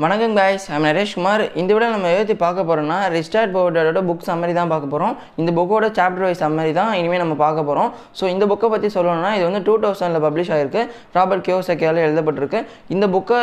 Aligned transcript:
வணக்கம் 0.00 0.34
guys 0.36 0.66
I'm 0.74 0.84
Naresh 0.86 1.14
Kumar. 1.16 1.42
இந்த 1.60 1.70
விட 1.74 1.86
நம்ம 1.94 2.10
எழுதி 2.12 2.34
பார்க்க 2.42 2.60
போகிறோம்னா 2.68 2.98
ரிஸ்டார்ட் 3.14 3.50
போர்டோட 3.56 4.00
புக் 4.08 4.22
சம்மரி 4.28 4.52
தான் 4.58 4.70
பார்க்க 4.72 4.92
போகிறோம் 4.92 5.14
இந்த 5.40 5.50
புக்கோட 5.58 5.86
சாப்டர் 5.98 6.24
வைஸ் 6.26 6.40
சம்மரி 6.42 6.72
தான் 6.78 6.92
இனிமேல் 6.98 7.20
நம்ம 7.22 7.34
பார்க்க 7.42 7.66
போகிறோம் 7.68 7.90
ஸோ 8.18 8.24
இந்த 8.34 8.44
புக்கை 8.52 8.68
பற்றி 8.74 8.88
சொல்லணும்னா 8.94 9.32
இது 9.38 9.44
வந்து 9.48 9.60
டூ 9.66 9.74
தௌசண்டில் 9.82 10.24
பப்ளிஷ் 10.26 10.52
ஆகிருக்கு 10.56 10.82
ராபர்ட் 11.16 11.44
கியோசக்கியால் 11.48 12.00
எழுதப்பட்டிருக்கு. 12.06 12.62
இந்த 12.94 13.08
புக்கை 13.16 13.40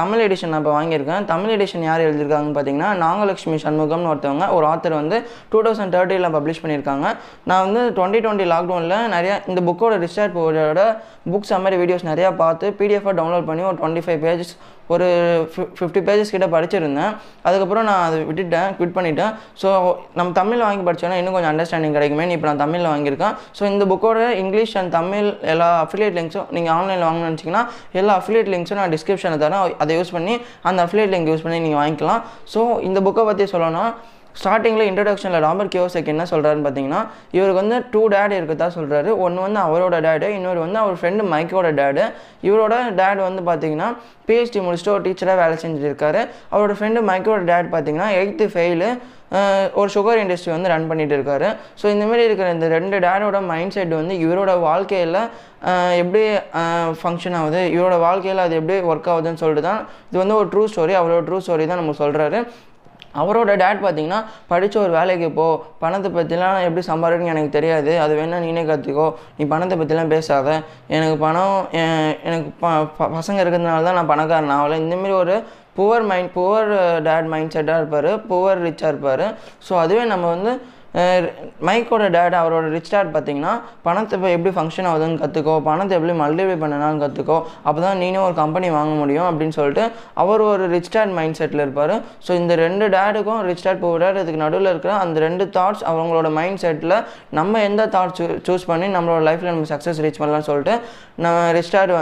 தமிழ் 0.00 0.22
எடிஷன் 0.28 0.52
நான் 0.54 0.62
இப்போ 0.64 0.74
வாங்கியிருக்கேன். 0.78 1.26
தமிழ் 1.32 1.54
எடிஷன் 1.56 1.86
யார் 1.88 2.06
எழுதியிருக்காங்கன்னு 2.06 2.56
பார்த்தீங்கன்னா 2.60 2.90
நாகலட்சுமி 3.04 3.60
சண்முகம்னு 3.66 4.10
ஒருத்தவங்க 4.14 4.48
ஒரு 4.56 4.68
ஆத்தர் 4.72 4.98
வந்து 5.00 5.18
டூ 5.52 5.60
தௌசண்ட் 5.68 5.94
தேர்ட்டியில் 5.98 6.32
பப்ளிஷ் 6.38 6.62
பண்ணியிருக்காங்க. 6.64 7.06
நான் 7.50 7.62
வந்து 7.66 7.84
டுவெண்ட்டி 7.98 8.24
டுவெண்ட்டி 8.26 8.48
லாக்டவுனில் 8.54 8.98
நிறையா 9.16 9.38
இந்த 9.52 9.62
புக்கோட 9.70 10.00
ரிஸ்டார்ட் 10.06 10.36
போர்டோட 10.40 10.82
புக் 11.30 11.48
சம்மரி 11.52 11.78
வீடியோஸ் 11.84 12.10
நிறையா 12.12 12.32
பார்த்து 12.42 12.74
பிடிஎஃபாக 12.80 13.16
டவுன்லோட் 13.22 13.48
பண்ணி 13.52 13.64
ஒரு 13.70 13.78
டுவெண்ட்டி 13.82 14.04
ஃபைவ் 14.08 14.20
பேஜஸ் 14.26 14.54
ஒரு 14.94 15.06
ஃபிஃப்டி 15.54 16.00
பேஜஸ் 16.08 16.32
கிட்ட 16.34 16.46
படிச்சிருந்தேன். 16.54 17.12
அதுக்கப்புறம் 17.48 17.86
நான் 17.90 18.04
அதை 18.06 18.18
விட்டுட்டேன் 18.28 18.68
குவிட் 18.78 18.94
பண்ணிட்டேன். 18.98 19.32
ஸோ 19.62 19.68
நம்ம 20.18 20.28
தமிழில் 20.40 20.66
வாங்கி 20.68 20.84
படித்தோன்னா 20.88 21.18
இன்னும் 21.20 21.36
கொஞ்சம் 21.36 21.52
அண்டர்ஸ்டாண்டிங் 21.52 21.96
கிடைக்குமே. 21.98 22.26
இப்போ 22.36 22.48
நான் 22.50 22.62
தமிழில் 22.64 22.90
வாங்கியிருக்கேன். 22.92 23.34
ஸோ 23.58 23.64
இந்த 23.72 23.86
புக்கோட 23.92 24.28
இங்கிலீஷ் 24.42 24.74
அண்ட் 24.82 24.92
தமிழ் 24.98 25.28
எல்லா 25.54 25.70
அஃபிலியேட் 25.86 26.16
லிங்க்ஸும் 26.20 26.48
நீங்கள் 26.58 26.74
ஆன்லைனில் 26.78 27.06
வாங்கணும்னு 27.08 27.30
நினச்சிங்கன்னா 27.30 27.64
எல்லா 28.02 28.14
அஃபிலியேட் 28.22 28.52
லிங்க்ஸும் 28.54 28.80
நான் 28.82 28.94
டிஸ்கிரிப்ஷனில் 28.96 29.42
தரேன். 29.44 29.76
அதை 29.84 29.98
யூஸ் 29.98 30.14
பண்ணி 30.16 30.36
அந்த 30.70 30.80
அஃபிலியேட் 30.86 31.12
லிங்க் 31.16 31.30
யூஸ் 31.32 31.44
பண்ணி 31.46 31.60
நீங்கள் 31.66 31.82
வாங்கிக்கலாம். 31.82 32.22
ஸோ 32.54 32.62
இந்த 32.88 33.00
புக்கை 33.08 33.24
பற்றி 33.30 33.46
சொல்லணும்னா 33.54 33.84
ஸ்டார்டிங்கில் 34.38 34.88
இன்ட்ரடக்ஷனில் 34.88 35.44
ராபர்ட் 35.46 35.72
கியோசக் 35.74 36.10
என்ன 36.12 36.24
சொல்கிறாருன்னு 36.32 36.66
பார்த்தீங்கன்னா 36.66 37.00
இவருக்கு 37.36 37.60
வந்து 37.62 37.78
டூ 37.92 38.02
டேட் 38.14 38.34
இருக்கதா 38.38 38.68
சொல்கிறாரு 38.78 39.10
ஒன்று 39.24 39.44
வந்து 39.46 39.60
அவரோட 39.66 39.96
டேடு 40.06 40.28
இன்னொரு 40.38 40.60
வந்து 40.66 40.80
அவர் 40.82 40.98
ஃப்ரெண்டு 41.00 41.24
மைக்கோட 41.32 41.70
டேடு 41.80 42.04
இவரோட 42.48 42.74
டேட் 43.00 43.22
வந்து 43.28 43.42
பார்த்தீங்கன்னா 43.50 43.88
பிஹெச்டி 44.28 44.60
முடிச்சுட்டு 44.66 44.94
ஒரு 44.96 45.02
டீச்சராக 45.06 45.40
வேலை 45.42 45.56
செஞ்சுருக்காரு. 45.62 46.20
அவரோட 46.52 46.74
ஃப்ரெண்டு 46.78 47.00
மைக்கோட 47.10 47.42
டேட் 47.52 47.72
பார்த்தீங்கன்னா 47.74 48.10
எயித்து 48.18 48.46
ஃபெயிலு 48.52 48.90
ஒரு 49.80 49.88
சுகர் 49.94 50.20
இண்டஸ்ட்ரி 50.20 50.50
வந்து 50.54 50.70
ரன் 50.72 50.86
பண்ணிட்டு 50.90 51.14
இருக்காரு. 51.16 51.48
ஸோ 51.80 51.84
இந்தமாரி 51.94 52.22
இருக்கிற 52.28 52.46
இந்த 52.54 52.68
ரெண்டு 52.76 52.96
டேடோட 53.04 53.38
மைண்ட் 53.50 53.74
செட் 53.76 53.94
வந்து 53.98 54.14
இவரோட 54.24 54.52
வாழ்க்கையில் 54.68 55.20
எப்படி 56.00 56.22
ஃபங்க்ஷன் 57.00 57.36
ஆகுது 57.40 57.60
இவரோட 57.74 57.96
வாழ்க்கையில் 58.06 58.44
அது 58.46 58.56
எப்படி 58.60 58.76
ஒர்க் 58.92 59.10
ஆகுதுன்னு 59.12 59.42
சொல்லிட்டு 59.42 59.64
தான் 59.68 59.80
இது 60.10 60.18
வந்து 60.22 60.36
ஒரு 60.40 60.48
ட்ரூ 60.54 60.62
ஸ்டோரி 60.72 60.96
அவரோட 61.00 61.22
ட்ரூ 61.28 61.38
ஸ்டோரி 61.46 61.66
தான் 61.72 61.80
நம்ம 61.82 61.94
சொல்கிறாரு 62.02 62.40
அவரோட 63.20 63.50
டேட் 63.62 63.84
பார்த்தீங்கன்னா 63.84 64.18
படித்த 64.50 64.76
ஒரு 64.82 64.92
வேலைக்கு 64.98 65.28
போ. 65.38 65.46
பணத்தை 65.82 66.10
பற்றிலாம் 66.16 66.58
எப்படி 66.66 66.82
சம்பாதிக்கணும்னு 66.90 67.32
எனக்கு 67.34 67.56
தெரியாது. 67.58 67.92
அது 68.04 68.12
வேணால் 68.20 68.44
நீனே 68.46 68.62
கற்றுக்கோ 68.70 69.06
நீ 69.38 69.44
பணத்தை 69.52 69.76
பற்றிலாம் 69.80 70.12
பேசாத. 70.16 70.48
எனக்கு 70.96 71.16
பணம் 71.26 71.56
எனக்கு 72.28 72.50
ப 72.62 72.74
பசங்க 73.18 73.38
இருக்கிறதுனால 73.44 73.86
தான் 73.88 73.98
நான் 74.00 74.12
பணக்காரன் 74.12 74.56
ஆகலை. 74.58 74.78
இந்தமாரி 74.84 75.16
ஒரு 75.22 75.36
poor 75.78 76.04
mind 76.10 76.30
poor 76.36 76.70
dad 77.06 77.30
mind 77.32 77.54
செட்டாக 77.56 77.80
இருப்பார். 77.82 78.10
புவர் 78.30 78.62
ரிச்சாக 78.66 78.92
இருப்பார். 78.92 79.26
ஸோ 79.66 79.72
அதுவே 79.84 80.04
நம்ம 80.12 80.28
வந்து 80.34 80.52
மைக்கோட 81.68 82.04
டேட் 82.14 82.36
அவரோட 82.40 82.66
ரிச் 82.74 82.90
டேட் 82.92 83.10
பார்த்தீங்கன்னா 83.14 83.52
பணத்தை 83.86 84.14
இப்போ 84.16 84.28
எப்படி 84.36 84.52
ஃபங்க்ஷன் 84.56 84.88
ஆகுதுன்னு 84.90 85.18
கற்றுக்கோ 85.22 85.54
பணத்தை 85.68 85.94
எப்படி 85.98 86.14
மல்டிப்ளை 86.22 86.56
பண்ணனாலும் 86.62 87.02
கற்றுக்கோ 87.04 87.36
அப்போ 87.66 87.78
தான் 87.84 88.00
நீனும் 88.02 88.24
ஒரு 88.28 88.34
கம்பெனி 88.40 88.68
வாங்க 88.76 88.94
முடியும் 89.02 89.28
அப்படின்னு 89.28 89.56
சொல்லிட்டு 89.58 89.84
அவர் 90.22 90.42
ஒரு 90.50 90.64
ரிச் 90.74 90.90
டேட் 90.94 91.12
மைண்ட் 91.18 91.38
செட்டில் 91.40 91.62
இருப்பார். 91.64 91.94
ஸோ 92.26 92.30
இந்த 92.40 92.52
ரெண்டு 92.64 92.88
டேடுக்கும் 92.96 93.42
ரிச் 93.50 93.64
டேட் 93.66 93.82
போர் 93.84 94.02
டேட் 94.04 94.18
இதுக்கு 94.22 94.42
நடுவில் 94.44 94.70
இருக்கிற 94.72 94.94
அந்த 95.04 95.20
ரெண்டு 95.26 95.46
தாட்ஸ் 95.58 95.84
அவங்களோட 95.92 96.30
மைண்ட் 96.38 96.62
செட்டில் 96.64 96.96
நம்ம 97.40 97.62
எந்த 97.68 97.86
தாட்ஸ் 97.94 98.24
சூஸ் 98.48 98.66
பண்ணி 98.72 98.88
நம்மளோட 98.96 99.22
லைஃப்பில் 99.28 99.52
நம்ம 99.52 99.70
சக்ஸஸ் 99.74 100.02
ரீச் 100.06 100.20
பண்ணலாம்னு 100.22 100.48
சொல்லிட்டு 100.50 100.74
நம்ம 101.24 101.38
ரிச் 101.58 101.72
டேட் 101.76 101.94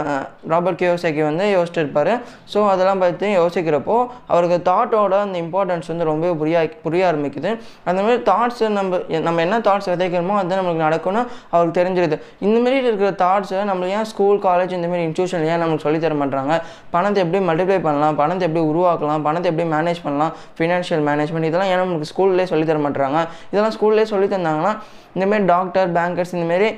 ராபர்ட் 0.53 0.81
கியோசைக்கு 0.81 1.23
வந்து 1.29 1.45
யோசிச்சுட்டு 1.55 1.83
இருப்பார் 1.83 2.13
ஸோ 2.53 2.59
அதெல்லாம் 2.73 3.01
பற்றி 3.05 3.29
யோசிக்கிறப்போ 3.39 3.95
அவருக்கு 4.33 4.59
தாட்டோட 4.71 5.15
அந்த 5.27 5.37
இம்பார்ட்டன்ஸ் 5.45 5.89
வந்து 5.93 6.09
ரொம்பவே 6.11 6.33
புரிய 6.41 6.57
புரிய 6.85 7.03
ஆரம்பிக்குது. 7.11 7.51
அந்த 7.89 7.99
மாதிரி 8.05 8.19
தாட்ஸ் 8.29 8.61
நம்ம 8.79 8.99
நம்ம 9.27 9.41
என்ன 9.45 9.59
தாட்ஸ் 9.67 9.89
விதைக்கிறோமோ 9.93 10.35
அது 10.41 10.57
நம்மளுக்கு 10.59 10.85
நடக்கணும் 10.87 11.27
அவருக்கு 11.53 11.77
தெரிஞ்சிருது. 11.79 12.17
இந்தமாரி 12.47 12.77
இருக்கிற 12.89 13.11
தாட்ஸை 13.23 13.63
நம்ம 13.71 13.89
ஏன் 13.97 14.07
ஸ்கூல் 14.11 14.39
காலேஜ் 14.47 14.75
இந்தமாரி 14.79 15.03
இன்ஸ்டியூஷன் 15.07 15.47
ஏன் 15.51 15.61
நம்மளுக்கு 15.63 15.85
சொல்லித்தர 15.87 16.07
தர 16.09 16.17
மாட்டாங்க 16.21 16.53
பணத்தை 16.93 17.19
எப்படி 17.23 17.39
மல்டிப்ளை 17.49 17.79
பண்ணலாம்? 17.87 18.15
பணத்தை 18.21 18.43
எப்படி 18.47 18.63
உருவாக்கலாம்? 18.71 19.23
பணத்தை 19.27 19.47
எப்படி 19.51 19.67
மேனேஜ் 19.75 20.01
பண்ணலாம்? 20.05 20.33
ஃபினான்ஷியல் 20.57 21.03
மேனேஜ்மெண்ட் 21.09 21.49
இதெல்லாம் 21.49 21.71
ஏன் 21.73 21.81
நம்மளுக்கு 21.83 22.11
ஸ்கூல்லேயே 22.11 22.49
சொல்லி 22.51 22.65
தர 22.69 22.79
மாட்டாங்க 22.85 23.19
இதெல்லாம் 23.51 23.75
ஸ்கூல்லேயே 23.77 24.09
சொல்லி 24.13 24.29
தந்தாங்கன்னா 24.35 24.73
இந்தமாரி 25.15 25.45
டாக்டர் 25.53 25.89
பேங்கர்ஸ் 25.97 26.33
இந்தமாரி 26.37 26.69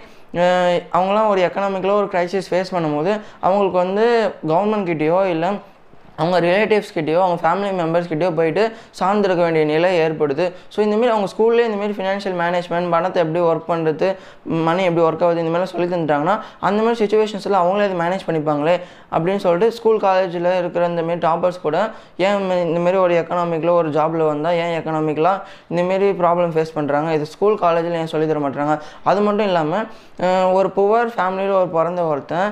அவங்களாம் 0.98 1.30
ஒரு 1.32 1.40
எக்கனாமிக்கில் 1.48 1.98
ஒரு 2.02 2.08
க்ரைசிஸ் 2.14 2.50
ஃபேஸ் 2.52 2.74
பண்ணும்போது 2.76 3.12
அவங்களுக்கு 3.46 3.78
வந்து 3.84 4.06
கவர்மெண்ட் 4.52 4.90
கிட்டேயோ 4.92 5.20
இல்லை 5.34 5.50
அவங்க 6.22 6.38
ரிலேட்டிவ்ஸ்கிட்டயோ 6.48 7.20
அவங்க 7.26 7.40
ஃபேமிலி 7.44 7.72
மெம்பர்ஸ்கிட்டயோ 7.82 8.32
போயிட்டு 8.40 8.64
சார்ந்திருக்க 9.00 9.42
வேண்டிய 9.48 9.66
நிலை 9.74 9.92
ஏற்படுது. 10.06 10.46
ஸோ 10.74 10.80
இந்தமாரி 10.86 11.12
அவங்க 11.16 11.30
ஸ்கூல்லேயே 11.34 11.68
இந்தமாரி 11.70 11.96
ஃபினான்ஷியல் 11.98 12.38
மேனேஜ்மெண்ட் 12.42 12.90
பணத்தை 12.96 13.20
எப்படி 13.26 13.42
ஒர்க் 13.50 13.70
பண்ணுறது 13.72 14.08
மணி 14.68 14.84
எப்படி 14.90 15.04
ஒர்க் 15.08 15.24
ஆகுது 15.28 15.44
இந்தமாதிரிலாம் 15.44 15.74
சொல்லி 15.74 15.88
தந்துட்டாங்கன்னா 15.94 16.36
அந்தமாதிரி 16.70 17.00
சுச்சுவேஷன்ஸில் 17.04 17.60
அவங்களே 17.62 17.86
அதை 17.88 17.98
மேனேஜ் 18.04 18.26
பண்ணிப்பாங்களே 18.28 18.76
அப்படின்னு 19.14 19.42
சொல்லிட்டு 19.46 19.76
ஸ்கூல் 19.78 20.02
காலேஜில் 20.06 20.50
இருக்கிற 20.60 20.84
இந்தமாரி 20.92 21.22
டாப்பர்ஸ் 21.26 21.62
கூட 21.66 21.78
ஏன் 22.26 22.38
இந்தமாரி 22.68 22.98
ஒரு 23.06 23.14
எக்கனாமிக்கில் 23.22 23.78
ஒரு 23.80 23.90
ஜாபில் 23.98 24.26
வந்தால் 24.30 24.58
ஏன் 24.64 24.74
எக்கனாமிக்கலாக 24.80 25.38
இந்தமாரி 25.72 26.10
ப்ராப்ளம் 26.22 26.54
ஃபேஸ் 26.56 26.76
பண்ணுறாங்க 26.78 27.10
இது 27.18 27.28
ஸ்கூல் 27.34 27.58
காலேஜில் 27.60 28.00
ஏன் 28.02 28.12
சொல்லி 28.14 28.28
தர 28.28 28.42
மாட்டாங்க 28.46 28.76
அது 29.04 29.22
மட்டும் 29.22 29.48
இல்லாமல் 29.48 29.86
ஒரு 30.54 30.70
புவர் 30.78 31.10
ஃபேமிலியில் 31.16 31.58
ஒரு 31.62 31.70
பிறந்த 31.70 32.04
ஒருத்தன் 32.04 32.50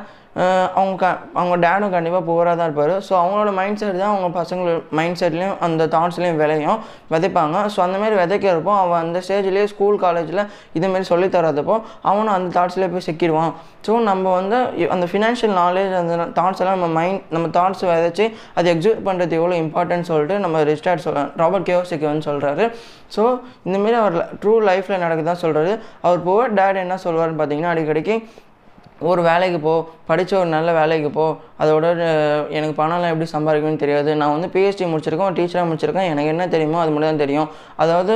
அவங்க 0.79 0.95
க 1.01 1.05
அவங்க 1.39 1.55
டேடும் 1.63 1.93
கண்டிப்பாக 1.93 2.23
புவராக 2.27 2.55
தான் 2.57 2.67
இருப்பார். 2.69 2.91
ஸோ 3.05 3.13
அவங்களோட 3.19 3.51
மைண்ட் 3.59 3.79
செட் 3.81 3.97
தான் 4.01 4.11
அவங்க 4.13 4.27
பசங்களோட 4.39 4.75
மைண்ட் 4.97 5.17
செட்லேயும் 5.21 5.55
அந்த 5.65 5.87
தாட்ஸ்லேயும் 5.93 6.37
விளையும் 6.41 6.79
விதைப்பாங்க. 7.13 7.55
ஸோ 7.73 7.79
அந்தமாரி 7.85 8.15
விதைக்கிறப்போ 8.21 8.73
அவன் 8.83 9.01
அந்த 9.05 9.19
ஸ்டேஜ்லேயே 9.25 9.65
ஸ்கூல் 9.73 9.97
காலேஜில் 10.03 10.41
இதுமாரி 10.79 11.07
சொல்லி 11.11 11.27
தராதப்போ 11.35 11.75
அவனும் 12.09 12.33
அந்த 12.35 12.49
தாட்ஸ்லேயே 12.57 12.89
போய் 12.95 13.05
சிக்கிடுவான். 13.07 13.51
ஸோ 13.87 13.93
நம்ம 14.09 14.25
வந்து 14.39 14.57
அந்த 14.95 15.05
ஃபினான்ஷியல் 15.11 15.55
நாலேஜ் 15.61 15.93
அந்த 16.01 16.27
தாட்ஸ் 16.39 16.61
எல்லாம் 16.63 16.77
நம்ம 16.79 16.89
மைண்ட் 16.99 17.21
நம்ம 17.35 17.49
தாட்ஸ் 17.57 17.83
விதைச்சி 17.91 18.27
அதை 18.57 18.67
எக்ஸிக்யூட் 18.73 19.05
பண்ணுறது 19.09 19.37
எவ்வளோ 19.39 19.57
இம்பார்ட்டன்ட் 19.63 20.09
சொல்லிட்டு 20.11 20.37
நம்ம 20.45 20.63
ரிஸ்டார்ட் 20.71 21.05
சொல்ல 21.07 21.23
ராபர்ட் 21.43 21.67
கேவோசிக்கு 21.69 22.07
வந்து 22.11 22.27
சொல்கிறாரு 22.29 22.65
ஸோ 23.15 23.23
இந்தமாரி 23.67 23.97
அவர் 24.03 24.17
ட்ரூ 24.43 24.53
லைஃப்பில் 24.69 25.03
நடக்குதான் 25.05 25.41
சொல்கிறாரு 25.45 25.73
அவர் 26.05 26.21
புவர் 26.27 26.55
டேட் 26.59 26.83
என்ன 26.85 26.97
சொல்வார்னு 27.05 27.39
பார்த்தீங்கன்னா 27.41 27.73
அடிக்கடிக்கு 27.73 28.17
ஒரு 28.99 29.21
வேலைக்கு 29.21 29.59
போ 29.59 29.73
படித்த 30.05 30.39
ஒரு 30.39 30.49
நல்ல 30.49 30.69
வேலைக்கு 30.71 31.09
போ 31.09 31.25
அதோட 31.59 31.85
எனக்கு 32.57 32.75
பணம்லாம் 32.81 33.11
எப்படி 33.13 33.29
சம்பாதிக்கணும்னு 33.33 33.83
தெரியாது. 33.83 34.15
நான் 34.15 34.33
வந்து 34.39 34.49
பிஹெச்டி 34.55 34.87
முடிச்சிருக்கேன் 34.93 35.37
டீச்சராக 35.39 35.67
முடிச்சிருக்கேன். 35.69 36.09
எனக்கு 36.13 36.33
என்ன 36.33 36.47
தெரியுமோ 36.47 36.79
அது 36.79 36.91
மட்டும் 36.91 37.11
தான் 37.11 37.23
தெரியும். 37.25 37.49
அதாவது 37.75 38.15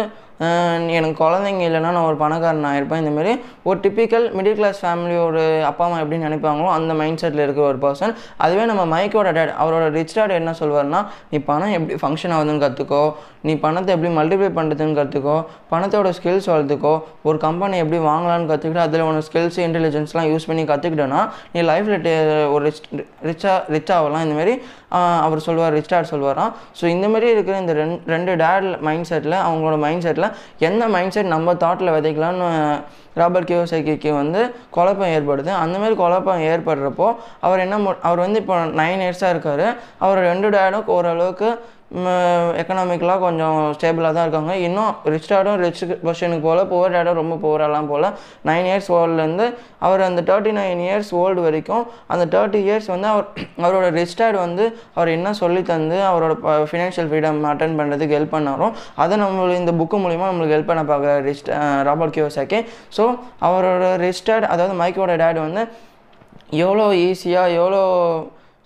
எனக்கு 0.98 1.18
குழந்தைங்க 1.24 1.64
இல்லைன்னா 1.68 1.92
நான் 1.96 2.08
ஒரு 2.12 2.18
பணக்காரன் 2.24 2.70
ஆகிருப்பேன் 2.72 3.02
இந்தமாரி 3.04 3.34
ஒரு 3.70 3.78
டிப்பிக்கல் 3.84 4.26
மிடில் 4.38 4.58
கிளாஸ் 4.60 4.80
ஃபேமிலியோட 4.84 5.38
அப்பா 5.70 5.86
அம்மா 5.86 6.00
எப்படி 6.04 6.20
நினைப்பாங்களோ 6.24 6.70
அந்த 6.78 6.94
மைண்ட் 7.02 7.22
செட்டில் 7.24 7.44
இருக்கிற 7.46 7.66
ஒரு 7.68 7.80
பர்சன் 7.86 8.14
அதுவே 8.46 8.66
நம்ம 8.72 8.86
மைக்கோட 8.94 9.32
டேட் 9.38 9.54
அவரோட 9.64 9.86
ரிச் 9.98 10.16
டேட் 10.20 10.36
என்ன 10.40 10.54
சொல்வார்னா 10.62 11.02
நீ 11.34 11.40
பணம் 11.50 11.76
எப்படி 11.78 12.00
ஃபங்க்ஷன் 12.04 12.36
ஆகுதுன்னு 12.38 12.66
கற்றுக்கோ 12.66 13.04
நீ 13.48 13.56
பணத்தை 13.66 13.92
எப்படி 13.96 14.12
மல்டிப்ளை 14.18 14.52
பண்ணுறதுன்னு 14.60 15.00
கற்றுக்கோ 15.00 15.38
பணத்தோட 15.72 16.10
ஸ்கில்ஸ் 16.18 16.50
வளர்த்துக்கோ. 16.52 16.94
ஒரு 17.28 17.38
கம்பெனி 17.38 17.78
எப்படி 17.84 18.00
வாங்கலான்னு 18.10 18.50
கற்றுக்கிட்டு 18.52 18.84
அதில் 18.86 19.08
உனக்கு 19.08 19.28
ஸ்கில்ஸ் 19.30 19.60
இன்டெலிஜென்ஸ்லாம் 19.66 20.28
யூஸ் 20.32 20.48
பண்ணி 20.50 20.64
கற்றுக்கிட்டோன்னா 20.72 21.22
நீ 21.54 21.62
லைஃப்பில் 21.70 22.08
ஒரு 22.54 22.64
ரிச் 22.68 22.82
ரிச்சாக 23.30 23.58
ரிச் 23.76 23.92
ஆகலாம். 23.98 24.24
இந்தமாரி 24.26 24.54
அவர் 25.26 25.46
சொல்லுவார் 25.48 25.76
ரிச் 25.78 25.92
டேட் 25.94 26.12
சொல்லுவாராம் 26.14 26.52
ஸோ 26.80 26.84
இந்தமாரி 26.94 27.28
இருக்கிற 27.36 27.56
இந்த 27.64 27.74
ரெண்டு 27.82 27.98
ரெண்டு 28.14 28.34
டேட் 28.44 28.68
மைண்ட் 28.88 29.10
செட்டில் 29.12 29.38
அவங்களோட 29.46 29.78
மைண்ட் 29.86 30.06
செட்டில் 30.08 30.30
எந்த 30.70 30.84
மைண்ட் 30.96 31.16
செட் 31.16 31.34
நம்ம 31.36 31.56
தாட்டில் 31.64 31.96
விதைக்கலாம்னு 31.98 32.50
ராபர்ட் 33.22 33.50
கியோசைக்கிக்கு 33.50 34.12
வந்து 34.20 34.42
குழப்பம் 34.76 35.12
ஏற்படுது. 35.16 35.52
அந்தமாரி 35.64 35.96
குழப்பம் 36.04 36.44
ஏற்படுறப்போ 36.52 37.08
அவர் 37.46 37.64
என்ன 37.66 37.80
அவர் 38.08 38.24
வந்து 38.26 38.40
இப்போ 38.44 38.56
நைன் 38.82 39.04
இயர்ஸாக 39.06 39.34
இருக்கார். 39.34 39.66
அவர் 40.06 40.22
ரெண்டு 40.30 40.50
டேடும் 40.56 40.90
ஓரளவுக்கு 40.96 41.50
எக்கனாமிக்கலாக 42.62 43.20
கொஞ்சம் 43.26 43.58
ஸ்டேபிளாக 43.76 44.14
தான் 44.16 44.26
இருக்காங்க. 44.28 44.54
இன்னும் 44.68 44.94
ரிச் 45.14 45.30
டேடும் 45.32 45.60
ரிச் 45.64 45.82
பொசிஷனுக்கு 46.06 46.46
போல் 46.48 46.62
புவர் 46.72 46.96
டேடும் 46.96 47.20
ரொம்ப 47.22 47.36
புவரெல்லாம் 47.44 47.90
போல். 47.92 48.08
நைன் 48.50 48.68
இயர்ஸ் 48.70 48.90
ஓல்டுலேருந்து 48.98 49.46
அவர் 49.80 50.02
அந்த 50.08 50.22
தேர்ட்டி 50.30 50.54
நைன் 50.60 50.82
இயர்ஸ் 50.88 51.12
ஓல்டு 51.22 51.44
வரைக்கும் 51.48 51.86
அந்த 52.08 52.26
தேர்ட்டி 52.36 52.62
இயர்ஸ் 52.68 52.90
வந்து 52.94 53.08
அவர் 53.14 53.26
அவரோட 53.66 53.90
ரிச் 54.00 54.16
வந்து 54.46 54.66
அவர் 54.96 55.14
என்ன 55.18 55.34
சொல்லி 55.34 55.62
தந்து 55.72 56.00
அவரோட 56.10 56.34
ஃபினான்ஷியல் 56.72 57.10
ஃப்ரீடம் 57.12 57.42
அட்டன் 57.54 57.78
பண்ணுறதுக்கு 57.80 58.18
ஹெல்ப் 58.18 58.36
பண்ணாரோ 58.36 58.70
அதை 58.96 59.18
நம்மளுக்கு 59.24 59.62
இந்த 59.64 59.74
புக்கு 59.82 60.00
மூலிமா 60.06 60.28
நம்மளுக்கு 60.30 60.56
ஹெல்ப் 60.58 60.72
பண்ண 60.72 60.84
பார்க்குற 60.92 61.14
ரிச் 61.30 61.50
ராபர்ட் 61.90 62.16
கியோசாக்கே 62.18 62.62
ஸோ 62.98 63.06
அவரோட 63.48 63.96
ரிச் 64.06 64.24
அதாவது 64.30 64.74
மைக்கோட 64.84 65.16
டேட் 65.24 65.40
வந்து 65.48 65.64
எவ்வளோ 66.52 66.86
ஈஸியாக 66.94 67.56
எவ்வளோ 67.60 67.82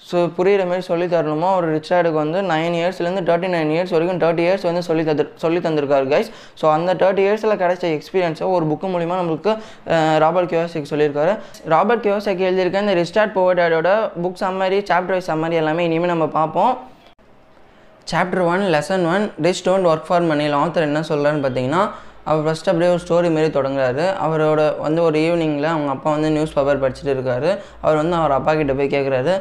ஸோ 0.10 0.18
புரிகிற 0.36 0.64
மாதிரி 0.70 0.84
சொல்லி 0.90 1.06
தரணுமோ? 1.14 1.48
ஒரு 1.60 1.68
ரிச் 1.76 1.92
வந்து 2.18 2.40
நைன் 2.52 2.76
இயர்ஸ்லேருந்து 2.80 3.24
தேர்ட்டி 3.30 3.48
நைன் 3.56 3.72
இயர்ஸ் 3.76 3.94
வரைக்கும் 3.96 4.20
தேர்ட்டி 4.24 4.44
இயர்ஸ் 4.46 4.66
வந்து 4.70 4.84
சொல்லி 4.88 5.04
தந்து 5.10 5.26
சொல்லி 5.44 5.60
தந்திருக்காரு 5.66 6.08
கைஸ் 6.14 6.30
ஸோ 6.62 6.66
அந்த 6.76 6.94
தேர்ட்டி 7.02 7.24
இயர்ஸில் 7.26 7.60
கிடைச்ச 7.64 7.86
எக்ஸ்பீரியன்ஸை 7.98 8.48
ஒரு 8.56 8.66
புக்கு 8.72 8.90
மூலிமா 8.96 9.18
நம்மளுக்கு 9.22 9.54
ராபர்ட் 10.24 10.52
கியோசாக்கி 10.52 10.90
சொல்லியிருக்காரு. 10.94 11.34
ராபர்ட் 11.76 12.06
கியோசாக்கி 12.06 12.46
எழுதியிருக்க 12.50 12.86
இந்த 12.86 12.96
rich dad 13.02 13.36
போவர்டோட 13.38 13.92
book 14.26 14.42
summary 14.44 14.80
chapter 14.92 15.16
wise 15.18 15.32
summary 15.32 15.58
எல்லாமே 15.64 15.86
இனிமேல் 15.90 16.14
நம்ம 16.14 16.28
பார்ப்போம். 16.40 16.74
Chapter 18.12 18.44
one 18.52 18.62
lesson 18.74 19.06
one 19.14 19.26
rich 19.46 19.64
don't 19.68 19.88
work 19.94 20.06
for 20.10 20.28
மணியில் 20.32 20.58
ஆத்தர் 20.60 20.86
என்ன 20.90 21.00
சொல்கிறான்னு 21.10 21.44
பார்த்தீங்கன்னா 21.46 21.82
அவர் 22.30 22.46
ஃபஸ்ட் 22.46 22.70
அப்படியே 22.72 22.90
ஒரு 22.94 23.02
ஸ்டோரி 23.04 23.30
மாரி 23.36 23.50
தொடங்குறாரு. 23.58 24.06
அவரோட 24.26 24.62
வந்து 24.86 25.02
ஒரு 25.08 25.18
ஈவினிங்கில் 25.26 25.70
அவங்க 25.74 25.90
அப்பா 25.96 26.10
வந்து 26.16 26.30
நியூஸ் 26.36 26.56
பேப்பர் 26.58 26.82
படிச்சுட்டு 26.84 27.14
இருக்காரு. 27.16 27.50
அவர் 27.84 28.00
வந்து 28.02 28.16
அவர் 28.20 28.36
அப்பா 28.38 28.54
கிட்டே 28.60 28.76
போய் 28.80 28.94
கேட்குறாரு 28.96 29.34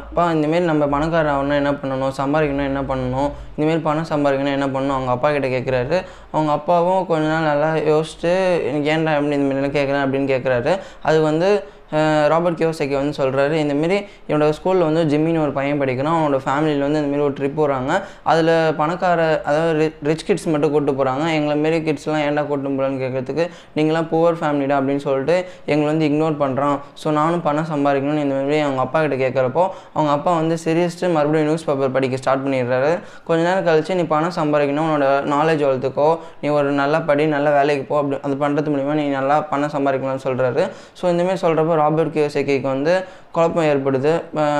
அப்பா 0.00 0.22
இந்தமாரி 0.34 0.66
நம்ம 0.70 0.84
பணக்காரர் 0.94 1.32
ஆகணும் 1.34 1.58
என்ன 1.60 1.72
பண்ணணும்? 1.80 2.12
சம்பாதிக்கணும் 2.20 2.68
என்ன 2.70 2.82
பண்ணணும்? 2.90 3.30
இந்தமாரி 3.56 3.82
பணம் 3.88 4.10
சம்பாதிக்கணும் 4.12 4.56
என்ன 4.58 4.68
பண்ணணும்? 4.74 4.96
அவங்க 4.98 5.12
அப்பா 5.16 5.30
கிட்டே 5.34 5.50
கேட்குறாரு 5.56 5.96
அவங்க 6.34 6.50
அப்பாவும் 6.58 7.02
கொஞ்ச 7.10 7.26
நாள் 7.32 7.50
நல்லா 7.50 7.70
யோசிச்சுட்டு 7.92 8.32
எனக்கு 8.70 8.88
ஏன்டா 8.94 9.14
எப்படி 9.18 9.38
இந்த 9.40 9.48
மாதிரிலாம் 9.48 9.76
கேட்குறேன் 9.78 10.04
அப்படின்னு 10.06 10.32
கேட்குறாரு 10.34 10.74
அது 11.10 11.20
வந்து 11.28 11.50
ராபர்ட் 12.32 12.58
கியோசைக்கு 12.60 12.96
வந்து 13.00 13.14
சொல்கிறாரு 13.20 13.54
இந்தமாரி 13.62 13.98
என்னோடய 14.28 14.56
ஸ்கூலில் 14.58 14.86
வந்து 14.88 15.02
ஜிம்மின்னு 15.12 15.42
ஒரு 15.46 15.54
பையன் 15.58 15.80
படிக்கிறான் 15.82 16.16
அவனோட 16.18 16.40
ஃபேமிலியில் 16.46 16.84
வந்து 16.86 17.00
இந்தமாரி 17.02 17.24
ஒரு 17.28 17.34
ட்ரிப் 17.38 17.58
போகிறாங்க 17.60 17.92
அதில் 18.32 18.52
பணக்கார 18.80 19.20
அதாவது 19.50 19.88
ரிச் 20.10 20.26
கிட்ஸ் 20.28 20.48
மட்டும் 20.52 20.72
கூப்பிட்டு 20.74 20.94
போகிறாங்க 21.00 21.24
எங்களை 21.36 21.56
மாரி 21.64 21.80
கிட்ஸ்லாம் 21.88 22.22
ஏன்டா 22.26 22.44
கூட்டு 22.50 22.68
போகலான்னு 22.70 23.00
கேட்கறதுக்கு 23.04 23.46
நீங்களாம் 23.78 24.08
புவர் 24.12 24.38
ஃபேமிலிடா 24.42 24.76
அப்படின்னு 24.80 25.04
சொல்லிட்டு 25.08 25.36
எங்களை 25.72 25.88
வந்து 25.92 26.06
இக்னோர் 26.10 26.36
பண்ணுறான் 26.44 26.76
ஸோ 27.02 27.14
நானும் 27.20 27.44
பணம் 27.48 27.68
சம்பாதிக்கணும்னு 27.72 28.24
இந்தமாரி 28.26 28.60
அவங்க 28.66 28.82
அப்பா 28.86 29.00
கிட்ட 29.04 29.18
கேட்குறப்போ 29.24 29.64
அவங்க 29.96 30.10
அப்பா 30.16 30.30
வந்து 30.40 30.56
சீரியஸ்ட்டு 30.64 31.12
மறுபடியும் 31.16 31.48
நியூஸ் 31.48 31.66
பேப்பர் 31.68 31.94
படிக்க 31.96 32.22
ஸ்டார்ட் 32.22 32.44
பண்ணிடுறாரு. 32.44 32.92
கொஞ்ச 33.28 33.40
நேரம் 33.48 33.66
கழிச்சு 33.68 33.98
நீ 34.00 34.04
பணம் 34.14 34.36
சம்பாதிக்கணும் 34.38 34.86
உன்னோட 34.86 35.06
நாலேஜ் 35.34 35.62
வளர்த்துக்கோ. 35.66 36.08
நீ 36.42 36.48
ஒரு 36.58 36.70
நல்ல 36.80 36.96
படி 37.08 37.26
நல்ல 37.36 37.48
வேலைக்கு 37.58 37.84
போ. 37.90 37.96
அப்படி 38.00 38.18
அது 38.26 38.36
பண்ணுறது 38.44 38.72
மூலிமா 38.74 38.96
நீ 39.00 39.04
நல்லா 39.18 39.36
பணம் 39.52 39.74
சம்பாதிக்கலாம்னு 39.76 40.24
சொல்கிறாரு 40.28 40.64
ஸோ 41.00 41.04
இந்தமாரி 41.12 41.40
சொல்கிறப்போ 41.44 41.76
ராபர்ட் 41.80 42.14
கியோசெக்கிக்கு 42.14 42.68
வந்து 42.68 42.94
குழப்பம் 43.36 43.66
ஏற்படுது. 43.70 44.12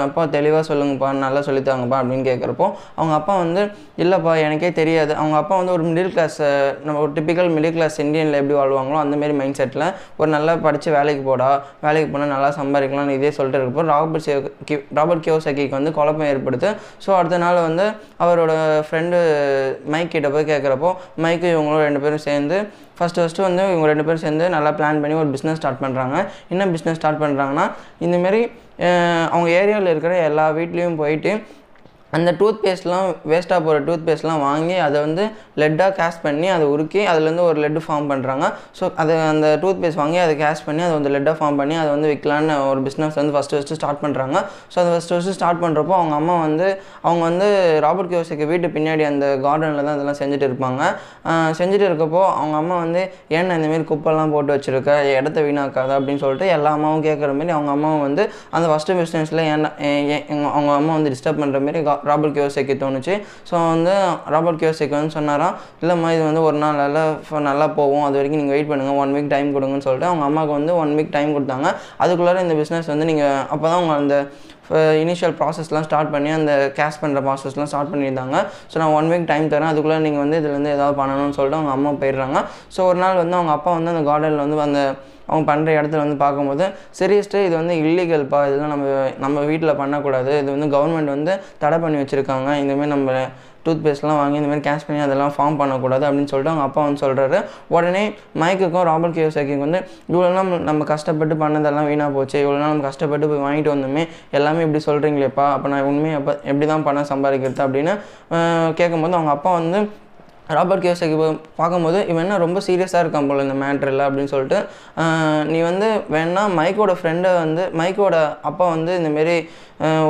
அப்பா 0.06 0.22
தெளிவாக 0.34 0.62
சொல்லுங்கப்பா 0.70 1.08
நல்லா 1.22 1.40
சொல்லித்தாங்கப்பா 1.46 1.96
அப்படின்னு 2.00 2.25
கேட்குறப்போ 2.28 2.67
அவங்க 2.99 3.14
அப்பா 3.20 3.34
வந்து 3.44 3.62
இல்லைப்பா 4.02 4.32
எனக்கே 4.46 4.70
தெரியாது. 4.81 5.12
அவங்க 5.20 5.37
அப்பா 5.43 5.55
வந்து 5.61 5.75
ஒரு 5.76 5.84
மிடில் 5.88 6.12
கிளாஸ் 6.14 6.38
நம்ம 6.87 6.96
ஒரு 7.05 7.12
டிப்பிக்கல் 7.17 7.50
மிடில் 7.56 7.75
கிளாஸ் 7.76 7.96
இந்தியனில் 8.05 8.38
எப்படி 8.40 8.56
வாழ்வாங்களோ 8.61 8.99
அந்தமாரி 9.05 9.34
மைண்ட் 9.40 9.58
செட்டில் 9.61 9.87
ஒரு 10.20 10.28
நல்லா 10.37 10.55
படித்து 10.67 10.90
வேலைக்கு 10.99 11.25
போடா. 11.31 11.50
வேலைக்கு 11.87 12.11
போனால் 12.12 12.32
நல்லா 12.34 12.50
சம்பாதிக்கலாம்னு 12.61 13.17
இதே 13.19 13.32
சொல்லிட்டு 13.38 13.61
இருக்கப்போ 13.61 13.87
ராபர்ட் 13.93 14.26
சே 14.28 14.37
ராபர்ட் 14.99 15.25
கியோசக்கிக்கு 15.26 15.78
வந்து 15.78 15.93
குழப்பம் 15.99 16.28
ஏற்படுது. 16.32 16.70
ஸோ 17.06 17.11
அடுத்த 17.19 17.40
நாள் 17.46 17.58
வந்து 17.69 17.87
அவரோட 18.26 18.52
ஃப்ரெண்டு 18.88 19.19
மைக் 19.94 20.14
கிட்ட 20.14 20.31
போய் 20.37 20.50
கேட்குறப்போ 20.52 20.93
மைக்கு 21.25 21.49
இவங்களும் 21.56 21.84
ரெண்டு 21.88 22.02
பேரும் 22.05 22.25
சேர்ந்து 22.28 22.58
ஃபஸ்ட்டு 22.99 23.20
ஃபஸ்ட்டு 23.23 23.44
வந்து 23.46 23.62
இவங்க 23.73 23.87
ரெண்டு 23.90 24.05
பேரும் 24.06 24.25
சேர்ந்து 24.25 24.46
நல்லா 24.55 24.70
பிளான் 24.78 24.99
பண்ணி 25.02 25.14
ஒரு 25.20 25.31
பிஸ்னஸ் 25.34 25.61
ஸ்டார்ட் 25.61 25.82
பண்ணுறாங்க 25.84 26.16
என்ன 26.52 26.66
பிஸ்னஸ் 26.75 26.99
ஸ்டார்ட் 26.99 27.23
பண்ணுறாங்கன்னா 27.23 27.64
இந்தமாரி 28.06 28.40
அவங்க 29.30 29.48
ஏரியாவில் 29.50 29.90
இருக்கிற 29.90 30.14
எல்லா 30.22 30.50
வீட்லேயும் 30.50 30.96
போயிட்டு 30.96 31.32
அந்த 32.16 32.30
டூத் 32.40 32.60
பேஸ்ட்லாம் 32.64 33.08
வேஸ்ட்டாக 33.32 33.60
போகிற 33.66 33.80
டூத் 33.86 34.06
பேஸ்ட்லாம் 34.08 34.42
வாங்கி 34.46 34.76
அதை 34.86 34.98
வந்து 35.06 35.24
லெட்டாக 35.62 35.90
கேஷ் 35.98 36.20
பண்ணி 36.24 36.48
அதை 36.54 36.64
உருக்கி 36.74 37.02
அதுலேருந்து 37.10 37.44
ஒரு 37.50 37.58
லெட்டு 37.64 37.82
ஃபார்ம் 37.86 38.08
பண்ணுறாங்க 38.12 38.46
ஸோ 38.78 38.84
அதை 39.02 39.14
அந்த 39.32 39.48
டூத் 39.62 39.80
பேஸ்ட் 39.82 40.00
வாங்கி 40.02 40.20
அதை 40.24 40.34
கேஷ் 40.42 40.64
பண்ணி 40.68 40.82
அதை 40.86 40.94
வந்து 40.98 41.12
லெட்டாக 41.16 41.36
ஃபார்ம் 41.40 41.60
பண்ணி 41.60 41.76
அதை 41.82 41.90
வந்து 41.96 42.10
விற்கலான்னு 42.12 42.56
ஒரு 42.70 42.82
பிஸ்னஸ் 42.86 43.18
வந்து 43.20 43.34
ஃபஸ்ட்டு 43.36 43.56
ஃபஸ்ட்டு 43.58 43.78
ஸ்டார்ட் 43.80 44.02
பண்ணுறாங்க 44.04 44.36
ஸோ 44.72 44.76
அதை 44.82 44.88
ஃபஸ்ட்டு 44.94 45.14
ஃபஸ்ட்டு 45.16 45.36
ஸ்டார்ட் 45.38 45.62
பண்ணுறப்போ 45.64 45.94
அவங்க 46.00 46.14
அம்மா 46.20 46.36
வந்து 46.46 46.66
அவங்க 47.06 47.22
வந்து 47.28 47.46
ராபர்ட் 47.86 48.10
கியோசிக்கு 48.12 48.48
வீட்டு 48.52 48.68
பின்னாடி 48.76 49.04
அந்த 49.10 49.26
கார்டனில் 49.46 49.84
தான் 49.86 49.94
அதெல்லாம் 49.96 50.18
செஞ்சுட்டு 50.22 50.48
இருப்பாங்க. 50.48 50.82
செஞ்சுட்டு 51.58 51.86
இருக்கப்போ 51.88 52.22
அவங்க 52.40 52.56
அம்மா 52.62 52.76
வந்து 52.84 53.02
ஏன்னா 53.36 53.56
இந்தமாரி 53.58 53.84
குப்பெல்லாம் 53.90 54.32
போட்டு 54.34 54.50
வச்சுருக்க? 54.54 54.90
இடத்த 55.18 55.38
வீணாக்காத? 55.46 55.90
அப்படின்னு 55.98 56.22
சொல்லிட்டு 56.24 56.46
எல்லா 56.56 56.70
அம்மாவும் 56.76 57.04
கேட்குற 57.08 57.30
மாரி 57.38 57.52
அவங்க 57.56 57.70
அம்மாவும் 57.76 58.04
வந்து 58.06 58.22
அந்த 58.56 58.66
ஃபஸ்ட்டு 58.70 58.96
பிஸ்னஸில் 59.00 59.42
ஏன்னா 59.52 59.70
அவங்க 60.56 60.70
அம்மா 60.80 60.92
வந்து 60.98 61.12
டிஸ்டர்ப் 61.14 61.42
பண்ணுற 61.42 61.60
மாரி 61.66 61.82
ராபர்ட் 62.08 62.37
கியோசேக்கு 62.37 62.75
தோணுச்சு. 62.82 63.14
ஸோ 63.50 63.55
வந்து 63.73 63.94
ராபர்ட் 64.35 64.61
கியோசேக்கு 64.62 64.97
வந்து 64.99 65.17
சொன்னாராம் 65.19 65.55
இல்லைம்மா 65.82 66.11
இது 66.17 66.23
வந்து 66.29 66.44
ஒரு 66.49 66.58
நாள் 66.64 66.81
நல்லா 66.85 67.05
நல்லா 67.50 67.69
போகும். 67.81 68.05
அது 68.08 68.19
வரைக்கும் 68.20 68.43
நீங்கள் 68.43 68.56
வெயிட் 68.56 68.70
பண்ணுங்கள் 68.73 69.00
ஒன் 69.02 69.14
வீக் 69.17 69.32
டைம் 69.35 69.55
கொடுங்கன்னு 69.56 69.87
சொல்லிட்டு 69.88 70.11
அவங்க 70.11 70.25
அம்மாவுக்கு 70.29 70.55
வந்து 70.58 70.75
ஒன் 70.82 70.94
வீக் 70.99 71.14
டைம் 71.19 71.35
கொடுத்தாங்க. 71.37 71.69
அதுக்குள்ளார 72.05 72.47
இந்த 72.47 72.56
பிஸ்னஸ் 72.62 72.93
வந்து 72.94 73.08
நீங்கள் 73.12 73.43
அப்போ 73.55 73.67
தான் 73.73 73.82
உங்கள் 73.85 74.00
அந்த 74.02 74.17
இனிஷியல் 75.02 75.34
ப்ராசஸ்லாம் 75.40 75.87
ஸ்டார்ட் 75.88 76.12
பண்ணி 76.14 76.32
அந்த 76.38 76.52
கேஷ் 76.78 77.00
பண்ணுற 77.02 77.20
ப்ராசஸ்லாம் 77.28 77.70
ஸ்டார்ட் 77.72 77.93
பண்ணியிருந்தாங்க. 77.93 78.37
ஸோ 78.72 78.78
நான் 78.82 78.96
ஒன் 78.99 79.11
வீக் 79.12 79.28
டைம் 79.32 79.46
தரேன். 79.55 79.70
அதுக்குள்ளே 79.72 80.00
நீங்கள் 80.06 80.25
வந்து 80.25 80.38
இதுலேருந்து 80.40 80.75
ஏதாவது 80.76 80.96
பண்ணணும்னு 81.02 81.37
சொல்லிட்டு 81.38 81.61
அவங்க 81.61 81.72
அம்மா 81.76 81.93
போயிடுறாங்க. 82.02 82.40
ஸோ 82.76 82.82
ஒரு 82.90 83.00
நாள் 83.05 83.22
வந்து 83.22 83.38
அவங்க 83.40 83.55
அப்பா 83.58 83.72
வந்து 83.78 83.94
அந்த 83.94 84.05
கார்டனில் 84.11 84.44
வந்து 84.44 84.67
அந்த 84.69 84.82
அவங்க 85.31 85.44
பண்ணுற 85.50 85.70
இடத்துல 85.78 86.00
வந்து 86.05 86.17
பார்க்கும்போது 86.22 86.64
சீரியஸ்ட்டு 86.99 87.43
இது 87.46 87.55
வந்து 87.58 87.75
இல்லீகல்ப்பா 87.82 88.38
இதெல்லாம் 88.49 88.72
நம்ம 88.75 88.87
நம்ம 89.25 89.44
வீட்டில் 89.50 89.78
பண்ணக்கூடாது. 89.81 90.32
இது 90.43 90.49
வந்து 90.55 90.69
கவர்மெண்ட் 90.75 91.12
வந்து 91.16 91.32
தடை 91.62 91.76
பண்ணி 91.84 91.99
வச்சுருக்காங்க. 92.00 92.49
இந்தமாரி 92.62 92.90
நம்ம 92.94 93.12
டூத் 93.64 93.82
பேஸ்ட்லாம் 93.86 94.18
வாங்கி 94.20 94.38
இந்தமாரி 94.40 94.62
கேஷ் 94.66 94.84
பண்ணி 94.86 95.00
அதெல்லாம் 95.06 95.32
ஃபார்ம் 95.36 95.56
பண்ணக்கூடாது 95.60 96.04
அப்படின்னு 96.08 96.30
சொல்லிட்டு 96.32 96.52
அவங்க 96.52 96.66
அப்பா 96.68 96.80
வந்து 96.86 97.02
சொல்கிறாரு 97.04 97.38
உடனே 97.76 98.04
மைக்குக்கும் 98.42 98.86
ராபர்ட் 98.90 99.16
கியோசாக்கிக்கும் 99.18 99.64
வந்து 99.66 99.80
இவ்வளோலாம் 100.12 100.50
நம்ம 100.68 100.84
கஷ்டப்பட்டு 100.92 101.36
பண்ணதெல்லாம் 101.42 101.88
வீணாக 101.90 102.10
போச்சு. 102.18 102.36
இவ்வளோ 102.44 102.58
நாள் 102.62 102.72
நம்ம 102.74 102.86
கஷ்டப்பட்டு 102.88 103.28
போய் 103.32 103.44
வாங்கிட்டு 103.46 103.72
வந்தோமே. 103.74 104.04
எல்லாமே 104.38 104.62
இப்படி 104.66 104.82
சொல்கிறீங்களேப்பா 104.90 105.46
அப்போ 105.56 105.68
நான் 105.74 105.88
உண்மையை 105.90 106.16
அப்போ 106.20 106.34
எப்படி 106.50 106.68
தான் 106.72 106.86
பணம் 106.88 107.10
சம்பாதிக்கிறது? 107.12 107.60
அப்படின்னு 107.66 107.94
கேட்கும்போது 108.80 109.18
அவங்க 109.18 109.34
அப்பா 109.38 109.52
வந்து 109.60 109.80
ராபர்ட் 110.56 110.85
கியோசகி 110.85 111.17
பார்க்கும்போது 111.61 111.99
இவன் 112.11 112.23
என்ன 112.25 112.38
ரொம்ப 112.44 112.58
சீரியஸாக 112.67 113.02
இருக்கான் 113.05 113.29
போல் 113.31 113.44
இந்த 113.47 113.56
மேட்ரில் 113.62 114.05
அப்படின்னு 114.06 114.32
சொல்லிட்டு 114.35 114.58
நீ 115.52 115.58
வந்து 115.70 115.88
வேணா 116.14 116.44
மைக்கோட 116.58 116.94
ஃப்ரெண்டை 117.00 117.32
வந்து 117.43 117.64
மைக்கோட 117.81 118.17
அப்பா 118.50 118.67
வந்து 118.76 118.93
இந்தமாரி 119.00 119.37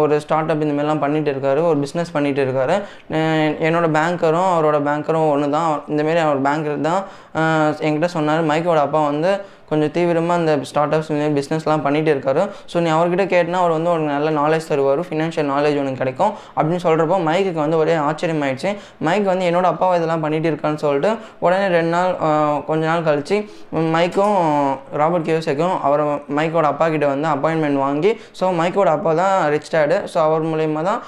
ஒரு 0.02 0.14
ஸ்டார்ட் 0.24 0.50
அப் 0.52 0.62
இந்தமாரிலாம் 0.64 1.02
பண்ணிகிட்டு 1.02 1.32
இருக்காரு 1.32 1.60
ஒரு 1.70 1.78
பிஸ்னஸ் 1.82 2.14
பண்ணிகிட்டு 2.14 2.42
இருக்காரு. 2.44 2.76
என்னோடய 3.66 3.90
பேங்கரும் 3.98 4.48
அவரோட 4.54 4.78
பேங்கரும் 4.88 5.28
ஒன்று 5.34 5.48
தான் 5.56 5.68
இந்தமாரி 5.92 6.20
அவர் 6.26 6.40
பேங்கர் 6.46 6.86
தான் 6.88 7.02
என்கிட்ட 7.86 8.08
சொன்னார். 8.16 8.42
மைக்கோட 8.50 8.80
அப்பா 8.86 9.02
வந்து 9.10 9.32
கொஞ்சம் 9.70 9.92
தீவிரமாக 9.96 10.38
அந்த 10.40 10.52
ஸ்டார்ட் 10.70 10.94
அப்ஸ் 10.96 11.12
பிஸ்னஸ்லாம் 11.38 11.84
பண்ணிகிட்டு 11.86 12.10
இருக்காரு. 12.14 12.42
ஸோ 12.72 12.76
நீ 12.84 12.88
அவர்கிட்ட 12.96 13.24
கேட்டினா 13.32 13.58
அவர் 13.62 13.74
வந்து 13.76 13.90
உனக்கு 13.94 14.12
நல்ல 14.16 14.30
நாலேஜ் 14.40 14.68
தருவார் 14.70 15.02
ஃபினான்ஷியல் 15.08 15.48
நாலேஜ் 15.52 15.76
உனக்கு 15.82 16.00
கிடைக்கும் 16.02 16.32
அப்படின்னு 16.56 16.82
சொல்கிறப்போ 16.86 17.16
மைக்கு 17.28 17.58
வந்து 17.64 17.78
ஒரே 17.82 17.94
ஆச்சரியம் 18.06 18.42
ஆயிடுச்சு 18.46 18.70
மைக் 19.06 19.26
வந்து 19.32 19.46
என்னோட 19.50 19.66
அப்பாவை 19.74 19.94
இதெல்லாம் 19.98 20.24
பண்ணிகிட்டு 20.24 20.50
இருக்கான்னு 20.52 20.82
சொல்லிட்டு 20.84 21.10
உடனே 21.46 21.66
ரெண்டு 21.76 21.92
நாள் 21.96 22.12
கொஞ்ச 22.68 22.82
நாள் 22.90 23.04
கழித்து 23.08 23.36
மைக்கும் 23.96 24.36
ராபர்ட் 25.00 25.26
கியோசேக்கும் 25.28 25.76
அவர் 25.88 26.02
மைக்கோட 26.38 26.66
அப்பா 26.72 26.86
கிட்ட 26.94 27.06
வந்து 27.12 27.28
அப்பாயின்மெண்ட் 27.34 27.80
வாங்கி 27.84 28.10
ஸோ 28.40 28.46
மைக்கோட 28.60 28.90
அப்பா 28.96 29.12
தான் 29.22 29.34
ரிச் 29.54 29.70
டேடு 29.74 29.96
ஸோ 30.12 30.18
அவர் 30.26 30.48
மூலயமா 30.50 30.82
தான் 30.88 31.00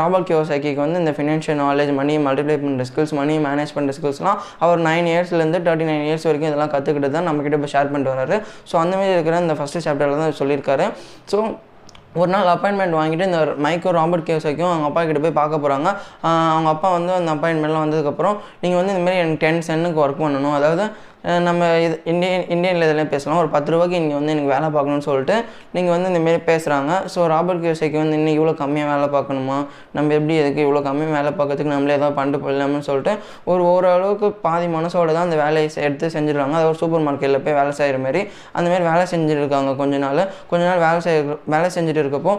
ராபர்ட் 0.00 0.28
கியோசேக்கிக்கு 0.30 0.82
வந்து 0.84 1.00
இந்த 1.02 1.14
ஃபினான்ஷியல் 1.18 1.60
நாலேஜ் 1.62 1.92
மணி 2.00 2.16
மல்டிப்ளை 2.26 2.56
பண்ணுற 2.62 2.86
ஸ்கில்ஸ் 2.90 3.14
மணி 3.20 3.36
மேனேஜ் 3.46 3.74
பண்ணுற 3.76 3.94
ஸ்கில்ஸ்லாம் 3.98 4.38
அவர் 4.64 4.82
நைன் 4.88 5.08
இயர்ஸ்லேருந்து 5.12 5.60
தேர்ட்டி 5.66 5.88
நைன் 5.90 6.06
இயர்ஸ் 6.08 6.26
வரைக்கும் 6.28 6.50
இதெல்லாம் 6.50 6.72
கற்றுக்கிட்டு 6.74 7.10
தான் 7.16 7.28
நம்மக்கிட்ட 7.28 7.60
இப்போ 7.60 7.70
ஷேர் 7.74 7.90
பண்ணி 7.92 8.03
பண்ணிட்டு 8.04 8.14
வராரு 8.14 8.36
ஸோ 8.70 8.74
அந்தமாரி 8.82 9.12
இருக்கிற 9.16 9.38
இந்த 9.44 9.54
ஃபஸ்ட்டு 9.60 9.84
சாப்டரில் 9.86 10.22
தான் 10.24 10.40
சொல்லியிருக்காரு. 10.40 10.86
ஸோ 11.32 11.38
ஒரு 12.22 12.30
நாள் 12.32 12.48
அப்பாயின்மெண்ட் 12.54 12.96
வாங்கிட்டு 12.98 13.26
இந்த 13.28 13.38
மைக்கோ 13.64 13.92
ராபர்ட் 13.96 14.26
கேஸைக்கும் 14.28 14.68
அவங்க 14.72 14.86
அப்பா 14.88 15.00
கிட்ட 15.06 15.20
போய் 15.24 15.38
பார்க்க 15.38 15.62
போகிறாங்க 15.62 15.88
அவங்க 16.52 16.68
அப்பா 16.74 16.88
வந்து 16.96 17.12
அந்த 17.20 17.30
அப்பாயின்மெண்ட்லாம் 17.34 17.84
வந்ததுக்கப்புறம் 17.84 18.36
நீங்கள் 18.62 18.80
வந்து 18.80 18.92
இந்தமாரி 18.94 19.18
எனக்கு 19.22 19.40
டென் 19.44 19.64
சென்னுக்கு 19.68 20.02
ஒர்க் 20.04 20.22
பண்ணணும். 20.24 20.54
அதாவது 20.58 20.84
நம்ம 21.46 21.68
இது 21.84 21.94
இந்தியன் 22.12 22.42
இந்தியனில் 22.54 22.84
இதெல்லாம் 22.86 23.10
பேசலாம். 23.12 23.38
ஒரு 23.42 23.48
பத்து 23.54 23.70
ரூபாய்க்கு 23.72 23.98
இங்கே 24.00 24.16
வந்து 24.18 24.32
எனக்கு 24.34 24.50
வேலை 24.54 24.66
பார்க்கணும்னு 24.74 25.04
சொல்லிட்டு 25.06 25.36
நீங்கள் 25.76 25.94
வந்து 25.94 26.08
இந்தமாரி 26.10 26.40
பேசுகிறாங்க 26.48 26.92
ஸோ 27.12 27.20
ராபர்ட் 27.32 27.62
கியோசைக்கு 27.62 27.98
வந்து 28.02 28.16
இன்னும் 28.18 28.34
இவ்வளோ 28.38 28.52
கம்மியாக 28.62 28.88
வேலை 28.92 29.06
பார்க்கணுமா? 29.14 29.56
நம்ம 29.96 30.14
எப்படி 30.18 30.34
எதுக்கு 30.42 30.60
இவ்வளோ 30.66 30.82
கம்மியாக 30.88 31.14
வேலை 31.18 31.30
பார்க்கறதுக்கு 31.38 31.72
நம்மளே 31.74 31.94
ஏதாவது 31.98 32.16
பண்ணிட்டு 32.18 32.40
போயிடலாம்னு 32.44 32.86
சொல்லிட்டு 32.88 33.14
ஒரு 33.52 33.62
ஓரளவுக்கு 33.70 34.28
பாதி 34.46 34.68
மனசோட 34.76 35.08
தான் 35.16 35.26
அந்த 35.28 35.38
வேலையை 35.44 35.70
எடுத்து 35.86 36.12
செஞ்சுருக்காங்க. 36.16 36.56
அது 36.60 36.68
ஒரு 36.72 36.78
சூப்பர் 36.82 37.04
மார்க்கெட்டில் 37.06 37.42
போய் 37.46 37.58
வேலை 37.60 37.72
செய்கிற 37.80 38.00
மாதிரி 38.06 38.22
அந்தமாரி 38.56 38.86
வேலை 38.90 39.06
செஞ்சுருக்காங்க 39.14 39.72
கொஞ்ச 39.80 39.94
நாள். 40.04 40.22
கொஞ்ச 40.52 40.62
நாள் 40.70 40.82
வேலை 40.86 41.00
செய்ய 41.08 41.38
வேலை 41.56 41.70
செஞ்சுட்டு 41.78 42.04
இருக்கப்போ 42.04 42.34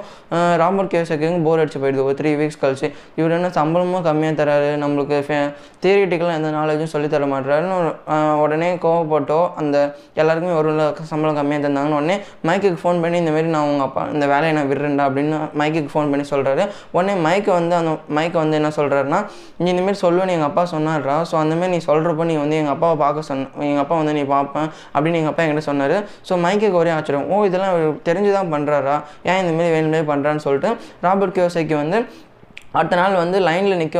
ராபர்ட் 0.63 0.91
கியோசைக்கு 0.93 1.33
போர் 1.49 1.63
அடிச்சு 1.63 1.81
போயிடுது. 1.85 2.05
ஒரு 2.09 2.17
த்ரீ 2.21 2.33
வீக்ஸ் 2.43 2.61
கழிச்சு. 2.65 2.89
இவர் 3.19 3.37
என்ன 3.39 3.51
சம்பளமும் 3.59 4.07
கம்மியாக 4.09 4.39
தராரு. 4.43 4.71
நம்மளுக்கு 4.85 5.41
தியரிட்டிக்கலாக 5.83 6.39
எந்த 6.39 6.49
நாலேஜும் 6.59 6.93
சொல்லித்தர 6.95 7.25
மாட்டுறாருன்னு 7.33 7.75
உடனே 8.45 8.71
கோவப்பட்டோ 8.83 9.39
அந்த 9.61 9.77
எல்லாருக்குமே 10.21 10.55
ஒரு 10.61 10.71
சம்பளம் 11.11 11.37
கம்மியாக 11.39 11.63
தந்தாங்கன்னு 11.65 11.99
உடனே 12.01 12.17
மைக்குக்கு 12.49 12.79
ஃபோன் 12.83 13.01
பண்ணி 13.05 13.19
இந்தமாரி 13.23 13.49
நான் 13.55 13.67
உங்கள் 13.71 13.87
அப்பா 13.87 14.03
இந்த 14.15 14.25
வேலையை 14.33 14.53
நான் 14.57 14.69
விடுறேன்டா 14.71 15.05
அப்படின்னு 15.09 15.39
மைக்குக்கு 15.61 15.93
ஃபோன் 15.95 16.11
பண்ணி 16.13 16.27
சொல்கிறாரு 16.33 16.65
உடனே 16.97 17.15
மைக்கு 17.27 17.51
வந்து 17.59 17.75
அந்த 17.81 17.93
மைக்கை 18.19 18.39
வந்து 18.43 18.59
என்ன 18.61 18.71
சொல்கிறாருன்னா 18.79 19.21
நீ 19.63 19.67
இந்தமாரி 19.75 19.99
சொல்லுவேன்னு 20.05 20.35
எங்கள் 20.37 20.49
அப்பா 20.51 20.65
சொன்னார்ரா 20.75 21.17
ஸோ 21.31 21.37
அந்தமாரி 21.43 21.73
நீ 21.75 21.81
சொல்கிறப்போ 21.89 22.23
நீ 22.31 22.37
வந்து 22.43 22.59
எங்கள் 22.61 22.75
அப்பாவை 22.75 22.97
பார்க்க 23.03 23.29
சொன்ன 23.29 23.63
எங்கள் 23.69 23.83
அப்பா 23.83 23.95
வந்து 24.01 24.13
நீ 24.19 24.23
பார்ப்பேன் 24.35 24.67
அப்படின்னு 24.93 25.19
எங்கள் 25.21 25.31
அப்பா 25.31 25.43
என்கிட்ட 25.43 25.63
சொன்னார். 25.69 25.95
ஸோ 26.29 26.33
மைக்குக்கு 26.45 26.77
ஒரே 26.81 26.91
ஆச்சரியம். 26.97 27.27
ஓ 27.31 27.45
இதெல்லாம் 27.47 27.75
தெரிஞ்சு 28.07 28.31
தான் 28.37 28.51
பண்ணுறாரா 28.53 28.95
ஏன் 29.31 29.39
இந்தமாரி 29.41 29.69
வேணுமே 29.75 30.01
பண்ணுறான்னு 30.11 30.43
சொல்லிட்டு 30.45 30.69
ராபர்ட் 31.05 31.35
கியோசைக்கு 31.37 31.75
வந்து 31.81 31.97
அடுத்த 32.79 32.95
நாள் 32.99 33.15
வந்து 33.21 33.37
லைனில் 33.47 33.79
நிற்க 33.81 33.99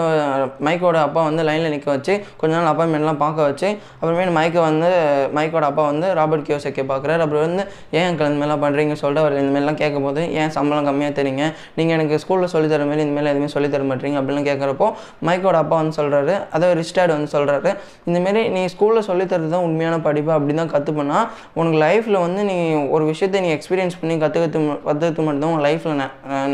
மைக்கோட 0.68 0.98
அப்பா 1.08 1.22
வந்து 1.30 1.44
லைனில் 1.50 1.74
நிற்க 1.76 1.90
வச்சு 1.96 2.14
கொஞ்ச 2.42 2.52
நாள் 2.58 2.70
அப்பாயின்மெண்ட்லாம் 2.72 3.20
பார்க்க 3.24 3.48
வச்சு 3.50 3.68
அப்புறமே 4.00 4.26
மைக்கை 4.38 4.62
வந்து 4.70 4.90
மைக்கோட 5.38 5.66
அப்பா 5.72 5.84
வந்து 5.92 6.08
ராபர்ட் 6.20 6.46
கியோசக்கே 6.48 6.84
பார்க்குறாரு. 6.92 7.22
அப்புறம் 7.26 7.46
வந்து 7.48 7.64
ஏன் 7.98 8.08
அங்கிள் 8.10 8.30
இந்த 8.30 8.40
மாதிரிலாம் 8.42 8.64
பண்ணுறீங்க 8.66 8.96
சொல்லிட்டு 9.02 9.24
அவர் 9.24 9.36
இந்தமாதிரிலாம் 9.42 9.80
கேட்கும்போது 9.84 10.22
ஏன் 10.42 10.52
சம்பளம் 10.58 10.88
கம்மியாக 10.90 11.14
தரீங்க? 11.20 11.44
நீங்கள் 11.78 11.96
எனக்கு 11.98 12.20
ஸ்கூலில் 12.24 12.52
சொல்லித்தர 12.56 12.80
தர 12.80 12.88
மாதிரி 12.90 13.04
இந்த 13.08 13.24
எதுவுமே 13.34 13.50
சொல்லித்தர 13.56 13.80
தர 13.80 13.88
மாட்டீங்க. 13.92 14.18
அப்படிலாம் 14.22 14.48
கேட்குறப்போ 14.50 14.88
மைக்கோட 15.28 15.58
அப்பா 15.64 15.76
வந்து 15.82 15.96
சொல்கிறாரு 16.00 16.34
அதாவது 16.56 16.76
ரிஸ்டார்டு 16.82 17.14
வந்து 17.18 17.32
சொல்கிறாரு 17.36 17.72
இந்தமாரி 18.10 18.44
நீ 18.56 18.62
ஸ்கூலில் 18.76 19.08
சொல்லி 19.10 19.26
தரது 19.34 19.50
தான் 19.56 19.66
உண்மையான 19.70 19.96
படிப்பு 20.08 20.34
அப்படி 20.38 20.56
தான் 20.62 20.72
கற்றுப்போனா 20.76 21.20
உனக்கு 21.60 21.80
லைஃப்பில் 21.86 22.20
வந்து 22.26 22.44
நீ 22.52 22.58
ஒரு 22.96 23.06
விஷயத்தை 23.12 23.42
நீ 23.46 23.52
எக்ஸ்பீரியன்ஸ் 23.58 24.00
பண்ணி 24.02 24.18
கற்றுக்கிறது 24.26 24.60
கற்றுக்கிறது 24.88 25.28
மட்டும்தான் 25.30 25.54
உன் 25.56 25.66
லைஃப்பில் 25.68 26.04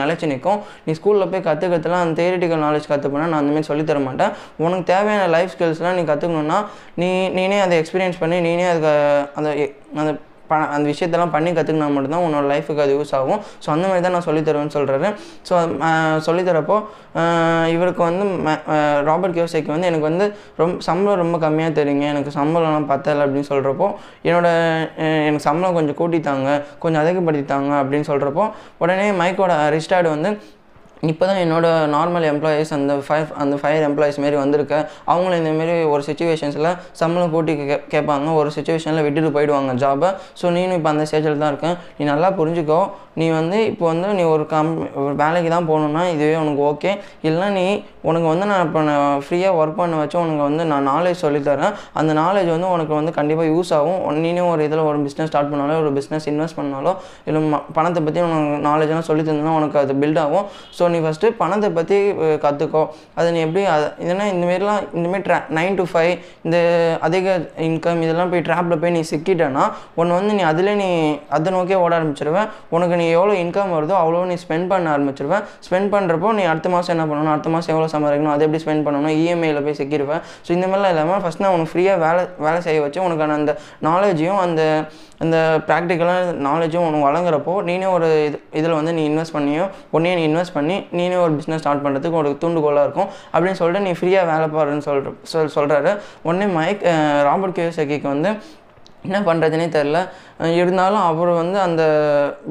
நிலச்சி 0.01 0.31
நிற்கும் 0.33 0.61
நீ 0.85 0.93
ஸ்கூலில் 1.01 1.29
போய் 1.33 1.47
கற்றுக்கிறதுலாம் 1.49 2.03
அந்த 2.11 2.21
தேரிட்டிக்கல் 2.23 2.65
நாலேஜ் 2.67 2.89
கற்றுப்போனா 2.93 3.27
நான் 3.31 3.41
அந்தமாரி 3.41 3.69
சொல்லித்தர 3.71 3.99
மாட்டேன். 4.07 4.33
உனக்கு 4.65 4.85
தேவையான 4.93 5.29
லைஃப் 5.37 5.53
ஸ்கில்ஸ்லாம் 5.55 5.99
நீ 5.99 6.03
கற்றுக்கணுன்னா 6.09 6.59
நீ 7.03 7.11
நீனே 7.37 7.59
அதை 7.67 7.77
எக்ஸ்பீரியன்ஸ் 7.83 8.21
பண்ணி 8.25 8.39
நீனே 8.49 8.67
அதுக்கு 8.73 8.91
அந்த 9.39 9.49
அந்த 10.01 10.11
ப 10.49 10.55
அந்த 10.75 10.85
விஷயத்தெல்லாம் 10.91 11.31
பண்ணி 11.33 11.49
கற்றுக்கினா 11.57 11.85
மட்டும்தான் 11.95 12.23
உன்னோட 12.27 12.45
லைஃபுக்கு 12.51 12.81
அது 12.85 12.95
யூஸ் 12.95 13.13
ஆகும். 13.17 13.39
ஸோ 13.63 13.67
அந்த 13.73 13.85
மாதிரி 13.89 14.03
தான் 14.05 14.15
நான் 14.15 14.25
சொல்லித்தருவேன்னு 14.25 14.73
சொல்கிறாரு 14.75 15.09
ஸோ 15.49 15.53
சொல்லித்தரப்போ 16.27 16.77
இவருக்கு 17.75 18.01
வந்து 18.07 18.25
ராபர்ட் 19.09 19.35
கியோசைக்கு 19.37 19.71
வந்து 19.75 19.89
எனக்கு 19.91 20.07
வந்து 20.09 20.25
ரொம்ப 20.61 20.75
சம்பளம் 20.89 21.21
ரொம்ப 21.23 21.37
கம்மியாக 21.45 21.73
தெரியுங்க. 21.79 22.05
எனக்கு 22.13 22.33
சம்பளம்லாம் 22.39 22.89
பத்தலை 22.93 23.23
அப்படின்னு 23.25 23.49
சொல்கிறப்போ 23.53 23.87
என்னோட 24.29 24.49
எனக்கு 25.27 25.45
சம்பளம் 25.49 25.77
கொஞ்சம் 25.79 25.99
கூட்டித்தாங்க 26.01 26.49
கொஞ்சம் 26.85 27.03
அதிகப்படுத்தித்தாங்க 27.03 27.71
அப்படின்னு 27.83 28.09
சொல்கிறப்போ 28.11 28.45
உடனே 28.83 29.07
மைக்கோட 29.21 29.55
ரிஸ்டார்டு 29.77 30.15
வந்து 30.15 30.31
இப்போ 31.09 31.23
தான் 31.27 31.39
என்னோட 31.43 31.67
நார்மல் 31.93 32.25
எம்ப்ளாயீஸ் 32.31 32.71
அந்த 32.75 32.93
ஃபைவ் 33.05 33.29
அந்த 33.43 33.55
ஃபைவ் 33.61 33.85
எம்ப்ளாயீஸ் 33.87 34.19
மாரி 34.23 34.37
வந்திருக்க. 34.41 34.73
அவங்களும் 35.11 35.39
இந்தமாரி 35.41 35.75
ஒரு 35.93 36.03
சுச்சுவேஷன்ஸில் 36.07 36.67
சம்பளம் 36.99 37.31
கூட்டி 37.35 37.53
கே 37.69 37.77
கேட்பாங்க 37.93 38.33
ஒரு 38.39 38.49
சுச்சுவேஷனில் 38.55 39.05
விட்டுட்டு 39.05 39.29
போயிடுவாங்க 39.35 39.73
ஜாபை 39.83 40.09
ஸோ 40.41 40.51
நீனும் 40.57 40.77
இப்போ 40.79 40.89
அந்த 40.93 41.05
ஸ்டேஜில் 41.11 41.41
தான் 41.43 41.51
இருக்கேன் 41.53 41.75
நீ 41.97 42.05
நல்லா 42.11 42.29
புரிஞ்சுக்கோ. 42.39 42.81
நீ 43.21 43.25
வந்து 43.37 43.57
இப்போ 43.71 43.85
வந்து 43.91 44.09
நீ 44.17 44.25
ஒரு 44.33 44.43
கம் 44.51 44.69
ஒரு 45.05 45.15
வேலைக்கு 45.21 45.49
தான் 45.55 45.67
போகணுன்னா 45.69 46.03
இதுவே 46.13 46.35
உனக்கு 46.43 46.61
ஓகே 46.71 46.91
இல்லைனா 47.27 47.47
நீ 47.57 47.65
உனக்கு 48.09 48.27
வந்து 48.33 48.45
நான் 48.51 48.63
இப்போ 48.67 48.81
நான் 48.89 49.23
ஃப்ரீயாக 49.25 49.57
ஒர்க் 49.61 49.79
பண்ண 49.81 49.97
வச்சு 50.01 50.17
உனக்கு 50.23 50.43
வந்து 50.49 50.63
நான் 50.71 50.87
நாலேஜ் 50.91 51.23
சொல்லித்தரேன் 51.25 51.73
அந்த 52.01 52.11
நாலேஜ் 52.21 52.51
வந்து 52.55 52.69
உனக்கு 52.75 52.93
வந்து 52.99 53.13
கண்டிப்பாக 53.17 53.49
யூஸ் 53.55 53.73
ஆகும். 53.79 53.99
நீனும் 54.25 54.51
ஒரு 54.53 54.61
இதில் 54.67 54.85
ஒரு 54.91 54.99
பிஸ்னஸ் 55.07 55.31
ஸ்டார்ட் 55.31 55.51
பண்ணாலோ 55.53 55.75
ஒரு 55.83 55.91
பிஸ்னஸ் 55.97 56.29
இன்வெஸ்ட் 56.33 56.59
பண்ணாலோ 56.61 56.93
இல்லை 57.27 57.41
பணத்தை 57.79 58.03
பற்றி 58.07 58.21
உனக்கு 58.27 58.61
நாலேஜ்லாம் 58.69 59.09
சொல்லி 59.09 59.25
தந்தோன்னா 59.27 59.57
உனக்கு 59.59 59.79
அது 59.83 59.99
பில்ட் 60.03 60.21
ஆகும். 60.25 60.47
ஸோ 60.77 60.89
நீ 60.95 60.99
ஃபஸ்ட்டு 61.05 61.33
பணத்தை 61.41 61.69
பற்றி 61.79 61.99
கற்றுக்கோ 62.45 62.83
அதை 63.19 63.27
நீ 63.35 63.39
எப்படி 63.47 63.63
அதை 63.75 63.87
இதனா 64.05 64.25
இந்தமாரிலாம் 64.33 64.81
இந்தமாரி 64.97 65.23
ட்ரா 65.27 65.37
நைன் 65.59 65.77
டு 65.79 65.85
ஃபைவ் 65.91 66.13
இந்த 66.45 66.57
அதிக 67.07 67.35
இன்கம் 67.69 68.03
இதெல்லாம் 68.05 68.31
போய் 68.33 68.45
ட்ராப்பில் 68.49 68.79
போய் 68.83 68.95
நீ 68.97 69.03
சிக்கிட்டேன்னா 69.13 69.65
உன்னை 69.99 70.13
வந்து 70.19 70.35
நீ 70.39 70.43
அதில் 70.51 70.71
நீ 70.83 70.89
அதை 71.37 71.49
நோக்கியே 71.57 71.79
ஓட 71.85 71.93
ஆரம்பிச்சிருவேன். 71.99 72.49
உனக்கு 72.75 72.95
நீ 73.01 73.05
எவ்வளோ 73.17 73.33
இன்கம் 73.43 73.75
வருதோ 73.77 73.95
அவ்வளோ 74.03 74.23
நீ 74.31 74.35
ஸ்பெண்ட் 74.43 74.69
பண்ண 74.71 74.89
ஆரம்பிச்சிருவேன். 74.95 75.43
ஸ்பெண்ட் 75.67 75.91
பண்ணுறப்போ 75.95 76.31
நீ 76.39 76.43
அடுத்த 76.53 76.69
மாதம் 76.75 76.93
என்ன 76.95 77.05
பண்ணணும்? 77.11 77.33
அடுத்த 77.35 77.51
மாதம் 77.55 77.73
எவ்வளோ 77.75 77.89
சம்பாதிக்கணும்? 77.95 78.33
அதை 78.35 78.45
எப்படி 78.47 78.63
ஸ்பெண்ட் 78.65 78.85
பண்ணணும்? 78.87 79.15
இஎம்ஐயில் 79.21 79.63
போய் 79.67 79.79
சிக்கிடுவேன் 79.81 80.21
ஸோ 80.45 80.49
இந்த 80.57 80.65
மாதிரிலாம் 80.71 80.93
இல்லாமல் 80.95 81.21
ஃபஸ்ட் 81.25 81.43
நான் 81.45 81.55
உனக்கு 81.57 81.73
ஃப்ரீயாக 81.73 82.03
வேலை 82.05 82.23
வேலை 82.47 82.59
செய்ய 82.67 82.81
வச்சு 82.85 82.99
உனக்கான 83.07 83.37
அந்த 83.41 83.53
நாலேஜையும் 83.89 84.41
அந்த 84.47 84.61
அந்த 85.23 85.37
ப்ராக்டிக்கலாக 85.67 86.31
நாலேஜும் 86.47 86.85
உனக்கு 86.87 87.07
வழங்குறப்போ 87.07 87.53
நீனே 87.69 87.87
ஒரு 87.95 88.07
இது 88.27 88.37
இதில் 88.59 88.77
வந்து 88.77 88.93
நீ 88.93 89.03
இன்வெஸ்ட் 89.09 89.35
பண்ணியோ 89.37 89.65
உடனே 89.89 90.13
நீ 90.19 90.23
இன்வெஸ்ட் 90.27 90.53
பண்ணி 90.53 90.77
நீனே 90.99 91.17
ஒரு 91.23 91.33
பிஸ்னஸ் 91.33 91.61
ஸ்டார்ட் 91.63 91.83
பண்ணுறதுக்கு 91.85 92.19
ஒரு 92.21 92.29
தூண்டுகோலாக 92.41 92.85
இருக்கும். 92.87 93.09
அப்படின்னு 93.33 93.59
சொல்லிட்டு 93.61 93.85
நீ 93.87 93.93
ஃப்ரீயாக 93.99 94.29
வேலை 94.31 94.47
பாருன்னு 94.55 94.85
சொல்கிற 94.87 95.13
சொல் 95.33 95.53
சொல்கிறாரு 95.55 95.91
உடனே 96.21 96.47
மைக் 96.57 96.83
ராபர்ட் 97.29 97.57
கியோசக்கிக்கு 97.59 98.07
வந்து 98.15 98.31
என்ன 99.07 99.19
பண்ணுறதுனே 99.27 99.65
தெரில 99.75 99.99
இருந்தாலும் 100.59 101.03
அவர் 101.09 101.29
வந்து 101.39 101.57
அந்த 101.63 101.81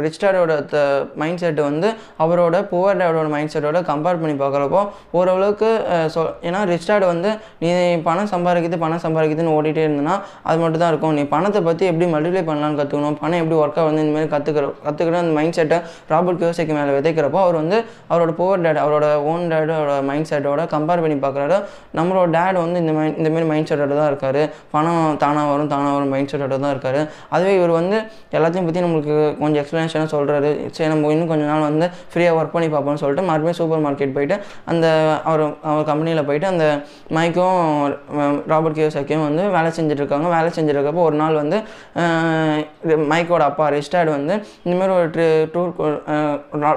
ரிச் 0.04 0.19
டேடோட 0.23 0.52
த 0.73 0.78
மைண்ட் 1.21 1.40
செட்டு 1.42 1.62
வந்து 1.69 1.88
அவரோட 2.23 2.57
புவர் 2.71 2.99
டேடோட 3.00 3.28
மைண்ட் 3.35 3.52
செட்டோட 3.54 3.78
கம்பேர் 3.88 4.21
பண்ணி 4.23 4.35
பார்க்குறப்போ 4.42 4.80
ஓரளவுக்கு 5.19 5.71
சொ 6.14 6.23
ஏன்னா 6.49 6.61
ரிச் 6.71 6.87
டேட் 6.90 7.07
வந்து 7.12 7.30
நீ 7.62 7.69
பணம் 8.09 8.30
சம்பாதிக்குது 8.35 8.78
பணம் 8.85 9.02
சம்பாதிக்குதுன்னு 9.04 9.54
ஓடிட்டே 9.57 9.83
இருந்தனா 9.87 10.14
அது 10.49 10.59
மட்டும் 10.62 10.83
தான் 10.83 10.92
இருக்கும். 10.92 11.14
நீ 11.19 11.25
பணத்தை 11.35 11.62
பற்றி 11.69 11.87
எப்படி 11.92 12.09
மல்டிப்ளை 12.14 12.42
பண்ணலான்னு 12.50 12.78
கற்றுக்கணும் 12.80 13.19
பணம் 13.23 13.40
எப்படி 13.42 13.59
ஒர்க்காக 13.62 13.87
வந்து 13.90 14.04
இந்தமாரி 14.04 14.30
கற்றுக்கிற 14.35 14.66
கற்றுக்கிற 14.87 15.19
அந்த 15.23 15.35
மைண்ட் 15.38 15.59
செட்டை 15.59 15.78
ராபர்ட் 16.12 16.40
கியோசைக்கு 16.42 16.76
மேலே 16.78 16.95
விதைக்கிறப்போ 16.99 17.40
அவர் 17.47 17.59
வந்து 17.62 17.78
அவரோட 18.12 18.35
புவர் 18.40 18.64
டேட் 18.66 18.83
அவரோட 18.85 19.09
ஓன் 19.33 19.45
டேடோட 19.54 19.97
மைண்ட் 20.11 20.30
செட்டோட 20.33 20.69
கம்பேர் 20.76 21.04
பண்ணி 21.07 21.19
பார்க்குறாரு. 21.26 21.59
நம்மளோட 22.00 22.28
டேட் 22.38 22.61
வந்து 22.64 22.80
இந்த 22.85 22.95
மைண்ட் 23.00 23.19
இந்தமாரி 23.23 23.49
மைண்ட் 23.52 23.71
செட்டோட 23.73 23.92
தான் 24.02 24.11
இருக்கார். 24.12 24.42
பணம் 24.76 25.02
தானாக 25.25 25.52
வரும் 25.54 25.73
தானாக 25.75 25.95
வரும் 25.99 26.14
மைண்ட் 26.16 26.33
செட் 26.33 26.39
செட்டோட 26.40 26.59
தான் 26.64 26.75
இருக்கார். 26.75 27.00
அதுவே 27.35 27.52
இவர் 27.59 27.73
வந்து 27.80 27.97
எல்லாத்தையும் 28.38 28.68
பற்றி 28.68 28.82
நம்மளுக்கு 28.87 29.14
கொஞ்சம் 29.42 29.61
எக்ஸ்ப்ளனேஷனாக 29.62 30.11
சொல்கிறாரு 30.14 30.50
சரி 30.76 30.88
நம்ம 30.92 31.12
இன்னும் 31.14 31.30
கொஞ்சம் 31.32 31.50
நாள் 31.52 31.66
வந்து 31.68 31.87
ஃப்ரீயாக 32.12 32.38
ஒர்க் 32.38 32.54
பண்ணி 32.56 32.68
பார்ப்போம்னு 32.75 33.02
சொல்லிட்டு 33.02 33.25
மறுபடியும் 33.30 33.59
சூப்பர் 33.61 33.85
மார்க்கெட் 33.87 34.14
போயிட்டு 34.16 34.37
அந்த 34.73 34.87
அவர் 35.30 35.42
அவர் 35.70 35.88
கம்பெனியில் 35.90 36.26
போயிட்டு 36.28 36.49
அந்த 36.52 36.64
மைக்கும் 37.18 37.59
ராபர்ட் 38.52 38.78
கியோசாக்கியும் 38.78 39.26
வந்து 39.28 39.42
வேலை 39.56 39.70
செஞ்சுட்ருக்காங்க. 39.78 40.26
வேலை 40.37 40.50
செஞ்சுருக்கப்போ 40.59 41.02
ஒரு 41.09 41.16
நாள் 41.23 41.40
வந்து 41.42 41.59
மைக்கோட 43.12 43.42
அப்பா 43.50 43.64
ரிஸ்டார்டு 43.76 44.11
வந்து 44.16 44.35
இந்தமாரி 44.66 44.92
ஒரு 44.99 45.09
ட்ரி 45.14 45.26
டூர் 45.54 45.97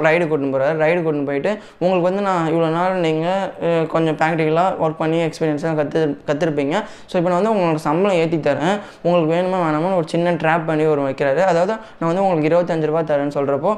ரைடு 0.08 0.24
கூட்டின்னு 0.29 0.53
போகிறாரு 0.55 0.75
ரைடு 0.84 1.00
கூட்டின்னு 1.05 1.29
போயிட்டு 1.32 1.51
உங்களுக்கு 1.84 2.08
வந்து 2.10 2.24
நான் 2.29 2.50
இவ்வளோ 2.53 2.70
நாள் 2.77 3.01
நீங்கள் 3.05 3.88
கொஞ்சம் 3.93 4.17
ப்ராக்டிக்கலாக 4.22 4.77
ஒர்க் 4.84 5.01
பண்ணி 5.03 5.20
எக்ஸ்பீரியன்ஸாக 5.27 5.75
கற்று 5.79 6.01
கற்றுருப்பீங்க 6.29 6.75
ஸோ 7.10 7.13
இப்போ 7.20 7.29
நான் 7.32 7.39
வந்து 7.41 7.53
உங்களுக்கு 7.55 7.84
சம்பளம் 7.88 8.17
ஏற்றி 8.22 8.39
தரேன். 8.48 8.75
உங்களுக்கு 9.05 9.32
வேணும் 9.36 9.52
வேணாமான்னு 9.63 10.00
ஒரு 10.01 10.07
சின்ன 10.13 10.33
ட்ராப் 10.41 10.65
பண்ணி 10.69 10.86
ஒரு 10.93 11.01
வைக்கிறாரு. 11.07 11.41
அதாவது 11.51 11.74
நான் 11.98 12.10
வந்து 12.12 12.24
உங்களுக்கு 12.25 12.50
இருபத்தஞ்சு 12.51 12.89
ரூபா 12.91 13.01
தரேன்னு 13.12 13.38
சொல்கிறப்போ 13.38 13.72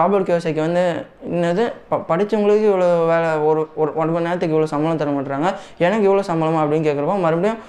ராபர்ட் 0.00 0.28
கியோசைக்கு 0.28 0.62
வந்து 0.66 0.84
என்னது 1.34 1.66
ப 1.90 2.02
படித்தவங்களுக்கு 2.10 2.68
இவ்வளோ 2.70 2.88
வேலை 3.12 3.32
ஒரு 3.50 3.62
ஒரு 3.82 3.90
ஒன்பது 4.00 4.16
மணி 4.16 4.28
நேரத்துக்கு 4.28 4.56
இவ்வளோ 4.56 4.70
சம்பளம் 4.74 5.02
தர 5.02 5.12
மாட்டுறாங்க 5.16 5.50
எனக்கு 5.86 6.06
இவ்வளோ 6.08 6.24
சம்பளமா 6.30 6.62
அப்படின்னு 6.64 6.88
கேட்குறப்போ 6.88 7.18
மறுபடியும் 7.26 7.60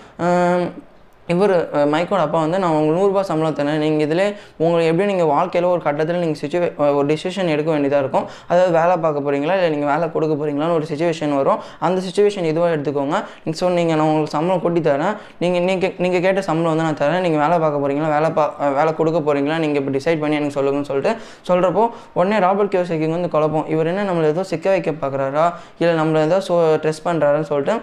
இவர் 1.33 1.53
மைக்கோட 1.93 2.21
அப்பா 2.27 2.39
வந்து 2.45 2.57
நான் 2.63 2.73
உங்களுக்கு 2.75 2.97
நூறுரூபா 3.00 3.23
சம்பளம் 3.29 3.57
தரேன். 3.59 3.79
நீங்கள் 3.85 4.05
இதில் 4.07 4.23
உங்களுக்கு 4.63 4.89
எப்படி 4.91 5.07
நீங்கள் 5.11 5.29
வாழ்க்கையில் 5.33 5.67
ஒரு 5.73 5.81
கட்டத்தில் 5.88 6.21
நீங்கள் 6.23 6.39
சுச்சுவே 6.41 6.67
ஒரு 6.97 7.05
டிசிஷன் 7.11 7.51
எடுக்க 7.55 7.69
வேண்டியதாக 7.75 8.01
இருக்கும். 8.03 8.25
அதாவது 8.51 8.71
வேலை 8.79 8.95
பார்க்க 9.05 9.25
போகிறீங்களா 9.25 9.55
இல்லை 9.59 9.69
நீங்கள் 9.75 9.91
வேலை 9.93 10.07
கொடுக்க 10.15 10.33
போகிறீங்களான்னு 10.41 10.77
ஒரு 10.79 10.88
சுச்சுவேஷன் 10.91 11.35
வரும். 11.39 11.59
அந்த 11.88 11.97
சுச்சுவேஷன் 12.07 12.47
இதுவாக 12.51 12.75
எடுத்துக்கோங்க. 12.75 13.15
நீங்கள் 13.43 13.59
ஸோ 13.61 13.69
நீங்கள் 13.79 14.00
நான் 14.01 14.07
உங்களுக்கு 14.09 14.35
சம்பளம் 14.38 14.63
கொட்டி 14.65 14.83
தரேன். 14.89 15.13
நீங்கள் 15.43 15.65
நீங்கள் 15.69 15.93
நீங்கள் 16.05 16.23
கேட்ட 16.27 16.43
சம்பளம் 16.50 16.71
வந்து 16.73 16.88
நான் 16.88 17.00
தரேன். 17.03 17.23
நீங்கள் 17.27 17.43
வேலை 17.45 17.57
பார்க்க 17.65 17.83
போகிறீங்களா 17.83 18.09
வேலை 18.15 18.31
பா 18.39 18.45
வேலை 18.79 18.93
கொடுக்க 19.01 19.21
போகிறீங்களா 19.27 19.59
நீங்கள் 19.65 19.81
இப்போ 19.83 19.93
டிசைட் 19.97 20.21
பண்ணி 20.23 20.38
எனக்கு 20.41 20.57
சொல்லுங்கன்னு 20.59 20.89
சொல்லிட்டு 20.91 21.13
சொல்கிறப்போ 21.51 21.85
உடனே 22.19 22.39
ராபர்ட் 22.47 22.73
கியோசைக்கு 22.75 23.13
வந்து 23.17 23.31
குழப்பம். 23.35 23.67
இவர் 23.75 23.91
என்ன 23.93 24.05
நம்மளை 24.09 24.27
ஏதோ 24.35 24.43
சிக்க 24.53 24.67
வைக்க 24.75 24.91
பார்க்குறாரா? 25.03 25.45
இல்லை 25.81 25.93
நம்மளை 26.01 26.19
ஏதோ 26.27 26.39
ஸோ 26.50 26.55
ட்ரெஸ் 26.83 27.03
பண்ணுறாருன்னு 27.07 27.50
சொல்லிட்டு 27.51 27.75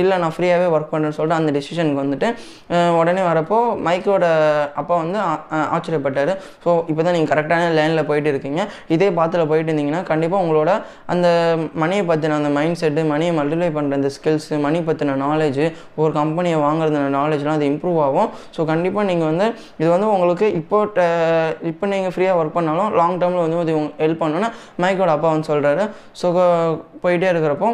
இல்லை 0.00 0.16
நான் 0.22 0.34
ஃப்ரீயாகவே 0.36 0.68
ஒர்க் 0.76 0.92
பண்ணுறேன்னு 0.92 1.16
சொல்லிட்டு 1.18 1.40
அந்த 1.40 1.50
டிசிஷனுக்கு 1.58 2.02
வந்துட்டு 2.04 2.28
உடனே 2.98 3.22
வரப்போ 3.28 3.58
மைக்கோட 3.86 4.24
அப்பா 4.80 4.94
வந்து 5.02 5.18
ஆச்சரியப்பட்டார். 5.74 6.32
ஸோ 6.64 6.70
இப்போ 6.90 7.00
தான் 7.06 7.14
நீங்கள் 7.16 7.32
கரெக்டான 7.32 7.68
லைனில் 7.78 8.06
போயிட்டு 8.10 8.30
இருக்கீங்க. 8.32 8.60
இதே 8.94 9.08
பாத்தில் 9.18 9.48
போயிட்டு 9.50 9.70
இருந்தீங்கன்னா 9.70 10.02
கண்டிப்பாக 10.10 10.44
உங்களோட 10.44 10.70
அந்த 11.14 11.28
மணியை 11.82 12.04
பற்றின 12.10 12.38
அந்த 12.40 12.50
மைண்ட் 12.58 12.80
செட்டு 12.82 13.04
மணியை 13.12 13.32
மல்டிப்ளை 13.38 13.70
பண்ணுற 13.78 14.00
அந்த 14.00 14.10
ஸ்கில்ஸு 14.16 14.58
மணி 14.66 14.80
பற்றின 14.88 15.16
நாலேஜ் 15.26 15.62
ஒரு 16.02 16.10
கம்பெனியை 16.20 16.58
வாங்குறது 16.66 17.04
நாலேஜ்லாம் 17.18 17.58
அது 17.60 17.70
இம்ப்ரூவ் 17.72 18.00
ஆகும். 18.06 18.30
ஸோ 18.56 18.66
கண்டிப்பாக 18.72 19.06
நீங்கள் 19.10 19.30
வந்து 19.32 19.48
இது 19.80 19.90
வந்து 19.94 20.08
உங்களுக்கு 20.14 20.48
இப்போ 20.62 20.80
இப்போ 21.72 21.84
நீங்கள் 21.94 22.14
ஃப்ரீயாக 22.14 22.40
ஒர்க் 22.40 22.56
பண்ணாலும் 22.58 22.90
லாங் 23.00 23.18
டேர்மில் 23.22 23.44
வந்து 23.44 23.64
இது 23.66 23.74
ஹெல்ப் 24.04 24.22
பண்ணணும்னா 24.24 24.50
மைக்கோட 24.84 25.12
அப்பா 25.16 25.30
வந்து 25.34 25.50
சொல்கிறாரு 25.52 25.84
ஸோ 26.22 26.26
போயிட்டே 27.04 27.28
இருக்கிறப்போ 27.32 27.68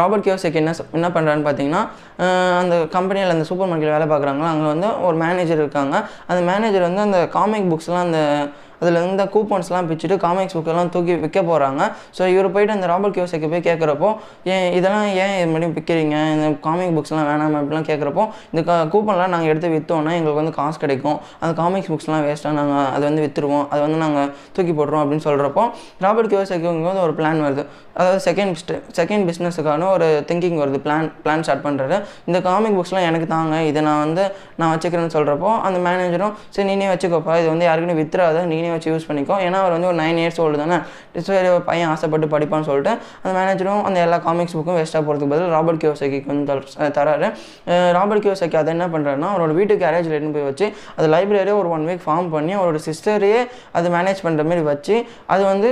ராபர்ட் 0.00 0.26
கியோசெக் 0.26 0.58
என்ன 0.62 0.74
என்ன 0.98 1.08
பண்ணுறான்னு 1.16 1.46
பார்த்தீங்கன்னா 1.48 1.82
அந்த 2.62 2.74
கம்பெனியில் 2.96 3.34
அந்த 3.36 3.46
சூப்பர் 3.50 3.70
மார்க்கெட்டில் 3.70 3.96
வேலை 3.98 4.08
பார்க்குறாங்களா 4.14 4.50
அங்கே 4.54 4.68
வந்து 4.74 4.90
ஒரு 5.06 5.16
மேனேஜர் 5.24 5.62
இருக்காங்க. 5.64 5.94
அந்த 6.30 6.42
மேனேஜர் 6.50 6.88
வந்து 6.90 7.06
அந்த 7.08 7.20
காமிக் 7.38 7.70
புக்ஸ்லாம் 7.72 8.04
அந்த 8.08 8.20
அதில் 8.82 8.98
இருந்த 9.00 9.24
கூப்பன்ஸ்லாம் 9.34 9.88
பிச்சுட்டு 9.88 10.14
காமிக்ஸ் 10.22 10.54
புக்கெல்லாம் 10.56 10.88
தூக்கி 10.94 11.12
விற்க 11.24 11.40
போகிறாங்க 11.48 11.82
ஸோ 12.16 12.22
இவர் 12.32 12.48
போயிட்டு 12.54 12.74
அந்த 12.76 12.86
ராபர்ட் 12.92 13.14
கியோசைக்கு 13.16 13.48
போய் 13.52 13.62
கேட்குறப்போ 13.66 14.08
ஏன் 14.52 14.66
இதெல்லாம் 14.78 15.06
ஏன் 15.24 15.34
இது 15.40 15.50
மாதிரி 15.52 15.68
விற்கிறீங்க 15.76 16.16
இந்த 16.34 16.46
காமிக் 16.64 16.94
புக்ஸ்லாம் 16.96 17.28
வேணாம் 17.28 17.54
அப்படிலாம் 17.60 17.86
கேட்குறப்போ 17.90 18.24
இந்த 18.52 18.62
கூப்பன்லாம் 18.94 19.32
நாங்கள் 19.34 19.50
எடுத்து 19.52 19.68
விற்றோன்னா 19.74 20.14
எங்களுக்கு 20.18 20.40
வந்து 20.40 20.54
காசு 20.58 20.80
கிடைக்கும். 20.84 21.18
அந்த 21.42 21.52
காமிக்ஸ் 21.60 21.90
புக்ஸ்லாம் 21.92 22.24
வேஸ்ட்டாக 22.28 22.54
நாங்கள் 22.60 22.88
அதை 22.94 23.04
வந்து 23.10 23.24
விற்றுருவோம் 23.26 23.64
அதை 23.72 23.80
வந்து 23.86 24.00
நாங்கள் 24.04 24.28
தூக்கி 24.56 24.74
போடுறோம் 24.80 25.02
அப்படின்னு 25.04 25.26
சொல்கிறப்போ 25.28 25.64
ராபர்ட் 26.06 26.30
கியோசைக்கு 26.32 26.68
வந்து 26.90 27.04
ஒரு 27.06 27.14
பிளான் 27.20 27.44
வருது. 27.46 27.64
அதாவது 27.96 28.18
செகண்ட் 28.26 28.72
செகண்ட் 28.98 29.24
பிஸ்னஸுக்கான 29.28 29.88
ஒரு 29.94 30.06
திங்கிங் 30.28 30.58
வருது 30.62 30.78
பிளான் 30.84 31.08
பிளான் 31.24 31.44
ஸ்டார்ட் 31.46 31.64
பண்ணுறாரு 31.66 31.96
இந்த 32.28 32.38
காமிக் 32.46 32.76
புக்ஸ்லாம் 32.78 33.06
எனக்கு 33.10 33.28
தாங்க. 33.34 33.56
இதை 33.70 33.80
நான் 33.88 34.02
வந்து 34.04 34.24
நான் 34.60 34.72
வச்சுக்கிறேன்னு 34.74 35.14
சொல்கிறப்போ 35.16 35.50
அந்த 35.68 35.78
மேனேஜரும் 35.86 36.34
சரி 36.54 36.66
நீனே 36.70 36.88
வச்சுக்கோப்பா. 36.92 37.34
இது 37.42 37.48
வந்து 37.54 37.66
யாருக்குன்னு 37.68 37.98
வித்துறாத. 38.00 38.44
நீனே 38.52 38.70
வச்சு 38.74 38.90
யூஸ் 38.92 39.08
பண்ணிக்கோ. 39.10 39.36
ஏன்னா 39.46 39.60
அவர் 39.64 39.74
வந்து 39.76 39.90
ஒரு 39.92 39.98
நைன் 40.02 40.20
இயர்ஸ் 40.22 40.40
ஓல்டு 40.46 40.62
தானே. 40.64 40.78
சரி 41.28 41.50
பையன் 41.70 41.90
ஆசைப்பட்டு 41.94 42.28
படிப்பான்னு 42.36 42.68
சொல்லிட்டு 42.70 42.94
அந்த 43.22 43.34
மேனேஜரும் 43.38 43.82
அந்த 43.88 43.98
எல்லா 44.06 44.20
காமிக்ஸ் 44.28 44.56
புக்கும் 44.58 44.78
வேஸ்ட்டாக 44.80 45.02
போகிறதுக்கு 45.06 45.32
பதில் 45.34 45.54
ராபர்ட் 45.56 45.82
கியோசைக்கு 45.84 46.20
வந்து 46.32 46.58
தராரு. 46.98 47.30
ராபர்ட் 47.98 48.24
கியோசைக்கு 48.26 48.60
அதை 48.62 48.70
என்ன 48.76 48.86
பண்ணுறாருன்னா 48.94 49.30
அவரோட 49.34 49.52
வீட்டு 49.60 49.74
கேரேஜில் 49.84 50.16
எடுத்து 50.16 50.36
போய் 50.36 50.48
வச்சு 50.50 50.68
அது 50.96 51.08
லைப்ரரியே 51.14 51.56
ஒரு 51.62 51.70
ஒன் 51.76 51.88
வீக் 51.90 52.04
ஃபார்ம் 52.06 52.28
பண்ணி 52.36 52.54
அவரோட 52.60 52.78
சிஸ்டரையே 52.88 53.40
அது 53.78 53.88
மேனேஜ் 53.96 54.22
பண்ணுற 54.26 54.44
மாதிரி 54.50 54.64
வச்சு 54.72 54.96
அது 55.34 55.42
வந்து 55.52 55.70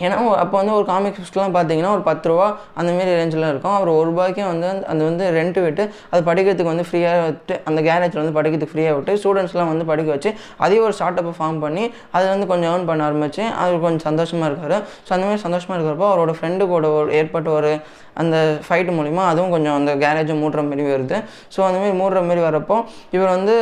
ஏன்னா 0.00 0.16
அப்போ 0.36 0.56
வந்து 0.56 0.72
ஒரு 0.72 0.84
காமிக் 0.84 1.16
புக்ஸ்லாம் 1.16 1.54
பார்த்தீங்கன்னா 1.54 1.90
ஒரு 1.90 2.02
பத்து 2.02 2.28
ரூபா 2.28 2.46
அந்த 2.74 2.90
மாதிரி 2.92 3.10
ரேஞ்சில் 3.10 3.48
இருக்கும். 3.48 3.74
அவர் 3.74 3.88
ஒரு 3.90 4.08
ரூபாய்க்கே 4.10 4.44
வந்து 4.44 4.66
அந்த- 4.68 4.86
அது 4.86 5.04
வந்து 5.04 5.24
ரெண்ட் 5.30 5.60
விட்டு 5.60 5.84
அது 6.10 6.22
படிக்கிறதுக்கு 6.24 6.72
வந்து 6.72 6.86
ஃப்ரீயாக 6.88 7.24
விட்டு 7.24 7.60
அந்த 7.64 7.80
கேரேஜில் 7.82 8.22
வந்து 8.22 8.36
படிக்கிறதுக்கு 8.38 8.74
ஃப்ரீயாக 8.74 8.94
விட்டு 8.94 9.14
ஸ்டூடெண்ட்ஸ்லாம் 9.22 9.72
வந்து 9.72 9.84
படிக்க 9.84 10.10
வச்சு 10.10 10.32
அதையும் 10.56 10.84
ஒரு 10.84 10.92
ஸ்டார்ட் 10.92 11.20
அப்பை 11.20 11.34
ஃபார்ம் 11.40 11.58
பண்ணி 11.58 11.84
அது 12.10 12.28
வந்து 12.28 12.46
கொஞ்சம் 12.46 12.72
ஏர்ன் 12.74 12.86
பண்ண 12.86 13.10
ஆரம்பிச்சு 13.10 13.44
அவர் 13.56 13.80
கொஞ்சம் 13.80 14.06
சந்தோஷமாக 14.08 14.50
இருக்கார். 14.52 14.76
ஸோ 15.06 15.12
அந்தமாதிரி 15.12 15.42
சந்தோஷமாக 15.46 15.78
இருக்கிறப்போ 15.78 16.08
அவரோட 16.10 16.34
ஃப்ரெண்டு 16.38 16.66
கூட 16.66 16.90
ஒரு 16.90 17.12
ஏற்பட்ட 17.12 17.50
ஒரு 17.50 17.72
அந்த 18.14 18.36
ஃபைட் 18.66 18.88
மூலிமா 18.92 19.24
அதுவும் 19.24 19.50
கொஞ்சம் 19.50 19.74
அந்த 19.74 19.96
கேரேஜை 19.96 20.34
மூடுற 20.40 20.68
மாரி 20.68 20.84
வருது. 20.86 21.18
ஸோ 21.54 21.60
அந்தமாரி 21.66 21.94
மூடுற 22.00 22.20
மாதிரி 22.22 22.40
வரப்போ 22.40 22.76
இவர் 23.10 23.28
வந்து 23.28 23.54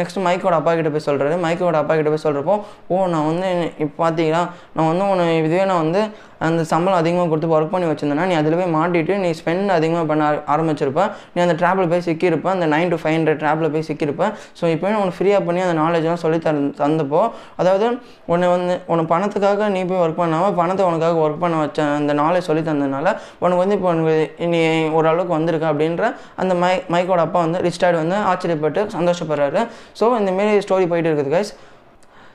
நெக்ஸ்ட் 0.00 0.20
மைக்கோட 0.24 0.50
அப்பா 0.52 0.74
கிட்ட 0.74 0.90
போய் 0.90 1.06
சொல்கிறாரு 1.06 1.36
மைக்கோட 1.44 1.72
அப்பா 1.74 1.94
கிட்ட 1.94 2.10
போய் 2.10 2.24
சொல்கிறப்போ 2.24 2.54
ஓ 2.88 3.06
நான் 3.06 3.26
வந்து 3.26 3.48
இப்போ 3.78 3.98
பார்த்தீங்கன்னா 4.02 4.42
நான் 4.72 4.90
வந்து 4.90 5.06
உன்னை 5.08 5.26
இதுவே 5.44 5.64
நான் 5.64 5.82
வந்து 5.84 6.00
அந்த 6.46 6.64
சம்பளம் 6.64 6.98
அதிகமாக 6.98 7.28
கொடுத்து 7.28 7.48
ஒர்க் 7.48 7.70
பண்ணி 7.70 7.86
வச்சிருந்தேன்னா 7.86 8.24
நீ 8.26 8.34
அதில் 8.34 8.56
போய் 8.56 8.72
மாட்டிட்டு 8.74 9.16
நீ 9.16 9.28
ஸ்பெண்ட் 9.30 9.68
அதிகமாக 9.68 10.06
பண்ண 10.06 10.22
ஆர- 10.28 10.42
ஆரம்பிச்சிருப்ப. 10.52 11.02
நீ 11.34 11.42
அந்த 11.42 11.54
ட்ராப்பில் 11.60 11.88
போய் 11.88 12.02
சிக்கியிருப்ப. 12.06 12.48
அந்த 12.48 12.66
நைன் 12.66 12.88
டு 12.88 12.98
ஃபைவ் 13.02 13.14
ஹண்ட்ரட் 13.16 13.40
ட்ராப்பில் 13.42 13.70
போய் 13.70 13.84
சிக்கியிருப்ப. 13.88 14.24
ஸோ 14.58 14.64
இப்போ 14.66 14.86
உனக்கு 14.94 15.16
ஃப்ரீயாக 15.18 15.42
பண்ணி 15.46 15.60
அந்த 15.60 15.76
நாலேஜ்லாம் 15.80 16.22
சொல்லி 16.24 16.38
தந் 16.38 16.60
தந்தப்போ. 16.80 17.20
அதாவது 17.56 17.86
உன்னை 18.26 18.48
வந்து 18.48 18.74
உனக்கு 18.86 19.14
பணத்துக்காக 19.14 19.68
நீ 19.68 19.82
போய் 19.84 20.02
ஒர்க் 20.04 20.16
பண்ணாமல் 20.16 20.54
பணத்தை 20.54 20.86
உனக்காக 20.86 21.20
ஒர்க் 21.24 21.38
பண்ண 21.38 21.56
வச்ச 21.56 21.80
அந்த 21.96 22.14
நாலேஜ் 22.14 22.48
சொல்லி 22.50 22.62
தந்ததுனால 22.62 23.08
உனக்கு 23.38 23.62
வந்து 23.64 23.74
இப்போ 23.74 23.90
உனக்கு 23.94 24.16
நீ 24.46 24.60
ஓரளவுக்கு 24.90 25.32
வந்திருக்க 25.32 25.72
அப்படின்ற 25.72 26.04
அந்த 26.36 26.54
மை 26.62 26.74
மைக்கோட 26.90 27.20
அப்பா 27.20 27.40
வந்து 27.40 27.60
ரிச்டார்ட் 27.60 28.00
வந்து 28.02 28.16
ஆச்சரியப்பட்டு 28.30 28.80
சந்தோஷப்படுறாரு. 28.96 29.62
ஸோ 30.00 30.06
இந்தமாரி 30.20 30.64
ஸ்டோரி 30.66 30.86
போயிட்டு 30.86 31.10
இருக்குது 31.10 31.34
guys 31.36 31.52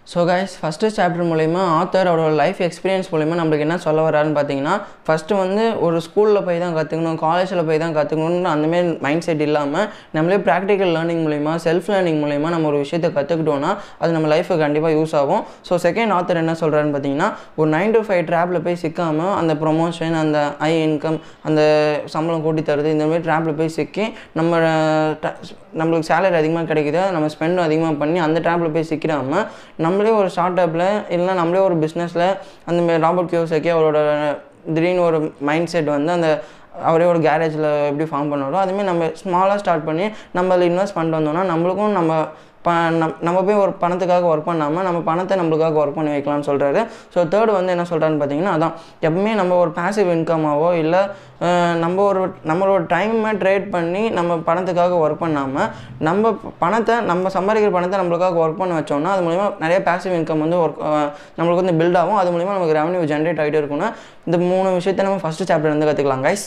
so 0.08 0.20
guys 0.28 0.54
first 0.60 0.90
chapter 0.96 1.28
மூலயமா 1.30 1.62
ஆத்தர் 1.78 2.10
அவரோட 2.12 2.34
லைஃப் 2.42 2.60
எக்ஸ்பீரியன்ஸ் 2.62 3.08
மூலயமா 3.14 3.38
நம்மளுக்கு 3.40 3.66
என்ன 3.66 3.78
சொல்ல 3.86 4.04
வராருன்னு 4.06 4.38
பார்த்தீங்கன்னா 4.38 4.76
ஃபஸ்ட்டு 5.08 5.40
வந்து 5.42 5.64
ஒரு 5.86 5.98
ஸ்கூலில் 6.06 6.44
போய் 6.46 6.60
தான் 6.60 6.76
கற்றுக்கணும் 6.78 7.18
காலேஜில் 7.24 7.64
போய் 7.66 7.82
தான் 7.84 7.96
கற்றுக்கணும்னு 7.98 8.50
அந்தமாரி 8.54 8.92
மைண்ட் 9.06 9.26
செட் 9.28 9.44
இல்லாமல் 9.48 9.88
நம்மளே 10.16 10.38
ப்ராக்டிக்கல் 10.48 10.92
லேர்னிங் 10.98 11.22
மூலயமா 11.26 11.56
செல்ஃப் 11.66 11.90
லேர்னிங் 11.94 12.22
மூலயமா 12.24 12.52
நம்ம 12.56 12.70
ஒரு 12.72 12.80
விஷயத்தை 12.86 13.10
கற்றுக்கிட்டோன்னா 13.18 13.72
அது 14.02 14.16
நம்ம 14.18 14.30
லைஃபுக்கு 14.36 14.64
கண்டிப்பாக 14.66 14.94
யூஸ் 15.00 15.16
ஆகும். 15.22 15.44
ஸோ 15.70 15.76
செகண்ட் 15.88 16.16
ஆத்தர் 16.18 16.42
என்ன 16.44 16.56
சொல்கிறாருன்னு 16.62 16.96
பார்த்தீங்கன்னா 16.96 17.30
ஒரு 17.60 17.70
நைன் 17.76 17.96
டு 17.98 18.02
ஃபைவ் 18.08 18.24
ட்ராப்பில் 18.32 18.64
போய் 18.68 18.80
சிக்காமல் 18.84 19.36
அந்த 19.42 19.56
ப்ரொமோஷன் 19.64 20.18
அந்த 20.24 20.38
ஐ 20.70 20.72
இன்கம் 20.86 21.20
அந்த 21.50 21.62
சம்பளம் 22.16 22.46
கூட்டி 22.48 22.64
தருது 22.72 22.96
இந்தமாரி 22.96 23.26
ட்ராப்பில் 23.28 23.60
போய் 23.60 23.76
சிக்கி 23.78 24.08
நம்ம 24.34 24.64
நம்மளுக்கு 25.78 26.10
சேலரி 26.10 26.38
அதிகமாக 26.38 26.68
கிடைக்குது 26.72 27.02
நம்ம 27.12 27.30
ஸ்பெண்டும் 27.34 27.66
அதிகமாக 27.66 27.96
பண்ணி 27.96 28.20
அந்த 28.20 28.38
ட்ராப்பில் 28.40 28.74
போய் 28.74 28.90
சிக்கிடாமல் 28.90 29.46
நம்மளே 29.78 30.14
ஒரு 30.18 30.30
ஸ்டார்ட் 30.30 30.62
அப்பில் 30.64 30.88
இல்லைனா 31.14 31.36
நம்மளே 31.36 31.62
ஒரு 31.62 31.78
பிஸ்னஸில் 31.84 32.28
அந்த 32.66 32.80
மாதிரி 32.80 33.00
ராபர்ட் 33.00 33.32
கியோசக்கி 33.34 33.72
அவரோட 33.74 34.00
திடீர்னு 34.68 35.04
ஒரு 35.04 35.18
மைண்ட் 35.42 35.70
செட் 35.70 35.90
வந்து 35.90 36.12
அந்த 36.12 36.30
அவரே 36.84 37.06
ஒரு 37.06 37.20
கேரேஜில் 37.20 37.68
எப்படி 37.88 38.06
ஃபார்ம் 38.10 38.32
பண்ணாரோ 38.32 38.58
அதுமாரி 38.64 38.88
நம்ம 38.90 39.06
ஸ்மாலாக 39.22 39.60
ஸ்டார்ட் 39.60 39.88
பண்ணி 39.88 40.06
நம்ம 40.32 40.54
அதில் 40.54 40.70
இன்வெஸ்ட் 40.70 40.96
பண்ணிட்டு 40.96 41.20
வந்தோம்னா 41.20 41.44
நம்மளுக்கும் 41.52 41.96
நம்ம 41.96 42.12
ப 42.68 42.72
நம் 43.00 43.16
நம்ம 43.28 43.42
போய் 43.48 43.62
ஒரு 43.64 43.74
பணத்துக்காக 43.82 44.28
ஒர்க் 44.32 44.50
பண்ணாமல் 44.50 44.86
நம்ம 44.88 45.00
பணத்தை 45.10 45.38
நம்மளுக்காக 45.40 45.80
ஒர்க் 45.82 45.98
பண்ணி 45.98 46.12
வைக்கலாம்னு 46.14 46.48
சொல்கிறாரு 46.50 46.82
ஸோ 47.14 47.20
தேர்ட் 47.34 47.52
வந்து 47.58 47.74
என்ன 47.76 47.86
சொல்கிறான்னு 47.90 48.20
பார்த்தீங்கன்னா 48.22 48.54
அதான். 48.58 48.74
எப்பவுமே 49.02 49.34
நம்ம 49.40 49.56
ஒரு 49.64 49.72
பாசிவ் 49.78 50.12
இன்கமாவோ 50.16 50.70
இல்லை 50.82 51.02
நம்ம 51.84 51.98
ஒரு 52.04 52.22
நம்மளோட 52.46 52.82
டைமை 52.94 53.32
ட்ரேட் 53.42 53.68
பண்ணி 53.70 54.04
நம்ம 54.10 54.38
பணத்துக்காக 54.48 55.00
ஒர்க் 55.04 55.24
பண்ணாமல் 55.24 55.70
நம்ம 56.00 56.32
பணத்தை 56.60 56.98
நம்ம 57.12 57.30
சம்பாதிக்கிற 57.36 57.72
பணத்தை 57.72 58.00
நம்மளுக்காக 58.02 58.44
ஒர்க் 58.44 58.62
பண்ண 58.62 58.80
வச்சோம்னா 58.80 59.14
அது 59.16 59.26
மூலிமா 59.28 59.48
நிறைய 59.60 59.80
பேசிவ் 59.90 60.18
இன்கம் 60.20 60.44
வந்து 60.46 60.60
ஒர்க் 60.64 60.80
நம்மளுக்கு 61.38 61.64
வந்து 61.64 61.78
பில்ட் 61.80 62.00
ஆகும். 62.02 62.20
அது 62.22 62.32
மூலிமா 62.32 62.56
நமக்கு 62.58 62.78
ரெவன்யூ 62.80 63.04
ஜென்ரேட் 63.14 63.42
ஆகிட்டே 63.44 63.62
இருக்கும்னா 63.62 63.90
இந்த 64.26 64.38
மூணு 64.46 64.70
விஷயத்தை 64.74 65.06
நம்ம 65.06 65.22
ஃபஸ்ட்டு 65.24 65.50
சாப்டர் 65.52 65.76
வந்து 65.76 65.90
கற்றுக்கலாம் 65.90 66.26
guys 66.28 66.46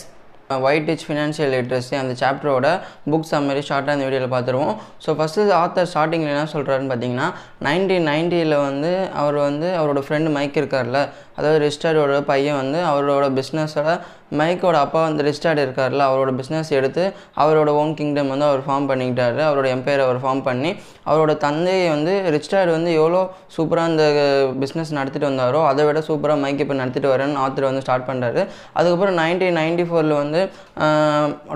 why 0.61 0.87
teach 0.87 1.05
financial 1.07 1.51
literacy 1.51 1.95
அந்த 1.95 2.13
சாப்டரோட 2.19 2.67
புக் 3.05 3.27
சம்மரி 3.29 3.63
ஷார்ட்டாக 3.67 3.95
அந்த 3.95 4.05
வீடியோவில் 4.07 4.33
பார்த்துருவோம் 4.33 4.73
ஸோ 5.05 5.15
ஃபஸ்ட்டு 5.17 5.47
ஆத்தர் 5.57 5.89
ஸ்டார்டிங்கில் 5.91 6.33
என்ன 6.33 6.45
சொல்கிறாருன்னு 6.53 6.91
பார்த்தீங்கன்னா 6.91 7.27
நைன்டீன் 7.61 8.07
நைன்ட்டியில் 8.07 8.57
வந்து 8.59 8.91
அவர் 9.15 9.39
வந்து 9.41 9.69
அவரோட 9.77 10.01
ஃப்ரெண்டு 10.05 10.31
மைக் 10.31 10.59
இருக்கார்ல 10.61 11.01
அதாவது 11.41 11.59
ரிஸ்டார்டோட 11.67 12.17
பையன் 12.31 12.59
வந்து 12.61 12.79
அவரோட 12.93 13.27
பிஸ்னஸோட 13.37 13.91
மைக்கோட 14.39 14.75
அப்பா 14.85 14.99
வந்து 15.05 15.21
ரிஸ்டார்ட் 15.27 15.61
இருக்கார்ல 15.63 16.03
அவரோட 16.09 16.31
பிஸ்னஸ் 16.37 16.69
எடுத்து 16.77 17.03
அவரோட 17.43 17.69
ஓன் 17.79 17.89
கிங்டம் 17.99 18.29
வந்து 18.33 18.45
அவர் 18.49 18.61
ஃபார்ம் 18.67 18.85
பண்ணிக்கிட்டாரு. 18.89 19.39
அவரோட 19.47 19.67
எம்பையர் 19.75 20.03
அவர் 20.05 20.19
ஃபார்ம் 20.23 20.43
பண்ணி 20.45 20.69
அவரோட 21.09 21.33
தந்தையை 21.45 21.87
வந்து 21.93 22.13
ரிஸ்டார்டு 22.35 22.71
வந்து 22.75 22.91
எவ்வளோ 22.99 23.21
சூப்பராக 23.55 23.89
அந்த 23.91 24.05
பிஸ்னஸ் 24.61 24.93
நடத்திட்டு 24.99 25.29
வந்தாரோ 25.29 25.63
அதை 25.71 25.85
விட 25.87 26.03
சூப்பராக 26.09 26.39
மைக் 26.43 26.63
இப்போ 26.65 26.77
நடத்திட்டு 26.81 27.11
வரேன்னு 27.13 27.41
ஆத்தர் 27.45 27.67
வந்து 27.69 27.83
ஸ்டார்ட் 27.85 28.07
பண்ணுறாரு 28.09 28.41
அதுக்கப்புறம் 28.77 29.17
நைன்டீன் 29.21 29.59
நைன்டி 29.61 29.85
ஃபோரில் 29.89 30.15
வந்து 30.21 30.41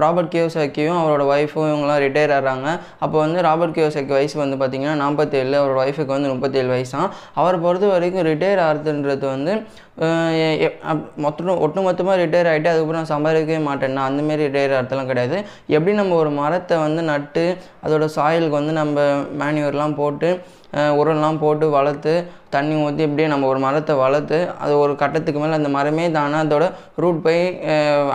ராபர்ட் 0.05 0.33
கியோசாக்கியும் 0.35 0.99
அவரோட 1.03 1.23
ஒய்ஃபும் 1.35 1.69
இவங்களாம் 1.71 2.03
ரிட்டையர் 2.05 2.35
ஆகிறாங்க. 2.39 2.67
அப்போ 3.05 3.17
வந்து 3.25 3.39
ராபர்ட் 3.47 3.75
கியோசாக்கி 3.79 4.13
வயசு 4.17 4.37
வந்து 4.43 4.59
பார்த்திங்கன்னா 4.63 4.97
நாற்பத்தேழு 5.05 5.57
அவரோட 5.61 5.79
ஒய்ஃபுக்கு 5.85 6.15
வந்து 6.17 6.33
முப்பத்தேழு 6.35 6.69
வயசாம். 6.75 7.09
அவரை 7.39 7.57
பொறுத்த 7.65 7.93
வரைக்கும் 7.95 8.27
ரிட்டையர் 8.31 8.63
ஆகிறதுன்றது 8.67 9.25
வந்து 9.35 9.53
மொத்தம் 11.25 11.61
ஒட்டு 11.65 11.79
மொத்தமாக 11.87 12.15
ரிட்டையர் 12.21 12.49
ஆகிட்டு 12.51 12.71
அதுக்கப்புறம் 12.71 13.01
நான் 13.01 13.13
சம்பாதிக்கவே 13.15 13.59
மாட்டேன்னா 13.67 14.03
அந்தமாரி 14.09 14.41
ரிட்டையர் 14.45 14.75
ஆகிறதுலாம் 14.77 15.11
கிடையாது. 15.11 15.37
எப்படி 15.75 15.93
நம்ம 16.01 16.15
ஒரு 16.23 16.31
மரத்தை 16.41 16.77
வந்து 16.85 17.03
நட்டு 17.11 17.45
அதோட 17.85 18.07
சாயலுக்கு 18.17 18.59
வந்து 18.61 18.75
நம்ம 18.81 19.05
மேன்யூர்லாம் 19.41 19.97
போட்டு 20.01 20.29
உரம்லாம் 21.01 21.41
போட்டு 21.43 21.65
வளர்த்து 21.77 22.13
தண்ணி 22.51 22.75
ஊற்றி 22.81 23.03
இப்படியே 23.03 23.27
நம்ம 23.27 23.47
ஒரு 23.47 23.59
மரத்தை 23.59 23.95
வளர்த்து 23.95 24.37
அது 24.59 24.73
ஒரு 24.79 24.95
கட்டத்துக்கு 24.95 25.39
மேலே 25.39 25.53
அந்த 25.53 25.69
மரமே 25.69 26.11
தானே 26.11 26.37
அதோட 26.41 26.65
ரூட் 26.95 27.21
போய் 27.21 27.41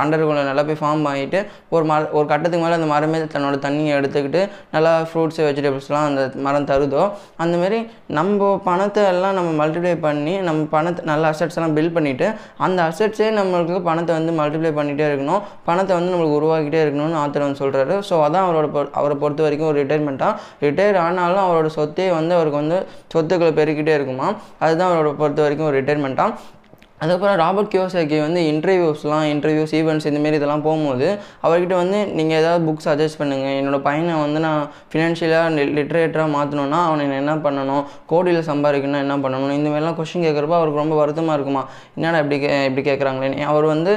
அண்டர்குள்ள 0.02 0.44
நல்லா 0.44 0.62
போய் 0.62 0.80
ஃபார்ம் 0.80 1.04
ஆகிட்டு 1.10 1.40
ஒரு 1.68 1.84
மர 1.84 2.08
ஒரு 2.12 2.26
கட்டத்துக்கு 2.26 2.64
மேலே 2.64 2.74
அந்த 2.74 2.88
மரமே 2.90 3.20
தன்னோட 3.32 3.56
தண்ணியை 3.60 3.92
எடுத்துக்கிட்டு 3.96 4.42
நல்லா 4.72 4.92
ஃப்ரூட்ஸு 5.08 5.42
வெஜிடபிள்ஸ்லாம் 5.46 6.06
அந்த 6.08 6.22
மரம் 6.40 6.68
தருதோ 6.68 7.04
அந்தமாரி 7.38 7.80
நம்ம 8.16 8.38
பணத்தை 8.64 9.04
எல்லாம் 9.04 9.34
நம்ம 9.34 9.50
மல்டிப்ளை 9.60 9.94
பண்ணி 10.00 10.36
நம்ம 10.40 10.64
பணத்தை 10.70 11.04
நல்ல 11.04 11.32
அசட்ஸ் 11.32 11.58
எல்லாம் 11.58 11.76
பில்ட் 11.76 11.96
பண்ணிவிட்டு 11.96 12.28
அந்த 12.58 12.82
அசட்ஸே 12.82 13.28
நம்மளுக்கு 13.34 13.82
பணத்தை 13.82 14.14
வந்து 14.14 14.32
மல்டிப்ளை 14.32 14.72
பண்ணிகிட்டே 14.74 15.06
இருக்கணும். 15.08 15.40
பணத்தை 15.64 15.92
வந்து 15.96 16.12
நம்மளுக்கு 16.12 16.38
உருவாக்கிட்டே 16.38 16.80
இருக்கணும்னு 16.80 17.20
ஆத்தர் 17.20 17.44
வந்து 17.44 17.60
சொல்கிறாரு 17.60 17.94
ஸோ 18.08 18.14
அதான் 18.24 18.46
அவரோட 18.46 18.66
பொ- 18.68 18.90
அவரை 18.92 19.16
பொறுத்த 19.16 19.42
வரைக்கும் 19.42 19.68
ஒரு 19.68 19.78
ரிட்டைர்மெண்ட்டாக 19.80 20.32
ரிட்டையர் 20.60 20.98
ஆனாலும் 20.98 21.44
அவரோட 21.44 21.68
சொத்தே 21.76 22.06
வந்து 22.10 22.34
அவருக்கு 22.34 22.58
வந்து 22.58 22.78
சொத்துக்களை 23.08 23.52
பெருக்கிட்டே 23.54 23.94
இருக்கும்? 23.94 24.19
அதுதான் 24.64 24.90
அவரோட 24.92 25.12
பொறுத்த 25.24 25.42
வரைக்கும் 25.46 25.70
ஒரு 25.72 25.78
ரிட்டைர்மெண்ட்டாக 25.80 26.56
அதுக்கப்புறம் 27.02 27.38
ராபர்ட் 27.40 27.70
கியோசாக்கி 27.72 28.16
வந்து 28.24 28.40
இன்டர்வியூஸ்லாம் 28.50 29.26
இன்டர்வியூஸ் 29.34 29.72
ஈவெண்ட்ஸ் 29.78 30.06
இந்தமாரி 30.08 30.36
இதெல்லாம் 30.38 30.64
போகும்போது 30.66 31.06
அவர்கிட்ட 31.46 31.74
வந்து 31.82 31.98
நீங்கள் 32.18 32.38
ஏதாவது 32.40 32.60
புக் 32.66 32.82
சஜஸ்ட் 32.86 33.18
பண்ணுங்கள் 33.20 33.56
என்னோட 33.60 33.78
பையனை 33.86 34.14
வந்து 34.24 34.40
நான் 34.46 34.60
ஃபினான்ஷியலாக 34.90 35.64
லிட்ரேட்டராக 35.78 36.28
மாற்றணும்னா 36.34 36.80
அவனை 36.88 37.04
என்ன 37.22 37.36
பண்ணணும்? 37.46 37.84
கோடியில் 38.10 38.48
சம்பாதிக்கணும்னா 38.50 39.00
என்ன 39.06 39.16
பண்ணணும்? 39.24 39.54
இந்தமாதிரிலாம் 39.58 39.98
கொஷின் 40.00 40.26
கேட்குறப்ப 40.26 40.58
அவருக்கு 40.58 40.82
ரொம்ப 40.82 40.98
வருத்தமாக 41.00 41.36
இருக்குமா? 41.38 41.62
என்னடா 41.96 42.20
இப்படி 42.24 42.38
கே 42.44 42.50
இப்படி 42.70 42.84
கேட்குறாங்களே 42.90 43.40
அவர் 43.52 43.66
வந்து 43.74 43.94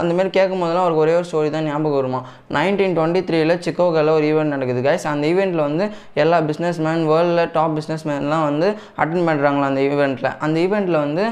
அந்தமாரி 0.00 0.32
கேட்கும் 0.38 0.64
போதெல்லாம் 0.64 0.86
அவருக்கு 0.86 1.04
ஒரே 1.06 1.16
ஒரு 1.20 1.28
ஸ்டோரி 1.32 1.50
தான் 1.56 1.68
ஞாபகம் 1.70 1.98
வருமா? 2.00 2.22
நைன்டீன் 2.56 2.96
டுவெண்ட்டி 2.98 3.22
த்ரீல 3.28 3.56
சிக்கோகாவில் 3.66 4.14
ஒரு 4.16 4.26
ஈவெண்ட் 4.30 4.54
நடக்குது 4.54 4.82
கைஸ் 4.88 5.06
அந்த 5.12 5.26
ஈவெண்ட்டில் 5.32 5.66
வந்து 5.68 5.86
எல்லா 6.22 6.40
பிஸ்னஸ் 6.48 6.80
மேன் 6.86 7.04
வேர்ல்டில் 7.10 7.44
டாப் 7.58 7.76
பிஸ்னஸ் 7.78 8.06
மேன்லாம் 8.10 8.46
வந்து 8.50 8.70
அட்டன் 9.02 9.28
பண்ணுறாங்களா 9.28 9.70
அந்த 9.70 9.82
ஈவெண்ட்டில் 9.90 10.34
அந்த 10.46 10.56
ஈவெண்ட்டில் 10.66 11.04
வந்து 11.06 11.26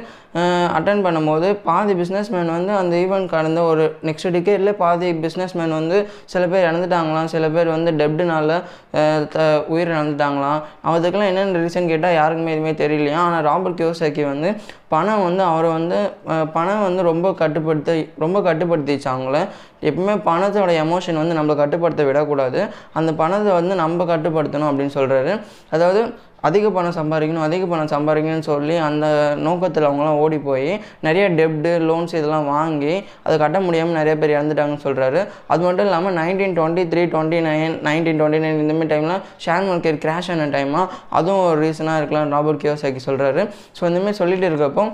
அட்டன் 0.76 1.02
பண்ணும்போது 1.04 1.48
பாதி 1.66 1.92
பிஸ்னஸ் 2.00 2.30
மேன் 2.32 2.50
வந்து 2.56 2.72
அந்த 2.80 2.94
ஈவெண்ட் 3.04 3.30
கடந்த 3.34 3.60
ஒரு 3.70 3.84
நெக்ஸ்ட் 4.08 4.28
டிக்கெட்ல 4.34 4.72
பாதி 4.82 5.08
பிஸ்னஸ் 5.22 5.54
மேன் 5.58 5.72
வந்து 5.78 5.98
சில 6.32 6.42
பேர் 6.52 6.66
இறந்துட்டாங்களாம். 6.68 7.30
சில 7.34 7.48
பேர் 7.54 7.68
வந்து 7.74 7.90
டெப்டுனால 8.00 8.58
உயிர் 9.74 9.92
இழந்துட்டாங்களாம். 9.94 10.60
அதுக்கெல்லாம் 10.92 11.30
என்னென்ன 11.32 11.62
ரீசன் 11.64 11.90
கேட்டால் 11.92 12.16
யாருக்குமே 12.20 12.52
எதுவுமே 12.56 12.74
தெரியலையா? 12.82 13.20
ஆனால் 13.26 13.44
ராபர்ட் 13.48 13.80
கியோசாக்கி 13.80 14.24
வந்து 14.32 14.50
பணம் 14.92 15.22
வந்து 15.26 15.42
அவரை 15.50 15.68
வந்து 15.76 15.98
பணம் 16.56 16.82
வந்து 16.86 17.02
ரொம்ப 17.08 17.26
கட்டுப்படுத்தி 17.40 17.94
ரொம்ப 18.24 18.40
கட்டுப்படுத்திச்சு 18.46 19.08
அவங்கள 19.12 19.38
எப்பவுமே 19.88 20.14
பணத்தோட 20.28 20.70
எமோஷன் 20.84 21.20
வந்து 21.22 21.36
நம்மளை 21.38 21.56
கட்டுப்படுத்த 21.62 22.04
விடக்கூடாது. 22.04 22.60
அந்த 22.98 23.10
பணத்தை 23.20 23.52
வந்து 23.60 23.74
நம்ம 23.82 24.04
கட்டுப்படுத்தணும் 24.12 24.70
அப்படின்னு 24.70 24.96
சொல்கிறாரு 24.98 25.32
அதாவது 25.76 26.00
அதிக 26.46 26.70
பணம் 26.70 26.96
சம்பாதிக்கணும் 26.98 27.44
அதிக 27.44 27.64
பணம் 27.66 27.92
சம்பாதிக்கணும்னு 27.92 28.46
சொல்லி 28.48 28.76
அந்த 28.86 29.06
நோக்கத்தில் 29.42 29.88
அவங்களாம் 29.88 30.20
ஓடி 30.20 30.38
போய் 30.40 30.68
நிறைய 31.00 31.24
டெப்டு 31.36 31.72
லோன்ஸ் 31.86 32.14
இதெல்லாம் 32.14 32.48
வாங்கி 32.50 32.94
அதை 33.24 33.34
கட்ட 33.38 33.60
முடியாமல் 33.60 33.98
நிறைய 33.98 34.14
பேர் 34.16 34.36
இறந்துட்டாங்கன்னு 34.36 34.84
சொல்கிறாரு 34.84 35.22
அது 35.48 35.62
மட்டும் 35.62 35.86
இல்லாமல் 35.86 36.16
nineteen 36.18 36.56
twenty 36.56 36.84
three 36.88 37.04
twenty 37.08 37.40
nine 37.46 37.76
nineteen 37.86 38.20
twenty 38.20 38.42
nine 38.44 38.62
இந்தமாதிரி 38.62 38.92
டைமில் 38.92 39.16
ஷேர் 39.44 39.66
மார்க்கெட் 39.66 40.00
கிராஷ் 40.04 40.30
ஆன 40.30 40.48
டைமாக 40.54 40.86
அதுவும் 41.12 41.44
ஒரு 41.44 41.58
ரீசனாக 41.60 42.00
இருக்கலாம் 42.00 42.34
ராபர்ட் 42.36 42.62
கியோசாக்கி 42.62 43.02
சொல்கிறாரு 43.06 43.44
ஸோ 43.78 43.84
இந்தமாதிரி 43.86 44.20
சொல்லிட்டு 44.20 44.48
இருக்கப்போ 44.50 44.84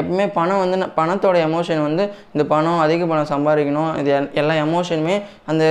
எப்பவுமே 0.00 0.26
பணம் 0.36 0.60
வந்து 0.62 0.76
பணத்தோட 0.98 1.36
எமோஷன் 1.48 1.82
வந்து 1.86 2.04
இந்த 2.34 2.44
பணம் 2.52 2.78
அதிக 2.84 3.06
பணம் 3.10 3.30
சம்பாதிக்கணும். 3.32 3.90
இது 4.02 4.10
எல்லா 4.40 4.54
எமோஷனுமே 4.66 5.16
அந்த 5.50 5.64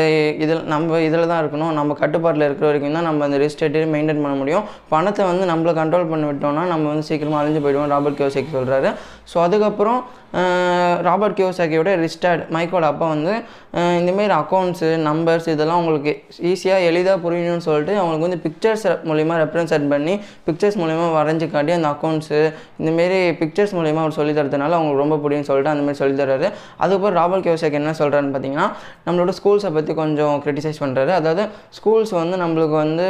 இதில் 0.46 0.62
நம்ம 0.74 1.00
இதில் 1.08 1.30
தான் 1.32 1.42
இருக்கணும். 1.44 1.72
நம்ம 1.80 1.96
கட்டுப்பாட்டில் 2.02 2.48
இருக்கிற 2.48 2.68
வரைக்கும் 2.70 2.98
தான் 3.00 3.08
நம்ம 3.10 3.24
அந்த 3.28 3.40
ரிஸ்டேட்டையும் 3.46 3.94
மெயின்டைன் 3.96 4.24
பண்ண 4.26 4.36
முடியும். 4.42 4.66
பணத்தை 4.94 5.24
வந்து 5.32 5.46
நம்மளை 5.52 5.74
கண்ட்ரோல் 5.82 6.12
பண்ணி 6.12 6.28
விட்டோம்னா 6.32 6.66
நம்ம 6.74 6.88
வந்து 6.92 7.08
சீக்கிரமாக 7.10 7.42
அழிஞ்சு 7.44 7.64
போயிடுவோம். 7.66 7.90
ராபர்ட் 7.96 8.20
கியோசாக்கி 8.22 8.54
சொல்கிறாரு 8.58 8.92
ஸோ 9.32 9.38
அதுக்கப்புறம் 9.40 10.02
ராபர்ட் 11.08 11.36
கியோசாக்கியோட 11.38 11.90
ரிஸ்டார்ட் 12.04 12.44
மைக்கோட 12.56 12.86
அப்பா 12.92 13.08
வந்து 13.08 13.34
இந்தமாரி 14.00 14.34
அக்கௌண்ட்ஸு 14.34 14.90
நம்பர்ஸ் 15.08 15.48
இதெல்லாம் 15.50 15.80
உங்களுக்கு 15.82 16.12
ஈஸியாக 16.52 16.88
எளிதாக 16.90 17.18
புரியணும்னு 17.26 17.66
சொல்லிட்டு 17.68 17.94
அவங்களுக்கு 17.98 18.28
வந்து 18.28 18.40
பிக்சர்ஸ் 18.46 18.86
மூலிமா 19.10 19.36
ரெப்ரசன்ட் 19.44 19.88
பண்ணி 19.94 20.14
பிக்சர்ஸ் 20.48 20.78
மூலிமா 20.78 21.06
வரைஞ்சி 21.18 21.48
காட்டி 21.52 21.72
அந்த 21.72 21.90
அக்கௌண்ட்ஸு 21.94 22.40
இந்தமாரி 22.80 23.20
பிக்சர்ஸ் 23.42 23.76
மூலிமா 23.76 24.02
அவர் 24.06 24.18
சொல்லி 24.20 24.34
தரதுனால 24.34 24.78
அவங்களுக்கு 24.78 25.04
ரொம்ப 25.04 25.18
பிடிக்கும்னு 25.18 25.50
சொல்லிட்டு 25.52 25.74
அந்தமாரி 25.74 26.00
சொல்லி 26.02 26.18
தர்றாரு. 26.24 26.48
அதுக்கப்புறம் 26.78 27.18
ராபர்ட் 27.20 27.46
கியோசாக்கி 27.48 27.80
என்ன 27.82 27.94
சொல்கிறாருன்னு 28.00 28.34
பார்த்தீங்கன்னா 28.36 28.68
நம்மளோட 29.08 29.34
ஸ்கூல்ஸை 29.40 29.72
பற்றி 29.74 29.94
கொஞ்சம் 29.94 30.42
கிரிட்டிசைஸ் 30.46 30.82
பண்ணுறாரு 30.84 31.14
அதாவது 31.20 31.46
ஸ்கூல்ஸ் 31.78 32.14
வந்து 32.22 32.38
நம்மளுக்கு 32.38 32.78
வந்து 32.84 33.08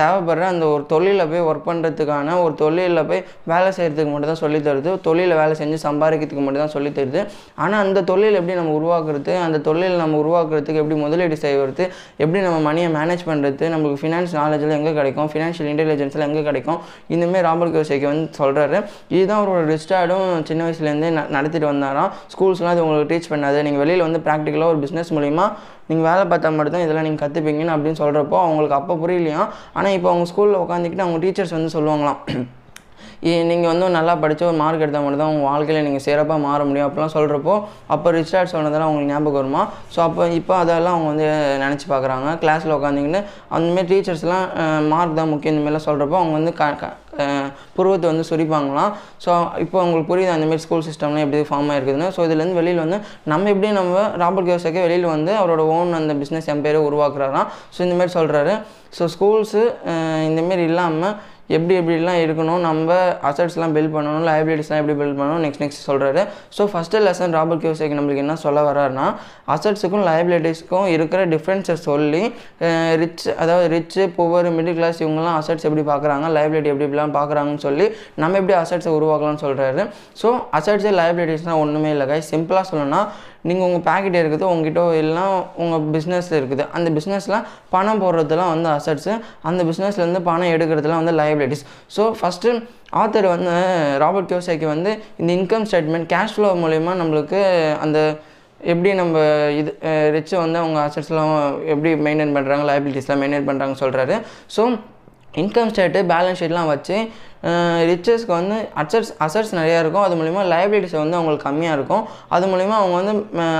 தேவைப்படுற 0.00 0.46
அந்த 0.54 0.66
ஒரு 0.66 0.84
தொழிலில் 0.86 1.28
போய் 1.28 1.46
ஒர்க் 1.50 1.68
பண்ணுறதுக்கான 1.70 2.42
ஒரு 2.42 2.54
தொழிலில் 2.54 3.06
போய் 3.06 3.22
வேலை 3.44 3.70
செய்கிறதுக்கு 3.78 4.10
மட்டும் 4.12 4.32
தான் 4.32 4.42
சொல்லி 4.44 4.60
தருது 4.60 4.90
தொழிலில் 5.28 5.40
வேலை 5.40 5.54
செஞ்சு 5.60 5.76
சம்பாதிக்கிறதுக்கு 5.86 6.44
மட்டும் 6.44 6.62
தான் 6.64 6.74
சொல்லி 6.74 6.90
தருது. 6.98 7.20
ஆனால் 7.62 7.80
அந்த 7.84 8.00
தொழில் 8.10 8.36
எப்படி 8.40 8.54
நம்ம 8.58 8.72
உருவாக்குறது? 8.78 9.32
அந்த 9.46 9.58
தொழில் 9.68 9.96
நம்ம 10.02 10.16
உருவாக்குறதுக்கு 10.22 10.80
எப்படி 10.82 10.96
முதலீடு 11.04 11.36
செய்வது 11.44 11.84
எப்படி 12.22 12.40
நம்ம 12.46 12.58
மணியை 12.68 12.88
மேனேஜ் 12.96 13.24
பண்ணுறது 13.30 13.64
நம்மளுக்கு 13.72 14.00
ஃபினான்ஸ் 14.02 14.32
நாலேஜில் 14.40 14.74
எங்கே 14.78 14.92
கிடைக்கும்? 14.98 15.28
ஃபினான்ஷியல் 15.32 15.68
இன்டெலிஜென்ஸில் 15.72 16.26
எங்கே 16.28 16.42
கிடைக்கும்? 16.48 16.78
இந்தமாரி 17.14 17.44
ராபர்ட் 17.48 17.74
கியோசேக்கி 17.76 18.06
வந்து 18.10 18.26
சொல்கிறாரு 18.40 18.78
இதுதான் 19.14 19.40
அவரோட 19.40 19.62
ரிஸ்டார்டும் 19.72 20.28
சின்ன 20.50 20.60
வயசுலேருந்தே 20.68 21.10
நடத்திட்டு 21.36 21.68
வந்தாராம். 21.72 22.12
ஸ்கூல்ஸ்லாம் 22.34 22.74
அது 22.74 22.84
உங்களுக்கு 22.86 23.10
டீச் 23.12 23.30
பண்ணாது. 23.32 23.58
நீங்கள் 23.68 23.84
வெளியில் 23.84 24.06
வந்து 24.08 24.22
ப்ராக்டிக்கலாக 24.28 24.72
ஒரு 24.74 24.80
பிஸ்னஸ் 24.84 25.12
மூலிமா 25.18 25.46
நீங்கள் 25.90 26.06
வேலை 26.10 26.24
பார்த்தா 26.30 26.48
மட்டும்தான் 26.58 26.86
இதெல்லாம் 26.86 27.08
நீங்கள் 27.08 27.24
கற்றுப்பீங்கன்னு 27.24 27.74
அப்படின்னு 27.76 28.00
சொல்கிறப்போ 28.02 28.38
அவங்களுக்கு 28.46 28.78
அப்போ 28.80 28.96
புரியலையாம். 29.02 29.50
ஆனால் 29.78 29.96
இப்போ 29.98 30.10
அவங்க 30.12 30.28
ஸ்கூலில் 30.32 30.62
உட்காந்துக்கிட்டு 30.64 31.06
அவங்க 31.06 31.20
டீச்சர்ஸ் 31.24 31.56
வந்து 31.58 31.74
சொல்லுவாங்களாம். 31.78 32.20
நீங்கள் 33.50 33.70
வந்து 33.72 33.86
நல்லா 33.98 34.14
படித்து 34.22 34.44
ஒரு 34.48 34.56
மார்க் 34.62 34.84
எடுத்தால் 34.84 35.04
மட்டும் 35.04 35.22
தான் 35.22 35.32
உங்கள் 35.32 35.48
வாழ்க்கையில் 35.50 35.86
நீங்கள் 35.86 36.04
சிறப்பாக 36.06 36.44
மாற 36.46 36.60
முடியும் 36.68 36.86
அப்படிலாம் 36.88 37.14
சொல்கிறப்போ 37.16 37.54
அப்போ 37.94 38.08
ரிச்சார்ட் 38.18 38.52
சொன்னதெல்லாம் 38.54 38.88
அவங்களுக்கு 38.88 39.12
ஞாபகம் 39.14 39.38
வருமா? 39.40 39.62
ஸோ 39.94 39.98
அப்போ 40.06 40.28
இப்போ 40.40 40.54
அதெல்லாம் 40.62 40.94
அவங்க 40.96 41.08
வந்து 41.12 41.26
நினச்சி 41.64 41.86
பார்க்குறாங்க 41.92 42.36
கிளாஸில் 42.44 42.76
உட்காந்திங்கன்னு 42.78 43.22
அந்தமாரி 43.56 43.88
டீச்சர்ஸ்லாம் 43.92 44.46
மார்க் 44.92 45.18
தான் 45.20 45.30
முக்கியம் 45.32 45.54
இந்தமாரிலாம் 45.54 45.88
சொல்கிறப்போ 45.88 46.18
அவங்க 46.22 46.34
வந்து 46.40 46.54
க 46.60 46.90
புருவத்தை 47.76 48.06
வந்து 48.10 48.24
சுரிப்பாங்களாம். 48.28 48.90
ஸோ 49.24 49.30
இப்போ 49.62 49.76
அவங்களுக்கு 49.82 50.10
புரியுது 50.10 50.32
அந்தமாரி 50.34 50.62
ஸ்கூல் 50.64 50.84
சிஸ்டம்லாம் 50.88 51.24
எப்படி 51.24 51.48
ஃபார்ம் 51.48 51.70
ஆகிருக்குதுன்னு 51.72 52.10
ஸோ 52.16 52.20
இதுலேருந்து 52.26 52.58
வெளியில் 52.58 52.82
வந்து 52.84 52.98
நம்ம 53.32 53.48
எப்படி 53.54 53.70
நம்ம 53.78 54.02
ராபர்ட் 54.22 54.48
கியோசக்கே 54.48 54.84
வெளியில் 54.86 55.06
வந்து 55.14 55.32
அவரோட 55.40 55.64
ஓன் 55.76 55.90
அந்த 55.98 56.14
பிஸ்னஸ் 56.20 56.50
எம்பேரை 56.54 56.82
உருவாக்குறாராம். 56.88 57.48
ஸோ 57.74 57.80
இந்தமாரி 57.86 58.12
சொல்கிறாரு 58.18 58.54
ஸோ 58.98 59.08
ஸ்கூல்ஸு 59.14 59.62
இந்தமாரி 60.28 60.64
இல்லாமல் 60.70 61.16
எப்படி 61.48 61.74
எப்படிலாம் 61.76 62.20
இருக்கணும் 62.24 62.60
நம்ம 62.60 62.88
அசட்ஸ்லாம் 63.28 63.74
பில்ட் 63.76 63.94
பண்ணணும் 63.94 64.24
லைபிலிட்டிஸ்லாம் 64.28 64.80
எப்படி 64.80 64.96
பில்ட் 64.98 65.18
பண்ணணும் 65.20 65.42
நெக்ஸ்ட் 65.44 65.62
நெக்ஸ்ட் 65.62 65.86
சொல்கிறாரு 65.86 66.22
so 66.56 66.64
first 66.72 67.02
lesson 67.04 67.34
Robert 67.34 67.62
Kiyosaki 67.62 67.94
நம்மளுக்கு 67.98 68.24
என்ன 68.24 68.36
சொல்ல 68.42 68.62
வர்றாருன்னா 68.68 69.06
அசட்ஸுக்கும் 69.48 70.04
லைபிலிட்டிஸ்க்கும் 70.08 70.88
இருக்கிற 70.94 71.20
டிஃப்ரென்ஸை 71.26 71.76
சொல்லி 71.86 72.22
ரிச் 73.02 73.26
அதாவது 73.38 73.66
ரிச்சு 73.74 74.04
புவர் 74.16 74.50
மிடில் 74.50 74.78
கிளாஸ் 74.78 75.00
இவங்கெல்லாம் 75.02 75.38
அசட்ஸ் 75.38 75.66
எப்படி 75.68 75.84
பார்க்குறாங்க 75.88 76.28
லைபிலிட்டி 76.32 76.70
எப்படி 76.70 76.86
எப்படிலாம் 76.86 77.16
பார்க்குறாங்கன்னு 77.16 77.64
சொல்லி 77.66 77.86
நம்ம 78.16 78.38
எப்படி 78.38 78.56
அசட்ஸை 78.58 78.92
உருவாக்கலாம்னு 78.98 79.42
சொல்கிறாரு 79.46 79.84
ஸோ 80.22 80.30
அசட்ஸு 80.52 80.92
லைபிலிட்டிஸ்லாம் 81.00 81.62
ஒன்றுமே 81.64 81.90
இல்லை 81.90 82.08
கை 82.08 82.20
சிம்பிளாக 82.30 82.66
சொல்லணும்னா 82.70 83.02
நீங்கள் 83.48 83.66
உங்கள் 83.66 83.84
பேக்கெட் 83.88 84.18
இருக்குது 84.20 84.46
உங்ககிட்ட 84.52 84.82
எல்லாம் 85.02 85.34
உங்கள் 85.62 85.84
பிஸ்னஸில் 85.94 86.38
இருக்குது. 86.40 86.64
அந்த 86.76 86.88
பிஸ்னஸில் 86.96 87.36
பணம் 87.74 88.00
போடுறதுலாம் 88.02 88.52
வந்து 88.54 88.68
அசட்ஸு 88.76 89.12
அந்த 89.50 89.64
பிஸ்னஸ்லேருந்து 89.70 90.22
பணம் 90.30 90.52
எடுக்கிறதுலாம் 90.54 91.02
வந்து 91.02 91.14
லைபிலிட்டிஸ் 91.20 91.64
ஸோ 91.96 92.04
ஃபஸ்ட்டு 92.20 92.54
ஆத்தர் 93.02 93.28
வந்து 93.34 93.54
ராபர்ட் 94.04 94.30
கியோசாக்கி 94.32 94.68
வந்து 94.74 94.90
இந்த 95.20 95.30
இன்கம் 95.38 95.68
ஸ்டேட்மெண்ட் 95.70 96.08
கேஷ் 96.14 96.34
ஃப்ளோ 96.34 96.50
மூலயமா 96.64 96.94
நம்மளுக்கு 97.02 97.40
அந்த 97.86 97.98
எப்படி 98.72 98.92
நம்ம 99.00 99.16
இது 99.60 99.70
ரிச்சை 100.14 100.36
வந்து 100.38 100.58
அவங்க 100.62 100.78
அசட்ஸ்லாம் 100.86 101.34
எப்படி 101.72 101.90
மெயின்டைன் 102.06 102.36
பண்ணுறாங்க 102.36 102.64
லைபிலிட்டிஸ்லாம் 102.70 103.20
மெயின்டைன் 103.22 103.48
பண்ணுறாங்கன்னு 103.50 103.82
சொல்கிறாரு 103.82 104.16
ஸோ 104.56 104.62
இன்கம் 105.34 105.70
ஸ்டேட்டு 105.72 106.00
பேலன்ஸ் 106.12 106.40
ஷீட்லாம் 106.42 106.70
வச்சு 106.72 106.96
ரிச்சர்ஸ்க்கு 107.90 108.32
வந்து 108.38 108.56
அசட்ஸ் 108.82 109.12
அசட்ஸ் 109.24 109.52
நிறையா 109.58 109.78
இருக்கும். 109.82 110.04
அது 110.06 110.14
மூலிமா 110.20 110.42
லைபிலிட்டிஸ் 110.52 110.96
வந்து 111.00 111.16
அவங்களுக்கு 111.18 111.46
கம்மியாக 111.48 111.76
இருக்கும். 111.78 112.02
அது 112.36 112.44
மூலிமா 112.52 112.76
அவங்க 112.80 112.94
வந்து 113.00 113.12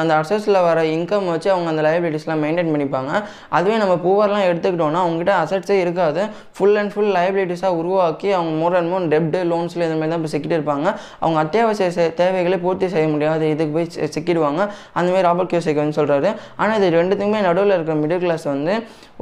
அந்த 0.02 0.12
அசட்ஸில் 0.20 0.58
வர 0.68 0.78
இன்கம் 0.96 1.28
வச்சு 1.32 1.48
அவங்க 1.54 1.68
அந்த 1.72 1.82
லைபிலிட்டிஸ்லாம் 1.88 2.42
மெயின்டைன் 2.44 2.72
பண்ணிப்பாங்க. 2.74 3.12
அதுவே 3.58 3.76
நம்ம 3.82 3.94
பூவர்லாம் 4.06 4.46
எடுத்துக்கிட்டோம்னா 4.50 5.02
அவங்ககிட்ட 5.04 5.34
அசட்ஸே 5.42 5.76
இருக்காது. 5.84 6.24
ஃபுல் 6.56 6.76
அண்ட் 6.82 6.92
ஃபுல் 6.94 7.12
லைபிலிட்டிஸாக 7.18 7.80
உருவாக்கி 7.82 8.30
அவங்க 8.38 8.54
மோர் 8.62 8.78
அண்ட் 8.80 8.92
மோர் 8.94 9.08
டெப்டு 9.14 9.42
லோன்ஸில் 9.52 9.86
இந்த 9.88 9.98
மாதிரி 10.00 10.12
தான் 10.14 10.20
இப்போ 10.22 10.32
சிக்கிட்டு 10.34 10.58
இருப்பாங்க. 10.58 10.86
அவங்க 11.22 11.38
அத்தியாவசிய 11.44 12.08
தேவைகளை 12.22 12.58
பூர்த்தி 12.66 12.88
செய்ய 12.96 13.08
முடியாது. 13.14 13.44
இதுக்கு 13.54 13.74
போய் 13.78 13.88
சிக்கிடுவாங்க. 14.16 14.60
அந்தமாதிரி 14.98 15.26
ராபர்ட் 15.28 15.52
கியோசேக் 15.52 15.82
வந்து 15.84 15.98
சொல்கிறாரு 16.00 16.30
ஆனால் 16.60 16.76
இது 16.80 16.88
ரெண்டுத்துக்குமே 17.00 17.42
நடுவில் 17.48 17.76
இருக்கிற 17.76 17.96
மிடில் 18.02 18.22
கிளாஸ் 18.26 18.46
வந்து 18.54 18.74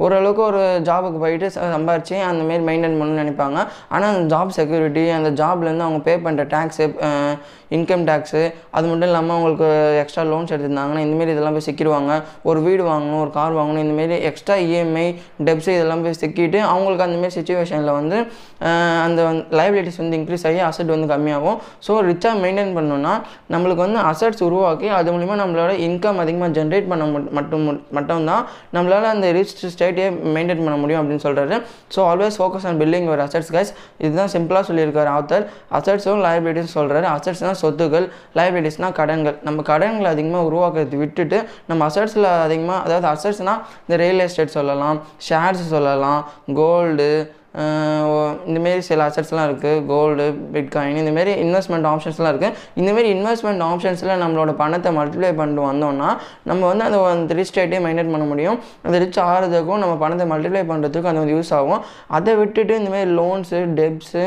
ஓரளவுக்கு 0.05 0.41
ஒரு 0.49 0.59
ஜாபுக்கு 0.87 1.19
போயிட்டு 1.21 1.47
சம்பாரிச்சு 1.75 2.15
அந்தமாரி 2.31 2.63
மெயின்டைன் 2.67 2.97
பண்ணணும்னு 2.99 3.21
நினைப்பாங்க. 3.23 3.57
ஆனால் 3.93 4.09
அந்த 4.11 4.25
ஜாப் 4.33 4.46
செக்யூரிட்டி 4.49 5.09
அந்த 5.09 5.29
ஜாப்லேருந்து 5.43 5.85
அவங்க 5.87 5.99
பே 5.99 6.15
பண்ணுற 6.17 6.43
டேக்ஸு 6.47 6.85
இன்கம் 7.75 8.03
டேக்ஸு 8.09 8.41
அது 8.77 8.85
மட்டும் 8.89 9.07
இல்லாமல் 9.09 9.35
அவங்களுக்கு 9.35 9.67
எக்ஸ்ட்ரா 10.01 10.23
லோன்ஸ் 10.31 10.51
எடுத்திருந்தாங்கன்னா 10.53 11.01
இந்தமாரி 11.05 11.31
இதெல்லாம் 11.35 11.55
போய் 11.57 11.67
சிக்கிடுவாங்க. 11.67 12.11
ஒரு 12.49 12.59
வீடு 12.67 12.83
வாங்கணும் 12.89 13.21
ஒரு 13.23 13.31
கார் 13.37 13.57
வாங்கணும் 13.59 13.83
இந்தமாரி 13.85 14.17
எக்ஸ்ட்ரா 14.29 14.55
இஎம்ஐ 14.67 15.07
டெப்ஸு 15.47 15.71
இதெல்லாம் 15.77 16.03
போய் 16.05 16.19
சிக்கிட்டு 16.21 16.59
அவங்களுக்கு 16.71 17.05
அந்தமாரி 17.07 17.35
சுச்சுவேஷனில் 17.37 17.93
வந்து 17.99 18.17
அந்த 19.05 19.21
லைபிலிட்டிஸ் 19.59 19.99
வந்து 20.03 20.17
இன்க்ரீஸ் 20.19 20.45
ஆகி 20.49 20.61
அசட் 20.69 20.93
வந்து 20.95 21.09
கம்மியாகும். 21.13 21.57
ஸோ 21.87 21.91
ரிச்சாக 22.09 22.35
மெயின்டைன் 22.43 22.73
பண்ணணும்னா 22.77 23.13
நம்மளுக்கு 23.53 23.81
வந்து 23.85 23.99
அசட்ஸ் 24.11 24.43
உருவாக்கி 24.47 24.87
அது 24.99 25.11
மூலிமா 25.15 25.35
நம்மளோட 25.41 25.73
இன்கம் 25.87 26.21
அதிகமாக 26.23 26.51
ஜென்ரேட் 26.59 26.89
பண்ண 26.91 27.03
மட்டும் 27.39 27.65
மட்டும்தான் 27.97 28.43
நம்மளால் 28.75 29.11
அந்த 29.13 29.27
ரிச் 29.37 29.53
ஸ்டேட்டையே 29.73 30.07
மெயின்டைன் 30.35 30.63
பண்ண 30.65 30.77
முடியும் 30.83 31.01
அப்படின்னு 31.01 31.25
சொல்கிறாரு 31.27 31.55
so 31.95 31.99
always 32.11 32.37
focus 32.39 32.65
on 32.69 32.79
building 32.81 33.07
ஒரு 33.13 33.21
அசட்ஸ் 33.25 33.51
கைஸ் 33.55 33.71
இதுதான் 34.05 34.31
சிம்பிளாக 34.35 34.63
சொல்லியிருக்காரு 34.69 35.11
ஆத்தர் 35.17 35.45
அசட்ஸும் 35.79 36.21
லைபிலிட்டிஸ் 36.27 36.75
சொல்கிறாரு 36.79 37.07
அசட்ஸ்னால் 37.15 37.56
சொத்துக்கள் 37.63 38.07
லைபிலிட்டிஸ்னால் 38.39 38.97
கடன்கள். 39.01 39.37
நம்ம 39.47 39.65
கடன்களை 39.71 40.11
அதிகமாக 40.15 40.49
உருவாக்குறது 40.49 41.01
விட்டுட்டு 41.03 41.39
நம்ம 41.71 41.87
அசட்ஸில் 41.89 42.29
அதிகமாக 42.47 42.83
அதாவது 42.85 43.09
அசட்ஸ்னால் 43.13 43.63
இந்த 43.85 43.97
ரியல் 44.03 44.23
எஸ்டேட் 44.27 44.57
சொல்லலாம் 44.59 44.99
ஷேர்ஸ் 45.29 45.65
சொல்லலாம் 45.75 46.21
கோல்டு 46.61 47.09
இந்தமாரி 48.49 48.81
சில 48.87 49.05
அசட்ஸ்லாம் 49.09 49.45
இருக்குது 49.49 49.79
கோல்டு 49.91 50.25
பிட்காயின் 50.55 50.99
இந்தமாரி 51.01 51.31
இன்வெஸ்ட்மெண்ட் 51.43 51.87
ஆப்ஷன்ஸ்லாம் 51.91 52.31
இருக்குது 52.33 52.57
இந்தமாரி 52.79 53.07
இன்வெஸ்ட்மெண்ட் 53.15 53.63
ஆப்ஷன்ஸில் 53.69 54.11
நம்மளோட 54.23 54.51
பணத்தை 54.59 54.89
மல்டிப்ளை 54.97 55.31
பண்ணிட்டு 55.39 55.63
வந்தோம்னா 55.69 56.09
நம்ம 56.49 56.61
வந்து 56.71 56.85
அந்த 56.87 56.99
அந்த 57.13 57.37
ரிச் 57.39 57.55
ரேட்டே 57.59 57.79
மெயின்டைன் 57.85 58.13
பண்ண 58.15 58.27
முடியும். 58.31 58.59
அந்த 58.85 58.95
ரிச் 59.03 59.19
ஆகிறதுக்கும் 59.27 59.81
நம்ம 59.83 59.95
பணத்தை 60.03 60.27
மல்டிப்ளை 60.33 60.63
பண்ணுறதுக்கும் 60.71 61.11
அது 61.13 61.21
வந்து 61.23 61.35
யூஸ் 61.37 61.53
ஆகும். 61.59 61.81
அதை 62.17 62.35
விட்டுட்டு 62.41 62.75
இந்தமாரி 62.81 63.09
லோன்ஸு 63.21 63.61
டெப்ஸு 63.79 64.23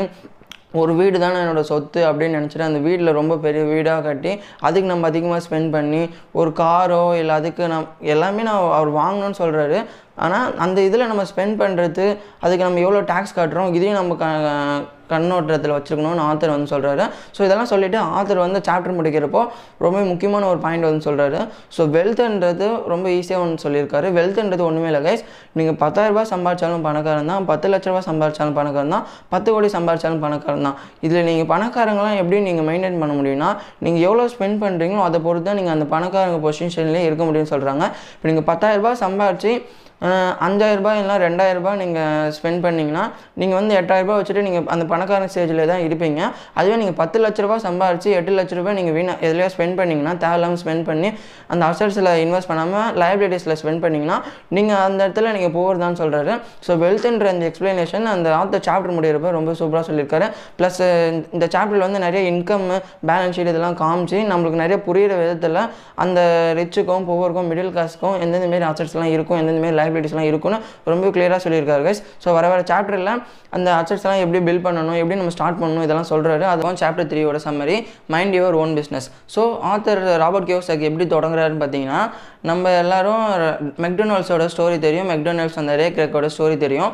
ஒரு 0.73 0.91
வீடு 0.95 1.17
தானே 1.19 1.39
என்னோடய 1.39 1.69
சொத்து 1.69 2.01
அப்படின்னு 2.09 2.37
நினச்சிட்டு 2.37 2.67
அந்த 2.67 2.79
வீட்டில் 2.79 3.11
ரொம்ப 3.11 3.33
பெரிய 3.37 3.63
வீடாக 3.63 4.01
கட்டி 4.01 4.31
அதுக்கு 4.61 4.87
நம்ம 4.87 5.07
அதிகமாக 5.07 5.39
ஸ்பெண்ட் 5.47 5.69
பண்ணி 5.71 6.01
ஒரு 6.33 6.51
காரோ 6.53 7.01
இல்லை 7.15 7.35
அதுக்கு 7.35 7.65
நம் 7.67 7.89
எல்லாமே 8.13 8.43
நான் 8.43 8.69
அவர் 8.71 8.91
வாங்கணும்னு 8.95 9.39
சொல்கிறாரு 9.41 9.79
ஆனால் 10.17 10.47
அந்த 10.57 10.79
இதில் 10.81 11.07
நம்ம 11.07 11.25
ஸ்பெண்ட் 11.31 11.59
பண்ணுறது 11.59 12.05
அதுக்கு 12.41 12.63
நம்ம 12.63 12.81
எவ்வளோ 12.81 13.03
டேக்ஸ் 13.11 13.37
கட்டுறோம் 13.37 13.73
இதையும் 13.73 13.99
நம்ம 14.01 14.15
க 14.15 14.27
கண்ணோட்டத்தில் 15.13 15.75
வச்சுக்கணும்னு 15.77 16.23
ஆத்தர் 16.29 16.53
வந்து 16.55 16.69
சொல்கிறாரு 16.73 17.05
ஸோ 17.35 17.39
இதெல்லாம் 17.47 17.71
சொல்லிவிட்டு 17.73 17.99
ஆத்தர் 18.17 18.43
வந்து 18.45 18.61
சாப்டர் 18.67 18.97
முடிக்கிறப்போ 18.99 19.41
ரொம்ப 19.85 19.97
முக்கியமான 20.11 20.47
ஒரு 20.53 20.59
பாயிண்ட் 20.65 20.87
வந்து 20.89 21.03
சொல்கிறாரு 21.07 21.39
ஸோ 21.75 21.81
வெல்த்ன்றது 21.95 22.67
ரொம்ப 22.93 23.05
ஈஸியாக 23.17 23.43
ஒன்று 23.45 23.63
சொல்லியிருக்காரு. 23.65 24.07
வெல்த்ன்றது 24.17 24.63
ஒன்றுமே 24.69 24.87
இல்லை 24.91 25.01
கைஸ் 25.07 25.23
நீங்கள் 25.59 25.77
பத்தாயிரரூபா 25.83 26.23
சம்பாதிச்சாலும் 26.33 26.85
பணக்காரன் 26.87 27.31
தான். 27.33 27.45
பத்து 27.51 27.69
லட்ச 27.73 27.89
ரூபா 27.91 28.03
சம்பாதிச்சாலும் 28.09 28.57
பணக்காரன் 28.59 28.95
தான். 28.95 29.05
பத்து 29.33 29.49
கோடி 29.55 29.69
சம்பாதிச்சாலும் 29.77 30.23
பணக்காரன் 30.25 30.67
தான். 30.69 30.77
இதில் 31.07 31.27
நீங்கள் 31.29 31.49
பணக்காரங்களாம் 31.53 32.17
எப்படி 32.21 32.39
நீங்கள் 32.49 32.67
மெயின்டைன் 32.69 32.99
பண்ண 33.03 33.13
முடியும்னா 33.19 33.49
நீங்கள் 33.85 34.03
எவ்வளோ 34.07 34.25
ஸ்பெண்ட் 34.35 34.59
பண்ணுறீங்களோ 34.63 35.03
அதை 35.09 35.19
பொறுத்து 35.27 35.47
தான் 35.49 35.59
நீங்கள் 35.61 35.75
அந்த 35.77 35.87
பணக்காரங்க 35.95 36.39
பொசிஷன்லேயே 36.47 37.05
இருக்க 37.09 37.23
முடியும்னு 37.29 37.53
சொல்கிறாங்க 37.55 37.83
இப்போ 38.15 38.27
நீங்கள் 38.31 38.47
பத்தாயிரரூபா 38.51 38.93
சம்பாதிச்சு 39.05 39.53
அஞ்சாயிரரூபா 40.45 40.91
இல்லைனா 40.97 41.15
ரெண்டாயிரரூபா 41.23 41.71
நீங்கள் 41.81 42.29
ஸ்பெண்ட் 42.37 42.61
பண்ணிங்கன்னா 42.65 43.03
நீங்கள் 43.41 43.57
வந்து 43.59 43.73
எட்டாயிரரூபா 43.79 44.15
வச்சுட்டு 44.19 44.43
நீங்கள் 44.47 44.63
அந்த 44.73 44.85
பணக்காரன் 44.91 45.31
ஸ்டேஜில் 45.33 45.61
தான் 45.71 45.83
இருப்பீங்க. 45.87 46.21
அதுவே 46.59 46.75
நீங்கள் 46.81 46.97
பத்து 47.01 47.17
லட்ச 47.23 47.45
ரூபா 47.45 47.57
சம்பாரிச்சு 47.65 48.09
எட்டு 48.19 48.31
லட்ச 48.37 48.55
ரூபாய் 48.59 48.77
நீங்கள் 48.79 48.95
வீணா 48.97 49.15
எதுலையோ 49.27 49.49
ஸ்பெண்ட் 49.55 49.77
பண்ணிங்கன்னா 49.79 50.13
தேவையில்லாமல் 50.23 50.61
ஸ்பெண்ட் 50.63 50.85
பண்ணி 50.89 51.09
அந்த 51.53 51.63
அசட்ஸில் 51.71 52.11
இன்வெஸ்ட் 52.23 52.49
பண்ணாமல் 52.51 52.87
லைபிலிட்டிஸில் 53.03 53.55
ஸ்பெண்ட் 53.61 53.83
பண்ணிங்கன்னா 53.85 54.17
நீங்கள் 54.57 54.81
அந்த 54.87 54.99
இடத்துல 55.05 55.33
நீங்கள் 55.37 55.53
போகிறதான்னு 55.57 55.99
சொல்கிறாரு 56.03 56.33
ஸோ 56.67 56.79
வெல்த்ன்ற 56.85 57.27
அந்த 57.33 57.45
எக்ஸ்ப்ளனேஷன் 57.51 58.07
அந்த 58.15 58.27
ஆத்த 58.39 58.61
சாப்டர் 58.69 58.95
முடியிறப்ப 58.97 59.35
ரொம்ப 59.37 59.55
சூப்பராக 59.61 59.85
சொல்லியிருக்காரு. 59.91 60.27
ப்ளஸ் 60.59 60.81
இந்த 61.35 61.45
சாப்டரில் 61.55 61.85
வந்து 61.87 62.03
நிறைய 62.05 62.23
இன்கம் 62.33 62.67
பேலன்ஸ் 63.11 63.37
ஷீட் 63.37 63.53
இதெல்லாம் 63.53 63.77
காமிச்சு 63.83 64.17
நம்மளுக்கு 64.31 64.63
நிறைய 64.63 64.79
புரியிற 64.89 65.13
விதத்தில் 65.21 65.61
அந்த 66.05 66.19
ரிச்சுக்கும் 66.61 67.07
புவருக்கும் 67.11 67.49
மிடில் 67.51 67.73
கிளாஸ்க்கும் 67.77 68.17
எந்தெந்த 68.25 68.49
மாரி 68.51 68.67
அசட்ஸ்லாம் 68.71 69.13
இருக்கும் 69.15 69.39
எந்தெந்த 69.41 69.61
மாரி 69.63 69.77
லைபிலிட்டிஸ்லாம் 69.91 70.29
இருக்கும்னு 70.31 70.59
ரொம்ப 70.93 71.11
கிளியராக 71.17 71.39
சொல்லியிருக்காரு 71.45 71.85
கைஸ் 71.87 72.01
ஸோ 72.25 72.29
வர 72.37 72.45
வர 72.53 72.59
சாப்டரில் 72.71 73.13
அந்த 73.57 73.69
அசட்ஸ்லாம் 73.79 74.21
எப்படி 74.23 74.39
பில்ட் 74.47 74.65
பண்ணணும் 74.65 74.99
எப்படி 75.01 75.19
நம்ம 75.19 75.33
ஸ்டார்ட் 75.35 75.61
பண்ணணும் 75.61 75.85
இதெல்லாம் 75.87 76.09
சொல்கிறாரு 76.11 76.45
அதுவும் 76.51 76.77
சாப்டர் 76.81 77.09
த்ரீயோட 77.11 77.39
summary 77.47 77.77
mind 78.13 78.35
your 78.37 78.57
own 78.63 78.73
business 78.79 79.07
so 79.35 79.41
author 79.71 80.03
Robert 80.23 80.49
Kiyosaki 80.49 80.87
எப்படி 80.89 81.07
தொடங்குறாருன்னு 81.15 81.63
பார்த்தீங்கன்னா 81.63 82.01
நம்ம 82.49 82.71
எல்லாரும் 82.83 83.23
மெக்டொனால்ட்ஸோட 83.85 84.45
ஸ்டோரி 84.53 84.77
தெரியும் 84.85 85.09
மெக்டொனால்ட்ஸ் 85.13 85.59
அந்த 85.61 85.73
ரே 85.81 85.87
கிரக்கோட 85.97 86.27
ஸ்டோரி 86.35 86.55
தெரியும். 86.63 86.91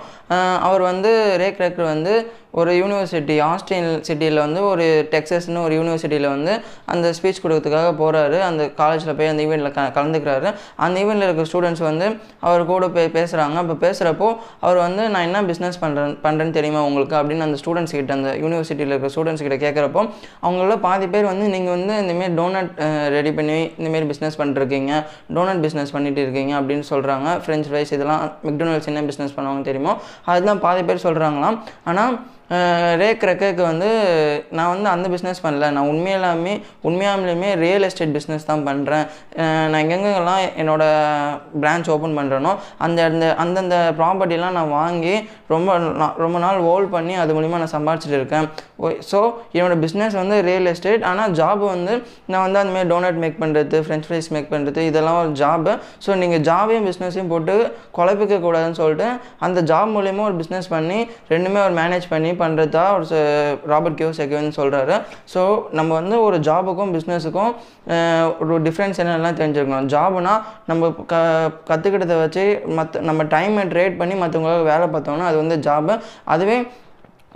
அவர் 0.68 0.84
வந்து 0.90 1.12
ரே 1.42 1.48
கிரக்கர் 1.58 1.92
வந்து 1.94 2.14
ஒரு 2.54 2.72
யூனிவர்சிட்டி 2.80 3.36
ஆஸ்டின் 3.48 3.90
சிட்டியில் 4.08 4.40
வந்து 4.44 4.60
ஒரு 4.70 4.86
டெக்ஸஸ்னு 5.14 5.62
ஒரு 5.66 5.74
யூனிவர்சிட்டியில் 5.80 6.28
வந்து 6.36 6.54
அந்த 6.94 7.08
ஸ்பீச் 7.18 7.42
கொடுக்கறதுக்காக 7.44 7.90
போகிறாரு 8.02 8.38
அந்த 8.50 8.64
காலேஜில் 8.80 9.16
போய் 9.18 9.32
அந்த 9.32 9.42
ஈவெண்ட்டில் 9.46 9.74
க 9.78 9.84
கலந்துக்கிறாரு. 9.98 10.50
அந்த 10.86 10.96
ஈவெண்ட்டில் 11.04 11.28
இருக்க 11.28 11.46
ஸ்டூடெண்ட்ஸ் 11.52 11.84
வந்து 11.90 12.08
அவர் 12.48 12.64
கூட 12.72 12.88
போய் 12.96 13.10
பேசுகிறாங்க 13.18 13.58
அப்போ 13.64 13.76
பேசுகிறப்போ 13.86 14.30
அவர் 14.66 14.80
வந்து 14.86 15.04
நான் 15.14 15.26
என்ன 15.28 15.42
பிஸ்னஸ் 15.50 15.80
பண்ணுறேன் 15.84 16.16
பண்ணுறேன்னு 16.26 16.56
தெரியுமா 16.58 16.82
உங்களுக்கு? 16.90 17.16
அப்படின்னு 17.22 17.46
அந்த 17.48 17.60
ஸ்டூடெண்ட்ஸ் 17.64 17.96
கிட்ட 17.98 18.14
அந்த 18.20 18.32
யூனிவர்சிட்டியில் 18.44 18.94
இருக்க 18.94 19.12
ஸ்டூடெண்ட்ஸ் 19.16 19.46
கிட்ட 19.48 19.60
கேட்குறப்போ 19.66 20.04
அவங்கள 20.46 20.78
பாதி 20.88 21.10
பேர் 21.16 21.30
வந்து 21.32 21.48
நீங்கள் 21.56 21.76
வந்து 21.78 21.94
இந்தமாரி 22.04 22.34
டோனட் 22.40 22.72
ரெடி 23.18 23.34
பண்ணி 23.40 23.60
இந்தமாரி 23.80 24.08
பிஸ்னஸ் 24.14 24.40
பண்ணிருக்கீங்க 24.42 24.92
டோனட் 25.36 25.64
பிஸ்னஸ் 25.68 25.94
பண்ணிட்டு 25.98 26.22
இருக்கீங்க. 26.26 26.54
அப்படின்னு 26.62 26.88
சொல்கிறாங்க 26.94 27.28
ஃப்ரெஞ்ச் 27.44 27.70
ஃப்ரைஸ் 27.70 27.94
இதெல்லாம் 27.98 28.24
மெக்டொனால்ட்ஸ் 28.48 28.90
என்ன 28.94 29.04
பிஸ்னஸ் 29.12 29.36
பண்ணுவாங்க 29.38 29.64
தெரியுமோ 29.70 29.94
அதுதான் 30.32 30.64
பாதி 30.66 30.84
பேர் 30.90 31.06
சொல்கிறாங்களாம் 31.08 31.60
ஆனால் 31.92 32.16
ரே 33.00 33.08
கிரக்கருக்கு 33.22 33.64
வந்து 33.70 33.90
நான் 34.58 34.72
வந்து 34.74 34.90
அந்த 34.94 35.08
பிஸ்னஸ் 35.14 35.42
பண்ணல. 35.46 35.70
நான் 35.76 35.90
உண்மையிலாமே 35.94 36.54
உண்மையாமலேயுமே 36.90 37.50
ரியல் 37.64 37.86
எஸ்டேட் 37.88 38.16
பிஸ்னஸ் 38.18 38.48
தான் 38.52 38.66
பண்ணுறேன் 38.68 39.06
நான் 39.72 39.82
எங்கெங்கெல்லாம் 39.84 40.44
என்னோடய 40.64 41.34
பிரான்ச் 41.64 41.92
ஓப்பன் 41.96 42.18
பண்ணுறேனோ 42.20 42.54
அந்த 42.88 43.06
அந்த 43.10 43.28
அந்தந்த 43.46 43.78
ப்ராப்பர்ட்டிலாம் 44.00 44.58
நான் 44.60 44.76
வாங்கி 44.80 45.16
ரொம்ப 45.56 45.78
ரொம்ப 46.26 46.38
நாள் 46.46 46.66
ஹோல்ட் 46.70 46.94
பண்ணி 46.96 47.16
அது 47.24 47.38
மூலிமா 47.40 47.62
நான் 47.64 47.76
சம்பாதிச்சிட்டு 47.78 48.20
இருக்கேன். 48.22 48.48
ஸோ 49.08 49.20
என்னோடய 49.54 49.80
பிஸ்னஸ் 49.82 50.16
வந்து 50.16 50.36
ரியல் 50.44 50.68
எஸ்டேட் 50.68 51.04
ஆனால் 51.08 51.32
ஜாப் 51.36 51.64
வந்து 51.68 51.94
நான் 52.28 52.44
வந்து 52.44 52.60
அந்தமாதிரி 52.60 52.90
டோனட் 52.90 53.20
மேக் 53.20 53.38
பண்ணுறது 53.40 53.78
ஃப்ரெஞ்ச் 53.84 54.08
ஃப்ரைஸ் 54.08 54.30
மேக் 54.30 54.50
பண்ணுறது 54.52 54.82
இதெல்லாம் 54.88 55.20
ஒரு 55.22 55.32
ஜாபு 55.38 55.74
ஸோ 56.04 56.16
நீங்கள் 56.16 56.44
ஜாபையும் 56.44 56.88
பிஸ்னஸையும் 56.88 57.28
போட்டு 57.28 57.56
குழப்பிக்க 57.98 58.40
கூடாதுன்னு 58.42 58.80
சொல்லிட்டு 58.80 59.08
அந்த 59.42 59.62
ஜாப் 59.68 59.92
மூலியமாக 59.94 60.28
ஒரு 60.28 60.38
பிஸ்னஸ் 60.38 60.70
பண்ணி 60.70 61.00
ரெண்டுமே 61.30 61.62
ஒரு 61.64 61.76
மேனேஜ் 61.76 62.08
பண்ணி 62.10 62.32
பண்ணுறதா 62.38 62.56
ஒரு 62.94 63.06
ச- 63.06 63.24
ராபர்ட் 63.68 63.98
கியோ 63.98 64.12
செகவன் 64.18 64.58
சொல்கிறாரு 64.58 64.98
ஸோ 65.34 65.42
நம்ம 65.72 65.94
வந்து 65.94 66.18
ஒரு 66.22 66.40
ஜாபுக்கும் 66.46 66.94
பிஸ்னஸுக்கும் 66.96 67.52
ஒரு 68.42 68.62
டிஃப்ரென்ஸ் 68.64 69.00
என்னெல்லாம் 69.02 69.38
தெரிஞ்சுக்கணும். 69.38 69.56
ஜாப்னா 69.92 70.34
நம்ம 70.66 70.82
க 71.08 71.16
கற்றுக்கிட்டதை 71.68 72.18
வச்சு 72.20 72.44
மற்ற 72.76 73.02
நம்ம 73.02 73.24
டைமை 73.32 73.64
ட்ரேட் 73.70 73.98
பண்ணி 73.98 74.16
மற்றவங்களுக்கு 74.16 74.70
வேலை 74.70 74.88
பார்த்தோம்னா 74.90 75.28
அது 75.28 75.38
வந்து 75.38 75.58
ஜாபு 75.64 75.94
அதுவே 76.28 76.58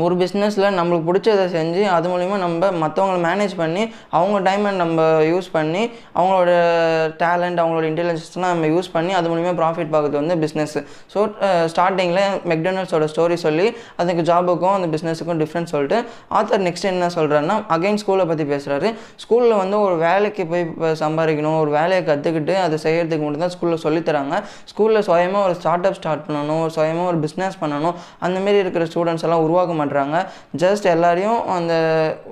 ஒரு 0.01 0.15
பிஸ்னஸில் 0.21 0.67
நம்மளுக்கு 0.77 1.07
பிடிச்சதை 1.07 1.45
செஞ்சு 1.55 1.81
அது 1.95 2.07
மூலிமா 2.11 2.35
நம்ம 2.43 2.69
மற்றவங்கள 2.81 3.17
மேனேஜ் 3.25 3.53
பண்ணி 3.61 3.83
அவங்க 4.17 4.37
டைமை 4.47 4.71
நம்ம 4.81 5.01
யூஸ் 5.29 5.47
பண்ணி 5.55 5.81
அவங்களோட 6.17 6.51
டேலண்ட் 7.21 7.61
அவங்களோட 7.61 7.85
இன்டெலிஜென்ஸ்லாம் 7.91 8.53
நம்ம 8.53 8.69
யூஸ் 8.73 8.89
பண்ணி 8.93 9.13
அது 9.19 9.29
மூலிமா 9.31 9.53
ப்ராஃபிட் 9.61 9.91
பார்க்குறது 9.93 10.19
வந்து 10.21 10.37
பிஸ்னஸ் 10.43 10.75
ஸோ 11.13 11.19
ஸ்டார்டிங்கில் 11.73 12.21
மெக்டொனால்ட்ஸோட 12.51 13.07
ஸ்டோரி 13.13 13.37
சொல்லி 13.45 13.67
அதுக்கு 13.97 14.25
ஜாபுக்கும் 14.31 14.75
அந்த 14.77 14.89
பிஸ்னஸுக்கும் 14.95 15.41
டிஃப்ரெண்ட் 15.43 15.71
சொல்லிட்டு 15.73 15.99
ஆத்தர் 16.39 16.65
நெக்ஸ்ட் 16.67 16.89
என்ன 16.91 17.11
சொல்கிறாருன்னா 17.17 17.57
அகைன் 17.77 18.01
ஸ்கூலை 18.03 18.25
பற்றி 18.31 18.47
பேசுகிறாரு 18.53 18.91
ஸ்கூலில் 19.23 19.55
வந்து 19.55 19.79
ஒரு 19.85 19.97
வேலைக்கு 20.05 20.45
போய் 20.53 20.65
சம்பாதிக்கணும் 21.03 21.59
ஒரு 21.59 21.71
வேலையை 21.71 22.01
கற்றுக்கிட்டு 22.09 22.55
அதை 22.65 22.79
செய்கிறதுக்கு 22.85 23.23
மட்டும் 23.25 23.45
தான் 23.45 23.55
ஸ்கூலில் 23.57 23.83
சொல்லித்தராங்க 23.85 24.35
ஸ்கூலில் 24.71 25.05
சுயமாக 25.09 25.45
ஒரு 25.47 25.55
ஸ்டார்ட் 25.59 25.87
அப் 25.89 25.99
ஸ்டார்ட் 25.99 26.25
பண்ணணும் 26.27 26.61
ஒரு 26.65 26.73
சுயமாக 26.77 27.07
ஒரு 27.11 27.19
பிஸ்னஸ் 27.27 27.59
பண்ணணும் 27.61 27.95
அந்தமாரி 28.27 28.59
இருக்கிற 28.63 28.85
ஸ்டூடெண்ட்ஸ் 28.91 29.25
எல்லாம் 29.27 29.43
உருவாக்க 29.45 29.71
மாட்டாங்க. 29.73 29.89
பண்ணுறாங்க 29.91 30.17
ஜஸ்ட் 30.61 30.85
எல்லாரையும் 30.95 31.39
அந்த 31.55 31.73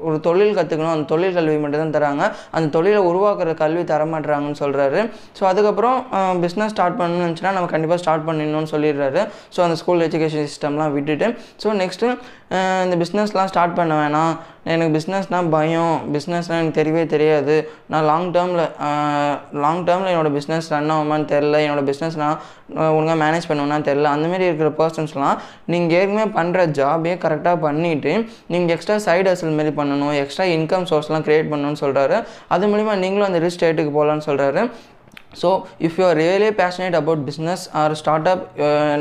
ஒரு 0.08 0.18
தொழில் 0.28 0.56
கற்றுக்கணும் 0.58 0.94
அந்த 0.96 1.06
தொழில் 1.12 1.36
கல்வி 1.38 1.56
மட்டும்தான் 1.64 1.96
தராங்க. 1.98 2.24
அந்த 2.58 2.68
தொழிலை 2.76 3.02
உருவாக்குற 3.10 3.54
கல்வி 3.62 3.84
தர 3.92 4.04
மாட்டுறாங்கன்னு 4.14 4.60
சொல்கிறாரு 4.64 5.00
ஸோ 5.38 5.44
அதுக்கப்புறம் 5.52 5.98
பிஸ்னஸ் 6.44 6.74
ஸ்டார்ட் 6.76 7.00
பண்ணணும்னு 7.00 7.26
நினச்சினா 7.28 7.54
நம்ம 7.58 7.70
கண்டிப்பாக 7.74 8.00
ஸ்டார்ட் 8.04 8.28
பண்ணிடணும்னு 8.30 8.72
சொல்லிடுறாரு. 8.74 9.22
ஸோ 9.56 9.62
அந்த 9.68 9.78
ஸ்கூல் 9.82 10.06
எஜுகேஷன் 10.08 10.48
சிஸ்டம்லாம் 10.52 10.94
விட்டுட்டு. 10.98 11.30
ஸோ 11.64 11.78
நெக்ஸ்ட்டு 11.84 12.10
இந்த 12.84 12.96
பிஸ்னஸ்லாம் 13.02 13.50
ஸ்டார்ட் 13.52 13.76
பண்ண 13.80 13.94
வேணாம். 14.02 14.32
எனக்கு 14.74 14.94
பிஸ்னஸ்னால் 14.96 15.50
பயம். 15.56 15.98
பிஸ்னஸ்னால் 16.16 16.58
எனக்கு 16.60 16.78
தெரியவே 16.80 17.04
தெரியாது. 17.14 17.56
நான் 17.92 18.08
லாங் 18.10 18.28
டேர்மில் 18.36 18.64
லாங் 19.64 19.84
டேர்மில் 19.88 20.12
என்னோட 20.14 20.30
பிஸ்னஸ் 20.38 20.70
ரன் 20.74 20.92
ஆகுமான்னு 20.96 21.28
தெரில 21.34 21.60
என்னோடய 21.66 21.86
பிஸ்னஸ்னால் 21.90 22.36
ஒழுங்காக 22.96 23.18
மேனேஜ் 23.24 23.48
பண்ணுவேன்னா 23.50 23.78
தெரில 23.90 24.10
அந்தமாரி 24.16 24.46
இருக்கிற 24.50 24.72
பர்சன்ஸ்லாம் 24.82 25.38
நீங்கள் 25.74 25.98
ஏற்கனவே 26.00 26.28
பண்ணுற 26.40 26.66
ஜாபே 26.80 27.14
கரெக்டாக 27.26 27.58
பண்ணிவிட்டு 27.66 28.14
நீங்கள் 28.54 28.74
எக்ஸ்ட்ரா 28.78 28.98
சைடு 29.08 29.30
அசல் 29.34 29.58
மாரி 29.60 29.74
பண்ணணும் 29.82 30.14
எக்ஸ்ட்ரா 30.24 30.48
இன்கம் 30.58 30.88
சோர்ஸ்லாம் 30.92 31.26
க்ரியேட் 31.28 31.52
பண்ணணும்னு 31.54 31.82
சொல்கிறாரு 31.86 32.20
அது 32.56 32.72
மூலிமா 32.74 32.96
நீங்களும் 33.06 33.30
அந்த 33.30 33.42
ரிஸ்க் 33.46 33.58
ஸ்டேட்டுக்கு 33.60 33.92
போகலான்னு 33.96 34.26
சொல்கிறாரு 34.28 34.62
so 35.34 35.50
if 35.88 35.98
you 36.00 36.04
are 36.08 36.18
really 36.18 36.50
passionate 36.60 36.96
about 37.00 37.24
business 37.28 37.64
or 37.82 37.94
start 37.94 38.30
up 38.32 38.44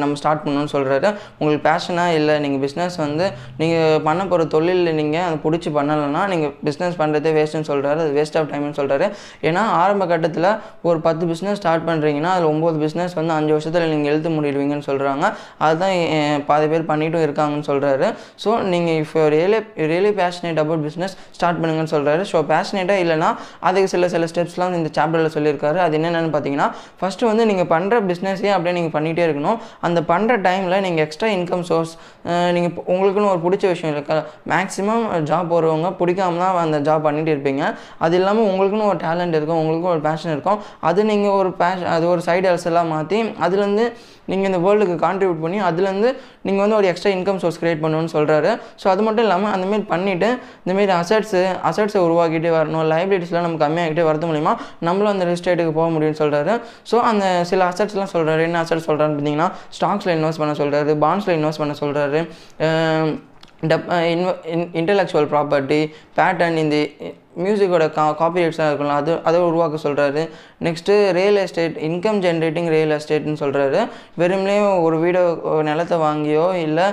நம்ம 0.01 0.19
ஸ்டார்ட் 0.21 0.43
பண்ணணும்னு 0.45 0.73
சொல்கிறாரு 0.75 1.09
உங்களுக்கு 1.38 1.62
பேஷனாக 1.69 2.19
இல்லை 2.19 2.35
நீங்கள் 2.45 2.62
பிஸ்னஸ் 2.64 2.97
வந்து 3.05 3.27
நீங்கள் 3.61 4.03
பண்ண 4.07 4.21
போகிற 4.25 4.47
தொழிலில் 4.55 4.93
நீங்கள் 5.01 5.25
அதை 5.29 5.38
பிடிச்சி 5.45 5.73
பண்ணலைன்னா 5.77 6.23
நீங்கள் 6.33 6.53
பிஸ்னஸ் 6.67 6.99
பண்ணுறதே 7.01 7.33
வேஸ்ட்டுன்னு 7.38 7.69
சொல்கிறாரு 7.71 8.01
அது 8.05 8.12
வேஸ்ட் 8.19 8.38
ஆஃப் 8.41 8.51
டைம்னு 8.53 8.79
சொல்கிறாரு 8.81 9.09
ஏன்னா 9.49 9.64
ஆரம்ப 9.83 10.07
கட்டத்தில் 10.12 10.49
ஒரு 10.83 11.01
பத்து 11.01 11.27
பிஸ்னஸ் 11.31 11.61
ஸ்டார்ட் 11.62 11.87
பண்ணுறீங்கன்னா 11.88 12.33
அதில் 12.35 12.51
ஒம்பது 12.53 12.79
பிஸ்னஸ் 12.85 13.17
வந்து 13.21 13.35
அஞ்சு 13.38 13.53
வருஷத்தில் 13.57 13.88
நீங்கள் 13.95 14.12
எழுத்து 14.12 14.33
முடிடுவீங்கன்னு 14.37 14.88
சொல்கிறாங்க 14.91 15.25
அதுதான் 15.59 15.95
பாதி 16.47 16.67
பேர் 16.67 16.88
பண்ணிட்டும் 16.91 17.25
இருக்காங்கன்னு 17.27 17.69
சொல்கிறாரு 17.71 18.07
ஸோ 18.45 18.51
நீங்கள் 18.73 18.99
if 19.03 19.14
you 19.19 19.25
really 19.37 19.61
really 19.93 20.12
passionate 20.21 20.61
about 20.64 20.85
business 20.87 21.17
start 21.38 21.61
பண்ணுங்கன்னு 21.62 21.95
சொல்கிறாரு 21.95 22.23
ஸோ 22.33 22.38
பேஷனேட்டாக 22.53 23.05
இல்லைன்னா 23.05 23.31
அதுக்கு 23.69 23.91
சில 23.95 24.09
சில 24.09 24.27
ஸ்டெப்ஸ்லாம் 24.33 24.77
இந்த 24.79 24.91
சாப்டரில் 24.99 25.35
சொல்லியிருக்காரு. 25.37 25.79
அது 25.79 25.95
என்னென்ன 25.99 26.17
பார்த்தீங்கன்னா 26.26 26.66
ஃபஸ்ட்டு 27.00 27.28
வந்து 27.31 27.44
நீங்கள் 27.50 27.68
பண்ணுற 27.72 28.00
பிஸ்னஸே 28.11 28.50
அப்படியே 28.54 28.74
நீங்கள் 28.78 28.94
பண்ணிகிட்டே 28.96 29.24
இருக்கணும். 29.28 29.59
அந்த 29.88 30.00
பண்ணுற 30.11 30.37
டைமில் 30.46 30.83
நீங்கள் 30.87 31.04
எக்ஸ்ட்ரா 31.07 31.31
இன்கம் 31.37 31.64
சோர்ஸ் 31.70 31.92
நீங்கள் 32.57 32.74
உங்களுக்குன்னு 32.92 33.31
ஒரு 33.35 33.42
பிடிச்ச 33.46 33.64
விஷயம் 33.74 33.94
இருக்கா? 33.96 34.18
மேக்ஸிமம் 34.54 35.07
ஜாப் 35.31 35.50
போகிறவங்க 35.52 35.90
பிடிக்காம 36.02 36.38
தான் 36.44 36.61
அந்த 36.66 36.81
ஜாப் 36.90 37.07
பண்ணிகிட்டு 37.07 37.35
இருப்பீங்க. 37.35 37.64
அது 38.04 38.16
இல்லாமல் 38.20 38.48
உங்களுக்குன்னு 38.50 38.90
ஒரு 38.92 39.00
டேலண்ட் 39.07 39.38
இருக்கும் 39.38 39.61
உங்களுக்கும் 39.62 39.94
ஒரு 39.96 40.04
பேஷன் 40.09 40.35
இருக்கும். 40.37 40.61
அது 40.90 41.00
நீங்கள் 41.12 41.37
ஒரு 41.40 41.52
பேஷன் 41.62 41.92
அது 41.96 42.07
ஒரு 42.14 42.22
சைடு 42.28 42.46
எல்லாம் 42.70 42.92
மாற்றி 42.96 43.20
அதுலேருந்து 43.46 43.87
நீங்கள் 44.29 44.49
இந்த 44.51 44.61
வேர்ல்டுக்கு 44.64 44.97
கான்ட்ரிபியூட் 45.05 45.43
பண்ணி 45.45 45.59
அதுலேருந்து 45.67 46.11
நீங்கள் 46.43 46.62
வந்து 46.64 46.77
ஒரு 46.77 46.88
எக்ஸ்ட்ரா 46.91 47.12
இன்கம் 47.14 47.41
சோர்ஸ் 47.43 47.59
க்ரியேட் 47.61 47.83
பண்ணணும்னு 47.85 48.12
சொல்கிறாரு 48.14 48.51
ஸோ 48.83 48.88
அது 48.88 49.05
மட்டும் 49.07 49.25
இல்லாமல் 49.27 49.53
அந்தமாரி 49.55 49.87
பண்ணிவிட்டு 49.93 50.29
இந்தமாரி 50.62 50.95
அசட்ஸு 50.99 51.43
அசட்ஸை 51.71 52.03
உருவாக்கிட்டே 52.07 52.53
வரணும் 52.57 52.87
லைப்ரரிஸ்லாம் 52.93 53.47
நம்ம 53.47 53.61
கம்மியாகிட்டே 53.64 54.07
வரது 54.09 54.31
மூலிமா 54.31 54.55
நம்மளும் 54.81 55.12
அந்த 55.14 55.27
ரிஸ்டேட்டுக்கு 55.31 55.73
போக 55.73 55.88
முடியும்னு 55.91 56.21
சொல்கிறாரு 56.23 56.55
ஸோ 56.91 56.99
அந்த 57.09 57.25
சில 57.45 57.62
அசட்ஸ்லாம் 57.71 58.12
சொல்கிறாரு 58.12 58.45
என்ன 58.49 58.61
அசட்ஸ் 58.62 58.88
சொல்கிறான்னு 58.88 59.17
பார்த்தீங்கன்னா 59.17 59.49
ஸ்டாக்ஸில் 59.79 60.14
இன்வெஸ்ட் 60.17 60.43
பண்ண 60.45 60.55
சொல்கிறாரு 60.59 60.95
பாண்ட்ஸில் 61.01 61.37
இன்வெஸ்ட் 61.38 61.62
பண்ண 61.62 61.77
சொல்கிறாரு 61.81 62.21
டெப் 63.62 63.88
இன்வ 64.11 64.33
இன்டெலெக்சுவல் 64.75 65.29
ப்ராப்பர்ட்டி 65.31 65.79
பேட்டர்ன் 66.19 66.59
இந்த 66.59 66.77
மியூசிக்கோட 67.38 67.85
கா 67.92 68.05
காப்பிரைட்ஸாக 68.20 68.68
இருக்கலாம் 68.70 68.98
அது 68.98 69.12
அதை 69.24 69.38
உருவாக்க 69.42 69.79
சொல்கிறாரு 69.83 70.22
next 70.66 70.94
real 71.12 71.38
estate 71.38 71.77
income 71.88 72.18
generating 72.24 72.68
real 72.68 72.94
எஸ்டேட்னு 72.96 73.40
சொல்கிறாரு 73.42 73.81
வெறும்லேயும் 74.18 74.74
ஒரு 74.83 74.96
வீடோ 75.03 75.22
நிலத்தை 75.68 75.98
வாங்கியோ 75.98 76.46
இல்லை 76.59 76.87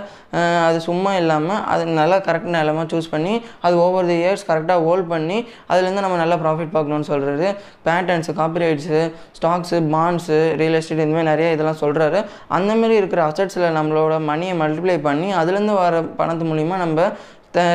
அது 0.64 0.78
சும்மா 0.82 1.12
இல்லாமல் 1.16 1.62
அது 1.66 1.84
நல்லா 1.94 2.18
கரெக்ட் 2.26 2.52
நிலமா 2.56 2.84
சூஸ் 2.92 3.12
பண்ணி 3.12 3.34
அது 3.62 3.76
ஓவர் 3.78 4.08
தி 4.08 4.18
இயர்ஸ் 4.18 4.48
கரெக்டாக 4.48 4.86
ஹோல்ட் 4.86 5.08
பண்ணி 5.08 5.38
அதுலேருந்து 5.70 6.06
நம்ம 6.06 6.18
நல்லா 6.18 6.38
ப்ராஃபிட் 6.42 6.74
பார்க்கணும்னு 6.74 7.10
சொல்கிறாரு 7.12 7.50
patents 7.86 8.34
copyrights 8.34 9.02
stocks 9.40 9.80
bonds 9.94 10.40
real 10.56 10.78
estate 10.80 11.04
இந்தமாதிரி 11.04 11.32
நிறைய 11.32 11.56
இதெல்லாம் 11.56 11.82
சொல்கிறாரு 11.82 12.22
அந்தமாரி 12.52 12.96
இருக்கிற 12.96 13.22
அசட்ஸில் 13.28 13.76
நம்மளோட 13.78 14.16
மணியை 14.26 14.56
மல்டிப்ளை 14.62 14.98
பண்ணி 15.02 15.30
அதுலேருந்து 15.36 15.76
வர 15.80 16.04
பணத்து 16.18 16.46
மூலிமா 16.46 16.78
நம்ம 16.78 17.00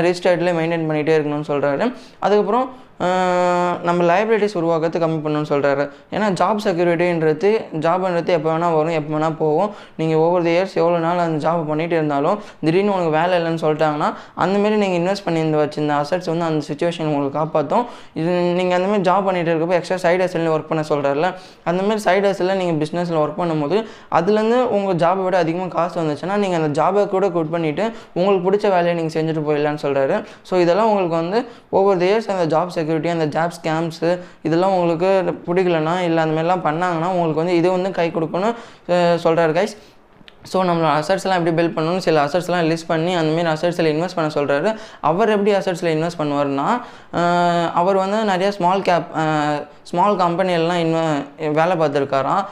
ரிஜிஸ்டர்ட்லேயே 0.01 0.57
மெயின்டைன் 0.57 0.87
பண்ணிகிட்டே 0.89 1.17
இருக்கணும்னு 1.17 1.51
சொல்கிறாரு 1.53 1.85
அதுக்கப்புறம் 2.21 2.67
நம்ம 3.89 4.01
லைபிலிட்டிஸ் 4.11 4.57
உருவாக்கத்தை 4.61 4.99
கம்மி 5.03 5.19
பண்ணணும்னு 5.25 5.51
சொல்கிறாரு 5.51 5.85
ஏன்னா 6.15 6.27
ஜாப் 6.41 6.59
செக்யூரிட்டின்றது 6.65 7.51
ஜாப்ன்றது 7.85 8.33
எப்போ 8.37 8.49
வேணால் 8.51 8.75
வரும் 8.79 8.97
எப்போ 8.99 9.11
வேணால் 9.15 9.37
போகும். 9.43 9.71
நீங்கள் 10.01 10.21
ஒவ்வொரு 10.25 10.51
இயர்ஸ் 10.55 10.75
எவ்வளோ 10.81 10.99
நாள் 10.99 11.23
அந்த 11.25 11.39
ஜாப் 11.47 11.63
பண்ணிகிட்டு 11.71 11.97
இருந்தாலும் 11.99 12.37
திடீர்னு 12.65 12.93
உங்களுக்கு 12.93 13.15
வேலை 13.19 13.35
இல்லைன்னு 13.39 13.63
சொல்லிட்டாங்கன்னா 13.65 14.09
அந்தமாரி 14.45 14.79
நீங்கள் 14.83 15.01
இன்வெஸ்ட் 15.01 15.25
பண்ணியிருந்த 15.27 15.59
வச்சிருந்த 15.63 15.95
அசட்ஸ் 16.01 16.31
வந்து 16.33 16.47
அந்த 16.49 16.61
சுச்சுவேஷன் 16.69 17.09
உங்களுக்கு 17.13 17.37
காப்பாற்றும் 17.39 17.85
இது 18.21 18.29
நீங்கள் 18.59 18.77
அந்தமாதிரி 18.79 19.07
ஜாப் 19.09 19.25
பண்ணிகிட்டு 19.29 19.53
இருக்கப்போ 19.53 19.77
எக்ஸ்ட்ரா 19.79 19.99
சைடு 20.05 20.23
ஹஸ்டலில் 20.25 20.53
ஒர்க் 20.55 20.71
பண்ண 20.73 20.85
சொல்கிறாருல 20.91 21.31
அந்தமாரி 21.73 22.03
சைட் 22.07 22.29
ஹஸ்டலில் 22.31 22.61
நீங்கள் 22.63 22.79
பிஸ்னஸில் 22.83 23.21
ஒர்க் 23.23 23.41
பண்ணும்போது 23.43 23.79
அதுலேருந்து 24.19 24.61
உங்கள் 24.79 25.01
ஜாபை 25.05 25.25
விட 25.29 25.39
அதிகமாக 25.45 25.73
காசு 25.77 25.99
வந்துச்சுன்னா 26.03 26.39
நீங்கள் 26.45 26.61
அந்த 26.63 26.73
ஜாபை 26.81 27.07
கூட 27.15 27.29
குட் 27.39 27.53
பண்ணிவிட்டு 27.55 27.87
உங்களுக்கு 28.15 28.45
பிடிச்ச 28.49 28.67
வேலையை 28.77 28.97
நீங்கள் 29.01 29.17
செஞ்சுட்டு 29.19 29.45
போயிடலான்னு 29.49 29.85
சொல்கிறாரு 29.87 30.17
ஸோ 30.51 30.55
இதெல்லாம் 30.61 30.91
உங்களுக்கு 30.91 31.17
வந்து 31.17 31.41
ஒவ்வொரு 31.71 32.07
இயர்ஸ் 32.09 32.31
அந்த 32.31 32.47
ஜாப் 32.47 32.71
செக்யூரிட்டி 32.71 32.89
அந்த 32.93 33.27
ஜாப் 33.27 33.57
ஸ்கேம்ஸு 33.59 34.11
இதெல்லாம் 34.43 34.73
உங்களுக்கு 34.73 35.11
பிடிக்கலனா 35.47 35.95
இல்லை 36.01 36.21
அந்த 36.25 36.35
மாதிரிலாம் 36.35 36.65
பண்ணாங்கன்னா 36.65 37.09
உங்களுக்கு 37.09 37.43
வந்து 37.45 37.57
இது 37.57 37.71
வந்து 37.71 37.91
கை 37.91 38.11
கொடுக்கணும் 38.11 38.57
சொல்கிறாரு 39.17 39.53
கைஸ் 39.53 39.75
ஸோ 40.53 40.59
நம்மளோட 40.65 40.91
அசட்ஸ்லாம் 40.95 41.39
எப்படி 41.39 41.53
பில்ட் 41.57 41.75
பண்ணணும்னு 41.75 41.99
சில 41.99 42.21
அசட்ஸ்லாம் 42.23 42.69
லிஸ்ட் 42.69 42.87
பண்ணி 42.87 43.15
அந்தமாரி 43.15 43.49
அசட்ஸில் 43.49 43.91
இன்வெஸ்ட் 43.91 44.17
பண்ண 44.17 44.31
சொல்கிறாரு 44.35 44.71
அவர் 45.01 45.29
எப்படி 45.29 45.51
அசட்ஸில் 45.51 45.93
இன்வெஸ்ட் 45.95 46.21
பண்ணுவார்னா 46.21 46.69
அவர் 47.73 47.97
வந்து 47.97 48.25
நிறைய 48.25 48.51
ஸ்மால் 48.51 48.83
கேப் 48.83 49.11
ஸ்மால் 49.91 50.17
கம்பெனியெல்லாம் 50.23 50.81
இன்வெ 50.85 51.05
வேலை 51.59 51.75
பார்த்துருக்காராம். 51.83 52.43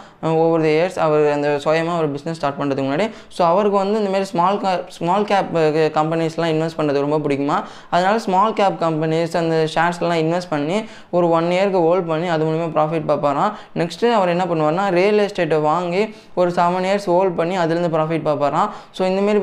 ஓவர் 0.42 0.62
தி 0.66 0.70
இயர்ஸ் 0.76 0.96
அவர் 1.04 1.24
அந்த 1.34 1.48
சுயமாக 1.64 1.96
ஒரு 2.02 2.08
பிஸ்னஸ் 2.14 2.38
ஸ்டார்ட் 2.38 2.56
பண்ணுறதுக்கு 2.60 2.86
முன்னாடி. 2.86 3.06
ஸோ 3.36 3.40
அவருக்கு 3.50 3.76
வந்து 3.82 3.96
இந்தமாரி 4.02 4.26
ஸ்மால் 4.30 4.58
கேப் 4.62 4.88
ஸ்மால் 4.96 5.26
கேப் 5.30 5.52
கம்பெனிஸ்லாம் 5.98 6.50
இன்வெஸ்ட் 6.54 6.78
பண்ணுறது 6.78 7.02
ரொம்ப 7.04 7.18
பிடிக்குமா? 7.24 7.58
அதனால் 7.94 8.18
ஸ்மால் 8.26 8.54
கேப் 8.60 8.78
கம்பெனிஸ் 8.84 9.36
அந்த 9.42 9.56
ஷேர்ஸ்லாம் 9.74 10.20
இன்வெஸ்ட் 10.22 10.50
பண்ணி 10.54 10.78
ஒரு 11.16 11.28
ஒன் 11.36 11.48
இயருக்கு 11.56 11.82
ஹோல்ட் 11.86 12.08
பண்ணி 12.12 12.28
அது 12.36 12.48
மூலிமா 12.48 12.68
ப்ராஃபிட் 12.78 13.06
பார்ப்பாராம். 13.10 13.52
நெக்ஸ்ட்டு 13.82 14.10
அவர் 14.18 14.32
என்ன 14.34 14.46
பண்ணுவார்னா 14.52 14.86
ரியல் 14.98 15.22
எஸ்டேட்டை 15.26 15.60
வாங்கி 15.70 16.02
ஒரு 16.40 16.50
செவன் 16.58 16.88
இயர்ஸ் 16.88 17.08
ஹோல்ட் 17.12 17.36
பண்ணி 17.40 17.56
அதுலேருந்து 17.64 17.92
ப்ராஃபிட் 17.96 18.26
பார்ப்பாராம். 18.28 18.68
ஸோ 18.98 19.02
இந்தமாரி 19.10 19.40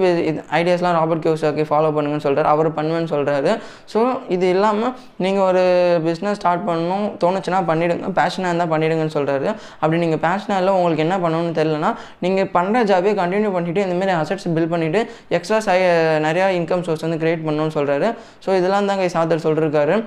ஐடியாஸ்லாம் 0.60 0.98
ராபர்ட் 1.00 1.24
கியோசாக்கி 1.28 1.66
ஃபாலோ 1.72 1.94
பண்ணுங்கன்னு 1.98 2.28
சொல்கிறார் 2.28 2.52
அவர் 2.56 2.70
பண்ணுவேன்னு 2.80 3.12
சொல்கிறாரு 3.16 3.54
ஸோ 3.94 4.02
இது 4.36 4.46
இல்லாமல் 4.58 4.94
நீங்கள் 5.26 5.46
ஒரு 5.50 5.64
பிஸ்னஸ் 6.10 6.40
ஸ்டார்ட் 6.42 6.68
பண்ணணும் 6.70 7.08
தோணுச்சுன்னா 7.24 7.62
பண்ணி 7.72 7.85
பண்ணிவிடுங்க 7.86 8.12
பேஷனாக 8.20 8.52
இருந்தால் 8.52 8.72
பண்ணிவிடுங்கன்னு 8.72 9.16
சொல்கிறாரு 9.16 9.48
அப்படி 9.80 9.98
நீங்கள் 9.98 10.22
பேஷனாக 10.22 10.60
இல்லை 10.60 10.74
உங்களுக்கு 10.74 11.06
என்ன 11.06 11.18
பண்ணணும்னு 11.18 11.56
தெரிலனா 11.60 11.90
நீங்கள் 12.20 12.50
பண்ணுற 12.54 12.84
ஜாபே 12.84 13.14
கண்டினியூ 13.14 13.52
பண்ணிவிட்டு 13.56 13.84
இந்தமாரி 13.86 14.16
அசட்ஸ் 14.16 14.48
பில் 14.50 14.72
பண்ணிவிட்டு 14.72 15.02
எக்ஸ்ட்ரா 15.30 15.60
சை 15.60 15.78
நிறையா 16.20 16.48
இன்கம் 16.60 16.86
சோர்ஸ் 16.86 17.06
வந்து 17.08 17.20
க்ரியேட் 17.20 17.46
பண்ணணும்னு 17.46 17.76
சொல்கிறாரு 17.78 18.10
ஸோ 18.46 18.52
இதெல்லாம் 18.58 18.90
தான் 18.92 19.04
சாதர் 19.10 19.46
சொல்லியிருக்காரு 19.46 19.98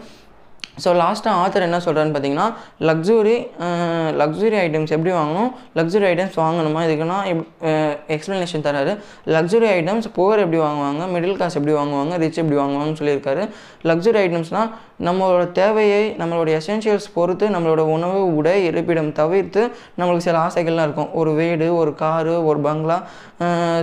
ஸோ 0.85 0.89
லாஸ்ட்டாக 1.03 1.41
ஆத்தர் 1.43 1.67
என்ன 1.69 1.79
சொல்கிறான்னு 1.87 2.15
பார்த்தீங்கன்னா 2.15 2.49
லக்ஸுரி 2.89 3.37
லக்ஸுரி 4.23 4.59
ஐட்டம்ஸ் 4.65 4.93
எப்படி 4.97 5.13
வாங்கணும்? 5.19 5.51
லக்ஸுரி 5.79 6.07
ஐட்டம்ஸ் 6.11 6.37
வாங்கணுமா? 6.45 6.81
இதுக்குன்னா 6.89 7.19
எக்ஸ்ப்ளனேஷன் 8.17 8.67
தராரு. 8.67 8.93
லக்ஸுரி 9.37 9.69
ஐட்டம்ஸ் 9.79 10.09
புவர் 10.19 10.43
எப்படி 10.45 10.61
வாங்குவாங்க? 10.67 11.03
மிடில் 11.15 11.37
கிளாஸ் 11.39 11.57
எப்படி 11.61 11.75
வாங்குவாங்க? 11.81 12.15
ரிச் 12.25 12.41
எப்படி 12.43 12.59
வாங்குவாங்கன்னு 12.63 13.01
சொல்லியிருக்காரு. 13.01 13.45
லக்ஸுரி 13.91 14.21
ஐட்டம்ஸ்னால் 14.25 14.71
நம்மளோட 15.07 15.43
தேவையை 15.59 16.03
நம்மளோட 16.21 16.49
எசென்ஷியல்ஸ் 16.61 17.09
பொறுத்து 17.17 17.47
நம்மளோட 17.55 17.83
உணவு 17.97 18.21
உடை 18.39 18.55
இருப்பிடம் 18.69 19.11
தவிர்த்து 19.19 19.63
நம்மளுக்கு 19.99 20.27
சில 20.29 20.39
ஆசைகள்லாம் 20.47 20.87
இருக்கும். 20.89 21.11
ஒரு 21.21 21.33
வீடு 21.41 21.67
ஒரு 21.81 21.93
காரு 22.03 22.35
ஒரு 22.51 22.61
பங்களா 22.69 22.99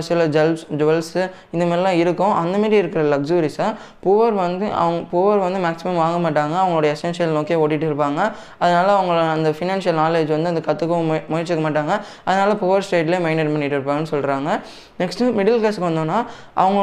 சில 0.08 0.20
ஜல்ஸ் 0.34 0.64
ஜுவல்ஸு 0.80 1.22
இந்த 1.54 1.62
மாதிரிலாம் 1.68 1.98
இருக்கும். 2.02 2.34
அந்தமாரி 2.42 2.76
இருக்கிற 2.82 3.04
லக்ஸுரிஸை 3.14 3.68
புவர் 4.06 4.34
வந்து 4.44 4.66
அவங்க 4.82 5.00
புவர் 5.12 5.44
வந்து 5.46 5.60
மேக்ஸிமம் 5.66 6.02
வாங்க 6.04 6.18
மாட்டாங்க. 6.26 6.54
அவங்களோட 6.62 6.85
எசென்ஷியல் 6.94 7.34
நோக்கியே 7.36 7.58
ஓட்டிகிட்டு 7.62 7.88
இருப்பாங்க. 7.90 8.20
அதனால் 8.62 8.92
அவங்கள 8.96 9.18
அந்த 9.36 9.50
ஃபினான்ஷியல் 9.58 9.98
நாலேஜ் 10.02 10.30
வந்து 10.36 10.52
அந்த 10.52 10.62
கற்றுக்கவும் 10.68 11.08
முய 11.10 11.20
முயற்சிக்க 11.32 11.60
மாட்டாங்க. 11.68 11.94
அதனால் 12.28 12.58
புவர் 12.62 12.86
ஸ்டேட்லேயே 12.88 13.22
மெயின்டைன் 13.26 13.52
பண்ணிட்டு 13.54 13.78
இருப்பாங்கன்னு 13.78 14.12
சொல்கிறாங்க 14.14 14.50
நெக்ஸ்ட்டு 15.00 15.32
மிடில் 15.38 15.60
கிளாஸ்க்கு 15.62 15.88
வந்தோன்னா 15.88 16.18
அவங்க 16.62 16.80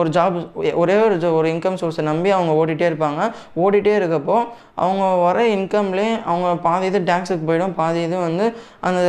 ஒரு 0.00 0.08
ஜாப் 0.16 0.36
ஒரே 0.82 0.96
ஒரு 1.06 1.16
ஒரு 1.38 1.48
இன்கம் 1.54 1.78
சோர்ஸை 1.82 2.02
நம்பி 2.10 2.30
அவங்க 2.38 2.52
ஓடிட்டே 2.60 2.88
இருப்பாங்க. 2.90 3.20
ஓடிட்டே 3.64 3.94
இருக்கப்போ 4.00 4.36
அவங்க 4.82 5.04
வர 5.26 5.38
இன்கம்லேயே 5.56 6.12
அவங்க 6.30 6.48
பாதி 6.66 6.86
இது 6.90 7.00
டேக்ஸுக்கு 7.10 7.48
போயிடும். 7.48 7.74
பாதி 7.80 8.02
இது 8.08 8.16
வந்து 8.26 8.46
அந்த 8.88 9.00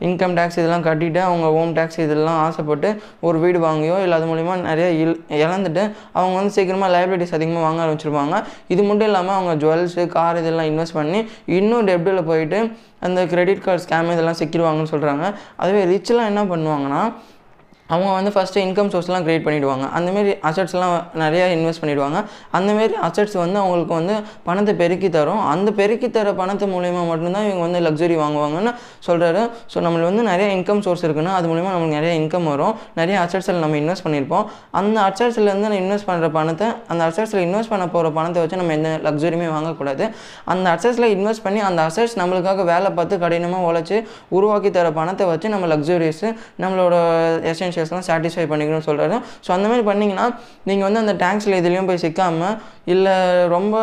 இன்கம் 0.00 0.34
டேக்ஸ் 0.34 0.58
இதெல்லாம் 0.58 0.84
கட்டிட்டு 0.84 1.20
அவங்க 1.20 1.46
ஹோம் 1.54 1.72
டேக்ஸ் 1.74 2.00
இதெல்லாம் 2.00 2.38
ஆசைப்பட்டு 2.42 2.88
ஒரு 3.20 3.38
வீடு 3.38 3.58
வாங்கியோ 3.64 3.96
இல்லை 4.02 4.16
அது 4.18 4.28
மூலிமா 4.30 4.54
நிறைய 4.62 4.88
இல் 5.00 5.14
இழந்துட்டு 5.40 5.82
அவங்க 6.14 6.34
வந்து 6.36 6.54
சீக்கிரமாக 6.54 6.90
லைபிலிட்டிஸ் 6.92 7.34
அதிகமாக 7.34 7.64
வாங்க 7.66 7.80
ஆரம்பிச்சிருப்பாங்க 7.84 8.36
இது 8.68 8.82
மட்டும் 8.82 9.08
இல்லாமல் 9.08 9.36
அவங்க 9.36 9.54
ஜுவல்ஸு 9.62 10.04
கார் 10.08 10.40
இதெல்லாம் 10.40 10.70
இன்வெஸ்ட் 10.70 10.98
பண்ணி 10.98 11.20
இன்னும் 11.54 11.86
டெப்டில் 11.86 12.22
போயிட்டு 12.24 12.60
அந்த 13.00 13.20
கிரெடிட் 13.26 13.62
கார்டு 13.62 13.82
ஸ்கேம் 13.84 14.12
இதெல்லாம் 14.12 14.38
சிக்கிடுவாங்கன்னு 14.38 14.92
சொல்கிறாங்க 14.92 15.26
அதுவே 15.56 15.82
ரிச்லாம் 15.92 16.30
என்ன 16.30 16.42
பண்ணுவாங்கன்னா 16.50 17.02
அவங்க 17.92 18.10
வந்து 18.18 18.32
ஃபஸ்ட்டு 18.34 18.62
இன்கம் 18.66 18.90
சோர்ஸ்லாம் 18.94 19.24
க்ரியேட் 19.26 19.44
பண்ணிவிடுவாங்க 19.46 19.86
அந்தமாரி 19.98 20.32
அசட்ஸ்லாம் 20.48 20.94
நிறையா 21.22 21.46
இன்வெஸ்ட் 21.56 21.82
பண்ணிவிடுவாங்க 21.82 22.18
அந்தமாரி 22.58 22.94
அசட்ஸ் 23.08 23.36
வந்து 23.42 23.58
அவங்களுக்கு 23.62 23.94
வந்து 23.98 24.14
பணத்தை 24.48 24.74
பெருக்கி 24.82 25.08
தரும். 25.16 25.42
அந்த 25.52 25.68
பெருக்கி 25.80 26.08
தர 26.16 26.32
பணத்து 26.40 26.66
மூலிமா 26.74 27.02
மட்டும்தான் 27.10 27.46
இவங்க 27.48 27.64
வந்து 27.66 27.80
லக்ஸுரி 27.86 28.16
வாங்குவாங்கன்னு 28.22 28.72
சொல்கிறாரு 29.08 29.42
ஸோ 29.72 29.78
நம்மளுக்கு 29.86 30.10
வந்து 30.10 30.24
நிறைய 30.30 30.48
இன்கம் 30.56 30.82
சோர்ஸ் 30.86 31.04
இருக்குன்னா 31.06 31.32
அது 31.38 31.48
மூலிமா 31.52 31.70
நமக்கு 31.74 31.96
நிறைய 31.98 32.12
இன்கம் 32.20 32.48
வரும். 32.52 32.74
நிறைய 33.00 33.16
அசட்ஸில் 33.24 33.60
நம்ம 33.64 33.76
இன்வெஸ்ட் 33.82 34.04
பண்ணியிருப்போம். 34.06 34.44
அந்த 34.80 34.96
அசட்ஸ்லேருந்து 35.08 35.68
நான் 35.70 35.80
இன்வெஸ்ட் 35.84 36.08
பண்ணுற 36.10 36.28
பணத்தை 36.38 36.68
அந்த 36.92 37.02
அசட்ஸில் 37.10 37.42
இன்வெஸ்ட் 37.46 37.72
பண்ண 37.74 37.86
போகிற 37.94 38.12
பணத்தை 38.18 38.40
வச்சு 38.44 38.60
நம்ம 38.62 38.74
எந்த 38.78 38.92
லக்ஸுரியுமே 39.08 39.48
வாங்கக்கூடாது. 39.56 40.04
அந்த 40.54 40.66
அசட்ஸில் 40.76 41.08
இன்வெஸ்ட் 41.16 41.44
பண்ணி 41.46 41.62
அந்த 41.70 41.80
அசட்ஸ் 41.88 42.16
நம்மளுக்காக 42.22 42.64
வேலை 42.72 42.90
பார்த்து 43.00 43.20
கடினமாக 43.24 43.68
உழைச்சி 43.70 43.96
உருவாக்கி 44.38 44.72
தர 44.78 44.88
பணத்தை 45.00 45.26
வச்சு 45.32 45.54
நம்ம 45.56 45.66
லக்ஸுரியஸு 45.74 46.28
நம்மளோட 46.64 46.94
எசென்ஷியல்ஸ்லாம் 47.80 48.06
சாட்டிஸ்ஃபை 48.08 48.44
பண்ணிக்கணும்னு 48.50 48.86
சொல்கிறாரு 48.88 49.16
ஸோ 49.46 49.50
அந்த 49.56 49.66
மாதிரி 49.70 49.84
பண்ணிங்கன்னா 49.88 50.26
நீங்கள் 50.68 50.86
வந்து 50.86 51.00
அந்த 51.04 51.14
டேங்க்ஸில் 51.22 51.56
இதுலேயும் 51.60 51.88
போய் 51.90 52.00
சிக்காமல் 52.04 52.54
இல்லை 52.92 53.14
ரொம்ப 53.54 53.74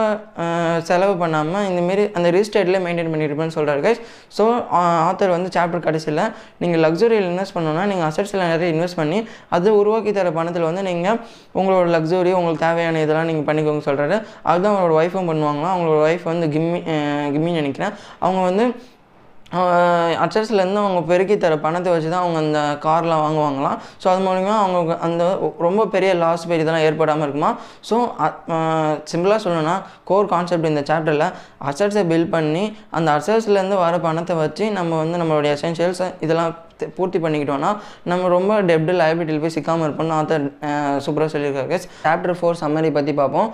செலவு 0.90 1.14
பண்ணாமல் 1.22 1.66
இந்தமாரி 1.70 2.04
அந்த 2.18 2.28
ரிஸ்டேட்லேயே 2.38 2.82
மெயின்டைன் 2.86 3.12
பண்ணியிருப்பேன்னு 3.14 3.56
சொல்கிறாரு 3.58 3.82
கைஸ் 3.86 4.02
ஸோ 4.38 4.46
ஆத்தர் 5.10 5.36
வந்து 5.36 5.52
சாப்டர் 5.56 5.86
கடைசியில் 5.88 6.24
நீங்கள் 6.64 6.84
லக்ஸுரியில் 6.86 7.30
இன்வெஸ்ட் 7.32 7.56
பண்ணோன்னா 7.58 7.86
நீங்கள் 7.92 8.08
அசட்ஸில் 8.10 8.46
நிறைய 8.54 8.70
இன்வெஸ்ட் 8.76 9.00
பண்ணி 9.02 9.20
அது 9.58 9.76
உருவாக்கி 9.82 10.14
தர 10.20 10.32
பணத்தில் 10.40 10.68
வந்து 10.70 10.84
நீங்கள் 10.90 11.20
உங்களோட 11.60 11.88
லக்ஸுரி 11.96 12.34
உங்களுக்கு 12.40 12.64
தேவையான 12.68 13.02
இதெல்லாம் 13.06 13.30
நீங்கள் 13.32 13.48
பண்ணிக்கோங்க 13.50 13.84
சொல்கிறாரு 13.90 14.16
அதுதான் 14.50 14.72
அவங்களோட 14.74 14.96
ஒய்ஃபும் 15.02 15.30
பண்ணுவாங்களாம். 15.32 15.74
அவங்களோட 15.76 16.00
ஒய்ஃப் 16.08 16.26
வந்து 16.32 16.48
கிம்மி 16.56 16.80
கிம்மின்னு 17.36 17.62
நினைக்கிறேன். 17.62 17.94
அவங்க 18.26 18.42
வந்து 18.50 18.66
அச்சர்ஸ்லேருந்து 20.24 20.82
அவங்க 20.84 21.02
பெருக்கி 21.10 21.36
தர 21.44 21.58
பணத்தை 21.66 21.90
வச்சு 21.94 22.10
தான் 22.14 22.24
அவங்க 22.24 22.40
அந்த 22.46 22.62
கார்லாம் 22.86 23.24
வாங்குவாங்களாம். 23.26 23.78
ஸோ 24.02 24.08
அது 24.14 24.22
மூலிமா 24.26 24.56
அவங்க 24.64 24.98
அந்த 25.08 25.24
ரொம்ப 25.66 25.86
பெரிய 25.94 26.12
லாஸ் 26.24 26.48
பெரிய 26.50 26.66
இதெல்லாம் 26.66 26.86
ஏற்படாமல் 26.88 27.26
இருக்குமா? 27.28 27.52
ஸோ 27.90 27.96
சிம்பிளாக 29.12 29.40
சொல்லணும்னா 29.46 29.76
கோர் 30.12 30.32
கான்செப்ட் 30.34 30.72
இந்த 30.74 30.84
சாப்டரில் 30.92 31.28
அசட்ஸை 31.72 32.06
பில்ட் 32.14 32.34
பண்ணி 32.38 32.66
அந்த 33.00 33.10
அசட்ஸ்லேருந்து 33.18 33.84
வர 33.86 33.98
பணத்தை 34.08 34.38
வச்சு 34.46 34.68
நம்ம 34.80 34.98
வந்து 35.04 35.22
நம்மளுடைய 35.24 35.54
எசென்ஷியல்ஸ் 35.60 36.06
இதெல்லாம் 36.28 36.54
பூர்த்தி 36.98 37.20
பண்ணிக்கிட்டோம்னா 37.24 37.72
நம்ம 38.12 38.28
ரொம்ப 38.36 38.62
டெப்ட் 38.70 38.92
லைபிலிட்டியில் 39.02 39.44
போய் 39.46 39.56
சிக்காமல் 39.58 39.86
இருப்போம்னு 39.88 40.16
ஆத்தர் 40.20 40.46
சூப்பராக 41.06 41.30
சொல்லியிருக்காரு 41.34 41.80
சாப்டர் 42.06 42.36
ஃபோர் 42.40 42.60
சம்மரி 42.64 42.92
பற்றி 42.98 43.14
பார்ப்போம். 43.22 43.50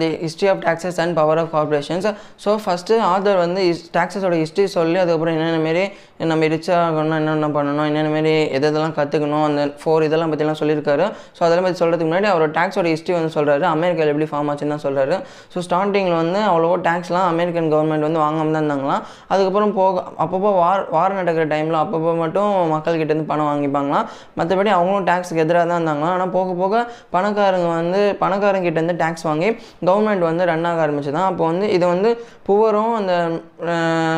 The 0.00 0.08
history 0.24 0.48
of 0.52 0.62
taxes 0.66 1.00
and 1.04 1.14
power 1.20 1.40
of 1.42 1.50
corporations 1.56 2.08
so 2.44 2.52
first 2.64 3.00
author 3.12 3.38
வந்து 3.44 3.62
டேக்ஸஸோட 3.96 4.36
ஹிஸ்ட்ரி 4.42 4.66
சொல்லி 4.76 4.98
அதுக்கப்புறம் 5.02 5.36
என்னென்ன 5.36 5.60
மாரி 5.66 5.84
நம்ம 6.30 6.46
ரிச் 6.52 6.68
ஆகணும்னா 6.74 7.16
என்னென்ன 7.20 7.48
பண்ணணும் 7.56 7.86
என்னென்ன 7.88 8.10
மாரி 8.14 8.30
எது 8.56 8.66
எதெல்லாம் 8.68 8.94
கற்றுக்கணும் 8.98 9.44
அந்த 9.48 9.62
ஃபோர் 9.80 10.04
இதெல்லாம் 10.06 10.30
பற்றிலாம் 10.32 10.58
சொல்லியிருக்காரு. 10.60 11.04
ஸோ 11.36 11.40
அதெல்லாம் 11.46 11.66
பற்றி 11.66 11.78
சொல்கிறதுக்கு 11.82 12.08
முன்னாடி 12.10 12.28
அவரோட 12.32 12.50
டேக்ஸோட 12.58 12.86
ஹிஸ்ட்ரி 12.94 13.14
வந்து 13.16 13.32
சொல்கிறாரு 13.36 13.64
அமெரிக்காவில் 13.74 14.12
எப்படி 14.12 14.28
ஃபார்ம் 14.30 14.48
ஆச்சுன்னு 14.52 14.74
தான் 14.74 14.84
சொல்கிறாரு 14.86 15.16
ஸோ 15.52 15.64
ஸ்டார்டிங்கில் 15.66 16.16
வந்து 16.22 16.40
அவ்வளோவா 16.50 16.78
டேக்ஸ்லாம் 16.88 17.26
அமெரிக்கன் 17.32 17.68
கவர்மெண்ட் 17.74 18.06
வந்து 18.08 18.20
வாங்காமல் 18.24 18.54
தான் 18.56 18.62
இருந்தாங்களாம். 18.64 19.02
அதுக்கப்புறம் 19.32 19.74
போக 19.80 20.04
அப்பப்போ 20.24 20.52
வார் 20.60 20.84
வார் 20.96 21.16
நடக்கிற 21.20 21.46
டைமில் 21.52 21.78
அப்பப்போ 21.82 22.14
மட்டும் 22.22 22.50
மக்கள்கிட்டேருந்து 22.74 23.28
பணம் 23.32 23.50
வாங்கிப்பாங்களாம். 23.50 24.06
மற்றபடி 24.40 24.72
அவங்களும் 24.78 25.06
டேக்ஸுக்கு 25.10 25.44
எதிராக 25.46 25.64
தான் 25.70 25.78
இருந்தாங்களாம். 25.80 26.14
ஆனால் 26.16 26.32
போக 26.38 26.54
போக 26.62 26.74
பணக்காரங்க 27.16 27.68
வந்து 27.80 28.00
பணக்காரங்கிட்டேருந்து 28.24 28.96
டேக்ஸ் 29.04 29.26
வாங்கி 29.30 29.50
கவர்மெண்ட் 29.90 30.28
வந்து 30.30 30.48
ரன் 30.52 30.66
ஆக 30.72 30.80
ஆரம்பிச்சு 30.86 31.14
தான் 31.18 31.28
அப்போ 31.30 31.44
வந்து 31.52 31.68
இது 31.76 31.84
வந்து 31.94 32.10
புவரும் 32.48 32.92
அந்த 32.98 33.12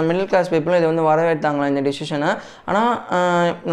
மிடில் 0.09 0.31
கிளாஸ் 0.31 0.51
பீப்புளும் 0.55 0.81
இதை 0.81 0.89
வந்து 0.93 1.05
வரவேற்றாங்களாம் 1.11 1.71
இந்த 1.73 1.83
டிசிஷனை 1.89 2.31
ஆனால் 2.71 2.91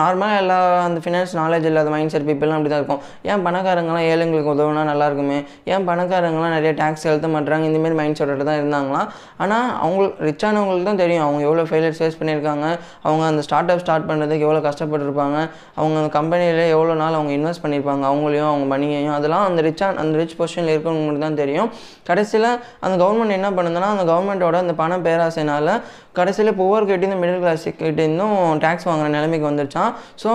நார்மலாக 0.01 0.41
எல்லா 0.41 0.58
அந்த 0.88 0.99
ஃபினான்ஸ் 1.06 1.34
நாலேஜ் 1.41 1.67
இல்லாத 1.71 1.89
மைண்ட் 1.95 2.13
செட் 2.15 2.28
பீப்புளும் 2.30 2.58
அப்படி 2.58 2.71
தான் 2.73 2.82
இருக்கும். 2.82 3.01
ஏன் 3.32 3.43
பணக்காரங்களாம் 3.47 4.08
ஏழைங்களுக்கு 4.12 4.51
உதவுனா 4.56 4.84
நல்லா 4.91 5.08
இருக்குமே 5.10 5.39
ஏன் 5.73 5.88
பணக்காரங்களாம் 5.89 6.56
நிறைய 6.58 6.73
டேக்ஸ் 6.82 7.06
செலுத்த 7.06 7.30
மாட்டுறாங்க 7.36 7.65
இந்தமாரி 7.69 7.97
மைண்ட் 8.01 8.19
செட்டோட 8.19 8.45
தான் 8.49 8.60
இருந்தாங்களாம் 8.62 9.08
ஆனால் 9.43 9.67
அவங்களுக்கு 9.84 10.28
ரிச்சானவங்களுக்கு 10.30 10.89
தான் 10.89 11.01
தெரியும். 11.04 11.23
அவங்க 11.28 11.41
எவ்வளோ 11.47 11.65
ஃபெயிலியர் 11.69 11.97
ஃபேஸ் 11.99 12.17
பண்ணியிருக்காங்க? 12.19 12.65
அவங்க 13.08 13.23
அந்த 13.32 13.41
ஸ்டார்ட் 13.47 13.71
அப் 13.73 13.84
ஸ்டார்ட் 13.86 14.08
பண்ணுறதுக்கு 14.10 14.45
எவ்வளோ 14.47 14.62
கஷ்டப்பட்டிருப்பாங்க? 14.67 15.38
அவங்க 15.80 15.95
அந்த 16.01 16.12
கம்பெனியில் 16.19 16.63
எவ்வளோ 16.75 16.95
நாள் 17.04 17.17
அவங்க 17.19 17.34
இன்வெஸ்ட் 17.39 17.63
பண்ணியிருப்பாங்க? 17.65 18.04
அவங்களையும் 18.12 18.49
அவங்க 18.51 18.68
மணியையும் 18.74 19.16
அதெல்லாம் 19.18 19.45
அந்த 19.49 19.61
ரிச்சான் 19.68 19.99
அந்த 20.03 20.13
ரிச் 20.22 20.38
பொசிஷனில் 20.39 20.84
மட்டும் 20.86 21.26
தான் 21.28 21.39
தெரியும். 21.43 21.70
கடைசியில் 22.09 22.49
அந்த 22.86 22.95
கவர்மெண்ட் 23.03 23.38
என்ன 23.39 23.49
பண்ணுதுன்னா 23.57 23.91
அந்த 23.95 24.05
கவர்மெண்ட்டோட 24.11 24.57
அந்த 24.66 24.74
பண 24.82 24.97
பேராசைனால் 25.05 25.72
கடைசியில் 26.18 26.57
புவர் 26.59 26.86
கிட்டேருந்து 26.89 27.18
மிடில் 27.22 27.41
கிளாஸ் 27.43 27.63
இருந்தும் 28.06 28.39
டேக்ஸ் 28.66 28.89
வாங்குற 28.89 29.08
நிலைமைக்கு 29.18 29.49
வந்துருச்சான் 29.51 29.91
ஸோ 30.24 30.32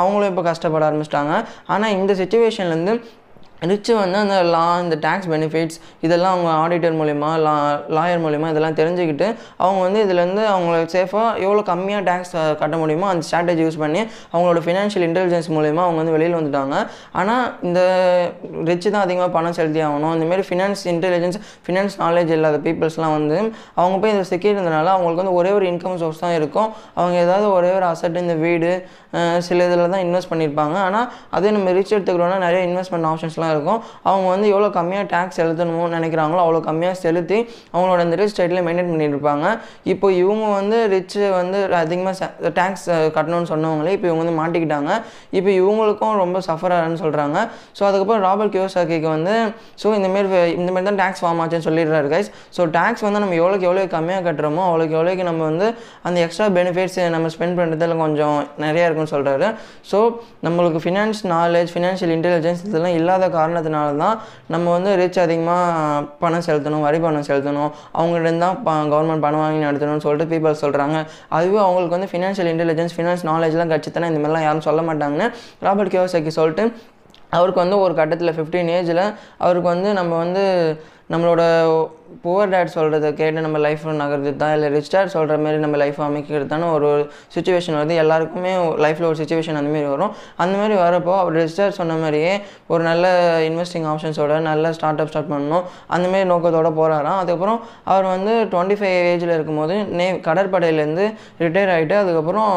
அவங்களும் 0.00 0.30
இப்போ 0.32 0.44
கஷ்டப்பட 0.50 0.84
ஆரம்பிச்சிட்டாங்க. 0.88 1.34
ஆனால் 1.74 1.94
இந்த 2.00 2.12
சுச்சுவேஷன்லேருந்து 2.22 2.94
ரிச்சு 3.70 3.92
வந்து 4.00 4.18
அந்த 4.22 4.38
லா 4.54 4.64
இந்த 4.84 4.96
டேக்ஸ் 5.04 5.28
பெனிஃபிட்ஸ் 5.32 5.78
இதெல்லாம் 6.06 6.32
அவங்க 6.34 6.50
ஆடிட்டர் 6.62 6.96
மூலிமா 6.98 7.30
லா 7.44 7.54
லாயர் 7.96 8.20
மூலிமா 8.24 8.48
இதெல்லாம் 8.52 8.76
தெரிஞ்சுக்கிட்டு 8.80 9.26
அவங்க 9.62 9.78
வந்து 9.86 10.00
இதுலேருந்து 10.06 10.42
அவங்கள 10.54 10.74
சேஃபாக 10.94 11.28
எவ்வளோ 11.44 11.62
கம்மியாக 11.70 12.02
டேக்ஸ் 12.08 12.34
கட்ட 12.62 12.74
முடியுமோ 12.82 13.06
அந்த 13.12 13.22
ஸ்ட்ராட்டஜி 13.28 13.62
யூஸ் 13.66 13.78
பண்ணி 13.84 14.00
அவங்களோட 14.32 14.62
ஃபினான்ஷியல் 14.66 15.06
இன்டெலிஜென்ஸ் 15.08 15.48
மூலிமா 15.56 15.82
அவங்க 15.86 15.98
வந்து 16.02 16.14
வெளியில் 16.16 16.36
வந்துட்டாங்க. 16.38 16.74
ஆனால் 17.20 17.46
இந்த 17.68 17.80
ரிச்சு 18.70 18.88
தான் 18.94 19.04
அதிகமாக 19.06 19.30
பணம் 19.36 19.56
செலுத்தி 19.58 19.82
ஆகணும். 19.86 20.12
இந்தமாரி 20.18 20.44
ஃபினான்ஸ் 20.50 20.84
இன்டெலிஜென்ஸ் 20.92 21.40
ஃபினான்ஸ் 21.68 21.96
நாலேஜ் 22.04 22.32
இல்லாத 22.36 22.60
பீப்புள்ஸ்லாம் 22.66 23.16
வந்து 23.18 23.38
அவங்க 23.80 23.96
போய் 24.02 24.14
இதில் 24.14 24.30
சிக்கியிருந்தனால 24.32 24.92
அவங்களுக்கு 24.96 25.22
வந்து 25.22 25.36
ஒரே 25.40 25.52
ஒரு 25.58 25.66
இன்கம் 25.72 25.98
சோர்ஸ் 26.04 26.22
தான் 26.26 26.36
இருக்கும். 26.40 26.70
அவங்க 26.98 27.16
ஏதாவது 27.24 27.48
ஒரே 27.56 27.72
ஒரு 27.78 27.88
அசட் 27.92 28.22
இந்த 28.24 28.36
வீடு 28.44 28.70
சில 29.48 29.58
இதில் 29.66 29.92
தான் 29.92 30.04
இன்வெஸ்ட் 30.06 30.30
பண்ணியிருப்பாங்க. 30.30 30.76
ஆனால் 30.86 31.06
அதே 31.36 31.50
நம்ம 31.56 31.72
ரிச் 31.76 31.92
எடுத்துக்கிறோன்னா 31.96 32.38
நிறைய 32.46 32.62
இன்வெஸ்ட்மெண்ட் 32.70 33.08
ஆப்ஷன்ஸ்லாம் 33.10 33.45
இருக்கும். 33.54 33.80
அவங்க 34.08 34.26
வந்து 34.34 34.46
எவ்வளோ 34.54 34.70
கம்மியாக 34.78 35.06
டேக்ஸ் 35.14 35.38
செலுத்தணும்னு 35.40 35.94
நினைக்கிறாங்களோ 35.98 36.40
அவ்வளோ 36.44 36.60
கம்மியாக 36.68 36.96
செலுத்தி 37.04 37.38
அவங்களோட 37.74 38.00
அந்த 38.06 38.18
ரிச் 38.20 38.34
ஸ்டேட்டில் 38.34 38.62
மெயின்டைன் 38.68 38.90
பண்ணியிருப்பாங்க. 38.92 39.46
இப்போ 39.94 40.06
இவங்க 40.22 40.46
வந்து 40.58 40.78
ரிச்சு 40.94 41.22
வந்து 41.40 41.58
அதிகமாக 41.82 42.30
டேக்ஸ் 42.60 42.86
கட்டணும்னு 43.16 43.50
சொன்னவங்களே 43.52 43.94
இப்போ 43.96 44.08
இவங்க 44.10 44.22
வந்து 44.24 44.36
மாட்டிக்கிட்டாங்க. 44.42 44.90
இப்போ 45.38 45.50
இவங்களுக்கும் 45.60 46.14
ரொம்ப 46.22 46.38
சஃபர் 46.48 46.74
ஆகுன்னு 46.78 47.00
சொல்கிறாங்க 47.04 47.36
ஸோ 47.78 47.82
அதுக்கப்புறம் 47.88 48.22
ராபர்ட் 48.28 48.54
கியோசாக்கிக்கு 48.56 49.08
வந்து 49.16 49.34
ஸோ 49.82 49.86
இந்தமாரி 49.98 50.28
இந்தமாரி 50.60 50.84
தான் 50.90 51.00
டேக்ஸ் 51.02 51.22
ஃபார்ம் 51.22 51.40
ஆச்சுன்னு 51.42 51.66
சொல்லிடுறாரு 51.68 52.08
கைஸ் 52.12 52.28
ஸோ 52.56 52.62
டேக்ஸ் 52.76 53.04
வந்து 53.06 53.20
நம்ம 53.22 53.36
எவ்வளோக்கு 53.40 53.66
எவ்வளோ 53.68 53.84
கம்மியாக 53.96 54.24
கட்டுறோமோ 54.28 54.62
அவ்வளோக்கு 54.68 54.96
எவ்வளோக்கு 54.98 55.24
நம்ம 55.30 55.42
வந்து 55.50 55.66
அந்த 56.08 56.16
எக்ஸ்ட்ரா 56.24 56.46
பெனிஃபிட்ஸ் 56.58 56.98
நம்ம 57.14 57.30
ஸ்பெண்ட் 57.34 57.58
பண்ணுறதுல 57.60 57.96
கொஞ்சம் 58.04 58.36
நிறையா 58.64 58.84
இருக்குன்னு 58.88 59.12
சொல்கிறாரு 59.14 59.48
ஸோ 59.90 59.98
நம்மளுக்கு 60.46 60.80
ஃபினான்ஸ் 60.84 61.20
நாலேஜ் 61.34 61.70
ஃபினான்ஷியல் 61.74 62.12
இன்டெலிஜென்ஸ் 62.16 62.62
இதெல்லாம் 62.68 62.96
இல்லாத 63.00 63.28
காரணத்தினால 63.38 63.96
தான் 64.02 64.16
நம்ம 64.54 64.66
வந்து 64.76 64.90
ரிச் 65.00 65.20
அதிகமாக 65.24 66.00
பணம் 66.22 66.44
செலுத்தணும் 66.48 66.84
வரி 66.86 66.98
பணம் 67.04 67.26
செலுத்தணும். 67.28 67.70
அவங்கள்ட்ட 67.98 68.32
தான் 68.44 68.58
ப 68.66 68.74
கவர்மெண்ட் 68.92 69.24
பணம் 69.26 69.42
வாங்கி 69.44 69.62
நடத்தணும்னு 69.66 70.04
சொல்லிட்டு 70.06 70.30
பீப்புள் 70.32 70.60
சொல்கிறாங்க 70.64 70.96
அதுவே 71.36 71.60
அவங்களுக்கு 71.66 71.96
வந்து 71.98 72.10
ஃபினான்ஷியல் 72.12 72.50
இன்டெலிஜென்ஸ் 72.52 72.96
ஃபினான்ஸ் 72.96 73.24
நாலேஜ்லாம் 73.30 73.72
கட்சித்தானே 73.74 74.10
இந்த 74.12 74.20
மாதிரிலாம் 74.22 74.46
யாரும் 74.48 74.66
சொல்ல 74.68 74.82
மாட்டாங்கன்னு 74.88 75.28
ராபர்ட் 75.66 75.94
கியோசக்கி 75.94 76.32
சொல்லிட்டு 76.40 76.64
அவருக்கு 77.32 77.62
வந்து 77.62 77.78
ஒரு 77.84 77.94
கட்டத்தில் 77.94 78.34
ஃபிஃப்டீன் 78.34 78.68
ஏஜில் 78.74 79.02
அவருக்கு 79.44 79.68
வந்து 79.74 79.88
நம்ம 79.98 80.12
வந்து 80.24 80.42
நம்மளோட 81.12 81.42
புவர் 82.24 82.50
டேட் 82.52 82.72
சொல்கிறத 82.74 83.08
கேட்டு 83.20 83.44
நம்ம 83.46 83.58
லைஃப் 83.66 83.84
நகர்றது 84.00 84.32
தான் 84.42 84.52
இல்லை 84.56 84.68
ரிச் 84.74 84.90
டேட் 84.94 85.12
சொல்கிற 85.14 85.36
மாதிரி 85.44 85.58
நம்ம 85.64 85.76
லைஃப் 85.82 85.98
அமைக்கிறது 86.06 86.46
தானே 86.52 86.66
ஒரு 86.76 86.88
சுச்சுவேஷன் 87.34 87.76
வருது. 87.78 87.94
எல்லாருக்குமே 88.02 88.52
லைஃப்பில் 88.84 89.08
ஒரு 89.10 89.18
சுச்சுவேஷன் 89.20 89.58
அந்தமாரி 89.60 89.86
வரும். 89.94 90.12
அந்தமாரி 90.44 90.76
வரப்போ 90.84 91.14
அவர் 91.22 91.36
ரிச் 91.40 91.56
டேட் 91.58 91.78
சொன்ன 91.80 91.96
மாதிரியே 92.02 92.32
ஒரு 92.72 92.82
நல்ல 92.90 93.06
இன்வெஸ்டிங் 93.48 93.88
ஆப்ஷன்ஸோட 93.92 94.38
நல்ல 94.50 94.72
ஸ்டார்ட் 94.78 95.02
அப் 95.04 95.10
ஸ்டார்ட் 95.12 95.32
பண்ணணும் 95.32 95.64
அந்தமாரி 95.96 96.26
நோக்கத்தோடு 96.32 96.72
போகிறாராம் 96.80 97.18
அதுக்கப்புறம் 97.22 97.58
அவர் 97.92 98.06
வந்து 98.14 98.34
டுவெண்ட்டி 98.54 98.78
ஃபைவ் 98.80 98.96
ஏஜில் 99.12 99.34
இருக்கும்போது 99.36 99.76
நே 100.00 100.08
கடற்படையிலேருந்து 100.28 101.06
ரிட்டையர் 101.44 101.74
ஆகிட்டு 101.76 101.96
அதுக்கப்புறம் 102.02 102.52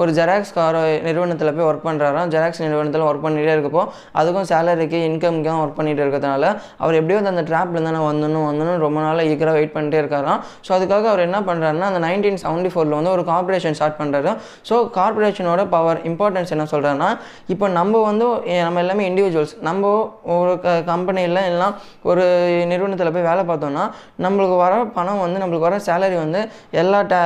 ஒரு 0.00 0.10
ஜெராக்ஸ் 0.18 0.54
கார 0.56 0.76
நிறுவனத்தில் 1.06 1.54
போய் 1.56 1.66
ஒர்க் 1.70 1.86
பண்ணுறாராம் 1.88 2.30
ஜெராக்ஸ் 2.34 2.62
நிறுவனத்தில் 2.64 3.06
ஒர்க் 3.08 3.24
பண்ணிகிட்டே 3.24 3.54
இருக்கப்போ 3.56 3.82
அதுக்கும் 4.20 4.46
சேலரிக்கு 4.50 4.98
இன்கம்க்கு 5.08 5.50
ஒர்க் 5.62 5.76
பண்ணிகிட்டு 5.78 6.02
இருக்கிறதுனால 6.04 6.44
அவர் 6.82 6.98
எப்படியோ 7.00 7.18
அந்த 7.32 7.44
ட்ராப்லேருந்து 7.50 7.92
நான் 7.96 8.08
வந்தணும் 8.10 8.46
வந்தணும் 8.50 8.80
ரொம்ப 8.84 8.91
ரொம்ப 8.92 9.02
நாளாக 9.06 9.28
ஈக்கராக 9.32 9.56
வெயிட் 9.58 9.74
பண்ணிட்டே 9.74 9.98
இருக்காராம் 10.02 10.40
ஸோ 10.66 10.70
அதுக்காக 10.76 11.06
அவர் 11.10 11.22
என்ன 11.26 11.38
பண்ணுறாருன்னா 11.48 11.86
அந்த 11.90 12.00
நைன்டீன் 12.04 12.38
செவன்ட்டி 12.42 12.70
ஃபோரில் 12.72 12.96
வந்து 12.98 13.12
ஒரு 13.14 13.22
கார்பரேஷன் 13.30 13.76
ஸ்டார்ட் 13.78 13.98
பண்ணுறாரு 14.00 14.30
ஸோ 14.68 14.74
கார்பரேஷனோட 14.96 15.62
பவர் 15.74 16.00
இம்பார்ட்டன்ஸ் 16.10 16.52
என்ன 16.56 16.64
சொல்கிறாருன்னா 16.72 17.08
இப்போ 17.54 17.66
நம்ம 17.78 18.02
வந்து 18.08 18.26
நம்ம 18.66 18.80
எல்லாமே 18.84 19.04
இண்டிவிஜுவல்ஸ் 19.10 19.54
நம்ம 19.68 19.92
ஒரு 20.34 20.52
க 20.64 20.74
கம்பெனியில் 20.90 21.40
எல்லாம் 21.52 21.74
ஒரு 22.10 22.24
நிறுவனத்தில் 22.72 23.12
போய் 23.16 23.28
வேலை 23.30 23.44
பார்த்தோம்னா 23.50 23.84
நம்மளுக்கு 24.26 24.58
வர 24.64 24.72
பணம் 24.98 25.22
வந்து 25.24 25.40
நம்மளுக்கு 25.42 25.68
வர 25.68 25.78
சேலரி 25.88 26.18
வந்து 26.24 26.42
எல்லா 26.82 27.00
டே 27.12 27.20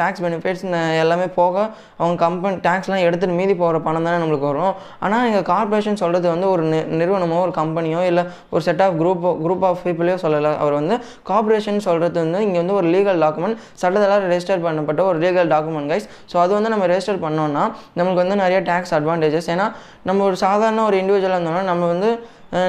டேக்ஸ் 0.00 0.24
பெனிஃபிட்ஸ் 0.26 0.64
எல்லாமே 1.02 1.28
போக 1.40 1.56
அவங்க 2.00 2.16
கம்பெனி 2.26 2.56
டேக்ஸ்லாம் 2.68 3.04
எடுத்துகிட்டு 3.08 3.38
மீதி 3.40 3.56
போகிற 3.62 3.80
பணம் 3.88 4.06
தானே 4.08 4.18
நம்மளுக்கு 4.22 4.48
வரும். 4.52 4.72
ஆனால் 5.04 5.26
எங்கள் 5.28 5.46
கார்பரேஷன் 5.52 6.00
சொல்கிறது 6.02 6.26
வந்து 6.34 6.48
ஒரு 6.54 6.62
நிறுவனமோ 7.00 7.38
ஒரு 7.46 7.54
கம்பெனியோ 7.60 8.00
இல்லை 8.10 8.24
ஒரு 8.54 8.62
செட் 8.68 8.82
ஆஃப் 8.86 8.96
குரூப்போ 9.02 9.30
குரூப் 9.44 9.64
ஆஃப் 9.68 9.82
பீப்புளையோ 9.86 10.16
சொல்லலை. 10.24 10.52
அவர் 10.62 10.74
வந்து 10.80 10.94
கார்பரேஷன் 11.26 11.80
சொல்கிறது 11.80 12.18
வந்து 12.20 12.40
இங்கே 12.42 12.58
வந்து 12.58 12.74
ஒரு 12.74 12.88
லீகல் 12.88 13.20
டாக்குமெண்ட் 13.22 13.58
சட்டத்தில் 13.74 14.26
ரெஜிஸ்டர் 14.26 14.64
பண்ணப்பட்ட 14.64 15.02
ஒரு 15.04 15.18
லீகல் 15.18 15.50
டாக்குமெண்ட் 15.52 15.90
கைஸ் 15.92 16.08
ஸோ 16.32 16.38
அது 16.38 16.52
வந்து 16.54 16.70
நம்ம 16.70 16.86
ரெஜிஸ்டர் 16.86 17.22
பண்ணோம்னா 17.22 17.64
நம்மளுக்கு 17.96 18.22
வந்து 18.24 18.36
நிறைய 18.36 18.60
டேக்ஸ் 18.66 18.94
அட்வான்டேஜஸ் 18.94 19.50
ஏன்னா 19.50 19.66
நம்ம 20.02 20.22
ஒரு 20.24 20.38
சாதாரண 20.38 20.82
ஒரு 20.82 20.98
இண்டிவிஜுவலாக 21.02 21.38
இருந்தோம்னா 21.38 21.64
நம்ம 21.64 21.86
வந்து 21.86 22.10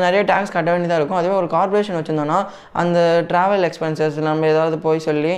நிறைய 0.05 0.21
டேக்ஸ் 0.31 0.53
கட்ட 0.55 0.69
வேண்டியதாக 0.73 0.99
இருக்கும். 0.99 1.19
அதுவே 1.21 1.35
ஒரு 1.39 1.47
கார்பரேஷன் 1.53 1.97
வச்சுருந்தோன்னா 1.99 2.37
அந்த 2.81 2.99
ட்ராவல் 3.31 3.65
எக்ஸ்பென்சஸ் 3.69 4.17
நம்ம 4.27 4.47
ஏதாவது 4.53 4.77
போய் 4.85 5.03
சொல்லி 5.07 5.33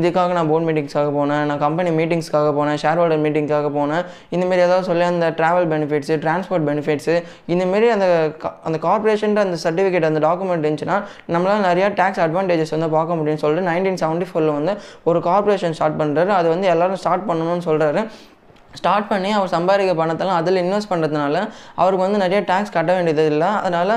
இதுக்காக 0.00 0.32
நான் 0.38 0.50
போர்ட் 0.52 0.66
மீட்டிங்ஸ்க்காக 0.68 1.12
போனேன் 1.18 1.44
நான் 1.50 1.62
கம்பெனி 1.64 1.92
மீட்டிங்ஸ்க்காக 1.98 2.50
போனேன் 2.58 2.80
ஷேர் 2.84 3.00
ஹோல்டர் 3.02 3.22
மீட்டிங்க்காக 3.26 3.70
போனேன். 3.78 4.04
இந்தமாரி 4.34 4.64
ஏதாவது 4.66 4.88
சொல்லி 4.90 5.06
அந்த 5.12 5.28
ட்ராவல் 5.40 5.68
பெனிஃபிட்ஸு 5.74 6.16
டிரான்ஸ்போர்ட் 6.24 6.66
பெனிஃபிட்ஸு 6.70 7.16
இந்தமாரி 7.54 7.88
அந்த 7.96 8.06
அந்த 8.68 8.80
கார்பரேஷன் 8.86 9.40
அந்த 9.46 9.58
சர்டிஃபிகேட் 9.66 10.08
அந்த 10.10 10.22
டாக்குமெண்ட் 10.28 10.64
இருந்துச்சுன்னா 10.64 10.98
நம்மளால் 11.34 11.66
நிறையா 11.70 11.90
டேக்ஸ் 12.00 12.22
அட்வான்டேஜஸ் 12.26 12.74
வந்து 12.76 12.90
பார்க்க 12.96 13.18
முடியும்னு 13.20 13.44
சொல்லிட்டு 13.44 13.68
நைன்டீன் 13.70 14.00
செவன்ட்டி 14.04 14.28
ஃபோரில் 14.30 14.56
வந்து 14.58 14.74
ஒரு 15.10 15.20
கார்பரேஷன் 15.28 15.76
ஸ்டார்ட் 15.78 16.00
பண்ணுறாரு 16.02 16.32
அது 16.38 16.48
வந்து 16.54 16.68
எல்லோரும் 16.74 17.00
ஸ்டார்ட் 17.04 17.28
பண்ணணும்னு 17.30 17.66
சொல்கிறாரு 17.68 18.02
ஸ்டார்ட் 18.80 19.08
பண்ணி 19.12 19.30
அவர் 19.38 19.50
சம்பாதிக்க 19.56 19.92
பணத்தெல்லாம் 20.02 20.38
அதில் 20.40 20.60
இன்வெஸ்ட் 20.64 20.90
பண்ணுறதுனால 20.92 21.36
அவருக்கு 21.80 22.04
வந்து 22.06 22.20
நிறைய 22.24 22.40
டேக்ஸ் 22.50 22.74
கட்ட 22.76 22.90
வேண்டியது 22.96 23.24
இல்லை 23.32 23.50
அதனால் 23.62 23.92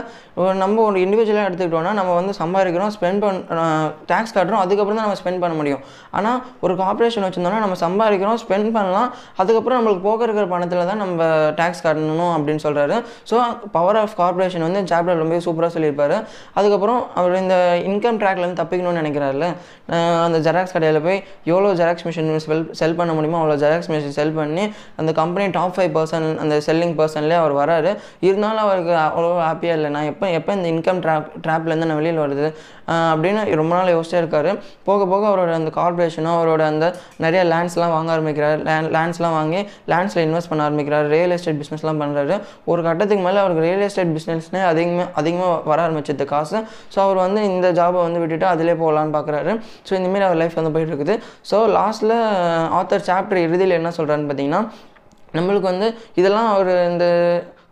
நம்ம 0.64 0.82
ஒரு 0.90 0.98
இண்டிவிஜுவலாக 1.06 1.48
எடுத்துக்கிட்டோன்னா 1.50 1.94
நம்ம 2.00 2.12
வந்து 2.20 2.34
சம்பாதிக்கிறோம் 2.42 2.92
ஸ்பெண்ட் 2.96 3.22
பண்ண 3.24 3.64
டேக்ஸ் 4.12 4.36
கட்டுறோம் 4.38 4.62
அதுக்கப்புறம் 4.64 5.00
தான் 5.00 5.08
நம்ம 5.08 5.20
ஸ்பெண்ட் 5.22 5.42
பண்ண 5.44 5.56
முடியும். 5.62 5.82
ஆனால் 6.18 6.38
ஒரு 6.66 6.74
கார்பரேஷன் 6.82 7.26
வச்சுருந்தோம்னா 7.26 7.62
நம்ம 7.66 7.78
சம்பாதிக்கிறோம் 7.86 8.40
ஸ்பெண்ட் 8.44 8.70
பண்ணலாம் 8.78 9.10
அதுக்கப்புறம் 9.42 9.78
நம்மளுக்கு 9.80 10.04
போக 10.10 10.24
இருக்கிற 10.28 10.46
பணத்தில் 10.54 10.90
தான் 10.92 11.02
நம்ம 11.04 11.26
டேக்ஸ் 11.60 11.84
கட்டணும் 11.88 12.34
அப்படின்னு 12.36 12.64
சொல்கிறாரு 12.68 12.98
ஸோ 13.32 13.38
பவர் 13.76 14.00
ஆஃப் 14.04 14.16
கார்பரேஷன் 14.22 14.66
வந்து 14.68 14.82
சாப்டர் 14.94 15.22
ரொம்ப 15.24 15.42
சூப்பராக 15.48 15.72
சொல்லியிருப்பார். 15.76 16.16
அதுக்கப்புறம் 16.60 17.02
அவர் 17.20 17.36
இந்த 17.44 17.56
இன்கம் 17.90 18.20
ட்ராக்லேருந்து 18.22 18.62
தப்பிக்கணும்னு 18.62 19.02
நினைக்கிறாருல 19.02 19.48
அந்த 20.26 20.38
ஜெராக்ஸ் 20.48 20.74
கடையில் 20.76 21.02
போய் 21.08 21.20
எவ்வளோ 21.52 21.70
ஜெராக்ஸ் 21.82 22.06
மிஷின் 22.08 22.32
செல் 22.46 22.66
செல் 22.80 22.98
பண்ண 23.00 23.12
முடியுமோ 23.18 23.40
அவ்வளோ 23.42 23.58
ஜெராக்ஸ் 23.64 23.90
மிஷின் 23.94 24.18
செல் 24.18 24.36
பண்ணி 24.40 24.66
அந்த 24.96 25.12
கம்பெனி 25.12 25.52
டாப் 25.52 25.76
ஃபைவ் 25.76 25.96
பர்சன் 25.98 26.28
அந்த 26.38 26.56
செல்லிங் 26.66 26.96
பர்சன்லேயே 27.00 27.40
அவர் 27.44 27.56
வராரு. 27.62 27.92
இருந்தாலும் 28.20 28.64
அவருக்கு 28.66 28.94
அவ்வளோ 29.08 29.32
ஹாப்பியாக 29.48 29.78
இல்லை. 29.80 29.90
நான் 29.90 30.10
எப்போ 30.14 30.30
எப்போ 30.30 30.54
இந்த 30.54 30.68
இன்கம் 30.74 31.02
ட்ராப் 31.06 31.28
ட்ராப்லேருந்து 31.48 31.90
நான் 31.90 32.02
வெளியில் 32.02 32.24
வருது 32.26 32.48
அப்படின்னு 33.14 33.42
ரொம்ப 33.62 33.74
நாள் 33.78 33.92
யோசிச்சே 33.96 34.20
இருக்கார். 34.22 34.50
போக 34.88 35.00
போக 35.12 35.24
அவரோட 35.32 35.52
அந்த 35.60 35.72
கார்பரேஷனும் 35.80 36.36
அவரோட 36.38 36.64
அந்த 36.72 36.86
நிறைய 37.24 37.42
லேண்ட்ஸ்லாம் 37.52 37.94
வாங்க 37.96 38.10
ஆரம்பிக்கிறார். 38.16 38.58
லேண்ட் 38.70 38.92
லேண்ட்ஸ்லாம் 38.96 39.36
வாங்கி 39.40 39.62
லேண்ட்ஸில் 39.94 40.24
இன்வெஸ்ட் 40.28 40.52
பண்ண 40.52 40.64
ஆரம்பிக்கிறார். 40.68 41.06
ரியல் 41.16 41.34
எஸ்டேட் 41.38 41.60
பிஸ்னஸ்லாம் 41.62 42.02
பண்ணுறாரு 42.04 42.38
ஒரு 42.72 42.82
கட்டத்துக்கு 42.88 43.26
மேலே 43.28 43.42
அவருக்கு 43.44 43.66
ரியல் 43.68 43.86
எஸ்டேட் 43.88 44.14
பிஸ்னஸ்னே 44.18 44.64
அதிகமாக 44.72 45.08
அதிகமாக 45.22 45.56
வர 45.72 45.80
ஆரம்பிச்சது 45.88 46.28
காசு. 46.34 46.58
ஸோ 46.94 47.00
அவர் 47.06 47.20
வந்து 47.26 47.42
இந்த 47.52 47.68
ஜாபை 47.82 48.02
வந்து 48.08 48.22
விட்டுட்டு 48.24 48.48
அதிலே 48.54 48.76
போகலான்னு 48.84 49.16
பார்க்குறாரு 49.18 49.54
ஸோ 49.88 49.94
இந்தமாரி 50.00 50.28
அவர் 50.30 50.42
லைஃப் 50.44 50.60
வந்து 50.62 50.74
போயிட்டு 50.76 50.94
இருக்குது. 50.94 51.16
ஸோ 51.52 51.60
லாஸ்ட்டில் 51.78 52.16
ஆத்தர் 52.80 53.08
சாப்டர் 53.10 53.46
இறுதியில் 53.48 53.78
என்ன 53.80 53.92
சொல்கிறான்னு 54.00 54.28
பார்த்தீங்கன்னா 54.30 54.62
நம்மளுக்கு 55.38 55.68
வந்து 55.74 55.88
இதெல்லாம் 56.20 56.52
அவர் 56.54 56.70
இந்த 56.92 57.06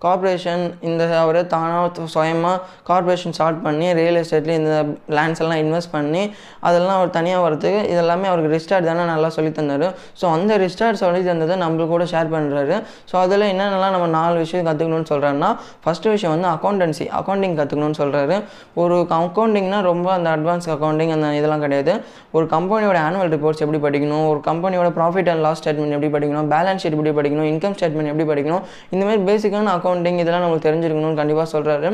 கார்ப்பரேஷன் 0.02 0.64
இந்த 0.89 1.04
அவர் 1.22 1.39
தானாக 1.54 2.08
சுயமாக 2.16 2.58
கார்ப்பரேஷன் 2.89 3.36
ஸ்டார்ட் 3.38 3.62
பண்ணி 3.66 3.88
ரியல் 4.00 4.20
எஸ்டேட்லேயும் 4.22 4.62
இந்த 4.64 4.76
லேண்ட்ஸ் 5.18 5.41
எல்லாம் 5.43 5.62
இன்வெஸ்ட் 5.64 5.91
பண்ணி 5.95 6.24
அதெல்லாம் 6.68 6.98
அவர் 7.00 7.14
தனியாக 7.18 7.41
வரதுக்கு 7.45 7.80
இதெல்லாமே 7.93 8.28
அவருக்கு 8.32 8.52
ரிஸ்டார்ட் 8.56 8.89
தானே 8.89 9.06
நல்லா 9.14 9.30
சொல்லி 9.38 9.52
தந்தார். 9.60 9.88
ஸோ 10.22 10.26
அந்த 10.36 10.52
ரிஸ்டார்ட் 10.64 11.02
சொல்லி 11.04 11.22
தந்ததை 11.30 11.58
நம்மளுக்கு 11.64 11.93
கூட 11.95 12.06
ஷேர் 12.14 12.30
பண்ணுறாரு 12.36 12.76
ஸோ 13.12 13.16
அதில் 13.24 13.45
என்னென்னலாம் 13.54 13.93
நம்ம 13.95 14.10
நாலு 14.18 14.38
விஷயம் 14.43 14.68
கற்றுக்கணும்னு 14.70 15.10
சொல்கிறாருன்னா 15.14 15.50
ஃபஸ்ட்டு 15.86 16.14
விஷயம் 16.16 16.34
வந்து 16.36 16.50
அக்கௌண்டன்சி 16.56 17.08
அக்கௌண்டிங் 17.22 17.58
கற்றுக்கணும்னு 17.60 18.00
சொல்கிறாரு 18.02 18.38
ஒரு 18.84 18.98
அக்கௌண்டிங்னா 19.20 19.82
ரொம்ப 19.89 20.08
அந்த 20.18 20.30
அட்வான்ஸ் 20.36 20.70
அக்கௌண்டிங் 20.76 21.12
அந்த 21.16 21.28
இதெல்லாம் 21.39 21.64
கிடையாது. 21.66 21.93
ஒரு 22.38 22.45
கம்பெனியோட 22.56 22.98
ஆனுவல் 23.08 23.32
ரிப்போர்ட்ஸ் 23.36 23.62
எப்படி 23.66 23.80
படிக்கணும் 23.86 24.26
ஒரு 24.32 24.39
கம்பெனியோட 24.48 24.89
ப்ராஃபிட் 24.98 25.30
அண்ட் 25.32 25.43
லாஸ் 25.45 25.60
ஸ்டேட்மெண்ட் 25.62 25.95
எப்படி 25.98 26.12
படிக்கணும் 26.16 26.50
பேலன்ஸ் 26.54 26.82
ஷீட் 26.84 26.95
எப்படி 26.98 27.14
படிக்கணும் 27.20 27.48
இன்கம் 27.52 27.76
ஸ்டேட்மெண்ட் 27.78 28.12
எப்படி 28.12 28.28
படிக்கணும் 28.32 28.64
இந்த 28.93 29.04
மாதிரி 29.08 29.22
பேசிக்கான 29.30 29.74
அக்கௌண்டிங் 29.88 30.20
இதெல்லாம் 30.22 30.44
நம்மளுக்கு 30.44 30.68
தெரிஞ்சிருக்கணும்னு 30.68 31.20
கண்டிப்பாக 31.20 31.48
சொல்கிறாரு 31.54 31.88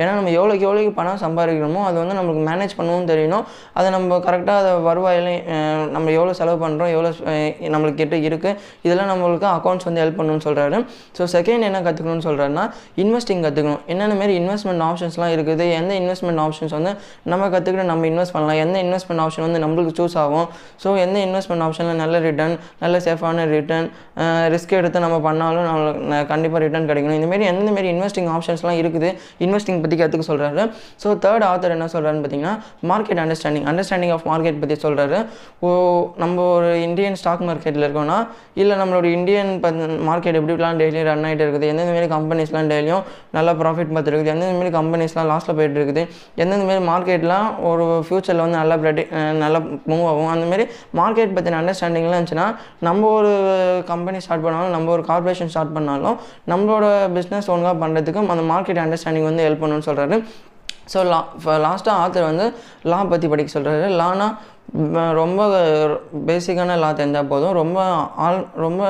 ஏன்னா 0.00 0.10
நம்ம 0.18 0.30
எவ்வளோக்கு 0.36 0.64
எவ்வளோக்கு 0.66 0.92
பணம் 0.98 1.20
சம்பாதிக்கிறோமோ 1.22 1.80
அது 1.86 1.96
வந்து 2.00 2.14
நம்மளுக்கு 2.18 2.42
மேனேஜ் 2.48 2.74
பண்ணவும் 2.78 3.08
தெரியணும். 3.10 3.44
அதை 3.78 3.88
நம்ம 3.94 4.18
கரெக்டாக 4.26 4.60
அதை 4.62 4.70
வருவாயில 4.86 5.30
நம்ம 5.94 6.10
எவ்வளோ 6.18 6.32
செலவு 6.40 6.58
பண்ணுறோம் 6.62 6.90
எவ்வளோ 6.94 7.10
நம்மளுக்கு 7.74 8.00
கிட்ட 8.02 8.16
இருக்குது 8.28 8.54
இதெல்லாம் 8.86 9.10
நம்மளுக்கு 9.12 9.46
அக்கௌண்ட்ஸ் 9.56 9.86
வந்து 9.88 10.02
ஹெல்ப் 10.02 10.18
பண்ணணும்னு 10.20 10.44
சொல்கிறாரு 10.46 10.78
ஸோ 11.18 11.26
செகண்ட் 11.34 11.66
என்ன 11.68 11.82
கற்றுக்கணும்னு 11.86 12.26
சொல்கிறாருன்னா 12.28 12.64
இன்வெஸ்டிங் 13.04 13.42
கற்றுக்கணும் 13.46 13.82
என்னென்ன 13.94 14.16
மாரி 14.20 14.34
இன்வெஸ்ட்மெண்ட் 14.42 14.84
ஆப்ஷன்ஸ்லாம் 14.88 15.34
இருக்குது 15.36 15.66
எந்த 15.80 15.92
இன்வெஸ்ட்மெண்ட் 16.02 16.42
ஆப்ஷன்ஸ் 16.46 16.74
வந்து 16.78 16.92
நம்ம 17.32 17.48
கற்றுக்கிட்டு 17.56 17.88
நம்ம 17.92 18.08
இன்வெஸ்ட் 18.12 18.34
பண்ணலாம் 18.36 18.60
எந்த 18.64 18.76
இன்வெஸ்ட்மெண்ட் 18.86 19.24
ஆப்ஷன் 19.26 19.46
வந்து 19.48 19.62
நம்மளுக்கு 19.66 19.94
சூஸ் 20.00 20.16
ஆகும். 20.24 20.48
ஸோ 20.84 20.88
எந்த 21.04 21.16
இன்வெஸ்ட்மெண்ட் 21.26 21.66
ஆப்ஷனில் 21.66 22.00
நல்ல 22.04 22.18
ரிட்டர்ன் 22.28 22.56
நல்ல 22.84 22.96
சேஃபான 23.08 23.46
ரிட்டர்ன் 23.56 23.88
ரிஸ்க் 24.54 24.74
எடுத்து 24.80 25.04
நம்ம 25.06 25.16
பண்ணாலும் 25.28 25.66
நம்மளுக்கு 25.70 26.26
கண்டிப்பாக 26.32 26.60
ரிட்டர்ன் 26.64 26.88
கிடைக்கணும். 26.90 27.18
இந்தமாரி 27.20 27.39
எந்த 27.52 27.70
மாரி 27.76 27.88
இன்வெஸ்டிங் 27.94 28.28
ஆப்ஷன்ஸ்லாம் 28.36 28.78
இருக்குது. 28.82 29.08
இன்வெஸ்டிங் 29.44 29.80
பற்றி 29.82 29.96
கற்றுக்க 30.02 30.24
சொல்கிறாரு 30.30 30.62
ஸோ 31.02 31.08
தேர்ட் 31.24 31.44
ஆத்தர் 31.50 31.74
என்ன 31.76 31.88
சொல்கிறாருன்னு 31.94 32.22
பார்த்தீங்கன்னா 32.24 32.54
market 32.90 33.20
understanding 33.24 33.66
understanding 33.72 34.12
of 34.16 34.26
market 34.30 34.60
பற்றி 34.62 34.76
சொல்கிறாரு 34.86 35.18
ஓ 35.66 35.70
நம்ம 36.24 36.46
ஒரு 36.56 36.82
இந்தியன் 36.86 37.18
ஸ்டாக் 37.22 37.44
மார்க்கெட்டில் 37.48 37.86
இருக்கோம்னா 37.86 38.18
இல்லை 38.62 38.76
நம்மளோட 38.80 39.06
இந்தியன் 39.18 39.50
மார்க்கெட் 40.08 40.38
எப்படிலாம் 40.40 40.78
டெய்லியும் 40.82 41.08
ரன் 41.10 41.26
ஆகிட்டு 41.28 41.44
இருக்குது 41.46 41.68
எந்தெந்த 41.72 41.92
மாரி 41.96 42.08
கம்பெனிஸ்லாம் 42.16 42.70
டெய்லியும் 42.72 43.04
நல்லா 43.36 43.52
ப்ராஃபிட் 43.62 43.92
பார்த்துருக்குது 43.96 44.32
எந்தெந்த 44.34 44.56
மாரி 44.60 44.72
கம்பெனிஸ்லாம் 44.78 45.28
லாஸ்ட்டில் 45.32 45.56
போயிட்டு 45.60 45.78
இருக்குது 45.80 46.02
எந்தெந்த 46.42 46.64
மாரி 46.70 46.82
மார்க்கெட்லாம் 46.90 47.48
ஒரு 47.70 47.86
ஃப்யூச்சரில் 48.06 48.42
வந்து 48.44 48.58
நல்லா 48.60 48.76
ப்ரெடி 48.82 49.04
நல்லா 49.42 49.58
மூவ் 49.90 50.04
ஆகும். 50.10 50.30
அந்தமாரி 50.34 50.64
மார்க்கெட் 51.00 51.34
பற்றின 51.36 51.58
அண்டர்ஸ்டாண்டிங்லாம் 51.60 52.16
இருந்துச்சுன்னா 52.18 52.46
நம்ம 52.88 53.08
ஒரு 53.18 53.30
கம்பெனி 53.90 54.18
ஸ்டார்ட் 54.24 54.44
பண்ணாலும் 54.46 54.72
நம்ம 54.76 54.90
ஒரு 54.96 55.02
கார்பரேஷன் 55.10 55.50
ஸ்டார்ட் 55.54 55.74
பண்ணாலும் 55.76 56.16
நம்மளோட 56.52 56.86
பிஸ்னஸ் 57.16 57.29
ஒழுங்காக 57.30 57.74
பண்ணுறதுக்கு 57.82 58.22
அந்த 58.34 58.44
மார்க்கெட் 58.52 58.82
அண்டர்ஸ்டாண்டிங் 58.84 59.28
வந்து 59.30 59.46
ஹெல்ப் 59.48 59.62
பண்ணணும்னு 59.64 59.88
சொல்கிறாரு 59.88 60.24
ஸோ 60.92 61.00
லா 61.04 61.18
லாஸ்ட்டாக 61.66 62.00
ஆத்தர் 62.02 62.30
வந்து 62.30 62.52
லா 62.82 63.04
பற்றி 63.04 63.28
படிக்க 63.28 63.58
சொல்கிறாரு 63.58 63.86
லானா 64.00 64.26
ரொம்ப 65.12 65.40
பேசிக்கான 66.26 66.76
லா 66.78 66.90
தெரிஞ்சால் 66.90 67.30
போதும். 67.32 67.52
ரொம்ப 67.52 67.80
ஆல் 68.26 68.46
ரொம்ப 68.56 68.82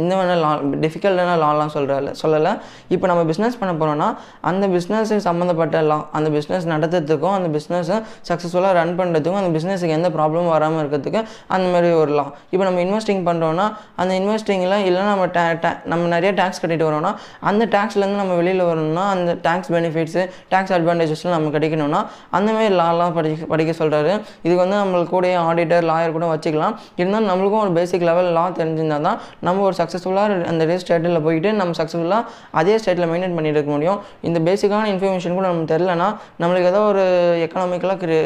இந்த 0.00 0.12
வேணால் 0.18 0.42
லா 0.44 0.50
டிஃபிகல்ட்டான 0.84 1.36
லாலாம் 1.44 1.72
சொல்கிறல 1.76 2.14
சொல்லலை. 2.22 2.52
இப்போ 2.94 3.06
நம்ம 3.10 3.22
பிஸ்னஸ் 3.30 3.58
பண்ண 3.60 3.72
போகிறோம்னா 3.80 4.08
அந்த 4.50 4.68
பிஸ்னஸ் 4.74 5.12
சம்மந்தப்பட்ட 5.28 5.82
லா 5.90 5.98
அந்த 6.18 6.28
பிஸ்னஸ் 6.36 6.66
நடத்துறதுக்கும் 6.72 7.36
அந்த 7.38 7.48
பிஸ்னஸை 7.56 7.98
சக்ஸஸ்ஃபுல்லாக 8.30 8.72
ரன் 8.80 8.94
பண்ணுறதுக்கும் 9.00 9.40
அந்த 9.42 9.52
பிஸ்னஸுக்கு 9.56 9.96
எந்த 9.98 10.10
ப்ராப்ளமும் 10.16 10.52
வராமல் 10.56 10.82
இருக்கிறதுக்கு 10.82 11.22
அந்த 11.56 11.66
மாதிரி 11.74 11.90
ஒரு 12.02 12.14
லா 12.18 12.26
இப்போ 12.52 12.64
நம்ம 12.68 12.80
இன்வெஸ்டிங் 12.86 13.22
பண்ணுறோன்னா 13.28 13.66
அந்த 14.02 14.12
இன்வெஸ்டிங்கில் 14.20 14.76
இல்லை 14.88 15.06
நம்ம 15.10 15.26
டே 15.36 15.72
நம்ம 15.92 16.02
நிறைய 16.14 16.30
டேக்ஸ் 16.40 16.60
கட்டிட்டு 16.62 16.86
வரோம்னா 16.88 17.12
அந்த 17.50 17.62
டேக்ஸ்லேருந்து 17.74 18.20
நம்ம 18.22 18.34
வெளியில் 18.40 18.64
வரணும்னா 18.70 19.04
அந்த 19.14 19.30
டேக்ஸ் 19.46 19.70
பெனிஃபிட்ஸு 19.74 20.22
டேக்ஸ் 20.52 20.74
அட்வான்டேஜஸ்லாம் 20.76 21.34
நம்ம 21.36 21.50
கிடைக்கணும்னா 21.56 22.00
அந்தமாதிரி 22.36 22.74
லாலாம் 22.80 23.14
படிக்க 23.18 23.46
படிக்க 23.52 23.72
சொல்கிறாரு 23.80 24.12
இதுக்கு 24.42 24.60
வந்து 24.62 24.76
நம்மளுக்கு 24.80 25.12
கூட 25.16 25.26
ஆடிட்டர் 25.48 25.86
லாயர் 25.90 26.14
கூட 26.16 26.26
வச்சுக்கலாம். 26.32 26.74
இருந்தாலும் 27.00 27.30
நம்மளுக்கும் 27.30 27.62
ஒரு 27.64 27.72
பேசிக் 27.78 28.06
லெவல் 28.08 28.30
லா 28.36 28.44
தெரிஞ்சிருந்தால் 28.58 29.06
தான் 29.08 29.18
நம்ம 29.46 29.62
ஒரு 29.68 29.76
சக்ஸஸ்ஃபுல்லாக 29.90 30.38
அந்த 30.52 30.64
ரேஸ் 30.70 30.84
ஸ்டேட்டில் 30.84 31.24
போயிட்டு 31.26 31.52
நம்ம 31.52 31.74
சக்ஸஸ்ஃபுல்லாக 31.80 32.22
அதே 32.60 32.76
ஸ்டேட்டில் 32.82 33.10
மெயின்டைன் 33.12 33.36
பண்ணிட்டு 33.38 33.58
இருக்க 33.58 33.74
முடியும். 33.76 33.98
இந்த 34.28 34.38
பேசிக்கான 34.48 34.88
இன்ஃபர்மேஷன் 34.94 35.36
கூட 35.38 35.46
நமக்கு 35.50 35.74
தெரிலனா 35.74 36.08
நம்மளுக்கு 36.42 36.72
ஏதோ 36.72 36.80
ஒரு 36.92 37.04
எக்கனாமிக்கலாக 37.46 38.16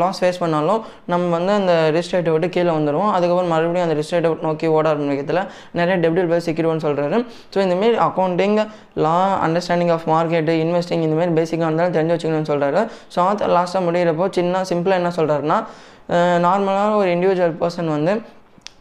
லாஸ் 0.00 0.20
ஃபேஸ் 0.20 0.40
பண்ணாலும் 0.42 0.78
நம்ம 1.06 1.30
வந்து 1.36 1.52
அந்த 1.52 1.72
ரிஸ்டேட்டை 1.96 2.30
விட்டு 2.34 2.48
கீழே 2.48 2.70
வந்துடுவோம் 2.76 3.10
அதுக்கப்புறம் 3.14 3.50
மறுபடியும் 3.52 3.86
அந்த 3.86 3.96
ரிஸ்டேட்டை 4.00 4.30
நோக்கி 4.42 4.66
ஓட 4.66 4.86
ஆரம்பிக்கிறதுல 4.92 5.40
நிறைய 5.72 5.96
டெபிட் 6.04 6.30
போய் 6.30 6.44
சிக்கிடுவோம்னு 6.46 6.84
சொல்கிறாரு 6.86 7.16
ஸோ 7.54 7.58
இந்தமாரி 7.64 7.98
accounting 8.06 8.56
law 9.06 9.16
understanding 9.46 9.92
of 9.96 10.06
market 10.12 10.54
investing 10.64 11.04
இந்தமாரி 11.08 11.34
பேசிக்காக 11.40 11.68
இருந்தாலும் 11.68 11.96
தெரிஞ்சு 11.98 12.14
வச்சுக்கணும்னு 12.14 12.50
சொல்கிறாரு 12.52 12.82
ஸோ 13.16 13.20
ஆத்தர் 13.26 13.54
லாஸ்ட்டாக 13.56 13.84
முடிகிறப்போ 13.88 14.28
சின்ன 14.30 14.64
சிம்பிளாக 14.70 15.00
என்ன 15.02 15.12
சொல்கிறாருன்னா 15.18 15.58
நார்மலாக 16.46 16.94
ஒரு 16.94 17.10
இண்டிவிஜுவல் 17.16 17.56
பர்சன் 17.60 17.94
வந்து 17.96 18.14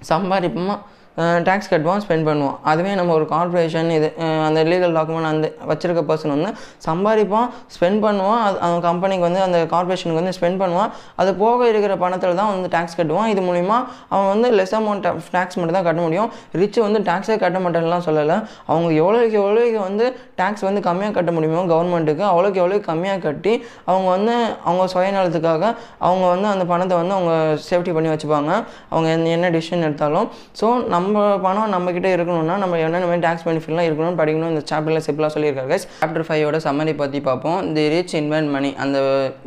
சம்பாதிப்போமா 0.09 0.77
டேக்ஸ் 1.17 1.69
அட்வான்ஸ் 1.69 2.01
ஸ்பெண்ட் 2.07 2.27
பண்ணுவோம். 2.27 2.57
அதுவே 2.63 2.93
நம்ம 2.93 3.13
ஒரு 3.13 3.25
கார்பரேஷன் 3.25 3.89
இது 3.89 4.13
அந்த 4.17 4.63
லீகல் 4.63 4.93
டாக்குமெண்ட் 4.93 5.23
அந்த 5.23 5.51
வச்சிருக்க 5.69 6.03
பர்சன் 6.07 6.27
வந்து 6.27 6.53
சம்பாதிப்போம் 6.85 7.49
ஸ்பெண்ட் 7.79 8.05
பண்ணுவோம். 8.05 8.41
அது 8.41 8.59
அந்த 8.59 8.79
கம்பெனிக்கு 8.81 9.21
வந்து 9.21 9.41
அந்த 9.41 9.65
கார்பரேஷனுக்கு 9.65 10.23
வந்து 10.23 10.33
ஸ்பெண்ட் 10.39 10.69
பண்ணுவான் 10.69 10.91
அது 11.15 11.35
போக 11.35 11.67
இருக்கிற 11.67 11.97
பணத்தில் 11.97 12.35
தான் 12.35 12.47
வந்து 12.47 12.77
டேக்ஸ் 12.77 12.99
கட்டுவான் 12.99 13.27
இது 13.27 13.41
மூலிமா 13.41 13.83
அவன் 14.09 14.27
வந்து 14.27 14.51
லெஸ் 14.51 14.75
அமௌண்ட் 14.75 15.07
ஆஃப் 15.07 15.23
டேக்ஸ் 15.31 15.55
மட்டும் 15.55 15.71
தான் 15.71 15.83
கட்ட 15.83 16.01
முடியும். 16.01 16.31
ரிச் 16.51 16.77
வந்து 16.77 16.99
டேக்ஸே 16.99 17.39
கட்ட 17.39 17.59
மாட்டேன்லாம் 17.59 18.01
சொல்லலை. 18.05 18.47
அவங்க 18.65 19.01
எவ்வளோக்கு 19.01 19.41
எவ்வளோக்கு 19.41 19.79
வந்து 19.79 20.15
டேக்ஸ் 20.37 20.61
வந்து 20.61 20.79
கம்மியாக 20.79 21.11
கட்ட 21.11 21.31
முடியுமோ 21.31 21.75
கவர்மெண்ட்டுக்கு 21.75 22.23
அவ்வளோக்கு 22.23 22.59
எவ்வளோக்கு 22.61 22.89
கம்மியாக 22.91 23.19
கட்டி 23.19 23.65
அவங்க 23.85 24.09
வந்து 24.09 24.55
அவங்க 24.65 24.85
சுயநலத்துக்காக 24.93 25.75
அவங்க 25.97 26.27
வந்து 26.27 26.47
அந்த 26.47 26.65
பணத்தை 26.65 26.97
வந்து 26.97 27.13
அவங்க 27.13 27.61
சேஃப்டி 27.69 27.93
பண்ணி 27.93 28.09
வச்சுப்பாங்க. 28.09 28.63
அவங்க 28.89 29.09
என்ன- 29.09 29.29
என்ன 29.29 29.49
டிசிஷன் 29.49 29.83
எடுத்தாலும். 29.83 30.29
ஸோ 30.61 30.85
நம்ம 30.85 31.00
நம்ம 31.01 31.21
பணம் 31.43 31.71
நம்மக்கிட்ட 31.73 32.07
இருக்கணும்னா 32.15 32.55
நம்ம 32.61 32.77
என்னென்ன 32.85 33.05
மாதிரி 33.09 33.23
டேக்ஸ் 33.25 33.45
பெனிஃபிட்லாம் 33.47 33.87
இருக்கணும்னு 33.87 34.19
படிக்கணும். 34.19 34.51
இந்த 34.53 34.61
சாப்டரில் 34.71 35.03
சிம்பிளாக 35.05 35.31
சொல்லியிருக்காரு 35.35 35.69
கைஸ் 35.71 35.85
சாப்டர் 36.01 36.25
ஃபைவோட 36.27 36.57
சம்மரி 36.65 36.93
பற்றி 37.01 37.19
பார்ப்போம். 37.27 37.59
தி 37.75 37.83
ரிச் 37.93 38.13
இன்வென்ட் 38.19 38.49
மணி 38.55 38.69
அந்த 38.83 38.97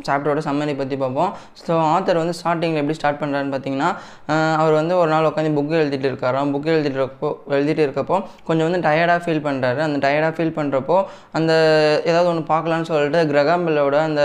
சாப்டரோட 0.07 0.41
சம்மரி 0.47 0.73
பற்றி 0.81 0.95
பார்ப்போம். 1.03 1.31
ஸோ 1.65 1.73
ஆத்தர் 1.93 2.19
வந்து 2.21 2.35
ஸ்டார்டிங்கில் 2.39 2.81
எப்படி 2.81 2.97
ஸ்டார்ட் 2.99 3.19
பண்ணுறான்னு 3.21 3.53
பார்த்தீங்கன்னா 3.55 3.89
அவர் 4.61 4.75
வந்து 4.79 4.93
ஒரு 5.01 5.09
நாள் 5.13 5.27
உட்காந்து 5.29 5.53
புக்கு 5.59 5.77
எழுதிட்டு 5.81 6.09
இருக்காராம் 6.11 6.51
புக்கு 6.55 6.71
எழுதிட்டு 6.75 6.99
இருக்கப்போ 6.99 7.29
எழுதிட்டு 7.57 7.83
இருக்கப்போ 7.85 8.17
கொஞ்சம் 8.49 8.67
வந்து 8.69 8.81
டயர்டாக 8.87 9.19
ஃபீல் 9.25 9.43
பண்ணுறாரு 9.47 9.81
அந்த 9.87 9.99
டயர்டாக 10.07 10.33
ஃபீல் 10.37 10.55
பண்ணுறப்போ 10.59 10.97
அந்த 11.39 11.51
ஏதாவது 12.09 12.29
ஒன்று 12.33 12.45
பார்க்கலான்னு 12.53 12.89
சொல்லிட்டு 12.91 13.21
கிரகாம்பிளோட 13.33 13.95
அந்த 14.09 14.21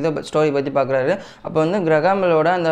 இதை 0.00 0.10
ஸ்டோரி 0.30 0.52
பற்றி 0.58 0.72
பார்க்குறாரு. 0.78 1.12
அப்போ 1.46 1.58
வந்து 1.64 1.80
கிரகாம்பலோட 1.88 2.48
அந்த 2.58 2.70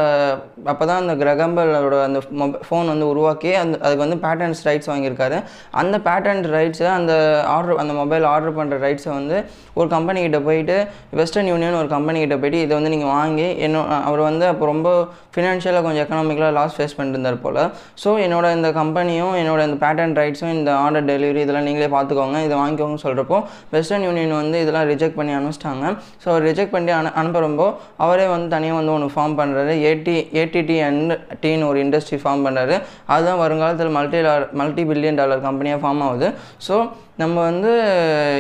அப்போ 0.72 0.84
தான் 0.90 1.00
அந்த 1.04 1.16
கிரகாம்பலோட 1.24 1.96
அந்த 2.08 2.18
மொபைல் 2.42 2.66
ஃபோன் 2.68 2.92
வந்து 2.94 3.06
உருவாக்கி 3.12 3.50
அந்த 3.62 3.74
அதுக்கு 3.84 4.01
வந்து 4.04 4.16
பேட்டர்ன்ஸ் 4.24 4.62
ரைட்ஸ் 4.68 4.90
வாங்கியிருக்காரு. 4.92 5.38
அந்த 5.82 5.96
பேட்டர்ன் 6.06 6.42
ரைட்ஸை 6.56 6.88
அந்த 6.98 7.12
ஆர்டர் 7.54 7.80
அந்த 7.84 7.94
மொபைல் 8.00 8.26
ஆர்டர் 8.34 8.56
பண்ணுற 8.58 8.78
ரைட்ஸை 8.86 9.10
வந்து 9.18 9.36
ஒரு 9.78 9.88
கம்பெனிக்கிட்ட 9.96 10.38
போயிட்டு 10.48 10.76
வெஸ்டர்ன் 11.20 11.50
யூனியன் 11.52 11.78
ஒரு 11.80 11.88
கம்பெனிக்கிட்ட 11.96 12.36
போயிட்டு 12.42 12.62
இதை 12.64 12.72
வந்து 12.78 12.92
நீங்கள் 12.94 13.12
வாங்கி 13.16 13.48
என்ன 13.66 13.84
அவர் 14.08 14.22
வந்து 14.30 14.44
அப்போ 14.52 14.64
ரொம்ப 14.72 14.88
ஃபினான்ஷியலாக 15.34 15.82
கொஞ்சம் 15.86 16.02
எக்கனாமிக்கலாக 16.04 16.52
லாஸ் 16.58 16.74
ஃபேஸ் 16.78 16.96
பண்ணிட்டு 16.96 17.18
இருந்தார் 17.18 17.38
போல். 17.44 17.60
ஸோ 18.02 18.10
என்னோட 18.26 18.46
இந்த 18.58 18.68
கம்பெனியும் 18.80 19.34
என்னோட 19.42 19.60
இந்த 19.68 19.78
பேட்டர்ன் 19.84 20.16
ரைட்ஸும் 20.20 20.54
இந்த 20.58 20.70
ஆர்டர் 20.84 21.06
டெலிவரி 21.10 21.40
இதெல்லாம் 21.44 21.66
நீங்களே 21.68 21.88
பார்த்துக்கோங்க 21.96 22.38
இதை 22.46 22.56
வாங்கிக்கோங்கன்னு 22.62 23.04
சொல்கிறப்போ 23.06 23.38
வெஸ்டர்ன் 23.76 24.06
யூனியன் 24.08 24.34
வந்து 24.42 24.56
இதெல்லாம் 24.64 24.88
ரிஜெக்ட் 24.92 25.18
பண்ணி 25.20 25.32
அனுப்பிச்சிட்டாங்க. 25.38 25.84
ஸோ 26.22 26.26
அவர் 26.32 26.44
ரிஜெக்ட் 26.48 26.74
பண்ணி 26.74 26.92
அனு 26.98 27.12
அனுப்புகிறப்போ 27.20 27.68
அவரே 28.04 28.26
வந்து 28.34 28.48
தனியாக 28.54 28.78
வந்து 28.80 28.92
ஒன்று 28.96 29.08
ஃபார்ம் 29.14 29.36
பண்ணுறாரு 29.40 29.74
ஏடி 29.90 30.16
ஏடிடி 30.42 30.76
அண்ட் 30.88 31.14
டீன்னு 31.42 31.68
ஒரு 31.70 31.80
இண்டஸ்ட்ரி 31.84 32.18
ஃபார்ம் 32.22 32.44
பண்ணுறாரு 32.46 32.76
அதுதான் 33.14 33.40
வருங்காலத்தில் 33.44 33.91
மல்டி 33.96 34.20
மல்டி 34.60 34.82
பில்லியன் 34.90 35.20
டாலர் 35.20 35.46
கம்பெனியாக 35.48 35.80
ஃபார்ம் 35.82 36.02
ஆகுது. 36.08 36.28
ஸோ 36.66 36.74
நம்ம 37.16 37.36
வந்து 37.40 37.70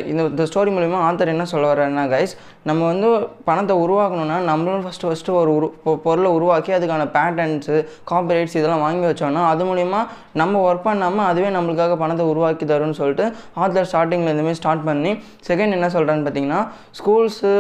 இந்த 0.06 0.22
இந்த 0.24 0.44
ஸ்டோரி 0.48 0.70
மூலிமா 0.70 0.98
ஆத்தர் 1.06 1.32
என்ன 1.32 1.44
சொல்ல 1.44 1.64
வர்றாருன்னா 1.70 2.04
கைஸ் 2.08 2.32
நம்ம 2.62 2.82
வந்து 2.86 3.08
பணத்தை 3.44 3.74
உருவாக்கணும்னா 3.82 4.36
நம்மளும் 4.42 4.84
ஃபஸ்ட்டு 4.84 5.08
ஃபஸ்ட்டு 5.08 5.34
ஒரு 5.34 5.50
உரு 5.54 5.66
பொருளை 6.04 6.30
உருவாக்கி 6.32 6.72
அதுக்கான 6.72 7.06
பேட்டர்ன்ஸு 7.14 7.76
காப்பிரைட்ஸ் 8.10 8.56
இதெல்லாம் 8.56 8.84
வாங்கி 8.84 9.04
வச்சோன்னா 9.06 9.42
அது 9.46 9.64
மூலிமா 9.64 10.00
நம்ம 10.34 10.60
ஒர்க் 10.66 10.84
பண்ணாமல் 10.84 11.26
அதுவே 11.26 11.50
நம்மளுக்காக 11.50 11.96
பணத்தை 11.96 12.26
உருவாக்கி 12.26 12.66
தரும்னு 12.66 12.98
சொல்லிட்டு 13.00 13.26
ஆத்தர் 13.58 13.88
ஸ்டார்டிங்கில் 13.90 14.32
இந்தமாரி 14.32 14.58
ஸ்டார்ட் 14.60 14.84
பண்ணி 14.84 15.12
செகண்ட் 15.48 15.76
என்ன 15.78 15.88
சொல்கிறான்னு 15.88 16.24
பார்த்தீங்கன்னா 16.24 16.60
ஸ்கூல்ஸு 16.92 17.52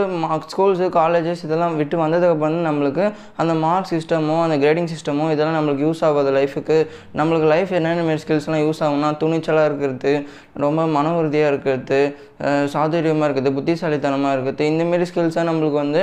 ஸ்கூல்ஸு 0.48 0.88
காலேஜஸ் 0.96 1.44
இதெல்லாம் 1.44 1.76
விட்டு 1.76 1.98
வந்ததுக்கப்புறம் 2.02 2.46
வந்து 2.46 2.66
நம்மளுக்கு 2.68 3.04
அந்த 3.36 3.52
மார்க் 3.62 3.90
சிஸ்டமோ 3.92 4.38
அந்த 4.44 4.58
கிரேடிங் 4.58 4.90
சிஸ்டமோ 4.92 5.26
இதெல்லாம் 5.32 5.58
நம்மளுக்கு 5.58 5.86
யூஸ் 5.86 6.02
ஆகாது 6.04 6.32
லைஃபுக்கு 6.32 6.78
நம்மளுக்கு 7.16 7.48
லைஃப் 7.48 7.72
என்னென்ன 7.72 8.04
மாரி 8.04 8.22
ஸ்கில்ஸ்லாம் 8.24 8.64
யூஸ் 8.64 8.82
ஆகும்னா 8.84 9.10
துணிச்சலாக 9.22 9.68
இருக்கிறது 9.70 10.12
ரொம்ப 10.62 10.80
மன 11.02 11.14
உறுதியாக 11.20 11.52
இருக்கிறது 11.52 12.00
சாதுரியமாக 12.72 13.26
இருக்குது 13.28 13.50
புத்திசாலித்தனமாக 13.56 14.34
இருக்குது 14.36 14.68
இந்தமாரி 14.70 15.04
ஸ்கில்ஸாக 15.08 15.44
நம்மளுக்கு 15.48 15.78
வந்து 15.82 16.00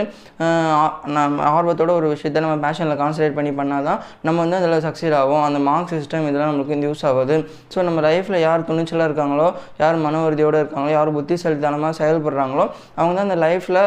நம்ம 1.16 1.42
ஆர்வத்தோட 1.50 1.92
ஒரு 2.00 2.08
விஷயத்தை 2.14 2.40
நம்ம 2.46 2.56
பேஷனில் 2.66 3.00
கான்சன்ட்ரேட் 3.02 3.38
பண்ணி 3.40 3.52
பண்ணால் 3.60 3.88
தான் 3.90 4.00
நம்ம 4.28 4.38
வந்து 4.44 4.58
அதில் 4.60 4.86
சக்சீட் 4.88 5.16
ஆகும் 5.22 5.44
அந்த 5.48 5.60
மார்க் 5.68 5.94
சிஸ்டம் 5.94 6.28
இதெல்லாம் 6.30 6.50
நம்மளுக்கு 6.52 6.76
வந்து 6.76 6.90
யூஸ் 6.90 7.04
ஆகுது. 7.10 7.36
ஸோ 7.74 7.84
நம்ம 7.88 8.06
லைஃப்பில் 8.08 8.40
யார் 8.46 8.68
துணிச்சலாக 8.70 9.10
இருக்காங்களோ 9.10 9.48
யார் 9.84 10.04
மன 10.06 10.22
உறுதியோடு 10.28 10.62
இருக்காங்களோ 10.64 10.94
யார் 10.98 11.16
புத்திசாலித்தனமாக 11.18 11.94
செயல்படுறாங்களோ 12.02 12.66
அவங்க 13.00 13.14
தான் 13.18 13.28
அந்த 13.30 13.40
லைஃப்பில் 13.46 13.82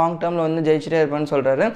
லாங் 0.00 0.18
டேர்மில் 0.22 0.46
வந்து 0.46 0.66
ஜெயிச்சிட்டே 0.68 1.00
இருப்பேன்னு 1.02 1.32
சொல்கிறாரு 1.34 1.66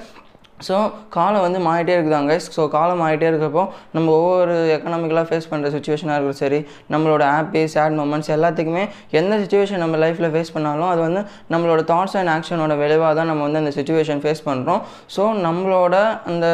ஸோ 0.63 0.75
காலம் 1.09 1.43
வந்து 1.45 1.59
மாறிட்டே 1.65 1.93
இருக்குதாங்க 1.97 2.35
ஸோ 2.55 2.63
காலம் 2.69 3.01
மாறிட்டே 3.03 3.27
இருக்கிறப்போ 3.31 3.63
நம்ம 3.91 4.07
ஒவ்வொரு 4.17 4.55
எக்கனாமிக்கலாக 4.75 5.27
ஃபேஸ் 5.29 5.49
பண்ணுற 5.51 5.69
சுச்சுவேஷனாக 5.75 6.17
இருக்கிற 6.17 6.37
சரி 6.39 6.59
நம்மளோட 6.91 7.23
ஹாப்பி 7.31 7.63
சேட் 7.73 7.95
மூமெண்ட்ஸ் 7.99 8.31
எல்லாத்துக்குமே 8.35 8.83
எந்த 9.19 9.33
சுச்சுவேஷன் 9.43 9.81
நம்ம 9.83 9.97
லைஃப்பில் 9.97 10.31
ஃபேஸ் 10.33 10.53
பண்ணாலும் 10.53 10.89
அது 10.89 11.01
வந்து 11.01 11.21
நம்மளோட 11.53 11.81
தாட்ஸ் 11.91 12.17
அண்ட் 12.19 12.33
ஆக்ஷனோட 12.35 12.75
விளைவாக 12.77 13.13
தான் 13.13 13.29
நம்ம 13.31 13.43
வந்து 13.43 13.61
அந்த 13.63 13.73
சுச்சுவேஷன் 13.77 14.21
ஃபேஸ் 14.23 14.43
பண்ணுறோம் 14.47 14.81
ஸோ 15.15 15.25
நம்மளோட 15.47 15.95
அந்த 16.25 16.45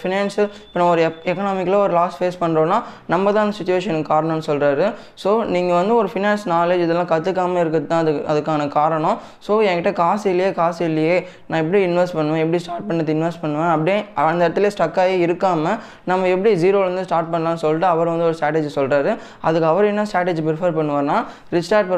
ஃபினான்ஷியல் 0.00 0.50
இப்போ 0.58 0.78
நம்ம 0.80 0.90
ஒரு 0.90 1.02
எக்கனாமிக்கலாக 1.30 1.86
ஒரு 1.86 1.94
லாஸ் 1.98 2.18
ஃபேஸ் 2.18 2.40
பண்ணுறோன்னா 2.42 2.80
நம்ம 3.06 3.32
தான் 3.32 3.44
அந்த 3.46 3.56
சுச்சுவேஷனுக்கு 3.58 4.10
காரணம்னு 4.12 4.46
சொல்கிறாரு 4.50 4.86
ஸோ 5.24 5.30
நீங்கள் 5.48 5.76
வந்து 5.76 5.94
ஒரு 5.94 6.08
ஃபினான்ஸ் 6.08 6.44
நாலேஜ் 6.48 6.84
இதெல்லாம் 6.84 7.10
கற்றுக்காமல் 7.10 7.62
இருக்கிறது 7.62 7.86
தான் 7.86 8.02
அதுக்கு 8.02 8.22
அதுக்கான 8.32 8.68
காரணம். 8.78 9.16
ஸோ 9.46 9.52
என்கிட்ட 9.68 9.92
காசு 9.94 10.26
இல்லையே 10.32 10.50
காசு 10.52 10.80
இல்லையே 10.84 11.16
நான் 11.48 11.60
எப்படி 11.60 11.80
இன்வெஸ்ட் 11.88 12.16
பண்ணுவேன் 12.16 12.42
எப்படி 12.44 12.60
ஸ்டார்ட் 12.64 12.88
பண்ணது 12.88 13.12
இன்வெஸ்ட் 13.14 13.42
பண்ணுவேன். 13.48 13.72
அப்படியே 13.76 13.96
அந்த 14.30 14.40
இடத்துல 14.46 14.70
ஸ்டக் 14.74 15.00
ஆகி 15.04 15.14
இருக்காமல் 15.26 15.78
நம்ம 16.10 16.28
எப்படி 16.34 16.52
ஜீரோலேருந்து 16.64 17.04
ஸ்டார்ட் 17.08 17.32
பண்ணலாம்னு 17.34 17.62
சொல்லிட்டு 17.64 17.88
அவர் 17.92 18.12
வந்து 18.12 18.26
ஒரு 18.28 18.36
ஸ்ட்ராட்டஜி 18.38 18.72
சொல்கிறாரு 18.78 19.12
அதுக்கு 19.48 19.68
அவர் 19.72 19.90
என்ன 19.92 20.04
ஸ்ட்ராட்டஜி 20.10 20.44
ப்ரிஃபர் 20.48 20.76
பண்ணுவார்னா 20.80 21.16
ரிஸ்டார்ட் 21.56 21.90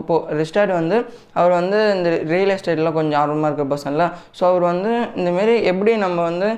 இப்போ 0.00 0.18
ரிஸ்டார்ட் 0.40 0.74
வந்து 0.80 0.98
அவர் 1.40 1.54
வந்து 1.60 1.80
இந்த 1.96 2.08
ரியல் 2.34 2.54
எஸ்டேட்டில் 2.56 2.96
கொஞ்சம் 2.98 3.20
ஆர்வமாக 3.22 3.50
இருக்க 3.50 3.66
பர்சனில் 3.72 4.06
ஸோ 4.40 4.42
அவர் 4.50 4.66
வந்து 4.72 4.92
இந்தமாரி 5.20 5.56
எப்படி 5.72 5.94
நம்ம 6.06 6.18
வந்து 6.30 6.50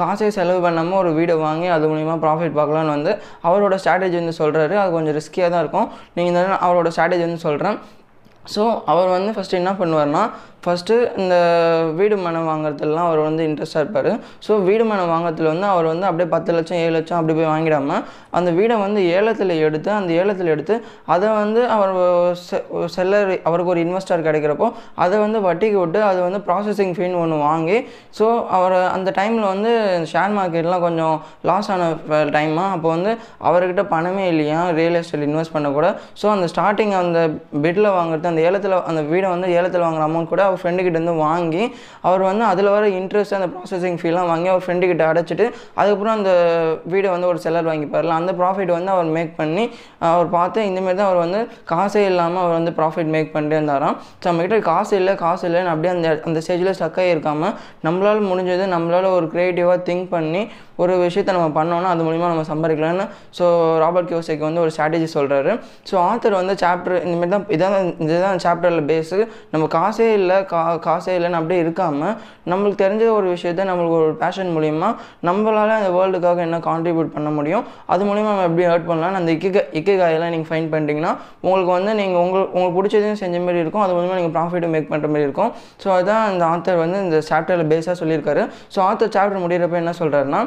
காசை 0.00 0.20
காசே 0.20 0.28
செலவு 0.36 0.60
பண்ணாமல் 0.64 0.98
ஒரு 1.00 1.10
வீடை 1.16 1.34
வாங்கி 1.42 1.68
அது 1.74 1.84
மூலிமா 1.90 2.14
ப்ராஃபிட் 2.24 2.56
பார்க்கலான்னு 2.56 2.92
வந்து 2.94 3.12
அவரோட 3.48 3.74
ஸ்ட்ராட்டஜி 3.82 4.16
வந்து 4.20 4.34
சொல்கிறாரு 4.38 4.74
அது 4.82 4.90
கொஞ்சம் 4.96 5.16
ரிஸ்கியாக 5.18 5.48
தான் 5.52 5.62
இருக்கும். 5.64 5.86
நீங்கள் 6.16 6.56
அவரோட 6.66 6.88
ஸ்ட்ராட்டஜி 6.94 7.24
வந்து 7.26 7.42
சொல்கிறேன் 7.44 7.76
ஸோ 8.54 8.62
அவர் 8.92 9.08
வந்து 9.14 9.30
ஃபஸ்ட்டு 9.36 9.58
என்ன 9.60 9.72
பண்ணுவார்னா 9.80 10.22
ஃபஸ்ட்டு 10.64 10.94
இந்த 11.22 11.34
வீடு 11.98 12.16
மனை 12.24 12.40
வாங்குறதுலாம் 12.48 13.06
அவர் 13.08 13.20
வந்து 13.26 13.42
இன்ட்ரெஸ்டாக 13.48 13.82
இருப்பார். 13.84 14.08
ஸோ 14.46 14.52
வீடு 14.68 14.84
மனை 14.90 15.04
வாங்குறதுல 15.12 15.50
வந்து 15.52 15.66
அவர் 15.74 15.86
வந்து 15.92 16.06
அப்படியே 16.08 16.28
பத்து 16.34 16.50
லட்சம் 16.56 16.80
ஏழு 16.84 16.92
லட்சம் 16.96 17.18
அப்படி 17.18 17.34
போய் 17.38 17.50
வாங்கிடாமல் 17.52 18.02
அந்த 18.38 18.50
வீடை 18.58 18.76
வந்து 18.84 19.00
ஏலத்தில் 19.18 19.54
எடுத்து 19.66 19.90
அந்த 19.98 20.10
ஏலத்தில் 20.22 20.50
எடுத்து 20.54 20.74
அதை 21.14 21.28
வந்து 21.42 21.60
அவர் 21.76 21.92
செல்லர் 22.96 23.32
அவருக்கு 23.50 23.72
ஒரு 23.74 23.82
இன்வெஸ்டர் 23.86 24.26
கிடைக்கிறப்போ 24.28 24.68
அதை 25.04 25.16
வந்து 25.24 25.40
வட்டிக்கு 25.46 25.78
விட்டு 25.82 26.02
அது 26.10 26.20
வந்து 26.26 26.40
ப்ராசஸிங் 26.48 26.94
ஃபீன் 26.98 27.16
ஒன்று 27.22 27.38
வாங்கி 27.48 27.78
ஸோ 28.18 28.26
அவர் 28.58 28.76
அந்த 28.96 29.14
டைமில் 29.20 29.48
வந்து 29.52 29.72
ஷேர் 30.12 30.36
மார்க்கெட்லாம் 30.38 30.84
கொஞ்சம் 30.86 31.16
லாஸ் 31.50 31.70
ஆன 31.76 31.88
டைமாக 32.36 32.76
அப்போ 32.76 32.88
வந்து 32.96 33.12
அவர்கிட்ட 33.48 33.84
பணமே 33.94 34.26
இல்லையா 34.34 34.60
ரியல் 34.80 35.00
எஸ்டேட் 35.00 35.26
இன்வெஸ்ட் 35.28 35.56
பண்ணக்கூட. 35.56 35.88
ஸோ 36.20 36.28
அந்த 36.36 36.46
ஸ்டார்டிங் 36.54 36.94
அந்த 37.02 37.18
பெட்டில் 37.64 37.90
வாங்குறது 37.98 38.32
அந்த 38.32 38.42
ஏலத்தில் 38.50 38.78
அந்த 38.90 39.02
வீடை 39.12 39.28
வந்து 39.34 39.48
ஏலத்தில் 39.58 39.86
வாங்குற 39.86 40.04
அமௌண்ட் 40.08 40.32
கூட 40.32 40.42
அவர் 40.50 40.60
ஃப்ரெண்டுக்கிட்ட 40.60 41.16
வாங்கி 41.20 41.64
அவர் 42.02 42.22
வந்து 42.22 42.44
அதில் 42.44 42.70
வர 42.70 42.84
இன்ட்ரெஸ்ட் 42.98 43.36
அந்த 43.38 43.48
ப்ராசஸிங் 43.54 43.98
ஃபீலாம் 44.00 44.28
வாங்கி 44.30 44.48
அவர் 44.48 44.64
ஃப்ரெண்டுக்கிட்ட 44.64 45.04
அடைச்சிட்டு 45.10 45.46
அதுக்கப்புறம் 45.78 46.14
அந்த 46.18 46.32
வீடை 46.92 47.08
வந்து 47.10 47.28
ஒரு 47.32 47.40
செல்லர் 47.44 47.68
வாங்கிப்பார்ல 47.70 48.14
அந்த 48.20 48.32
ப்ராஃபிட் 48.40 48.72
வந்து 48.76 48.92
அவர் 48.94 49.10
மேக் 49.16 49.32
பண்ணி 49.36 49.64
அவர் 50.10 50.28
பார்த்து 50.28 50.66
இந்தமாரி 50.70 50.96
தான் 50.96 51.08
அவர் 51.10 51.22
வந்து 51.24 51.40
காசே 51.72 52.02
இல்லாமல் 52.10 52.42
அவர் 52.44 52.56
வந்து 52.58 52.72
ப்ராஃபிட் 52.78 53.12
மேக் 53.14 53.34
பண்ணிட்டே 53.34 53.58
இருந்தாராம். 53.58 53.96
ஸோ 54.20 54.24
நம்மக்கிட்ட 54.28 54.58
காசு 54.70 54.92
இல்லை 55.00 55.14
காசு 55.16 55.44
இல்லைன்னு 55.48 55.72
அப்படியே 55.72 55.92
அந்த 55.94 56.08
அந்த 56.28 56.38
ஸ்டேஜில் 56.46 56.74
ஸ்டக் 56.78 56.98
இருக்காமல் 57.12 57.54
நம்மளால் 57.84 58.28
முடிஞ்சது 58.30 58.66
நம்மளால் 58.74 59.08
ஒரு 59.18 59.26
க்ரியேட்டிவாக 59.34 59.78
திங்க் 59.88 60.08
பண்ணி 60.10 60.42
ஒரு 60.76 60.92
விஷயத்தை 60.98 61.32
நம்ம 61.36 61.48
பண்ணோன்னா 61.56 61.88
அது 61.94 62.02
மூலிமா 62.02 62.28
நம்ம 62.32 62.44
சம்பாதிக்கலாம்னு 62.50 63.06
ஸோ 63.38 63.44
ராபர்ட் 63.78 64.10
கியோசைக்கு 64.10 64.44
வந்து 64.48 64.60
ஒரு 64.60 64.70
ஸ்ட்ராட்டஜி 64.70 65.08
சொல்கிறாரு 65.14 65.52
ஸோ 65.90 65.94
ஆத்தர் 66.06 66.38
வந்து 66.38 66.54
சாப்டர் 66.62 66.96
இந்தமாரி 67.04 67.30
தான் 67.30 67.46
இதான் 67.56 67.76
இதுதான் 68.04 68.42
சாப்டரில் 68.46 68.86
பேஸு 68.92 69.18
நம்ம 69.50 69.68
காசே 69.76 70.08
இல்லை 70.12 70.38
கா 70.52 70.60
காசே 70.86 71.12
இல்லைன்னு 71.18 71.38
அப்படியே 71.40 71.60
இருக்காமல் 71.64 72.14
நம்மளுக்கு 72.50 72.78
தெரிஞ்ச 72.84 73.04
ஒரு 73.18 73.26
விஷயத்த 73.34 73.66
நம்மளுக்கு 73.70 73.96
ஒரு 74.00 74.10
பேஷன் 74.22 74.50
மூலிமா 74.56 74.88
நம்மளால் 75.28 75.74
அந்த 75.78 75.90
வேர்ல்டுக்காக 75.96 76.40
என்ன 76.48 76.60
கான்ட்ரிபியூட் 76.68 77.12
பண்ண 77.16 77.30
முடியும்? 77.38 77.64
அது 77.92 78.08
மூலிமா 78.10 78.30
நம்ம 78.32 78.46
எப்படி 78.48 78.66
ஏர்ட் 78.72 78.88
பண்ணலாம்? 78.90 79.18
அந்த 79.20 79.32
இக்கை 79.36 79.62
இக்கைகாயெல்லாம் 79.80 80.32
நீங்கள் 80.34 80.50
ஃபைன் 80.50 80.70
பண்ணிட்டீங்கன்னா 80.74 81.12
உங்களுக்கு 81.46 81.72
வந்து 81.78 81.94
நீங்கள் 82.00 82.22
உங்களுக்கு 82.24 82.54
உங்களுக்கு 82.56 82.78
பிடிச்சதையும் 82.78 83.22
செஞ்ச 83.24 83.38
மாதிரி 83.46 83.62
இருக்கும். 83.64 83.84
அது 83.86 83.94
மூலிமா 83.98 84.18
நீங்கள் 84.20 84.36
ப்ராஃபிட்டும் 84.38 84.74
மேக் 84.76 84.90
பண்ணுற 84.92 85.10
மாதிரி 85.14 85.28
இருக்கும். 85.28 85.52
ஸோ 85.84 85.88
அதுதான் 85.96 86.26
இந்த 86.34 86.44
ஆத்தர் 86.54 86.82
வந்து 86.84 87.00
இந்த 87.06 87.20
சாப்டரில் 87.30 87.70
பேஸாக 87.74 87.96
சொல்லியிருக்காரு. 88.02 88.44
ஸோ 88.74 88.80
ஆத்தர் 88.88 89.14
சாப்டர் 89.16 89.44
முடிகிறப்ப 89.46 89.82
என்ன 89.84 89.94
சொல்கிறாருன்னா 90.02 90.42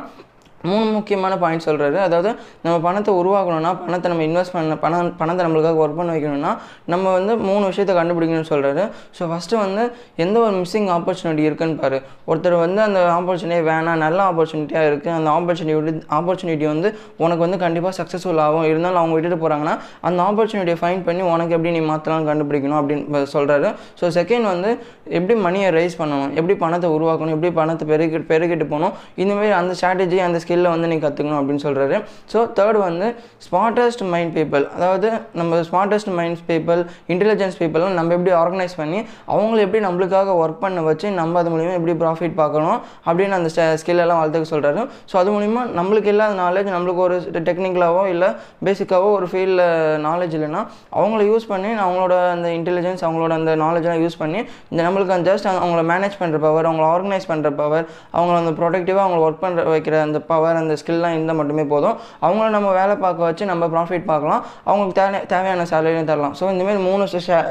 மூணு 0.69 0.89
முக்கியமான 0.97 1.33
பாயிண்ட் 1.43 1.65
சொல்கிறாரு 1.67 1.97
அதாவது 2.07 2.29
நம்ம 2.63 2.75
பணத்தை 2.87 3.11
உருவாக்கணும்னா 3.21 3.71
பணத்தை 3.85 4.09
நம்ம 4.11 4.23
இன்வெஸ்ட் 4.29 4.53
பண்ண 4.55 4.75
பணம் 4.83 5.11
பணத்தை 5.21 5.41
நம்மளுக்காக 5.45 5.81
ஒர்க் 5.85 5.99
பண்ண 5.99 6.11
வைக்கணும்னா 6.15 6.51
நம்ம 6.93 7.05
வந்து 7.17 7.33
மூணு 7.49 7.63
விஷயத்தை 7.71 7.95
கண்டுபிடிக்கணும்னு 7.99 8.49
சொல்கிறாரு 8.51 8.83
ஸோ 9.17 9.25
ஃபஸ்ட்டு 9.31 9.59
வந்து 9.63 9.83
எந்த 10.25 10.35
ஒரு 10.45 10.55
மிஸ்ஸிங் 10.61 10.89
ஆப்பர்ச்சுனிட்டி 10.97 11.43
இருக்குன்னு 11.49 11.77
பாரு. 11.83 11.99
ஒருத்தர் 12.29 12.57
வந்து 12.65 12.81
அந்த 12.87 12.99
ஆப்பர்ச்சுனிட்டி 13.17 13.65
வேணாம் 13.71 14.01
நல்ல 14.05 14.19
ஆப்பர்ச்சுனிட்டியாக 14.29 14.89
இருக்குது 14.91 15.15
அந்த 15.17 15.29
ஆப்பர்ச்சுனிட்டி 15.37 15.93
ஆப்பர்ச்சுனிட்டி 16.19 16.67
வந்து 16.73 16.91
உனக்கு 17.23 17.41
வந்து 17.45 17.59
கண்டிப்பாக 17.65 17.93
சக்ஸஸ்ஃபுல் 17.99 18.41
ஆகும். 18.45 18.67
இருந்தாலும் 18.71 19.01
அவங்க 19.01 19.15
விட்டுட்டு 19.17 19.39
போகிறாங்கன்னா 19.43 19.75
அந்த 20.09 20.19
ஆப்பர்ச்சுனிட்டியை 20.29 20.77
ஃபைன் 20.83 21.03
பண்ணி 21.09 21.23
உனக்கு 21.33 21.55
எப்படி 21.57 21.73
நீ 21.77 21.83
மாற்றலாம் 21.91 22.29
கண்டுபிடிக்கணும் 22.31 22.79
அப்படின்னு 22.81 23.25
சொல்கிறாரு 23.35 23.69
ஸோ 23.99 24.13
செகண்ட் 24.19 24.47
வந்து 24.53 24.71
எப்படி 25.17 25.35
மணியை 25.45 25.67
ரைஸ் 25.77 25.99
பண்ணணும்? 26.01 26.31
எப்படி 26.39 26.55
பணத்தை 26.63 26.89
உருவாக்கணும்? 26.97 27.35
எப்படி 27.37 27.51
பணத்தை 27.59 27.85
பெருகிட்டு 27.91 28.29
பெருகிட்டு 28.31 28.65
போகணும்? 28.73 28.93
இந்தமாரி 29.21 29.51
அந்த 29.61 29.71
ஸ்ட்ராட்டஜி 29.79 30.17
அந்த 30.27 30.39
ஸ்கில்லை 30.53 30.71
வந்து 30.73 30.87
நீ 30.87 30.95
கற்றுக்கணும் 30.97 31.37
அப்படின்னு 31.37 31.63
சொல்கிறாரு 31.65 31.97
ஸோ 32.31 32.39
தேர்ட் 32.57 32.77
வந்து 32.79 33.07
ஸ்மார்ட்டஸ்ட் 33.45 34.03
மைண்ட் 34.09 34.33
பீப்பிள் 34.35 34.63
அதாவது 34.75 35.07
நம்ம 35.33 35.59
ஸ்மார்ட்டஸ்ட் 35.69 36.11
மைண்ட் 36.17 36.41
பீப்பிள் 36.49 36.79
இன்டெலிஜென்ஸ் 37.13 37.57
பீப்பிளும் 37.59 37.93
நம்ம 37.93 38.13
எப்படி 38.13 38.31
ஆர்கனைஸ் 38.39 38.75
பண்ணி 38.77 38.99
அவங்கள 39.27 39.59
எப்படி 39.65 39.81
நம்மளுக்காக 39.85 40.35
ஒர்க் 40.41 40.61
பண்ண 40.63 40.81
வச்சு 40.81 41.07
நம்ம 41.11 41.39
அது 41.41 41.51
மூலிமா 41.53 41.73
எப்படி 41.73 41.95
ப்ராஃபிட் 42.03 42.35
பார்க்கணும் 42.35 42.77
அப்படின்னு 43.07 43.37
அந்த 43.39 43.49
ஸ்கில்லெல்லாம் 43.79 44.19
வளர்த்துக்க 44.21 44.49
சொல்கிறாரு 44.51 44.81
ஸோ 45.11 45.17
அது 45.17 45.31
மூலிமா 45.31 45.63
நம்மளுக்கு 45.77 46.11
இல்லாத 46.13 46.35
நாலேஜ் 46.41 46.69
நம்மளுக்கு 46.75 47.03
ஒரு 47.05 47.17
டெக்னிக்கலாகவோ 47.41 48.03
இல்லை 48.07 48.29
பேசிக்காகவோ 48.65 49.09
ஒரு 49.13 49.27
ஃபீல்டில் 49.31 49.63
நாலேஜ் 50.07 50.35
இல்லைன்னா 50.37 50.61
அவங்கள 50.97 51.21
யூஸ் 51.25 51.47
பண்ணி 51.47 51.71
அவங்களோட 51.79 52.15
அந்த 52.31 52.49
இன்டெலிஜென்ஸ் 52.57 53.03
அவங்களோட 53.05 53.33
அந்த 53.33 53.53
நாலேஜெலாம் 53.63 54.03
யூஸ் 54.03 54.19
பண்ணி 54.19 54.39
இந்த 54.71 54.81
நம்மளுக்கு 54.83 55.17
அந்த 55.17 55.27
ஜஸ்ட் 55.31 55.49
அவங்கள 55.55 55.83
மேனேஜ் 55.91 56.19
பண்ணுற 56.19 56.39
பவர் 56.39 56.69
அவங்கள 56.69 56.87
ஆர்கனைஸ் 56.93 57.29
பண்ணுற 57.31 57.51
பவர் 57.55 57.85
அவங்கள 58.13 58.37
அந்த 58.41 58.53
ப்ரொடக்டிவாக 58.59 59.03
அவங்கள 59.03 59.21
ஒர்க் 59.23 59.43
பண்ணுற 59.43 59.63
வைக்கிற 59.73 59.95
அந்த 60.01 60.19
பவர் 60.23 60.42
அந்த 60.63 60.75
ஸ்கில்லாம் 60.81 61.13
இருந்தால் 61.15 61.39
மட்டுமே 61.41 61.63
போதும். 61.73 61.95
அவங்கள 62.25 62.47
நம்ம 62.57 62.71
வேலை 62.79 62.95
பார்க்க 63.05 63.27
வச்சு 63.29 63.43
நம்ம 63.51 63.69
ப்ராஃபிட் 63.75 64.07
பார்க்கலாம். 64.11 64.41
அவங்களுக்கு 64.69 64.97
தேவை 65.01 65.21
தேவையான 65.33 65.67
சேலரியும் 65.71 66.09
தரலாம். 66.11 66.35
ஸோ 66.39 66.51
இந்தமாரி 66.55 66.81
மூணு 66.89 67.05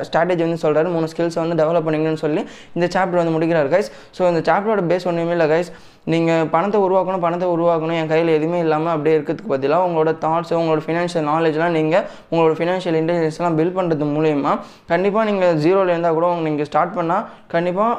ஸ்ட்ராட்டஜி 0.08 0.42
வந்து 0.46 0.60
சொல்கிறாரு 0.64 0.90
மூணு 0.96 1.08
ஸ்கில்ஸை 1.12 1.40
வந்து 1.44 1.58
டெவலப் 1.62 1.86
பண்ணிக்கணும்னு 1.88 2.22
சொல்லி 2.26 2.44
இந்த 2.76 2.88
சாப்டர் 2.96 3.20
வந்து 3.22 3.34
முடிக்கிறார் 3.36 3.70
கைஸ் 3.74 3.90
ஸோ 4.18 4.22
இந்த 4.32 4.42
சாப்டரோட 4.50 4.84
பேஸ் 4.92 5.08
ஒன்றுமே 5.12 5.34
இல்லை 5.38 5.48
கைஸ் 5.54 5.72
நீங்கள் 6.12 6.46
பணத்தை 6.54 6.78
உருவாக்கணும் 6.84 7.24
பணத்தை 7.24 7.48
உருவாக்கணும். 7.54 7.96
என் 8.02 8.10
கையில் 8.12 8.30
எதுவுமே 8.36 8.60
இல்லாமல் 8.64 8.92
அப்படியே 8.94 9.16
இருக்கிறதுக்கு 9.16 9.52
பதிலாக 9.54 9.86
உங்களோட 9.88 10.12
தாட்ஸ் 10.24 10.54
உங்களோட 10.60 10.82
ஃபினான்ஷியல் 10.86 11.26
நாலேஜ்லாம் 11.32 11.76
நீங்கள் 11.78 12.04
உங்களோட 12.32 12.54
ஃபினான்ஷியல் 12.60 12.98
இன்டெலிஜென்ஸ்லாம் 13.00 13.58
பில்ட் 13.60 13.76
பண்ணுறது 13.78 14.08
மூலயமா 14.14 14.54
கண்டிப்பாக 14.92 15.24
நீங்கள் 15.30 15.54
ஜீரோவில் 15.64 15.92
இருந்தால் 15.94 16.16
கூட 16.18 16.32
நீங்கள் 16.48 16.68
ஸ்டார்ட் 16.70 16.96
பண்ணால் 16.98 17.24
கண்டிப்பாக 17.54 17.92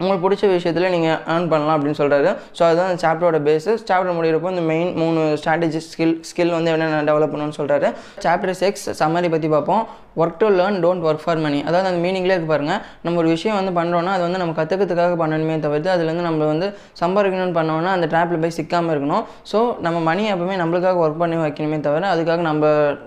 உங்களுக்கு 0.00 0.24
பிடிச்ச 0.24 0.52
விஷயத்தில் 0.54 0.90
நீங்கள் 0.94 1.16
ஏர்ன் 1.34 1.48
பண்ணலாம் 1.52 1.76
அப்படின்னு 1.76 2.00
சொல்கிறாரு 2.00 2.30
ஸோ 2.56 2.62
அதுதான் 2.68 2.88
அந்த 2.90 3.00
சாப்டரோட 3.04 3.38
பேஸஸ் 3.48 3.80
சாப்டர் 3.88 4.16
முடிகிறப்போ 4.18 4.50
இந்த 4.54 4.64
மெயின் 4.72 4.90
மூணு 5.02 5.20
ஸ்ட்ராட்டஜி 5.40 5.80
ஸ்கில் 5.88 6.16
ஸ்கில் 6.30 6.52
வந்து 6.56 6.72
என்னென்ன 6.74 7.00
டெவலப் 7.10 7.32
பண்ணணும்னு 7.32 7.58
சொல்கிறாரு 7.60 7.88
சாப்டர் 8.26 8.58
சிக்ஸ் 8.62 8.86
சம்மரி 9.00 9.30
பற்றி 9.34 9.50
பார்ப்போம். 9.56 9.82
Work 10.22 10.38
to 10.42 10.46
learn 10.58 10.78
don't 10.84 11.04
work 11.08 11.22
for 11.24 11.40
money 11.46 11.58
அதாவது 11.68 11.88
அந்த 11.90 12.00
மீனிங்லேயே 12.04 12.36
இருக்கு 12.36 12.52
பாருங்கள் 12.52 12.80
நம்ம 13.04 13.18
ஒரு 13.22 13.28
விஷயம் 13.34 13.56
வந்து 13.60 13.72
பண்ணுறோன்னா 13.78 14.12
அது 14.16 14.22
வந்து 14.26 14.40
நம்ம 14.42 14.54
கற்றுக்கிறதுக்காக 14.60 15.16
பண்ணணுமே 15.22 15.56
தவிர்த்து 15.66 15.90
அதுலேருந்து 15.94 16.26
நம்ம 16.28 16.46
வந்து 16.52 16.66
சம்பாதிக்கணும்னு 17.02 17.56
பண்ணோன்னா 17.58 17.92
அந்த 17.96 18.06
ட்ராப்பில் 18.12 18.40
போய் 18.44 18.54
சிக்காமல் 18.58 18.92
இருக்கணும். 18.94 19.24
ஸோ 19.52 19.58
நம்ம 19.86 19.98
மணி 20.08 20.24
எப்பவுமே 20.34 20.56
நம்மளுக்காக 20.62 21.02
ஒர்க் 21.04 21.20
பண்ணி 21.22 21.36
வைக்கணுமே 21.44 21.78
தவிர 21.86 22.06
அதுக்காக 22.14 22.40
நம்ம 22.48 22.64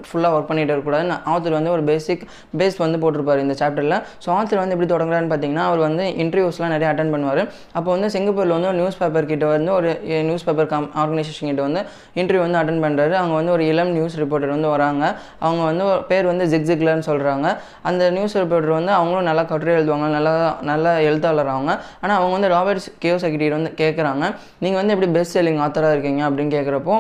ஃபுல்லாக 0.07 0.35
ஒர்க் 0.37 0.49
பண்ணிட்டு 0.51 0.71
இருக்கக்கூடாது. 0.73 1.17
ஆத்தர் 1.33 1.57
வந்து 1.59 1.71
ஒரு 1.75 1.83
பேசிக் 1.89 2.23
பேஸ் 2.61 2.77
வந்து 2.85 2.99
போட்டிருப்பார் 3.03 3.43
இந்த 3.45 3.55
சாப்டரில் 3.61 3.97
ஸோ 4.23 4.29
ஆத்தர் 4.37 4.61
வந்து 4.63 4.75
எப்படி 4.75 4.89
தொடங்குறான்னு 4.93 5.31
பார்த்தீங்கன்னா 5.33 5.65
அவர் 5.69 5.81
வந்து 5.87 6.05
இன்டர்வியூஸ்லாம் 6.23 6.73
நிறைய 6.75 6.89
அட்டன் 6.91 7.13
பண்ணுவார். 7.15 7.41
அப்போ 7.77 7.89
வந்து 7.95 8.09
சிங்கப்பூரில் 8.15 8.55
வந்து 8.57 8.69
ஒரு 8.71 8.79
நியூஸ் 8.81 8.99
பேப்பர் 9.01 9.29
கிட்ட 9.31 9.45
வந்து 9.55 9.71
ஒரு 9.79 9.89
நியூஸ் 10.29 10.45
பேப்பர் 10.47 10.71
கம் 10.73 10.87
ஆர்கனைசேஷன் 11.03 11.49
கிட்ட 11.51 11.63
வந்து 11.67 11.83
இன்டர்வியூ 12.21 12.43
வந்து 12.45 12.59
அட்டன் 12.61 12.81
பண்ணுறாரு 12.85 13.15
அவங்க 13.21 13.35
வந்து 13.39 13.53
ஒரு 13.57 13.65
இளம் 13.71 13.93
நியூஸ் 13.97 14.17
ரிப்போர்ட்டர் 14.23 14.55
வந்து 14.55 14.69
வராங்க. 14.75 15.03
அவங்க 15.45 15.61
வந்து 15.69 15.85
பேர் 16.11 16.31
வந்து 16.31 16.45
ஜிக் 16.53 16.67
இல்லைன்னு 17.01 17.09
சொல்கிறாங்க 17.09 17.47
அந்த 17.89 18.03
நியூஸ் 18.15 18.35
பேப்பர் 18.37 18.67
வந்து 18.77 18.91
அவங்களும் 18.97 19.27
நல்லா 19.29 19.43
கட்டுரை 19.51 19.73
எழுதுவாங்க. 19.77 20.07
நல்லா 20.17 20.33
நல்ல 20.69 20.87
எழுத்தாளர் 21.07 21.53
அவங்க 21.55 21.71
ஆனால் 22.01 22.17
அவங்க 22.19 22.33
வந்து 22.37 22.51
ராபர்ட் 22.55 22.87
கியோசகிட்டி 23.03 23.49
வந்து 23.57 23.71
கேட்குறாங்க 23.81 24.23
நீங்கள் 24.63 24.79
வந்து 24.81 24.93
எப்படி 24.95 25.09
பெஸ்ட் 25.17 25.35
செல்லிங் 25.37 25.61
ஆத்தராக 25.65 25.95
இருக்கீங்க? 25.95 26.21
அப்படின்னு 26.29 26.53
கேட்குறப்போ 26.57 26.95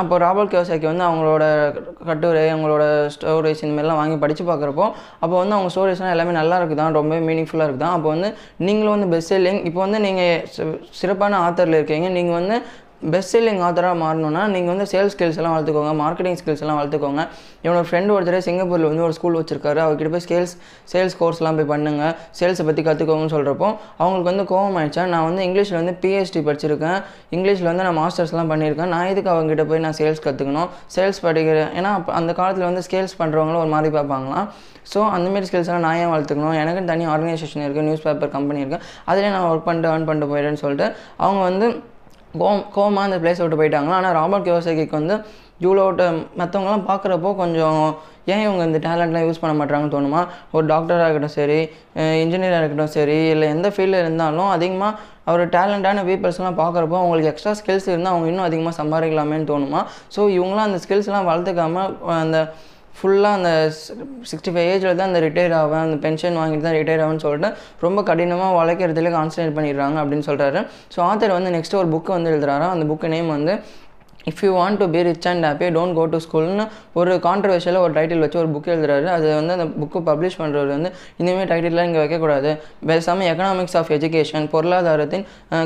அப்போ 0.00 0.14
ராபர்ட் 0.24 0.52
கியோசாக்கி 0.52 0.86
வந்து 0.90 1.04
அவங்களோட 1.06 1.44
கட்டுரை 2.08 2.42
அவங்களோட 2.54 2.82
ஸ்டோரிஸ் 3.14 3.62
இந்த 3.64 3.72
மாதிரிலாம் 3.76 4.00
வாங்கி 4.00 4.16
படித்து 4.24 4.44
பார்க்குறப்போ 4.50 4.84
அப்போ 5.22 5.34
வந்து 5.40 5.56
அவங்க 5.56 5.70
ஸ்டோரிஸ்லாம் 5.74 6.14
எல்லாமே 6.14 6.34
நல்லா 6.40 6.58
இருக்குதான் 6.60 6.96
ரொம்ப 6.98 7.14
மீனிங்ஃபுல்லாக 7.28 7.68
இருக்குதான். 7.68 7.96
அப்போ 7.96 8.08
வந்து 8.14 8.28
நீங்களும் 8.66 8.94
வந்து 8.96 9.10
பெஸ்ட் 9.14 9.32
செல்லிங் 9.34 9.60
இப்போ 9.70 9.80
வந்து 9.86 10.00
நீங்கள் 10.06 10.78
சிறப்பான 11.00 11.40
ஆத்தரில் 11.46 11.78
இருக்கீங்க. 11.80 12.08
நீங்கள் 12.18 12.38
வந்து 12.40 12.58
பெஸ்ட் 13.12 13.32
செல்லிங் 13.34 13.60
ஆத்தராக 13.66 13.96
மாறணும்னா 14.00 14.40
நீங்கள் 14.54 14.72
வந்து 14.72 14.86
சேல்ஸ் 14.90 15.12
ஸ்கில்ஸ் 15.14 15.38
எல்லாம் 15.40 15.52
வளர்த்துக்கோங்க 15.54 15.92
மார்க்கெட்டிங் 16.00 16.36
ஸ்கில்ஸ் 16.40 16.62
எல்லாம் 16.64 16.78
வளர்த்துக்கோங்க. 16.78 17.22
என்னோட 17.64 17.82
ஃப்ரெண்டு 17.88 18.10
ஒருத்தர் 18.14 18.44
சிங்கப்பூரில் 18.46 18.88
வந்து 18.88 19.04
ஒரு 19.06 19.14
ஸ்கூல் 19.18 19.36
வச்சிருக்காரு. 19.38 19.80
அவர்கிட்ட 19.84 20.10
போய் 20.14 20.24
சேல்ஸ் 20.30 20.52
சேல்ஸ் 20.92 21.16
கோர்ஸ்லாம் 21.20 21.58
போய் 21.58 21.68
பண்ணுங்க. 21.72 22.04
சேல்ஸை 22.38 22.64
பற்றி 22.68 22.82
கற்றுக்கோங்கன்னு 22.88 23.32
சொல்கிறப்போ 23.36 23.68
அவங்களுக்கு 24.00 24.30
வந்து 24.32 24.44
கோவம் 24.52 24.76
ஆயிடுச்சா? 24.80 25.04
நான் 25.12 25.26
வந்து 25.28 25.44
இங்கிலீஷில் 25.48 25.78
வந்து 25.80 25.94
பிஹெச்டி 26.02 26.42
படிச்சிருக்கேன். 26.48 26.98
இங்கிலீஷில் 27.36 27.68
வந்து 27.70 27.84
நான் 27.86 27.98
மாஸ்டர்ஸ்லாம் 28.02 28.50
பண்ணியிருக்கேன். 28.52 28.92
நான் 28.94 29.08
எதுக்கு 29.12 29.30
அவங்ககிட்ட 29.34 29.64
போய் 29.70 29.82
நான் 29.86 29.96
சேல்ஸ் 30.00 30.22
கற்றுக்கணும் 30.26 30.68
சேல்ஸ் 30.96 31.20
படிக்கிறேன் 31.28 31.70
ஏன்னா 31.80 31.92
அந்த 32.20 32.34
காலத்தில் 32.40 32.68
வந்து 32.70 32.82
ஸ்கேல்ஸ் 32.88 33.16
பண்ணுறவங்களும் 33.22 33.62
ஒரு 33.64 33.72
மாதிரி 33.76 33.92
பார்ப்பாங்களாம். 33.98 34.48
ஸோ 34.92 34.98
அந்தமாரி 35.14 35.46
ஸ்கில்ஸ்லாம் 35.50 35.84
நான் 35.86 35.98
ஏன் 36.02 36.12
வளர்த்துக்கணும்? 36.14 36.58
எனக்கு 36.64 36.82
தனி 36.90 37.06
ஆர்கனைசேஷன் 37.14 37.64
இருக்குது 37.66 37.86
நியூஸ் 37.88 38.04
பேப்பர் 38.08 38.34
கம்பெனி 38.36 38.60
இருக்குது 38.64 38.84
அதிலே 39.12 39.30
நான் 39.36 39.48
ஒர்க் 39.52 39.66
பண்ணிட்டு 39.68 39.90
ஏர்ன் 39.94 40.06
பண்ணிட்டு 40.10 40.30
போயிடுறேன்னு 40.32 40.62
சொல்லிட்டு 40.64 40.86
அவங்க 41.24 41.40
வந்து 41.48 41.68
கோம் 42.38 42.64
கோமா 42.74 43.02
அந்த 43.06 43.16
பிளேஸ் 43.18 43.40
விட்டு 43.42 43.60
போயிட்டாங்க 43.60 43.90
ஆனால் 43.98 44.14
ராபர்ட் 44.18 44.46
கியோசகிக்கு 44.48 44.96
வந்து 44.98 45.14
இவ்வளோட்ட 45.64 46.02
மற்றவங்களாம் 46.40 46.86
பார்க்குறப்போ 46.90 47.30
கொஞ்சம் 47.36 47.80
ஏன் 48.32 48.42
இவங்க 48.42 48.62
இந்த 48.64 48.78
டேலண்ட்லாம் 48.86 49.26
யூஸ் 49.26 49.40
பண்ண 49.40 49.52
மாட்டாங்கன்னு 49.58 49.94
தோணுமா? 49.94 50.20
ஒரு 50.52 50.64
டாக்டராக 50.66 51.06
இருக்கட்டும் 51.06 51.36
சரி 51.38 51.58
இன்ஜினியராக 52.22 52.60
இருக்கட்டும் 52.60 52.94
சரி 52.96 53.18
இல்லை 53.28 53.48
எந்த 53.48 53.68
ஃபீல்டில் 53.68 54.00
இருந்தாலும் 54.00 54.48
அதிகமாக 54.48 54.98
அவர் 55.24 55.42
டேலண்டான 55.48 56.04
பீப்புள்ஸ்லாம் 56.08 56.58
பார்க்குறப்போ 56.62 56.96
அவங்களுக்கு 57.00 57.30
எக்ஸ்ட்ரா 57.32 57.52
ஸ்கில்ஸ் 57.60 57.88
இருந்தால் 57.88 58.12
அவங்க 58.12 58.28
இன்னும் 58.28 58.48
அதிகமாக 58.48 58.82
சம்பாதிக்கலாமேன்னு 58.82 59.50
தோணுமா? 59.52 59.82
ஸோ 60.16 60.20
இவங்களாம் 60.38 60.68
அந்த 60.70 60.80
ஸ்கில்ஸ்லாம் 60.86 61.28
வளர்த்துக்காம 61.30 61.84
அந்த 62.22 62.38
ஃபுல்லாக 62.94 63.38
அந்த 63.38 63.50
சிக்ஸ்டி 64.30 64.50
ஃபைவ் 64.50 64.68
ஏஜில் 64.70 64.90
தான் 64.92 65.10
அந்த 65.10 65.20
ரிட்டையர் 65.20 65.54
ஆவேன் 65.58 65.84
அந்த 65.86 65.96
பென்ஷன் 66.02 66.38
வாங்கிட்டு 66.40 66.66
தான் 66.66 66.76
ரிட்டையர் 66.78 67.02
ஆகும்னு 67.04 67.24
சொல்லிட்டு 67.26 67.50
ரொம்ப 67.80 68.02
கடினமாக 68.02 68.56
உழைக்கிறதுல 68.58 69.12
கான்சன்ட்ரேட் 69.14 69.56
பண்ணிடுறாங்க 69.56 69.98
அப்படின்னு 70.02 70.26
சொல்கிறாரு 70.26 70.62
ஸோ 70.94 71.00
ஆத்தர் 71.06 71.36
வந்து 71.36 71.52
நெக்ஸ்ட் 71.56 71.78
ஒரு 71.78 71.90
புக்கு 71.90 72.12
வந்து 72.12 72.32
எழுதுறாரு 72.32 72.66
அந்த 72.68 72.86
புக்கு 72.86 73.08
நேம் 73.08 73.30
வந்து 73.30 73.54
if 74.30 74.40
you 74.44 74.50
want 74.58 74.78
to 74.82 74.86
be 74.94 75.00
rich 75.06 75.26
and 75.30 75.44
happy 75.48 75.66
don't 75.76 75.94
go 75.98 76.04
to 76.12 76.18
ஸ்கூல்னு 76.24 76.64
ஒரு 77.00 77.12
கான்ட்ரவர்ஷியலாக 77.26 77.86
ஒரு 77.86 77.92
டைட்டில் 77.98 78.22
வச்சு 78.24 78.38
ஒரு 78.42 78.48
புக் 78.54 78.68
எழுதுறாரு. 78.74 79.06
அது 79.16 79.26
வந்து 79.38 79.52
அந்த 79.56 79.66
புக்கு 79.80 80.00
பப்ளிஷ் 80.08 80.38
பண்ணுறவர் 80.40 80.72
வந்து 80.76 80.90
இனிமேல் 81.20 81.48
டைட்டிலாம் 81.52 81.86
இங்கே 81.88 82.00
வைக்கக்கூடாது. 82.02 82.50
பேசாமல் 82.90 83.28
எக்கனாமிக்ஸ் 83.32 83.76
ஆஃப் 83.80 83.90
எஜுகேஷன் 83.96 84.46
பொருளாதாரத்தின் 84.54 85.24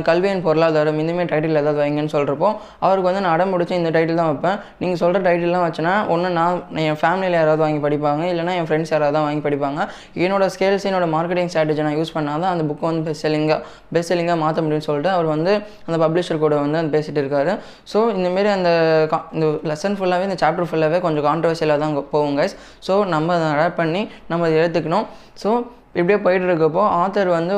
கல்வியின் 0.09 0.45
பொருளாதாரம் 0.47 0.99
இனிமேல் 1.05 1.31
டைட்டில் 1.33 1.61
ஏதாவது 1.63 1.81
வைங்கன்னு 1.83 2.13
சொல்கிறப்போ 2.17 2.49
அவருக்கு 2.85 3.09
வந்து 3.11 3.23
நான் 3.27 3.35
அடம் 3.37 3.53
முடிச்சு 3.55 3.75
இந்த 3.81 3.93
டைட்டில் 3.97 4.21
தான் 4.21 4.31
வைப்பேன். 4.33 4.57
நீங்கள் 4.83 5.01
சொல்கிற 5.03 5.23
டைட்டில்லாம் 5.29 5.65
வச்சேன்னா 5.67 5.95
ஒன்று 6.15 6.31
நான் 6.39 6.61
என் 6.87 7.01
ஃபேமிலியில் 7.03 7.39
யாராவது 7.41 7.63
வாங்கி 7.65 7.83
படிப்பாங்க 7.87 8.23
இல்லைனா 8.33 8.55
என் 8.61 8.69
ஃப்ரெண்ட்ஸ் 8.71 8.95
யாராவது 8.95 9.17
தான் 9.19 9.27
வாங்கி 9.29 9.45
படிப்பாங்க. 9.49 9.81
என்னோட 10.25 10.47
ஸ்கேல்ஸ் 10.57 10.87
என்னோட 10.91 11.09
மார்க்கெட்டிங் 11.17 11.51
ஸ்ட்ராட்டஜி 11.53 11.85
நான் 11.89 11.99
யூஸ் 12.01 12.15
பண்ணால் 12.17 12.41
தான் 12.45 12.53
அந்த 12.55 12.67
புக்கை 12.71 12.87
வந்து 12.91 13.05
பெஸ்ட் 13.09 13.25
செல்லிங்காக 13.27 13.61
பெஸ்ட் 13.95 14.11
செல்லிங்காக 14.13 14.39
மாற்ற 14.45 14.59
முடியும்னு 14.65 14.89
சொல்லிட்டு 14.89 15.13
அவர் 15.17 15.29
வந்து 15.35 15.53
அந்த 15.89 15.99
பப்ளிஷர் 16.05 16.43
கூட 16.47 16.55
வந்து 16.65 16.79
அந்த 16.83 16.93
பேசிட்டு 16.97 17.21
இருக்காரு. 17.25 17.55
ஸோ 17.93 17.99
இந்தமாரி 18.17 18.44
அந்த 18.51 18.71
கா- 19.11 19.25
இந்த 19.33 19.47
லெசன் 19.65 19.97
ஃபுல்லாகவே 19.99 20.23
இந்த 20.23 20.39
சாப்டர் 20.41 20.69
ஃபுல்லாகவே 20.71 21.01
கொஞ்சம் 21.01 21.25
கான்ட்ரவர்சியலாக 21.25 21.79
தான் 21.79 22.09
போகும் 22.11 22.39
கைஸ் 22.39 22.57
ஸோ 22.89 23.07
நம்ம 23.07 23.35
அதை 23.35 23.49
அடாப்ட் 23.55 23.75
பண்ணி 23.75 24.03
நம்ம 24.29 24.47
அதை 24.47 24.59
எடுத்துக்கணும். 24.59 25.07
ஸோ 25.43 25.51
இப்படியே 25.93 26.19
போயிட்டு 26.19 26.47
இருக்கப்போ 26.47 26.83
ஆத்தர் 27.01 27.29
வந்து 27.29 27.55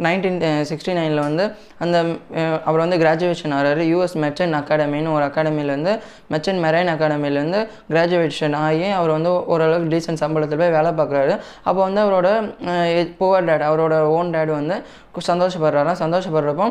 நைன்டீன் 0.00 0.38
சிக்ஸ்டி 0.62 0.92
நைனில் 0.92 1.20
வந்து 1.20 1.44
அந்த 1.78 1.96
அவர் 2.64 2.80
வந்து 2.80 2.96
கிராஜுவேஷன் 2.96 3.54
ஆகிறாரு 3.56 3.82
யூஎஸ் 3.90 4.14
மெர்ச்சன்ட் 4.16 4.56
அகாடமின்னு 4.60 5.12
ஒரு 5.12 5.24
அகாடமிலேருந்து 5.24 5.92
மெர்ச்சன்ட் 6.30 6.62
மெரைன் 6.64 6.90
அகாடமிலேருந்து 6.94 7.60
கிராஜுவேஷன் 7.90 8.56
ஆகி 8.56 8.88
அவர் 8.90 9.10
வந்து 9.10 9.46
ஓரளவுக்கு 9.46 9.92
டீசென்ட் 9.94 10.22
சம்பளத்தில் 10.24 10.58
போய் 10.58 10.70
வேலை 10.70 10.92
பார்க்குறாரு. 10.92 11.34
அப்போ 11.62 11.80
வந்து 11.82 12.00
அவரோட 12.00 12.28
புவர் 13.20 13.44
டேட் 13.44 13.60
அவரோட 13.60 13.98
ஓன் 14.16 14.30
டேட் 14.30 14.48
வந்து 14.50 14.78
சந்தோஷப்படுறாராம். 15.28 16.02
சந்தோஷப்படுறப்போ 16.04 16.68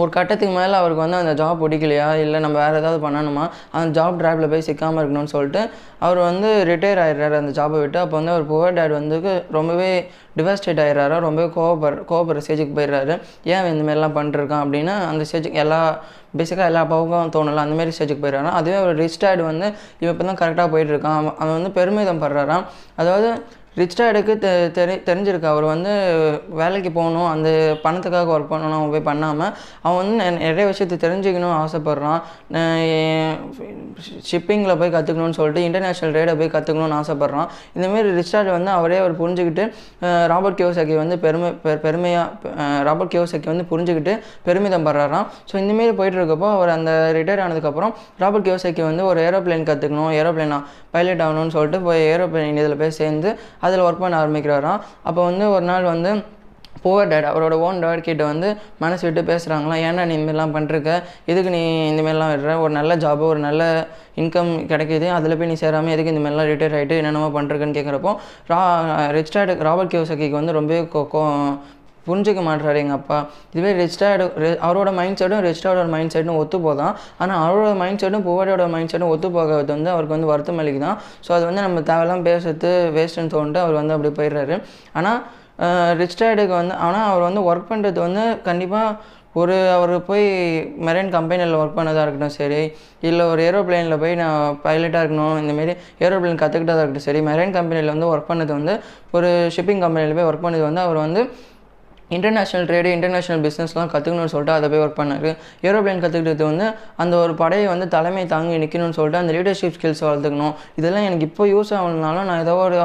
ஒரு 0.00 0.10
கட்டத்துக்கு 0.10 0.54
மேலே 0.54 0.74
அவருக்கு 0.78 1.02
வந்து 1.02 1.18
அந்த 1.22 1.32
ஜாப் 1.40 1.60
பிடிக்கலையா? 1.62 2.06
இல்லை 2.22 2.40
நம்ம 2.40 2.56
வேறு 2.62 2.78
ஏதாவது 2.80 2.98
பண்ணணுமா? 3.04 3.44
அந்த 3.70 4.00
ஜாப் 4.00 4.16
ட்ராப்பில் 4.20 4.50
போய் 4.52 4.64
சிக்காமல் 4.68 5.00
இருக்கணும்னு 5.02 5.32
சொல்லிட்டு 5.34 5.62
அவர் 5.98 6.16
வந்து 6.16 6.48
ரிட்டையர் 6.68 7.00
ஆயிடுறாரு 7.04 7.36
அந்த 7.42 7.52
ஜாப்பை 7.60 7.78
விட்டு. 7.80 7.98
அப்போ 7.98 8.20
வந்து 8.20 8.32
அவர் 8.34 8.48
புவர் 8.50 8.76
டேட் 8.78 8.90
வந்து 8.90 9.44
ரொம்பவே 9.50 9.90
டிவஸ்டேட் 10.38 10.82
ஆயிடுறாரு. 10.84 11.18
ரொம்பவே 11.26 11.48
கோவப்படுற 11.56 12.02
கோவப்படுற 12.10 12.42
ஸ்டேஜுக்கு 12.46 12.76
போயிடுறாரு. 12.80 13.14
ஏன் 13.44 13.60
இவன் 13.60 13.74
இந்த 13.76 13.84
மாதிரிலாம் 13.88 14.16
பண்ணிருக்கான் 14.18 14.64
அப்படின்னு 14.64 14.94
அந்த 15.10 15.24
ஸ்டேஜுக்கு 15.30 15.62
எல்லா 15.64 15.80
பேசிக்காக 16.38 16.70
எல்லா 16.70 16.80
அப்பாவுக்கும் 16.80 17.32
தோணல. 17.36 17.64
அந்த 17.66 17.76
மாதிரி 17.78 17.92
ஸ்டேஜுக்கு 17.98 18.24
போயிடுறாரு. 18.24 18.50
அதுவே 18.60 18.76
ஒரு 18.76 18.94
ரிச் 18.96 19.18
வந்து 19.50 19.68
இவன் 19.98 20.14
இப்போ 20.14 20.24
தான் 20.32 20.40
கரெக்டாக 20.42 20.68
போயிட்டுருக்கான் 20.74 21.18
அவன் 21.20 21.34
அவன் 21.38 21.56
வந்து 21.58 21.70
பெருமிதம் 21.70 22.22
படுறாராம். 22.22 22.64
அதாவது 22.96 23.30
ரிச் 23.80 23.96
டேடுக்கு 24.00 24.34
தெ 24.44 24.50
தெரி 24.76 24.94
தெரிஞ்சிருக்கு. 25.08 25.48
அவர் 25.52 25.64
வந்து 25.72 25.92
வேலைக்கு 26.60 26.90
போகணும் 26.98 27.28
அந்த 27.32 27.48
பணத்துக்காக 27.84 28.32
ஒர்க் 28.34 28.50
பண்ணணும் 28.52 28.76
அவன் 28.78 28.92
போய் 28.94 29.08
பண்ணாமல் 29.08 29.52
அவன் 29.86 29.98
வந்து 30.00 30.38
நிறைய 30.44 30.66
விஷயத்தை 30.72 30.96
தெரிஞ்சுக்கணும்னு 31.04 31.56
ஆசைப்பட்றான். 31.62 32.20
ஷிப்பிங்கில் 34.30 34.78
போய் 34.80 34.94
கற்றுக்கணும்னு 34.96 35.38
சொல்லிட்டு 35.38 35.64
இன்டர்நேஷ்னல் 35.68 36.14
ரேடை 36.18 36.34
போய் 36.40 36.52
கற்றுக்கணும்னு 36.56 36.98
ஆசைப்பட்றான். 37.00 37.48
இந்தமாரி 37.76 38.14
ரிச் 38.18 38.32
டேட் 38.34 38.50
வந்து 38.56 38.70
அவரே 38.78 38.98
அவர் 39.02 39.18
புரிஞ்சுக்கிட்டு 39.20 39.64
ராபர்ட் 40.32 40.60
கியோசக்கி 40.60 40.96
வந்து 41.02 41.18
பெருமை 41.24 41.50
பெ- 41.64 41.78
பெருமையாக 41.84 42.52
ராபர்ட் 42.88 43.14
கியோசக்கி 43.14 43.50
வந்து 43.52 43.66
புரிஞ்சுக்கிட்டு 43.72 44.14
பெருமிதம் 44.48 44.86
படுறாராம். 44.86 45.26
ஸோ 45.50 45.56
இந்தமாரி 45.64 45.94
போயிட்டு 46.00 46.18
இருக்கப்போ 46.20 46.48
அவர் 46.56 46.74
அந்த 46.76 46.90
ரிட்டையர் 47.16 47.44
ஆனதுக்கப்புறம் 47.46 47.92
ராபர்ட் 48.18 48.48
கியோசக்கி 48.48 48.82
வந்து 48.90 49.04
ஒரு 49.10 49.20
ஏரோப்ளேன் 49.28 49.68
கற்றுக்கணும் 49.70 50.12
ஏரோப்ளேனா 50.20 50.60
பைலட் 50.90 51.22
ஆகணும்னு 51.26 51.54
சொல்லிட்டு 51.56 51.80
போய் 51.80 52.02
ஏரோப்ளேன் 52.12 52.58
இதில் 52.60 52.76
போய் 52.76 52.98
சேர்ந்து 53.00 53.30
அதில் 53.66 53.86
ஒர்க் 53.88 54.04
பண்ண 54.04 54.22
ஆரம்பிக்கிறாராம். 54.22 54.80
அப்போ 55.08 55.20
வந்து 55.30 55.44
ஒரு 55.56 55.66
நாள் 55.72 55.92
வந்து 55.94 56.12
புவர் 56.84 57.10
டேட் 57.10 57.26
அவரோட 57.30 57.54
ஓன் 57.66 57.78
டேட் 57.82 58.00
கிட்ட 58.06 58.22
வந்து 58.30 58.48
மனசு 58.82 59.04
விட்டு 59.06 59.20
பேசுகிறாங்களாம் 59.28 59.82
ஏன்டா 59.88 60.02
நீ 60.08 60.14
இந்தமாரிலாம் 60.18 60.54
பண்ணுறக்க 60.56 60.90
எதுக்கு 61.32 61.50
நீ 61.54 61.60
இந்தமாரிலாம் 61.90 62.32
விடுற? 62.32 62.54
ஒரு 62.64 62.72
நல்ல 62.78 62.94
ஜாபு 63.04 63.24
ஒரு 63.32 63.40
நல்ல 63.46 63.62
இன்கம் 64.22 64.52
கிடைக்கிது 64.72 65.06
அதில் 65.18 65.36
போய் 65.38 65.50
நீ 65.52 65.56
சேராமல் 65.62 65.94
எதுக்கு 65.94 66.12
இந்தமாதிரிலாம் 66.14 66.50
ரிட்டையர் 66.50 66.76
ஆகிட்டு 66.78 66.98
என்னென்னமோ 67.00 67.30
பண்ணுறக்குன்னு 67.36 67.76
கேட்குறப்போ 67.78 68.12
ரா 68.52 68.60
ரிச் 69.16 69.34
டேட் 69.36 69.62
ராபர்ட் 69.68 69.92
கியோசக்கிக்கு 69.94 70.38
வந்து 70.40 70.56
ரொம்பவே 70.58 70.82
கோ 71.14 71.22
புரிஞ்சுக்க 72.06 72.42
மாட்றாரு 72.48 72.80
எங்கள் 72.84 72.98
அப்பா. 73.00 73.18
இதுவே 73.54 73.72
ரெஜிஸ்டர்டு 73.80 74.24
அவரோட 74.66 74.92
மைண்ட் 74.98 75.18
செட்டும் 75.22 75.44
ரெஜிஸ்டர்டோட 75.46 75.88
மைண்ட் 75.94 76.14
செட்டும் 76.16 76.40
ஒத்து 76.42 76.58
போதான். 76.66 76.94
ஆனால் 77.22 77.40
அவரோட 77.46 77.72
மைண்ட் 77.82 78.02
செட்டும் 78.04 78.26
புவரோட 78.28 78.66
மைண்ட் 78.74 78.92
செட்டும் 78.94 79.12
ஒத்து 79.14 79.30
போகிறது 79.38 79.72
வந்து 79.76 79.92
அவருக்கு 79.94 80.16
வந்து 80.16 80.30
வருத்தம் 80.32 80.60
அளிக்குதான். 80.64 80.98
ஸோ 81.26 81.32
அது 81.38 81.44
வந்து 81.50 81.64
நம்ம 81.66 81.82
தேவையெல்லாம் 81.90 82.26
பேசுறது 82.30 82.70
வேஸ்ட்டுன்னு 82.98 83.34
தோன்ட்டு 83.36 83.64
அவர் 83.64 83.80
வந்து 83.80 83.96
அப்படி 83.96 84.12
போயிடுறாரு. 84.20 84.56
ஆனால் 85.00 85.20
ரிஜிஸ்டர்டுக்கு 85.98 86.54
வந்து 86.60 86.76
ஆனால் 86.86 87.08
அவர் 87.10 87.28
வந்து 87.28 87.42
ஒர்க் 87.50 87.68
பண்ணுறது 87.72 87.98
வந்து 88.06 88.22
கண்டிப்பாக 88.48 89.12
ஒரு 89.40 89.54
அவர் 89.76 89.92
போய் 90.08 90.26
மெரைன் 90.86 91.08
கம்பெனியில் 91.14 91.56
ஒர்க் 91.60 91.78
பண்ணதாக 91.78 92.02
இருக்கட்டும் 92.04 92.34
சரி. 92.40 92.60
இல்லை 93.08 93.24
ஒரு 93.30 93.40
ஏரோப்ளேனில் 93.46 94.00
போய் 94.02 94.14
நான் 94.20 94.58
பைலட்டாக 94.66 95.00
இருக்கணும். 95.04 95.38
இந்தமாரி 95.42 95.72
ஏரோப்ளேன் 96.04 96.38
கற்றுக்கிட்டதாக 96.42 96.82
இருக்கட்டும் 96.82 97.06
சரி. 97.08 97.22
மெரைன் 97.28 97.54
கம்பெனியில் 97.56 97.92
வந்து 97.94 98.10
ஒர்க் 98.12 98.30
பண்ணது 98.30 98.52
வந்து 98.58 98.74
ஒரு 99.18 99.30
ஷிப்பிங் 99.56 99.82
கம்பெனியில் 99.84 100.16
போய் 100.18 100.28
ஒர்க் 100.30 100.46
பண்ணது 100.46 100.64
வந்து 100.68 100.82
அவர் 100.86 101.00
வந்து 101.06 101.22
இன்டர்நேஷ்னல் 102.16 102.64
ட்ரேடு 102.68 102.88
இன்டர்நேஷ்னல் 102.96 103.42
பிஸ்னஸ்லாம் 103.44 103.90
கற்றுக்கணும்னு 103.92 104.32
சொல்லிட்டு 104.34 104.54
அதை 104.56 104.66
போய் 104.72 104.82
ஒர்க் 104.84 104.96
பண்ணார். 105.00 105.28
ஏரோப்ளேன் 105.68 106.02
கற்றுக்கிட்டது 106.04 106.44
வந்து 106.50 106.66
அந்த 107.02 107.14
ஒரு 107.22 107.34
படையை 107.40 107.66
வந்து 107.72 107.86
தலைமை 107.94 108.24
தாங்கி 108.32 108.56
நிற்கணும்னு 108.62 108.96
சொல்லிட்டு 108.98 109.20
அந்த 109.22 109.32
லீடர்ஷிப் 109.36 109.76
ஸ்கில்ஸ் 109.76 110.02
வளர்த்துக்கணும். 110.06 110.54
இதெல்லாம் 110.80 111.06
எனக்கு 111.08 111.26
இப்போ 111.28 111.46
யூஸ் 111.52 111.72
ஆகணுனாலும் 111.78 112.26
நான் 112.30 112.42
ஏதோ 112.44 112.54
ஒரு 112.66 112.78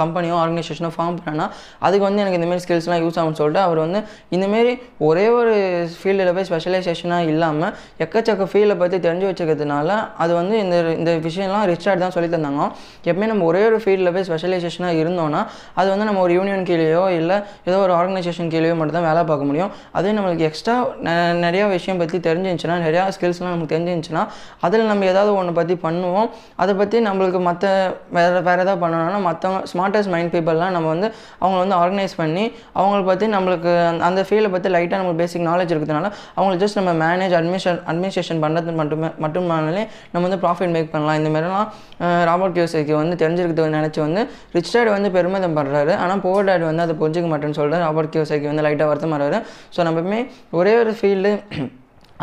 கம்பெனியோ 0.00 0.36
ஆர்கனைசேஷனோ 0.42 0.90
ஃபார்ம் 0.96 1.16
பண்ணேன்னா 1.18 1.46
அதுக்கு 1.86 2.04
வந்து 2.08 2.22
எனக்கு 2.24 2.38
இந்தமாரி 2.40 2.62
ஸ்கில்ஸ்லாம் 2.66 3.02
யூஸ் 3.04 3.18
ஆகும்னு 3.22 3.40
சொல்லிட்டு 3.40 3.62
அவர் 3.66 3.80
வந்து 3.84 4.02
இந்தமாரி 4.36 4.72
ஒரே 5.08 5.26
ஒரு 5.38 5.54
ஃபீல்டில் 5.98 6.32
போய் 6.38 6.48
ஸ்பெஷலைசேஷனாக 6.50 7.30
இல்லாமல் 7.32 7.72
எக்கச்சக்க 8.06 8.48
ஃபீல்டை 8.52 8.78
பற்றி 8.84 8.98
தெரிஞ்சு 9.08 9.28
வச்சுக்கிறதுனால 9.30 9.98
அது 10.24 10.32
வந்து 10.40 10.54
இந்த 10.64 10.76
இந்த 11.00 11.10
விஷயம்லாம் 11.28 11.66
ரிச்சார்ட் 11.72 12.04
தான் 12.04 12.14
சொல்லி 12.16 12.30
தந்தாங்க. 12.36 12.62
எப்பவுமே 13.08 13.28
நம்ம 13.32 13.44
ஒரே 13.50 13.64
ஒரு 13.70 13.80
ஃபீல்டில் 13.84 14.12
போய் 14.16 14.26
ஸ்பெஷலைசேஷனாக 14.30 15.02
இருந்தோம்னா 15.04 15.42
அது 15.80 15.88
வந்து 15.94 16.08
நம்ம 16.10 16.22
ஒரு 16.26 16.32
யூனியன் 16.38 16.66
கீழேயோ 16.70 17.04
இல்லை 17.20 17.38
ஏதோ 17.68 17.78
ஒரு 17.84 17.92
ஆர்கனைசேஷன் 18.00 18.26
கீழேயோ 18.28 18.74
மட்டும் 18.74 19.02
தான் 19.02 19.08
வேலை 19.08 19.24
பார்க்க 19.24 19.46
முடியும். 19.46 19.70
அதே 19.90 20.10
நம்மளுக்கு 20.10 20.36
எக்ஸ்ட்ரா 20.36 20.86
நிறையா 21.32 21.68
விஷயம் 21.68 21.98
பற்றி 21.98 22.18
தெரிஞ்சிருந்துச்சுன்னா 22.18 22.76
நிறையா 22.86 23.12
ஸ்கில்ஸ்லாம் 23.20 23.42
நமக்கு 23.42 23.78
தெரிஞ்சிருந்துச்சுன்னா 23.78 24.26
அதில் 24.60 24.86
நம்ம 24.86 25.04
ஏதாவது 25.04 25.34
ஒன்று 25.34 25.52
பற்றி 25.52 25.74
பண்ணுவோம். 25.74 26.30
அதை 26.56 26.74
பற்றி 26.74 27.04
நம்மளுக்கு 27.04 27.40
மற்ற 27.40 27.96
வேறு 28.10 28.42
வேறு 28.42 28.60
எதாவது 28.60 28.86
பண்ணணும்னா 28.86 29.26
மற்றவங்க 29.26 29.62
ஸ்மார்ட்டஸ்ட் 29.72 30.08
மைண்ட் 30.08 30.36
பீப்பிள்லாம் 30.36 30.70
நம்ம 30.70 30.88
வந்து 30.88 31.12
அவங்கள 31.40 31.58
வந்து 31.58 31.76
ஆர்கனைஸ் 31.76 32.08
பண்ணி 32.16 32.52
அவங்கள 32.74 33.04
பற்றி 33.04 33.26
நம்மளுக்கு 33.26 33.98
அந்த- 33.98 34.26
ஃபீல்டை 34.28 34.50
பற்றி 34.50 34.70
லைட்டாக 34.70 34.74
நம்மளுக்கு 34.74 35.14
பேசிக் 35.14 35.46
நாலேஜ் 35.46 35.72
இருக்கிறதுனால 35.72 36.10
அவங்கள 36.36 36.66
ஜஸ்ட் 36.66 36.82
நம்ம 36.82 37.06
மேனேஜ் 37.06 37.30
அட்மினிஸ்ட்ரேஷன் 37.30 37.82
அட்மினிஸ்ட்ரேஷன் 37.86 38.40
பண்ணுறது 38.40 38.74
மட்டுமே 38.74 39.06
மட்டுமானாலே 39.06 39.86
நம்ம 40.12 40.28
வந்து 40.28 40.48
ப்ராஃபிட் 40.48 40.70
மேக் 40.70 40.92
பண்ணலாம். 40.92 41.24
இந்த 41.24 41.40
மாதிரிலாம் 41.40 42.24
ராபர்ட் 42.24 42.58
கியோசைக்கு 42.58 42.92
வந்து 42.92 43.28
தெரிஞ்சிருக்கிறது 43.28 43.66
நினச்சி 43.68 44.00
வந்து 44.00 44.30
ரிச் 44.52 44.72
டேட் 44.72 44.88
வந்து 44.88 45.10
பெருமிதம் 45.10 45.56
படுறாரு. 45.56 45.96
ஆனால் 45.96 46.18
புவர் 46.18 46.44
டேட் 46.44 46.62
வந்து 46.62 46.82
அதை 46.82 46.94
புரிஞ்சிக்க 47.00 47.26
மாட்டேன்னு 47.26 47.50
சொல்கிறார் 47.50 47.80
ராபர்ட் 47.80 48.16
கியோசைக்கு 48.18 48.52
வந்து 48.52 48.66
லைட்டாக 48.68 48.92
வருத்தமாறாரு 48.92 49.40
ஸோ 49.76 49.82
நம்ம 49.88 50.00
எப்பவுமே 50.04 50.22
ஒரே 50.60 50.74
ஒரு 50.84 50.94
ஃபீல்டு 51.00 51.32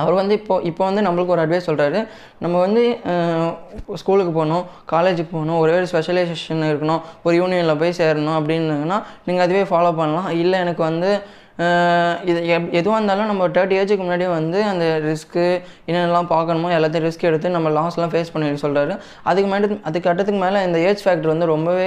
அவர் 0.01 0.15
வந்து 0.19 0.33
இப்போ 0.39 0.55
இப்போ 0.69 0.83
வந்து 0.87 1.01
நம்மளுக்கு 1.05 1.33
ஒரு 1.33 1.41
அட்வைஸ் 1.43 1.67
சொல்கிறாரு 1.67 1.99
நம்ம 2.43 2.55
வந்து 2.63 2.81
ஸ்கூலுக்கு 4.01 4.31
போகணும் 4.37 4.65
காலேஜுக்கு 4.91 5.31
போகணும் 5.35 5.59
ஒரே 5.59 5.73
ஒரு 5.77 5.87
ஸ்பெஷலைசேஷன் 5.91 6.65
இருக்கணும் 6.71 7.01
ஒரு 7.25 7.35
யூனியனில் 7.41 7.79
போய் 7.81 7.95
சேரணும் 7.99 8.37
அப்படின்னாங்கன்னா 8.39 8.97
நீங்கள் 9.27 9.45
அதுவே 9.45 9.63
ஃபாலோ 9.69 9.91
பண்ணலாம். 9.99 10.29
இல்லை 10.41 10.57
எனக்கு 10.65 10.83
வந்து 10.89 11.11
இது 12.25 12.39
எப் 12.47 12.73
எதுவாக 12.73 12.97
இருந்தாலும் 12.97 13.27
நம்ம 13.27 13.47
தேர்ட்டி 13.47 13.75
ஏஜுக்கு 13.79 14.03
முன்னாடியே 14.03 14.29
வந்து 14.29 14.63
அந்த 14.63 14.85
ரிஸ்க்கு 15.05 15.45
என்னென்னலாம் 15.87 16.27
பார்க்கணுமோ 16.31 16.69
எல்லாத்தையும் 16.77 17.05
ரிஸ்க் 17.07 17.23
எடுத்து 17.23 17.49
நம்ம 17.49 17.69
லாஸ்லாம் 17.69 18.11
ஃபேஸ் 18.13 18.31
பண்ணி 18.33 18.59
சொல்கிறாரு 18.63 18.93
அதுக்கு 19.23 19.49
மேலே 19.49 19.67
அதுக்கு 19.83 20.09
அடுத்துக்கு 20.13 20.39
மேலே 20.39 20.63
இந்த 20.63 20.79
ஏஜ் 20.87 21.03
ஃபேக்டர் 21.05 21.31
வந்து 21.33 21.45
ரொம்பவே 21.45 21.85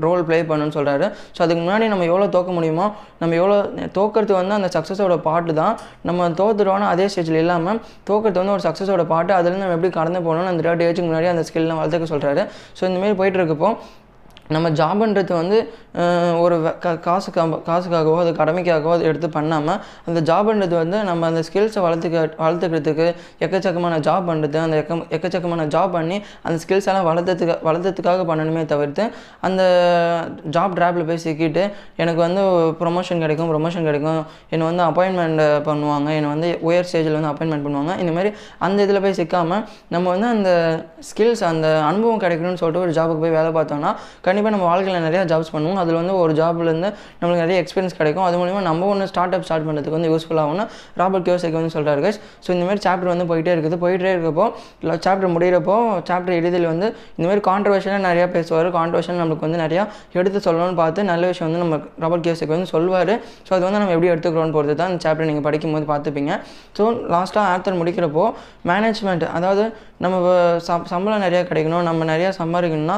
ரோல் 0.00 0.24
ப்ளே 0.24 0.42
பண்ணுன்னு 0.42 0.76
சொல்கிறாரு 0.78 1.06
ஸோ 1.36 1.42
அதுக்கு 1.42 1.62
முன்னாடி 1.62 1.86
நம்ம 1.88 2.04
எவ்வளோ 2.04 2.26
தோக்க 2.28 2.52
முடியுமோ 2.52 2.86
நம்ம 3.18 3.34
எவ்வளோ 3.34 3.58
தோக்கிறது 3.92 4.32
வந்து 4.32 4.54
அந்த 4.54 4.70
சக்ஸஸோட 4.76 5.16
பாட்டு 5.20 5.54
தான். 5.54 5.74
நம்ம 6.02 6.28
தோத்துட்டோன்னா 6.40 6.88
அதே 6.88 7.06
ஸ்டேஜில் 7.06 7.34
இல்லாமல் 7.34 7.80
தோக்கிறது 8.10 8.38
வந்து 8.38 8.52
ஒரு 8.52 8.64
சக்ஸஸோட 8.68 9.04
பாட்டு 9.06 9.32
அதுலேருந்து 9.34 9.64
நம்ம 9.64 9.76
எப்படி 9.78 9.92
கடந்து 9.92 10.20
போகணும்னு 10.20 10.52
அந்த 10.52 10.62
தேர்ட்டி 10.68 10.86
ஏஜுக்கு 10.88 11.08
முன்னாடி 11.10 11.30
அந்த 11.34 11.42
ஸ்கில்லாம் 11.42 11.80
வளர்த்துக்க 11.80 12.08
சொல்கிறாரு 12.14 12.44
ஸோ 12.78 12.84
இந்தமாரி 12.90 13.14
போயிட்டு 13.14 13.40
இருக்கப்போ 13.40 13.70
நம்ம 14.50 14.70
ஜாப்ன்றது 14.70 15.32
வந்து 15.32 15.58
ஒரு 16.38 16.56
வே- 16.60 16.74
காசுக்காக 17.00 17.58
காசுக்காகவோ 17.66 18.18
அது 18.18 18.32
கடமைக்காகவோ 18.32 18.92
அதை 18.92 19.02
எடுத்து 19.02 19.28
பண்ணாமல் 19.30 19.78
அந்த 20.06 20.20
ஜாப்ன்றது 20.28 20.74
வந்து 20.74 21.04
நம்ம 21.04 21.26
அந்த 21.26 21.42
ஸ்கில்ஸை 21.48 21.80
வளர்த்துக்க 21.80 22.18
வளர்த்துக்கிறதுக்கு 22.38 23.06
எக்கச்சக்கமான 23.40 23.98
ஜாப் 24.00 24.28
பண்ணுறது 24.28 24.58
அந்த 24.58 24.76
எக்க 24.80 24.98
எக்கச்சக்கமான 25.16 25.66
ஜாப் 25.66 25.92
பண்ணி 25.92 26.16
அந்த 26.42 26.58
ஸ்கில்ஸ் 26.62 26.86
எல்லாம் 26.86 27.08
வளர்த்ததுக்கு 27.08 27.56
வளர்த்ததுக்காக 27.64 28.26
பண்ணணுமே 28.30 28.64
தவிர்த்து 28.64 29.04
அந்த 29.40 29.62
ஜாப் 30.50 30.76
ட்ராப்பில் 30.76 31.06
போய் 31.06 31.22
சிக்கிட்டு 31.24 31.64
எனக்கு 31.96 32.20
வந்து 32.20 32.42
ப்ரொமோஷன் 32.80 33.18
கிடைக்கும் 33.18 33.50
ப்ரொமோஷன் 33.50 33.82
கிடைக்கும். 33.82 34.20
என்னை 34.50 34.66
வந்து 34.70 34.84
அப்பாயின்மெண்ட் 34.84 35.38
பண்ணுவாங்க. 35.68 36.08
என்னை 36.10 36.28
வந்து 36.28 36.58
உயர் 36.60 36.88
ஸ்டேஜில் 36.90 37.16
வந்து 37.18 37.32
அப்பாயின்மெண்ட் 37.32 37.66
பண்ணுவாங்க. 37.66 37.98
இந்த 37.98 38.12
மாதிரி 38.12 38.30
அந்த 38.58 38.82
இதில் 38.82 39.00
போய் 39.00 39.14
சிக்காமல் 39.14 39.62
நம்ம 39.88 40.10
வந்து 40.10 40.26
அந்த 40.26 40.50
ஸ்கில்ஸ் 41.08 41.44
அந்த 41.44 41.66
அனுபவம் 41.82 42.20
கிடைக்கணும்னு 42.20 42.60
சொல்லிட்டு 42.62 42.84
ஒரு 42.86 42.92
ஜாபுக்கு 42.92 43.20
போய் 43.20 43.36
வேலை 43.38 43.52
பார்த்தோம்னா 43.52 43.92
கண்டிப்பாக 44.20 44.39
நம்ம 44.54 44.66
வாழ்க்கையில் 44.70 45.04
நிறையா 45.06 45.22
ஜாப்ஸ் 45.30 45.50
பண்ணுவோம். 45.54 45.78
அதில் 45.82 45.98
வந்து 46.00 46.14
ஒரு 46.22 46.32
ஜாப்லேருந்து 46.40 46.88
நம்மளுக்கு 47.20 47.42
நிறைய 47.44 47.56
எக்ஸ்பீரியன்ஸ் 47.62 47.96
கிடைக்கும். 48.00 48.24
அது 48.28 48.36
மூலிமா 48.40 48.60
நம்ம 48.68 48.86
ஒன்று 48.92 49.06
ஸ்டார்ட் 49.12 49.34
அப் 49.36 49.44
ஸ்டார்ட் 49.48 49.66
பண்ணுறதுக்கு 49.68 49.96
வந்து 49.98 50.10
யூஸ்ஃபுல் 50.12 50.40
ஆகும்னு 50.44 50.64
ராபர்ட் 51.00 51.26
கியோசைக்கு 51.28 51.58
வந்து 51.60 51.72
சொல்கிறாரு 51.76 52.02
கைஸ் 52.06 52.20
ஸோ 52.44 52.50
இந்த 52.56 52.64
மாதிரி 52.68 52.82
சாப்டர் 52.86 53.10
வந்து 53.12 53.26
போயிட்டே 53.32 53.52
இருக்குது. 53.56 53.78
போயிட்டே 53.84 54.12
இருக்கப்போ 54.16 54.46
சாப்டர் 55.06 55.32
முடிகிறப்போ 55.36 55.76
சாப்டர் 56.10 56.36
இறுதியில் 56.40 56.68
வந்து 56.72 56.86
இந்தமாதிரி 57.18 57.42
கான்ட்ரவர்ஷனாக 57.50 58.02
நிறையா 58.08 58.26
பேசுவார். 58.36 58.70
கான்ட்ரவர்ஷன் 58.78 59.20
நம்மளுக்கு 59.22 59.46
வந்து 59.48 59.60
நிறையா 59.64 59.84
எடுத்து 60.20 60.40
சொல்லணும்னு 60.48 60.78
பார்த்து 60.82 61.08
நல்ல 61.12 61.26
விஷயம் 61.32 61.48
வந்து 61.50 61.62
நம்ம 61.64 61.76
ராபர்ட் 62.04 62.24
கியோசைக்கு 62.26 62.54
வந்து 62.56 62.70
சொல்லுவார் 62.74 63.14
ஸோ 63.46 63.50
அது 63.56 63.64
வந்து 63.68 63.80
நம்ம 63.82 63.92
எப்படி 63.96 64.10
எடுத்துக்கிறோம்னு 64.14 64.56
பொறுத்து 64.58 64.76
தான் 64.82 64.90
இந்த 64.92 65.02
சாப்டர் 65.06 65.28
நீங்கள் 65.30 65.46
படிக்கும்போது 65.48 65.86
பார்த்துப்பீங்க. 65.92 66.32
ஸோ 66.78 66.84
லாஸ்ட்டாக 67.14 67.46
ஆத்தர் 67.54 67.78
முடிக்கிறப்போ 67.82 68.26
மேனேஜ்மெண்ட் 68.70 69.26
அதாவது 69.38 69.64
நம்ம 70.04 70.16
சம் 70.66 70.84
சம்பளம் 70.90 71.22
நிறையா 71.24 71.42
கிடைக்கணும் 71.48 71.84
நம்ம 71.88 72.04
நிறையா 72.10 72.28
சம்பாதிக்கணும்னா 72.38 72.96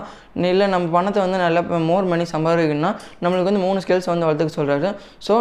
இல்லை 0.50 0.66
நம்ம 0.74 0.86
பணத்தை 0.96 1.20
வந்து 1.24 1.38
நல்லா 1.44 1.62
மோர் 1.88 2.06
மணி 2.12 2.24
சம்பாதிக்கணும்னா 2.34 2.90
நம்மளுக்கு 3.22 3.48
வந்து 3.50 3.62
மூணு 3.64 3.78
ஸ்கில்ஸ் 3.84 4.08
வந்து 4.12 4.26
வளர்த்துக்க 4.26 4.54
சொல்கிறாரு 4.58 4.90
ஸோ 5.26 5.36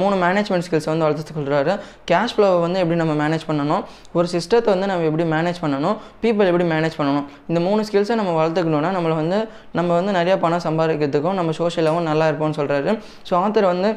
மூணு 0.00 0.16
மேனேஜ்மெண்ட் 0.24 0.66
ஸ்கில்ஸ் 0.68 0.88
வந்து 0.92 1.06
வளர்த்துக்க 1.06 1.36
சொல்கிறாரு 1.38 1.74
கேஷ் 2.10 2.34
ஃப்ளோவை 2.36 2.58
வந்து 2.66 2.80
எப்படி 2.82 2.98
நம்ம 3.02 3.14
மேனேஜ் 3.22 3.46
பண்ணணும்? 3.50 3.84
ஒரு 4.18 4.28
சிஸ்டத்தை 4.34 4.70
வந்து 4.74 4.88
நம்ம 4.92 5.06
எப்படி 5.10 5.26
மேனேஜ் 5.34 5.60
பண்ணணும்? 5.64 5.96
பீப்புள் 6.24 6.50
எப்படி 6.52 6.66
மேனேஜ் 6.74 6.98
பண்ணணும்? 7.00 7.26
இந்த 7.50 7.62
மூணு 7.68 7.84
ஸ்கில்ஸை 7.90 8.16
நம்ம 8.22 8.34
வளர்த்துக்கணும்னா 8.40 8.92
நம்மளை 8.98 9.16
வந்து 9.22 9.38
நம்ம 9.78 9.90
வந்து 10.00 10.14
நிறையா 10.18 10.38
பணம் 10.46 10.66
சம்பாதிக்கிறதுக்கும் 10.68 11.38
நம்ம 11.40 11.54
சோஷியலாகவும் 11.60 12.10
நல்லா 12.10 12.28
இருப்போம்னு 12.32 12.58
சொல்கிறாரு 12.60 12.92
ஸோ 13.30 13.34
ஆத்தர் 13.44 13.72
வந்து 13.72 13.90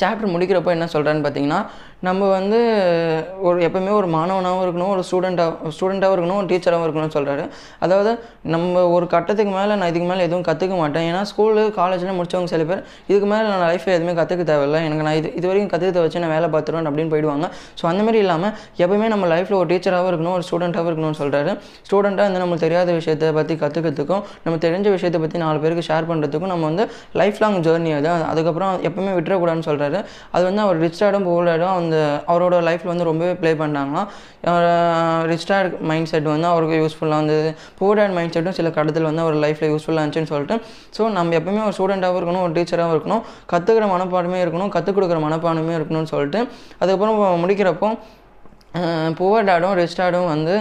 சாப்டர் 0.00 0.32
முடிக்கிறப்போ 0.34 0.70
என்ன 0.74 0.86
சொல்கிறான்னு 0.92 1.24
பார்த்தீங்கன்னா 1.24 1.58
நம்ம 2.06 2.28
வந்து 2.36 2.58
ஒரு 3.48 3.58
எப்பவுமே 3.66 3.92
ஒரு 3.98 4.08
மாணவனாகவும் 4.14 4.64
இருக்கணும் 4.64 4.92
ஒரு 4.94 5.02
ஸ்டூடெண்ட்டாக 5.08 5.70
ஸ்டூடெண்ட்டாகவும் 5.76 6.16
இருக்கணும் 6.16 6.38
ஒரு 6.40 6.48
டீச்சராகவும் 6.50 6.86
இருக்கணும்னு 6.86 7.14
சொல்கிறாரு 7.16 7.44
அதாவது 7.84 8.10
நம்ம 8.54 8.82
ஒரு 8.94 9.06
கட்டத்துக்கு 9.14 9.52
மேலே 9.58 9.74
நான் 9.80 9.90
இதுக்கு 9.92 10.08
மேலே 10.10 10.22
எதுவும் 10.28 10.46
கற்றுக்க 10.48 10.74
மாட்டேன். 10.80 11.06
ஏன்னா 11.10 11.20
ஸ்கூலு 11.30 11.62
காலேஜில் 11.78 12.16
முடித்தவங்க 12.18 12.50
சில 12.54 12.64
பேர் 12.70 12.82
இதுக்கு 13.10 13.28
மேலே 13.32 13.46
நான் 13.50 13.64
லைஃப்பில் 13.70 13.94
எதுவுமே 13.96 14.14
கற்றுக்க 14.20 14.44
தேவையில்லை. 14.52 14.80
எனக்கு 14.88 15.06
நான் 15.08 15.18
இது 15.20 15.30
இது 15.38 15.46
வரைக்கும் 15.50 15.72
கற்றுக்க 15.74 16.04
வச்சு 16.06 16.22
நான் 16.24 16.34
வேலை 16.36 16.48
பார்த்துருவேன் 16.54 16.90
அப்படின்னு 16.90 17.12
போயிடுவாங்க. 17.14 17.48
ஸோ 17.80 17.86
அந்தமாரி 17.92 18.20
இல்லாமல் 18.24 18.52
எப்பவுமே 18.84 19.08
நம்ம 19.14 19.30
லைஃப்பில் 19.34 19.58
ஒரு 19.60 19.68
டீச்சராகவும் 19.72 20.10
இருக்கணும் 20.12 20.36
ஒரு 20.38 20.46
ஸ்டூடெண்ட்டாகவும் 20.48 20.90
இருக்கணும்னு 20.92 21.20
சொல்கிறாரு 21.22 21.54
ஸ்டூடெண்ட்டாக 21.88 22.26
வந்து 22.28 22.42
நம்மளுக்கு 22.44 22.66
தெரியாத 22.66 22.92
விஷயத்தை 23.00 23.32
பற்றி 23.38 23.56
கற்றுக்கிறதுக்கும் 23.64 24.22
நம்ம 24.44 24.58
தெரிஞ்ச 24.66 24.86
விஷயத்தை 24.96 25.20
பற்றி 25.24 25.38
நாலு 25.44 25.60
பேருக்கு 25.64 25.86
ஷேர் 25.90 26.10
பண்ணுறதுக்கும் 26.12 26.52
நம்ம 26.54 26.66
வந்து 26.70 26.86
லைஃப் 27.22 27.40
லாங் 27.44 27.58
ஜேர்னி 27.68 27.92
அது. 28.00 28.10
அதுக்கப்புறம் 28.32 28.74
எப்பவுமே 28.90 29.14
விட்டுறக்கூடாதுன்னு 29.18 29.68
சொல்கிறாரு 29.70 30.00
அது 30.36 30.44
வந்து 30.50 30.64
அவர் 30.66 30.80
ரிச் 30.84 31.02
போகலாடும் 31.30 31.74
அந்த 31.80 31.93
அந்த 31.94 32.04
அவரோட 32.32 32.56
லைஃப்பில் 32.68 32.90
வந்து 32.92 33.06
ரொம்பவே 33.08 33.32
ப்ளே 33.40 33.50
பண்ணாங்கன்னா 33.62 34.02
ரிச் 35.30 35.50
மைண்ட் 35.90 36.08
செட் 36.12 36.28
வந்து 36.32 36.48
அவருக்கு 36.52 36.76
யூஸ்ஃபுல்லாக 36.82 37.18
இருந்தது 37.20 37.50
புவர் 37.80 37.98
டாட் 37.98 38.14
மைண்ட் 38.16 38.34
செட்டும் 38.36 38.56
சில 38.58 38.68
கடத்தில் 38.76 39.08
வந்து 39.08 39.22
அவர் 39.24 39.36
லைஃப்பில் 39.44 39.70
யூஸ்ஃபுல்லாக 39.72 40.04
இருந்துச்சுன்னு 40.04 40.32
சொல்லிட்டு. 40.32 40.56
ஸோ 40.96 41.08
நம்ம 41.16 41.36
எப்பவுமே 41.38 41.62
ஒரு 41.68 41.76
ஸ்டூடெண்ட்டாகவும் 41.78 42.20
இருக்கணும் 42.20 42.44
ஒரு 42.46 42.54
டீச்சராகவும் 42.58 42.96
இருக்கணும். 42.96 43.22
கற்றுக்கிற 43.52 43.86
மனப்பாடமே 43.94 44.40
இருக்கணும் 44.46 44.72
கற்றுக் 44.76 44.96
கொடுக்குற 44.98 45.20
மனப்பாடமே 45.26 45.74
இருக்கணும்னு 45.78 46.12
சொல்லிட்டு. 46.14 46.40
அதுக்கப்புறம் 46.78 47.42
முடிக்கிறப்போ 47.44 47.90
புவர் 49.18 49.48
டாடும் 49.48 49.74
ரிச் 49.80 50.00
வந்து 50.32 50.54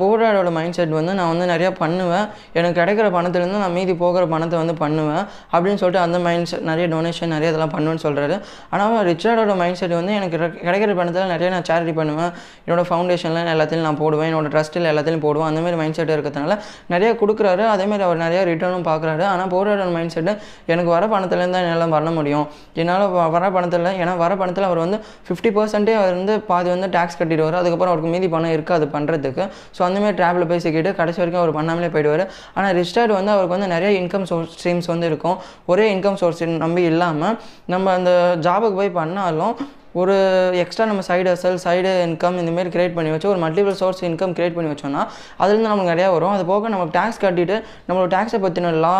புவர் 0.00 0.50
மைண்ட் 0.58 0.76
செட் 0.78 0.94
வந்து 0.98 1.12
நான் 1.18 1.30
வந்து 1.32 1.46
நிறையா 1.52 1.70
பண்ணுவேன். 1.80 2.26
எனக்கு 2.58 2.76
கிடைக்கிற 2.80 3.06
பணத்துலேருந்து 3.16 3.60
நான் 3.64 3.74
மீதி 3.78 3.94
போகிற 4.02 4.22
பணத்தை 4.32 4.56
வந்து 4.62 4.74
பண்ணுவேன் 4.82 5.22
அப்படின்னு 5.54 5.80
சொல்லிட்டு 5.82 6.02
அந்த 6.06 6.18
மைண்ட் 6.26 6.48
செட் 6.50 6.64
நிறைய 6.70 6.86
டொனேஷன் 6.94 7.32
நிறைய 7.34 7.50
இதெல்லாம் 7.52 7.74
பண்ணுவேன்னு 7.74 8.02
சொல்கிறாரு 8.06 8.36
ஆனால் 8.74 8.96
ரிச்சர்டோட 9.10 9.54
மைண்ட் 9.62 9.78
செட் 9.80 9.94
வந்து 9.98 10.14
எனக்கு 10.18 10.36
கிடைக்கிற 10.66 10.94
பணத்தில் 11.00 11.30
நிறைய 11.34 11.48
நான் 11.54 11.66
சேரிட்டி 11.70 11.94
பண்ணுவேன். 12.00 12.32
என்னோட 12.64 12.84
ஃபவுண்டேஷனில் 12.88 13.52
எல்லாத்தையும் 13.54 13.86
நான் 13.88 14.00
போடுவேன். 14.02 14.28
என்னோடய 14.30 14.52
ட்ரஸ்ட்டில் 14.54 14.88
எல்லாத்தையும் 14.92 15.24
போடுவேன். 15.26 15.48
அந்த 15.50 15.62
மாதிரி 15.64 15.78
மைண்ட் 15.82 15.98
செட் 15.98 16.12
இருக்கிறதுனால 16.16 16.56
நிறைய 16.94 17.10
கொடுக்குறாரு. 17.22 17.64
அதேமாதிரி 17.74 18.06
அவர் 18.08 18.20
நிறைய 18.24 18.40
ரிட்டர்னும் 18.50 18.86
பார்க்குறாரு 18.90 19.24
ஆனால் 19.32 19.52
போராடோட 19.54 19.90
மைண்ட் 19.98 20.14
செட்டு 20.16 20.34
எனக்கு 20.72 20.90
வர 20.96 21.04
பணத்துலேருந்து 21.14 21.56
தான் 21.58 21.68
என்னால் 21.68 21.94
பண்ண 21.96 22.12
முடியும். 22.18 22.46
என்னால் 22.80 23.06
வர 23.36 23.44
பணத்தில் 23.58 23.90
ஏன்னா 24.02 24.16
வர 24.24 24.32
பணத்தில் 24.42 24.68
அவர் 24.70 24.82
வந்து 24.84 25.00
ஃபிஃப்டி 25.28 25.52
பர்சன்ட்டே 25.58 25.96
அவர் 26.00 26.14
வந்து 26.20 26.36
பாதி 26.50 26.68
வந்து 26.74 26.90
டேக்ஸ் 26.98 27.20
கட்டிடுவார். 27.22 27.58
அதுக்கப்புறம் 27.62 27.92
அவருக்கு 27.94 28.12
மீதி 28.16 28.28
பணம் 28.36 28.54
இருக்காது 28.58 28.86
பண்ணுறதுக்கு 28.96 29.46
ஸோ 29.78 29.82
அந்தமாதிரி 29.88 30.18
ட்ராப்பில் 30.20 30.48
போய் 30.52 30.64
சிக்கிட்டு 30.66 30.92
கடைசி 31.00 31.20
வரைக்கும் 31.22 31.42
அவர் 31.44 31.56
பண்ணாமலே 31.58 31.90
போயிடுவார். 31.96 32.24
ஆனால் 32.56 32.72
ரிஸ்டார்ட் 32.80 33.16
வந்து 33.18 33.34
அவருக்கு 33.34 33.56
வந்து 33.56 33.72
நிறைய 33.74 33.90
இன்கம் 34.02 34.28
சோர்ஸ் 34.30 34.54
ஸ்ட்ரீம்ஸ் 34.56 34.92
வந்து 34.94 35.08
இருக்கும். 35.12 35.36
ஒரே 35.72 35.88
இன்கம் 35.96 36.20
சோர்ஸ் 36.22 36.46
நம்பி 36.64 36.84
இல்லாமல் 36.92 37.36
நம்ம 37.74 37.92
அந்த 37.98 38.12
ஜாபுக்கு 38.46 38.80
போய் 38.80 38.98
பண்ணாலும் 39.02 39.54
ஒரு 40.00 40.16
எக்ஸ்ட்ரா 40.62 40.84
நம்ம 40.88 41.02
சைடு 41.06 41.28
அசல் 41.32 41.56
சைடு 41.64 41.92
இன்கம் 42.08 42.36
இந்தமாரி 42.40 42.70
கிரியேட் 42.74 42.94
பண்ணி 42.96 43.10
வச்சு 43.14 43.28
ஒரு 43.30 43.40
மல்டிபிள் 43.44 43.76
சோர்ஸ் 43.80 44.02
இன்கம் 44.08 44.34
கிரியேட் 44.36 44.54
பண்ணி 44.56 44.70
வச்சோம்னா 44.72 45.02
அதுலேருந்து 45.40 45.70
நமக்கு 45.70 45.92
நிறையா 45.92 46.08
வரும். 46.16 46.34
அது 46.36 46.44
போக 46.50 46.68
நமக்கு 46.74 46.94
டேக்ஸ் 46.98 47.20
கட்டிட்டு 47.24 47.56
நம்மளோட 47.88 48.08
டேக்ஸை 48.14 48.40
பற்றின 48.44 48.70
லா 48.84 48.94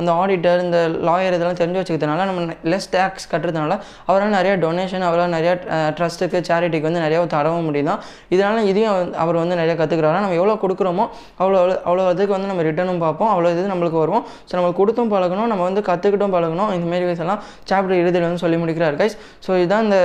அந்த 0.00 0.10
ஆடிட்டர் 0.20 0.62
இந்த 0.66 0.78
லாயர் 1.08 1.36
இதெல்லாம் 1.38 1.60
தெரிஞ்சு 1.62 1.80
வச்சுக்கிறதுனால 1.80 2.26
நம்ம 2.30 2.56
லெஸ் 2.72 2.90
டேக்ஸ் 2.94 3.28
கட்டுறதுனால 3.32 3.72
அவரால் 4.08 4.34
நிறைய 4.38 4.54
டொனேஷன் 4.64 5.06
அவரால் 5.08 5.34
நிறைய 5.36 5.52
ட்ரஸ்ட்டுக்கு 5.98 6.40
சேரிட்டிக்கு 6.50 6.88
வந்து 6.88 7.04
நிறைய 7.06 7.18
தரவும் 7.36 7.66
முடியுதான் 7.68 8.00
இதனால் 8.34 8.68
இதையும் 8.70 9.12
அவர் 9.24 9.40
வந்து 9.42 9.58
நிறைய 9.62 9.76
கற்றுக்கிறாரா 9.80 10.20
நம்ம 10.24 10.38
எவ்வளோ 10.40 10.56
கொடுக்குறோமோ 10.64 11.06
அவ்வளோ 11.42 11.58
அவ்வளோ 11.62 11.76
அவ்வளோ 11.88 12.04
இதுக்கு 12.14 12.34
வந்து 12.36 12.48
நம்ம 12.50 12.62
ரிட்டர்னும் 12.68 13.02
பார்ப்போம். 13.04 13.30
அவ்வளோ 13.34 13.50
இது 13.54 13.62
நம்மளுக்கு 13.72 13.98
வரும் 14.04 14.22
ஸோ 14.48 14.52
நம்ம 14.58 14.70
கொடுத்தும் 14.80 15.12
பழகணும். 15.14 15.48
நம்ம 15.52 15.62
வந்து 15.68 15.82
கற்றுக்கிட்டும் 15.88 16.34
பழகணும். 16.36 16.70
இந்தமாரி 16.76 17.06
விஷயம்லாம் 17.10 17.40
சாப்டர் 17.70 17.96
இறுதியில் 18.02 18.26
வந்து 18.28 18.42
சொல்லி 18.44 18.58
முடிக்கிறார் 18.62 18.96
கைஸ் 19.00 19.16
ஸோ 19.46 19.50
இதுதான் 19.60 19.84
இந்த 19.86 19.98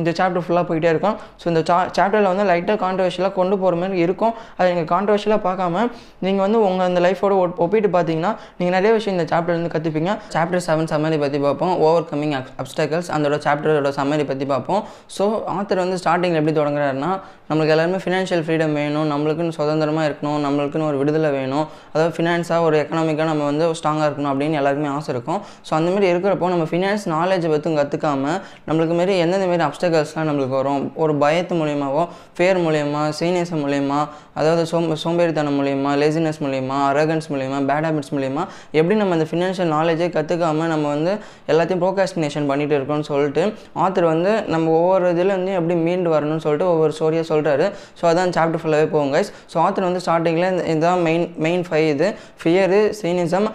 இந்த 0.00 0.10
சாப்டர் 0.18 0.44
ஃபுல்லாக 0.46 0.66
போயிட்டே 0.70 0.90
இருக்கும். 0.94 1.16
ஸோ 1.40 1.46
இந்த 1.52 1.62
சா 1.70 1.78
சாப்டரில் 1.96 2.30
வந்து 2.32 2.46
லைட்டாக 2.50 2.78
கான்ட்ரவர்ஷியலாக 2.84 3.34
கொண்டு 3.40 3.54
போகிற 3.62 3.80
மாதிரி 3.82 3.98
இருக்கும். 4.06 4.34
அது 4.58 4.68
நீங்கள் 4.72 4.90
கான்ட்ரவர்ஷியலாக 4.94 5.42
பார்க்காம 5.48 5.84
நீங்கள் 6.26 6.44
வந்து 6.46 6.60
உங்கள் 6.68 6.86
அந்த 6.90 7.02
லைஃபோட 7.06 7.32
ஒப்பிட்டு 7.66 7.90
பார்த்தீங்கன்னா 7.96 8.32
நீங்கள் 8.58 8.76
நிறைய 8.78 8.92
விஷயம் 8.98 9.13
இந்த 9.14 9.26
சாப்டர்லேருந்து 9.32 9.72
கற்றுப்பீங்க 9.74 10.12
சாப்டர் 10.34 10.64
செவன் 10.68 10.90
சம்மரி 10.92 11.18
பற்றி 11.24 11.40
பார்ப்போம். 11.46 11.74
ஓவர் 11.86 12.08
கம்மிங் 12.10 12.34
அப்டக்கல்ஸ் 12.62 13.10
அதோட 13.16 13.38
சாப்டரோட 13.46 13.92
சம்மரி 14.00 14.26
பற்றி 14.32 14.46
பார்ப்போம். 14.52 14.82
ஸோ 15.16 15.24
ஆத்தர் 15.56 15.82
வந்து 15.84 15.98
ஸ்டார்டிங்கில் 16.02 16.40
எப்படி 16.42 16.56
தொடங்குறாருன்னா 16.60 17.12
நம்மளுக்கு 17.48 17.72
எல்லாருமே 17.74 17.98
ஃபினான்ஷியல் 18.02 18.42
ஃப்ரீடம் 18.44 18.74
வேணும் 18.80 19.08
நம்மளுக்குன்னு 19.12 19.54
சுதந்திரமாக 19.58 20.04
இருக்கணும் 20.08 20.38
நம்மளுக்குன்னு 20.44 20.86
ஒரு 20.90 20.98
விடுதலை 21.00 21.30
வேணும். 21.38 21.66
அதாவது 21.92 22.12
ஃபினான்ஸாக 22.16 22.66
ஒரு 22.66 22.76
எக்கனாமிக்காக 22.82 23.28
நம்ம 23.30 23.44
வந்து 23.50 23.64
ஸ்ட்ராங்காக 23.78 24.06
இருக்கணும் 24.08 24.30
அப்படின்னு 24.32 24.58
எல்லாருக்குமே 24.60 24.90
ஆசை 24.96 25.10
இருக்கும். 25.14 25.40
ஸோ 25.66 25.72
அந்தமாரி 25.78 26.06
இருக்கிறப்போ 26.12 26.48
நம்ம 26.54 26.66
ஃபினான்ஸ் 26.70 27.04
நாலேஜை 27.14 27.50
பற்றும் 27.54 27.76
கற்றுக்காம 27.80 28.22
நம்மளுக்கு 28.68 28.94
மாரி 29.00 29.14
எந்தெந்த 29.24 29.48
மாரி 29.50 29.64
அப்டக்கல்ஸ்லாம் 29.68 30.28
நம்மளுக்கு 30.30 30.56
வரும்? 30.60 30.84
ஒரு 31.04 31.14
பயத்து 31.24 31.56
மூலியமாவோ 31.60 32.04
ஃபேர் 32.38 32.60
மூலியமாக 32.66 33.08
சீனியர்ஸ் 33.20 33.54
மூலியமாக 33.64 34.04
அதாவது 34.34 34.62
சோம் 34.70 34.88
சோம்பேறித்தனம் 35.02 35.56
மூலியமா 35.58 35.90
லேசினஸ் 36.02 36.40
மூலியமா 36.44 36.78
அரகன்ஸ் 36.90 37.28
மூலியமா 37.32 37.58
பேட் 37.70 37.86
ஹேபிட்ஸ் 37.88 38.12
மூலியமா 38.14 38.44
எப்படி 38.78 38.96
நம்ம 39.00 39.16
அந்த 39.18 39.26
ஃபினான்ஷியல் 39.30 39.70
நாலேஜே 39.76 40.08
கற்றுக்காம 40.16 40.68
நம்ம 40.72 40.86
வந்து 40.94 41.12
எல்லாத்தையும் 41.52 41.82
ப்ரோகாஸ்டினேஷன் 41.84 42.48
பண்ணிகிட்டு 42.50 42.76
இருக்கோம்னு 42.78 43.08
சொல்லிட்டு 43.10 43.44
ஆத்தர் 43.84 44.08
வந்து 44.12 44.32
நம்ம 44.46 44.72
ஒவ்வொரு 44.80 45.10
இதில் 45.14 45.34
வந்து 45.36 45.52
எப்படி 45.52 45.76
மீண்டு 45.86 46.14
வரணும்னு 46.14 46.44
சொல்லிட்டு 46.46 46.68
ஒவ்வொரு 46.72 46.94
ஸ்டோரியாக 46.98 47.26
சொல்கிறாரு 47.32 47.68
ஸோ 48.00 48.06
அதான் 48.12 48.34
சாப்டர் 48.38 48.62
ஃபுல்லாகவே 48.62 48.88
போகும் 48.94 49.14
கைஸ் 49.16 49.30
ஸோ 49.52 49.58
ஆத்தர் 49.64 49.88
வந்து 49.88 50.02
ஸ்டார்டிங்கில் 50.06 50.48
இதுதான் 50.72 51.02
மெயின் 51.08 51.26
மெயின் 51.46 51.64
ஃபைவ் 51.68 51.86
இது. 51.94 52.08
Fear 52.42 52.80
cynicism 53.00 53.48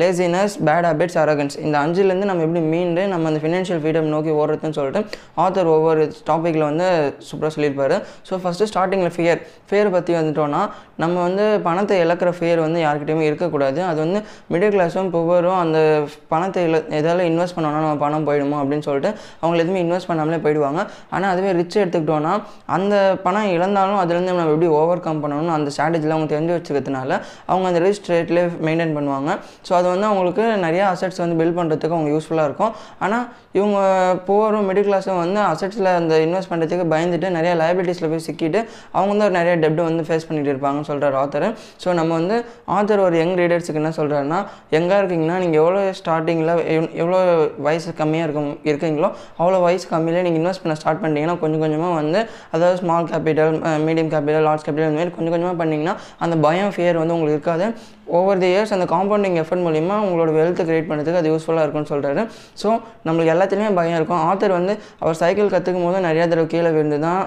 laziness 0.00 0.54
bad 0.66 0.86
habits 0.88 1.18
arrogance 1.22 1.56
இந்த 1.66 1.76
அஞ்சுலேருந்து 1.82 2.28
நம்ம 2.30 2.42
எப்படி 2.46 2.62
மீண்டு 2.72 3.02
நம்ம 3.12 3.28
அந்த 3.30 3.40
ஃபினான்ஷியல் 3.44 3.80
ஃப்ரீடம் 3.82 4.08
நோக்கி 4.14 4.32
ஓடுறதுன்னு 4.40 4.76
சொல்லிட்டு 4.78 5.00
ஆத்தர் 5.44 5.70
ஒவ்வொரு 5.74 6.02
டாப்பிக்கில் 6.30 6.66
வந்து 6.70 6.86
சூப்பராக 7.28 7.52
சொல்லியிருப்பார். 7.56 7.94
ஸோ 8.28 8.40
ஃபஸ்ட்டு 8.42 8.68
ஸ்டார்டிங்கில் 8.72 9.14
ஃபியர் 9.16 9.40
ஃபியர் 9.70 9.92
பற்றி 9.96 10.11
வந்துட்டோன்னா 10.18 10.60
நம்ம 11.02 11.16
வந்து 11.26 11.44
பணத்தை 11.66 11.96
இழக்கிற 12.04 12.30
ஃபியர் 12.36 12.60
வந்து 12.64 12.78
யார்கிட்டயுமே 12.84 13.24
இருக்கக்கூடாது. 13.28 13.80
அது 13.90 13.98
வந்து 14.04 14.18
மிடில் 14.52 14.74
கிளாஸும் 14.74 15.10
புவரும் 15.14 15.58
அந்த 15.62 15.78
பணத்தை 16.32 16.62
இல 16.68 16.78
எதால 16.98 17.24
இன்வெஸ்ட் 17.30 17.56
பண்ணோன்னா 17.56 17.80
நம்ம 17.84 18.00
பணம் 18.04 18.26
போயிடுமோ 18.28 18.58
அப்படின்னு 18.62 18.86
சொல்லிட்டு 18.88 19.10
அவங்க 19.40 19.56
எதுவுமே 19.62 19.80
இன்வெஸ்ட் 19.86 20.10
பண்ணாமலே 20.10 20.40
போயிடுவாங்க. 20.46 20.80
ஆனால் 21.14 21.30
அதுவே 21.34 21.52
ரிச் 21.60 21.78
எடுத்துக்கிட்டோன்னா 21.82 22.34
அந்த 22.76 22.94
பணம் 23.26 23.50
இழந்தாலும் 23.56 24.00
அதுலேருந்து 24.02 24.32
நம்ம 24.32 24.54
எப்படி 24.54 24.70
ஓவர் 24.80 25.04
கம் 25.06 25.22
பண்ணணும்னு 25.24 25.54
அந்த 25.58 25.70
ஸ்ட்ராட்டஜியில் 25.76 26.16
அவங்க 26.16 26.30
தெரிஞ்சு 26.34 26.54
வச்சுக்கிறதுனால 26.56 27.10
அவங்க 27.50 27.66
அந்த 27.72 27.82
ரிச் 27.86 28.10
ரேட்லேயே 28.14 28.46
மெயின்டைன் 28.68 28.96
பண்ணுவாங்க. 28.98 29.30
ஸோ 29.68 29.74
அது 29.80 29.86
வந்து 29.94 30.08
அவங்களுக்கு 30.10 30.44
நிறைய 30.66 30.82
அசட்ஸ் 30.92 31.22
வந்து 31.24 31.38
பில்ட் 31.40 31.58
பண்ணுறதுக்கு 31.60 31.96
அவங்க 31.98 32.10
யூஸ்ஃபுல்லாக 32.14 32.48
இருக்கும். 32.50 32.72
ஆனால் 33.06 33.24
இவங்க 33.58 33.78
புவரும் 34.26 34.66
மிடில் 34.68 34.88
கிளாஸும் 34.88 35.20
வந்து 35.24 35.40
அசட்ஸில் 35.52 35.88
அந்த 36.00 36.14
இன்வெஸ்ட் 36.26 36.50
பண்ணுறதுக்கு 36.50 36.84
பயந்துட்டு 36.92 37.28
நிறைய 37.36 37.52
லைபிலிட்டிஸில் 37.62 38.10
போய் 38.12 38.24
சிக்கிட்டு 38.26 38.60
அவங்க 38.96 39.10
வந்து 39.12 39.26
ஒரு 39.26 39.34
நிறைய 39.38 39.54
டெப்ட் 39.62 39.82
வந்து 39.88 40.01
ஃபேஸ் 40.08 40.26
பண்ணிட்டு 40.28 40.52
இருப்பாங்கன்னு 40.52 40.88
சொல்கிறார் 40.90 41.16
ஆத்தர் 41.22 41.46
ஸோ 41.84 41.88
நம்ம 42.00 42.10
வந்து 42.20 42.36
ஆத்தர் 42.76 43.02
ஒரு 43.06 43.16
யங் 43.22 43.34
ரீடர்ஸுக்கு 43.42 43.80
என்ன 43.82 43.92
சொல்கிறாருன்னா 44.00 44.40
எங்கே 44.78 44.96
இருக்கீங்கன்னா 45.00 45.38
நீங்கள் 45.44 45.60
எவ்வளோ 45.62 45.82
ஸ்டார்டிங்கில் 46.00 46.52
எவ்வளோ 47.02 47.20
வயசு 47.68 47.96
கம்மியாக 48.02 48.26
இருக்கும் 48.28 48.50
இருக்கீங்களோ 48.72 49.10
அவ்வளோ 49.40 49.60
வயசு 49.66 49.86
கம்மியிலே 49.94 50.24
நீங்கள் 50.26 50.42
இன்வெஸ்ட் 50.42 50.64
பண்ண 50.64 50.76
ஸ்டார்ட் 50.80 51.02
பண்ணிட்டீங்கன்னா 51.02 51.38
கொஞ்சம் 51.44 51.64
கொஞ்சமாக 51.64 51.94
வந்து 52.00 52.20
அதாவது 52.54 52.76
small 52.82 53.10
capital 53.12 53.54
medium 53.86 54.12
capital 54.14 54.46
large 54.48 54.66
capital 54.66 54.90
இந்த 54.90 55.00
மாதிரி 55.00 55.14
கொஞ்சம் 55.18 55.34
கொஞ்சமாக 55.36 55.56
பண்ணிங்கன்னா 55.62 55.94
அந்த 56.24 56.34
பயம் 56.46 56.72
ஃபியர் 56.76 57.00
வந்து 57.02 57.16
உங்களுக்கு 57.16 57.38
இருக்காது. 57.38 57.66
ஓவர் 58.18 58.40
தி 58.42 58.48
இயர்ஸ் 58.52 58.72
அந்த 58.76 58.86
காம்பவுண்டிங் 58.92 59.36
எஃபர்ட் 59.42 59.64
மூலிமா 59.66 59.94
உங்களோட 60.06 60.30
வெல்த்தை 60.38 60.64
கிரியேட் 60.68 60.88
பண்ணுறதுக்கு 60.90 61.20
அது 61.20 61.30
யூஸ்ஃபுல்லாக 61.32 61.64
இருக்கும்னு 61.64 61.90
சொல்கிறாரு 61.92 62.22
ஸோ 62.62 62.68
நம்மளுக்கு 63.06 63.32
எல்லாத்துலேயுமே 63.34 63.70
பயம் 63.78 63.98
இருக்கும். 63.98 64.22
ஆத்தர் 64.30 64.58
வந்து 64.58 64.74
அவர் 65.02 65.20
சைக்கிள் 65.22 65.54
கற்றுக்கும் 65.54 65.86
போது 65.88 66.06
நிறையா 66.08 66.26
தடவை 66.32 66.46
கீழே 66.54 66.70
விழுந்து 66.76 66.98
தான் 67.06 67.22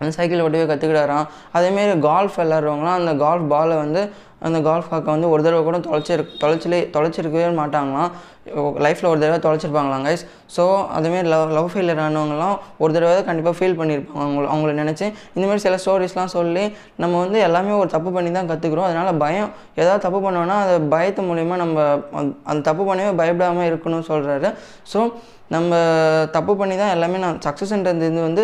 அந்த 0.00 0.10
சைக்கிள் 0.16 0.42
ஓட்டவே 0.44 0.66
கற்றுக்கிட்டாராம் 0.70 1.28
அதேமாரி 1.58 1.94
கால்ஃப் 2.08 2.38
விளாட்றவங்களாம் 2.40 2.98
அந்த 3.00 3.12
கால்ஃப் 3.24 3.48
பாலை 3.48 3.76
வந்து 3.76 4.02
அந்த 4.46 4.58
கால்ஃப் 4.60 4.90
காக்கை 4.90 5.10
வந்து 5.14 5.30
ஒரு 5.34 5.42
தடவை 5.42 5.62
கூட 5.64 5.78
தொலைச்சிரு 5.86 6.24
தொலைச்சிலே 6.42 6.78
தொலைச்சிருக்கவே 6.94 7.46
மாட்டாங்களாம். 7.60 8.10
லைஃப்பில் 8.84 9.08
ஒரு 9.10 9.20
தடவை 9.20 9.38
தொலைச்சிருப்பாங்களாம் 9.46 10.04
கைஸ் 10.06 10.22
ஸோ 10.56 10.64
அதேமாரி 10.96 11.28
லவ் 11.28 11.54
லவ் 11.56 11.70
ஃபெயிலியர் 11.72 12.02
ஆனவங்களாம் 12.04 12.54
ஒரு 12.78 12.92
தடவை 12.92 13.16
கண்டிப்பாக 13.24 13.54
ஃபீல் 13.58 13.76
பண்ணியிருப்பாங்க 13.80 14.22
அவங்கள 14.24 14.46
அவங்கள 14.52 14.72
நினச்சி 14.82 15.06
இந்தமாரி 15.36 15.62
சில 15.66 15.78
ஸ்டோரிஸ்லாம் 15.84 16.32
சொல்லி 16.36 16.64
நம்ம 16.96 17.14
வந்து 17.18 17.40
எல்லாமே 17.40 17.72
ஒரு 17.72 17.90
தப்பு 17.90 18.12
பண்ணி 18.12 18.30
தான் 18.30 18.50
கற்றுக்குறோம் 18.50 18.88
அதனால் 18.90 19.20
பயம் 19.24 19.50
ஏதாவது 19.74 20.04
தப்பு 20.06 20.20
பண்ணோன்னா 20.26 20.58
அதை 20.64 20.76
பயத்து 20.94 21.26
மூலிமா 21.30 21.56
நம்ம 21.56 21.76
அந்த 22.44 22.60
தப்பு 22.60 22.84
பண்ணவே 22.90 23.12
பயப்படாமல் 23.14 23.68
இருக்கணும்னு 23.70 24.08
சொல்கிறாரு 24.12 24.50
ஸோ 24.92 25.00
நம்ம 25.54 25.74
தப்பு 26.36 26.52
பண்ணி 26.60 26.74
தான் 26.80 26.92
எல்லாமே 26.94 27.18
நான் 27.24 27.38
சக்ஸஸ்ன்றது 27.46 28.08
வந்து 28.28 28.42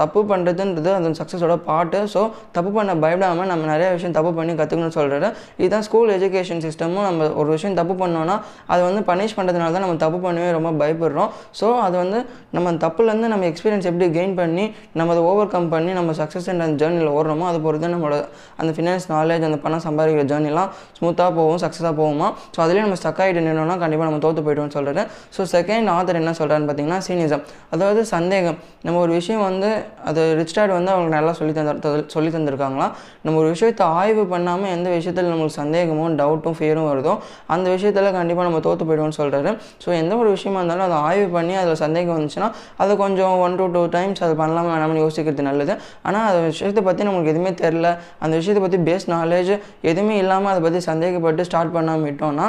தப்பு 0.00 0.20
பண்ணுறதுன்றது 0.30 0.90
அந்த 0.96 1.10
சக்ஸஸோட 1.18 1.54
பாட்டு. 1.68 1.98
ஸோ 2.14 2.20
தப்பு 2.56 2.70
பண்ண 2.76 2.94
பயப்படாமல் 3.04 3.48
நம்ம 3.50 3.66
நிறைய 3.72 3.88
விஷயம் 3.96 4.16
தப்பு 4.16 4.30
பண்ணி 4.38 4.52
கற்றுக்கணும்னு 4.60 4.96
சொல்கிறேன் 4.98 5.34
இதுதான் 5.60 5.84
ஸ்கூல் 5.88 6.10
எஜுகேஷன் 6.16 6.62
சிஸ்டமும் 6.66 7.06
நம்ம 7.08 7.28
ஒரு 7.40 7.48
விஷயம் 7.54 7.76
தப்பு 7.80 7.94
பண்ணோன்னா 8.02 8.36
அதை 8.72 8.80
வந்து 8.88 9.02
பனிஷ் 9.10 9.36
பண்ணுறதுனால 9.38 9.70
தான் 9.76 9.84
நம்ம 9.86 9.96
தப்பு 10.04 10.18
பண்ணவே 10.26 10.50
ரொம்ப 10.58 10.72
பயப்படுறோம். 10.82 11.30
ஸோ 11.60 11.68
அது 11.86 11.96
வந்து 12.02 12.18
நம்ம 12.56 12.72
தப்புலேருந்து 12.84 13.30
நம்ம 13.34 13.46
எக்ஸ்பீரியன்ஸ் 13.52 13.88
எப்படி 13.92 14.08
கெயின் 14.18 14.34
பண்ணி 14.40 14.66
நம்ம 14.98 15.14
அதை 15.14 15.22
ஓவர் 15.30 15.52
கம் 15.54 15.70
பண்ணி 15.76 15.94
நம்ம 16.00 16.16
சக்ஸஸ் 16.20 16.50
அந்த 16.56 16.68
ஜேர்னியில் 16.82 17.12
ஓடுறோமோ 17.18 17.46
அது 17.52 17.60
பொறுத்து 17.66 17.92
நம்மளோட 17.94 18.18
அந்த 18.60 18.70
ஃபினான்ஸ் 18.78 19.08
நாலேஜ் 19.14 19.46
அந்த 19.50 19.60
பணம் 19.64 19.84
சம்பாதிக்கிற 19.86 20.26
ஜேர்னிலாம் 20.32 20.70
ஸ்மூத்தாக 20.98 21.30
போகும் 21.38 21.62
சக்ஸஸாக 21.64 21.94
போகுமா? 22.02 22.28
ஸோ 22.54 22.60
அதுலேயே 22.66 22.84
நம்ம 22.86 22.98
ஸ்டக் 23.02 23.22
ஆகிட்டு 23.24 23.46
நின்னோம்னா 23.48 23.78
கண்டிப்பாக 23.84 24.08
நம்ம 24.10 24.20
தோற்று 24.26 24.46
போய்டுவோம்னு 24.48 24.76
சொல்கிறேன் 24.78 25.08
ஸோ 25.38 25.42
செகண்ட் 25.56 25.90
ஆத்தர் 25.96 26.14
என்ன 26.20 26.34
சொல்கிறான்னு 26.40 26.68
பார்த்தீங்கன்னா 26.68 27.00
சீனிசம் 27.06 27.44
அதாவது 27.74 28.00
சந்தேகம். 28.14 28.58
நம்ம 28.86 29.00
ஒரு 29.04 29.12
விஷயம் 29.18 29.44
வந்து 29.48 29.70
அது 30.10 30.22
ரிச் 30.40 30.54
வந்து 30.56 30.90
அவங்களுக்கு 30.92 31.16
நல்லா 31.18 31.32
சொல்லி 31.40 31.54
தந்த 31.58 31.92
சொல்லி 32.14 32.30
தந்திருக்காங்களாம். 32.36 32.92
நம்ம 33.24 33.38
ஒரு 33.42 33.48
விஷயத்தை 33.54 33.84
ஆய்வு 34.00 34.24
பண்ணாமல் 34.32 34.72
எந்த 34.76 34.88
விஷயத்தில் 34.96 35.30
நம்மளுக்கு 35.32 35.58
சந்தேகமும் 35.62 36.14
டவுட்டும் 36.20 36.56
ஃபியரும் 36.58 36.88
வருதோ 36.90 37.14
அந்த 37.54 37.66
விஷயத்தில் 37.74 38.10
கண்டிப்பாக 38.18 38.46
நம்ம 38.48 38.60
தோற்று 38.66 38.86
போயிடுவோம்னு 38.88 39.18
சொல்கிறாரு 39.20 39.52
ஸோ 39.84 39.88
எந்த 40.02 40.12
ஒரு 40.22 40.28
விஷயமா 40.36 40.60
இருந்தாலும் 40.60 40.86
அதை 40.88 40.98
ஆய்வு 41.08 41.26
பண்ணி 41.36 41.54
அதில் 41.62 41.80
சந்தேகம் 41.84 42.16
வந்துச்சுன்னா 42.18 42.48
அதை 42.84 42.92
கொஞ்சம் 43.04 43.34
ஒன் 43.44 43.58
டு 43.60 43.66
டூ 43.76 43.82
டைம்ஸ் 43.96 44.24
அது 44.28 44.36
பண்ணலாமா 44.42 44.72
வேணாம்னு 44.74 45.04
யோசிக்கிறது 45.06 45.48
நல்லது. 45.50 45.74
ஆனால் 46.06 46.26
அந்த 46.30 46.40
விஷயத்தை 46.50 46.84
பற்றி 46.88 47.04
நம்மளுக்கு 47.08 47.34
எதுவுமே 47.34 47.52
தெரில 47.64 47.90
அந்த 48.24 48.34
விஷயத்தை 48.40 48.62
பற்றி 48.66 48.80
பேஸ் 48.90 49.06
நாலேஜ் 49.16 49.52
எதுவுமே 49.90 50.16
இல்லாமல் 50.24 50.52
அதை 50.52 50.62
பற்றி 50.66 50.82
சந்தேகப்பட்டு 50.90 51.48
ஸ்டார்ட் 51.50 51.74
பண்ணாமல் 51.76 52.06
விட்டோம்னா 52.08 52.48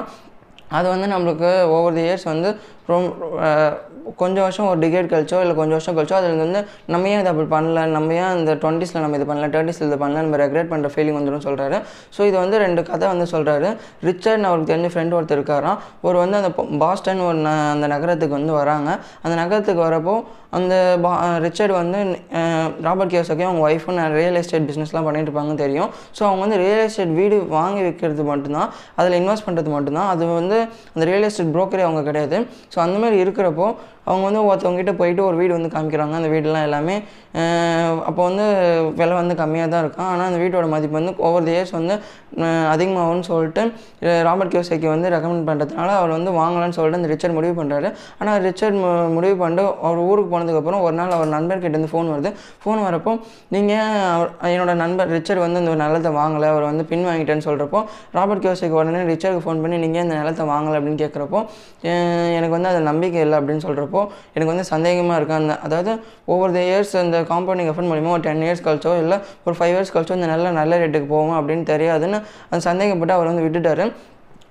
அது 0.78 0.88
வந்து 0.94 1.08
நம்மளுக்கு 1.14 1.52
ஓவர் 1.76 1.98
தி 2.00 2.04
இயர்ஸ் 2.08 2.28
வந்து 2.34 2.50
ரொம்ப 2.92 3.14
கொஞ்சம் 4.20 4.44
வருஷம் 4.46 4.68
ஒரு 4.72 4.80
டிகேட் 4.84 5.10
கழிச்சோ 5.12 5.38
இல்லை 5.44 5.54
கொஞ்சம் 5.56 5.78
வருஷம் 5.78 5.96
கழிச்சோ 5.96 6.16
அதில் 6.18 6.44
வந்து 6.44 6.60
நம்ம 6.94 7.08
ஏன் 7.14 7.22
இதை 7.22 7.32
அப்படி 7.32 7.48
பண்ணல? 7.56 7.80
நம்ம 7.96 8.14
ஏன் 8.20 8.38
இந்த 8.40 8.52
டுவெண்ட்டிஸில் 8.62 9.02
நம்ம 9.04 9.18
இது 9.20 9.26
பண்ணல? 9.30 9.48
தேர்ட்டிஸில் 9.56 9.88
இது 9.90 9.98
பண்ணல? 10.04 10.22
நம்ம 10.26 10.38
ரெக்ரெட் 10.44 10.70
பண்ணுற 10.74 10.90
ஃபீலிங் 10.94 11.18
வந்துடும் 11.20 11.44
சொல்கிறாரு 11.48 11.78
ஸோ 12.16 12.22
இது 12.30 12.38
வந்து 12.44 12.58
ரெண்டு 12.66 12.84
கதை 12.90 13.08
வந்து 13.14 13.28
சொல்கிறாரு 13.34 13.70
ரிச்சர்ட் 14.10 14.48
அவருக்கு 14.50 14.72
தெரிஞ்ச 14.74 14.92
ஃப்ரெண்ட் 14.94 15.16
ஒருத்தர் 15.18 15.40
இருக்காராம். 15.40 15.80
ஒரு 16.08 16.18
வந்து 16.24 16.38
அந்த 16.42 16.52
பாஸ்டன் 16.84 17.24
ஒரு 17.30 17.40
ந 17.48 17.52
அந்த 17.74 17.88
நகரத்துக்கு 17.96 18.38
வந்து 18.40 18.56
வராங்க. 18.62 18.90
அந்த 19.26 19.36
நகரத்துக்கு 19.42 19.84
வரப்போ 19.88 20.16
அந்த 20.58 20.74
பா 21.04 21.12
ரிச்சர்ட் 21.46 21.74
வந்து 21.80 22.00
ராபர்ட் 22.86 23.14
கியோசக்கே 23.14 23.46
அவங்க 23.48 23.62
ஒய்ஃபும் 23.70 24.00
ரியல் 24.18 24.38
எஸ்டேட் 24.42 24.68
பிஸ்னஸ்லாம் 24.70 25.08
பண்ணிட்டு 25.08 25.30
இருப்பாங்கன்னு 25.30 25.64
தெரியும். 25.64 25.90
ஸோ 26.18 26.22
அவங்க 26.28 26.42
வந்து 26.46 26.60
ரியல் 26.64 26.84
எஸ்டேட் 26.86 27.14
வீடு 27.20 27.38
வாங்கி 27.58 27.82
விற்கிறது 27.88 28.26
மட்டும்தான் 28.32 28.70
அதில் 29.00 29.18
இன்வெஸ்ட் 29.22 29.48
பண்ணுறது 29.48 29.72
மட்டும்தான். 29.76 30.10
அது 30.14 30.26
வந்து 30.40 30.60
அந்த 30.94 31.06
ரியல் 31.12 31.28
எஸ்டேட் 31.30 31.54
ப்ரோக்கரே 31.58 31.86
அவங்க 31.88 32.04
கிடையாது. 32.10 32.40
ஸோ 32.76 32.80
அந்தமாதிரி 32.86 33.20
இருக்கிறப்போ 33.26 33.68
அவங்க 34.10 34.24
வந்து 34.30 34.42
ஒருத்தவங்ககிட்ட 34.50 34.94
போயிட்டு 35.02 35.22
ஒரு 35.30 35.38
வீடு 35.42 35.52
வந்து 35.58 35.72
காமிக்கிறாங்க. 35.76 36.16
அந்த 36.20 36.30
வீடெல்லாம் 36.34 36.66
எல்லாமே 36.68 36.96
அப்போ 38.10 38.22
வந்து 38.28 38.46
விலை 39.00 39.16
வந்து 39.20 39.34
கம்மியாக 39.42 39.70
தான் 39.74 39.82
இருக்கும். 39.84 40.08
ஆனால் 40.12 40.28
அந்த 40.30 40.40
வீட்டோட 40.44 40.68
மதிப்பு 40.74 40.96
வந்து 41.00 41.14
ஓவர் 41.28 41.46
தி 41.48 41.52
இயர்ஸ் 41.56 41.74
வந்து 41.80 41.96
அதிகமாகும்னு 42.74 43.26
சொல்லிட்டு 43.30 43.62
ராபர்ட் 44.28 44.52
கியோசைக்கு 44.54 44.88
வந்து 44.94 45.08
ரெக்கமெண்ட் 45.16 45.46
பண்ணுறதுனால 45.50 45.90
அவர் 46.00 46.14
வந்து 46.18 46.32
வாங்கலாம்னு 46.40 46.78
சொல்லிட்டு 46.78 47.00
அந்த 47.00 47.10
ரிச்சர்ட் 47.14 47.36
முடிவு 47.38 47.56
பண்ணுறாரு 47.60 47.90
ஆனால் 48.20 48.40
ரிச்சர்ட் 48.48 48.78
முடிவு 49.18 49.36
பண்ணிட்டு 49.42 49.66
அவர் 49.88 50.02
ஊருக்கு 50.10 50.32
போனதுக்கப்புறம் 50.34 50.84
ஒரு 50.88 50.96
நாள் 51.00 51.14
அவர் 51.18 51.30
நண்பர்கிட்டேருந்து 51.36 51.92
ஃபோன் 51.94 52.10
வருது. 52.14 52.32
ஃபோன் 52.64 52.82
வரப்போ 52.88 53.14
நீங்கள் 53.56 54.50
என்னோட 54.54 54.76
நண்பர் 54.84 55.12
ரிச்சர்ட் 55.18 55.44
வந்து 55.46 55.62
அந்த 55.62 55.72
ஒரு 55.76 55.82
நிலத்தை 55.84 56.14
வாங்கலை. 56.22 56.50
அவர் 56.56 56.68
வந்து 56.72 56.86
பின் 56.94 57.06
வாங்கிட்டேன்னு 57.10 57.48
சொல்கிறப்போ 57.50 57.82
ராபர்ட் 58.18 58.44
கியோசைக்கு 58.46 58.80
உடனே 58.82 59.04
ரிச்சர்டுக்கு 59.12 59.46
ஃபோன் 59.48 59.62
பண்ணி 59.66 59.80
நீங்கள் 59.86 60.04
இந்த 60.06 60.16
நிலத்தை 60.22 60.46
வாங்கலை? 60.54 60.76
அப்படின்னு 60.80 61.02
கேட்குறப்போ 61.04 61.42
எனக்கு 62.38 62.54
வந்து 62.58 62.72
அது 62.74 62.82
நம்பிக்கை 62.92 63.22
இல்லை. 63.28 63.38
அப்படின்னு 63.42 63.66
சொல்கிறப்போ 63.68 63.97
எனக்கு 64.34 64.52
வந்து 64.54 64.68
சந்தேகமாக 64.74 65.20
இருக்குது 65.20 65.40
அந்த 65.42 65.56
அதாவது 65.60 65.92
ஒவ்வொரு 66.26 66.66
இயர்ஸ் 66.66 66.94
அந்த 67.04 67.20
காம்பவுண்டிங் 67.32 67.72
எஃபர்ட் 67.72 67.92
மூலிமா 67.92 68.14
ஒரு 68.18 68.26
டென் 68.28 68.46
இயர்ஸ் 68.48 68.66
கழிச்சோ 68.68 68.94
இல்லை 69.04 69.18
ஒரு 69.44 69.56
ஃபைவ் 69.60 69.74
இயர்ஸ் 69.76 69.94
கழிச்சோ 69.96 70.18
இந்த 70.20 70.30
நல்ல 70.34 70.52
நல்ல 70.52 70.80
ரேட்டுக்கு 70.84 71.10
போகும் 71.16 71.38
அப்படின்னு 71.40 71.66
தெரியாதுன்னு 71.74 72.20
அந்த 72.50 72.62
சந்தேகப்பட்டு 72.70 73.16
அவர் 73.18 73.30
வந்து 73.32 73.46
விட்டுட்டார். 73.46 73.86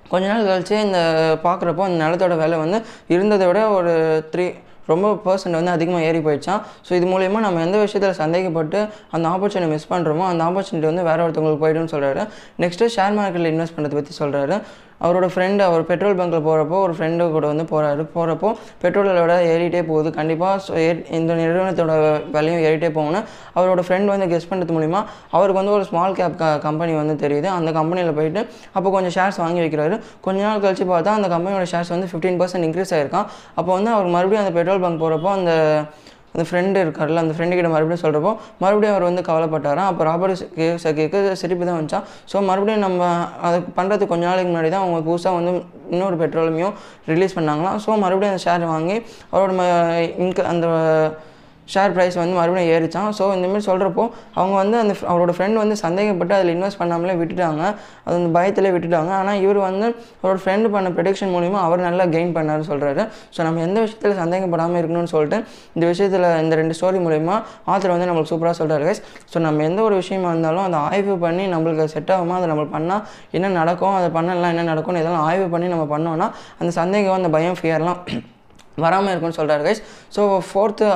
கொஞ்ச 0.08 0.24
நாள் 0.28 0.48
கழிச்சு 0.48 0.76
இந்த 0.86 0.98
பார்க்குறப்போ 1.44 1.82
அந்த 1.86 1.98
நிலத்தோட 2.04 2.34
விலை 2.36 2.58
வந்து 2.58 2.78
இருந்ததை 3.14 3.46
விட 3.46 3.60
ஒரு 3.70 3.92
த்ரீ 4.34 4.46
ரொம்ப 4.88 5.06
பர்சன்ட் 5.24 5.58
வந்து 5.58 5.72
அதிகமாக 5.76 6.06
ஏறி 6.08 6.18
போயிடுச்சான் 6.18 6.60
ஸோ 6.86 6.92
இது 6.92 7.06
மூலயமா 7.12 7.38
நம்ம 7.44 7.62
எந்த 7.62 7.78
விஷயத்தில் 7.78 8.18
சந்தேகப்பட்டு 8.20 8.80
அந்த 9.10 9.26
ஆப்பர்ச்சுனிட்டி 9.28 9.70
மிஸ் 9.72 9.88
பண்ணுறோமோ 9.92 10.24
அந்த 10.32 10.42
ஆப்பர்ச்சுனிட்டி 10.48 10.88
வந்து 10.90 11.06
வேறு 11.08 11.24
ஒருத்தவங்களுக்கு 11.24 11.64
போய்டும்னு 11.64 11.92
சொல்கிறாரு 11.94 12.22
நெக்ஸ்ட்டு 12.64 12.90
ஷேர் 12.96 13.16
மார்க்கெட்டில் 13.18 13.50
இன்வெஸ்ட் 13.52 13.76
பண்ணுறதை 13.76 13.96
பற்றி 14.00 14.14
சொல்கிறாரு 14.18 14.56
அவரோட 15.04 15.26
ஃப்ரெண்டு 15.34 15.62
அவர் 15.68 15.82
பெட்ரோல் 15.90 16.18
பங்க்கில் 16.20 16.44
போகிறப்போ 16.48 16.76
ஒரு 16.86 16.94
ஃப்ரெண்டு 16.98 17.30
கூட 17.36 17.46
வந்து 17.52 17.64
போகிறாரு 17.72 18.02
போகிறப்போ 18.14 18.50
பெட்ரோலோட 18.82 19.34
ஏறிட்டே 19.52 19.82
போகுது. 19.90 20.10
கண்டிப்பாக 20.18 20.84
இந்த 21.18 21.30
நிறுவனத்தோட 21.40 21.92
விலையும் 22.36 22.62
ஏறிட்டே 22.68 22.90
போகணும்னு 22.98 23.22
அவரோட 23.58 23.82
ஃப்ரெண்ட் 23.88 24.12
வந்து 24.14 24.30
கெஸ் 24.32 24.48
பண்ணுறது 24.52 24.76
மூலிமா 24.78 25.02
அவருக்கு 25.36 25.58
வந்து 25.60 25.74
ஒரு 25.78 25.86
ஸ்மால் 25.90 26.16
கேப் 26.20 26.38
க 26.42 26.46
கம்பெனி 26.66 26.94
வந்து 27.02 27.16
தெரியுது. 27.26 27.50
அந்த 27.58 27.72
கம்பெனியில் 27.78 28.16
போயிட்டு 28.20 28.42
அப்போ 28.76 28.88
கொஞ்சம் 28.96 29.14
ஷேர்ஸ் 29.18 29.42
வாங்கி 29.44 29.62
வைக்கிறாரு. 29.64 29.98
கொஞ்ச 30.26 30.38
நாள் 30.46 30.64
கழிச்சு 30.64 30.86
பார்த்தா 30.94 31.16
அந்த 31.18 31.30
கம்பெனியோட 31.34 31.66
ஷேர்ஸ் 31.74 31.94
வந்து 31.96 32.08
ஃபிஃப்டீன் 32.12 32.40
பர்சன்ட் 32.42 32.66
இன்க்ரீஸ் 32.68 32.94
ஆயிருக்கான். 32.98 33.28
அப்போ 33.58 33.70
வந்து 33.78 33.92
அவர் 33.96 34.12
மறுபடியும் 34.16 34.44
அந்த 34.44 34.54
பெட்ரோல் 34.58 34.84
பங்க் 34.86 35.02
போகிறப்போ 35.04 35.30
அந்த 35.38 35.52
அந்த 36.36 36.46
ஃப்ரெண்டு 36.48 36.78
இருக்கார்ல 36.84 37.22
அந்த 37.24 37.34
ஃப்ரெண்டு 37.36 37.56
கிட்ட 37.58 37.68
மறுபடியும் 37.74 38.02
சொல்கிறப்போ 38.04 38.32
மறுபடியும் 38.62 38.94
அவர் 38.94 39.08
வந்து 39.08 39.22
கவலைப்பட்டாராம் 39.28 39.88
அப்போ 39.90 40.04
ராபர்ட் 40.08 40.42
கே 40.56 40.66
சகிக்கு 40.84 41.20
சிரிப்பு 41.42 41.64
தான் 41.68 41.78
வந்துச்சான் 41.78 42.06
ஸோ 42.32 42.42
மறுபடியும் 42.48 42.84
நம்ம 42.86 43.08
அது 43.48 43.58
பண்ணுறதுக்கு 43.78 44.12
கொஞ்ச 44.12 44.24
நாளைக்கு 44.30 44.50
முன்னாடி 44.50 44.70
தான் 44.74 44.84
அவங்க 44.84 44.98
புதுசாக 45.08 45.38
வந்து 45.38 45.52
இன்னொரு 45.94 46.16
பெட்ரோலுமையும் 46.22 46.74
ரிலீஸ் 47.12 47.36
பண்ணாங்களாம். 47.38 47.78
ஸோ 47.84 47.90
மறுபடியும் 48.04 48.34
அந்த 48.34 48.42
ஷேர் 48.46 48.66
வாங்கி 48.74 48.96
அவரோட 49.32 49.52
ம 49.60 49.64
இன்க 50.24 50.44
அந்த 50.52 50.66
ஷேர் 51.74 51.92
ப்ரைஸ் 51.96 52.16
வந்து 52.22 52.34
மறுபடியும் 52.38 52.70
ஏறிச்சான். 52.74 53.10
ஸோ 53.18 53.24
இந்தமாரி 53.36 53.64
சொல்கிறப்போ 53.70 54.04
அவங்க 54.38 54.54
வந்து 54.62 54.76
அந்த 54.82 54.94
அவரோட 55.12 55.32
ஃப்ரெண்ட் 55.36 55.58
வந்து 55.62 55.76
சந்தேகப்பட்டு 55.84 56.34
அதில் 56.38 56.52
இன்வெஸ்ட் 56.56 56.80
பண்ணாமலே 56.82 57.16
விட்டுட்டாங்க. 57.22 57.62
அது 58.06 58.16
அந்த 58.20 58.30
பயத்திலே 58.38 58.72
விட்டுட்டாங்க. 58.76 59.12
ஆனால் 59.20 59.40
இவர் 59.44 59.60
வந்து 59.68 59.86
அவரோட 60.20 60.38
ஃப்ரெண்டு 60.44 60.70
பண்ண 60.76 60.90
ப்ரெடிக்ஷன் 60.98 61.32
மூலிமா 61.36 61.60
அவர் 61.66 61.86
நல்லா 61.88 62.06
கெயின் 62.14 62.32
பண்ணாருன்னு 62.38 62.68
சொல்கிறாரு 62.72 63.04
ஸோ 63.36 63.40
நம்ம 63.48 63.62
எந்த 63.68 63.78
விஷயத்தில் 63.86 64.18
சந்தேகப்படாமல் 64.22 64.80
இருக்கணும்னு 64.82 65.12
சொல்லிட்டு 65.14 65.40
இந்த 65.76 65.84
விஷயத்தில் 65.92 66.28
இந்த 66.44 66.54
ரெண்டு 66.62 66.76
ஸ்டோரி 66.80 67.00
மூலிமா 67.06 67.36
ஆத்தர் 67.72 67.94
வந்து 67.94 68.08
நம்மளுக்கு 68.10 68.32
சூப்பராக 68.34 68.56
சொல்கிறாரு 68.60 68.86
கைஸ் 68.90 69.02
ஸோ 69.32 69.44
நம்ம 69.46 69.64
எந்த 69.70 69.82
ஒரு 69.88 69.96
விஷயமா 70.02 70.30
இருந்தாலும் 70.34 70.64
அதை 70.68 70.78
ஆய்வு 70.88 71.16
பண்ணி 71.26 71.46
நம்மளுக்கு 71.54 71.92
செட் 71.96 72.14
ஆகுமா? 72.16 72.36
அதை 72.40 72.48
நம்ம 72.52 72.64
பண்ணால் 72.76 73.02
என்ன 73.36 73.52
நடக்கும்? 73.60 73.96
அதை 73.98 74.08
பண்ணலாம் 74.18 74.52
என்ன 74.54 74.68
நடக்கும்னு 74.72 75.02
இதெல்லாம் 75.02 75.26
ஆய்வு 75.28 75.48
பண்ணி 75.56 75.68
நம்ம 75.74 75.86
பண்ணோம்னா 75.96 76.28
அந்த 76.60 76.72
சந்தேகம் 76.80 77.18
அந்த 77.20 77.30
பயம் 77.36 77.60
ஃபியர்லாம் 77.60 78.00
வராமல் 78.76 79.10
இருக்கும்னு 79.10 79.38
சொல்கிறாரு 79.38 79.62
guys 79.62 79.82
so 80.16 80.22
fourth 80.48 80.86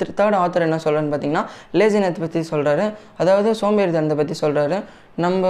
third 0.00 0.36
author 0.36 0.66
என்ன 0.66 0.80
சொல்கிறேன்னு 0.84 1.12
பார்த்தீங்கன்னா 1.12 1.44
லேசினத்தை 1.72 2.20
பற்றி 2.20 2.42
சொல்கிறாரு 2.50 2.86
அதாவது 3.16 3.52
சோம்பேறித்தனத்தை 3.60 4.16
பற்றி 4.16 4.36
சொல்கிறாரு 4.40 4.78
நம்ம 5.16 5.44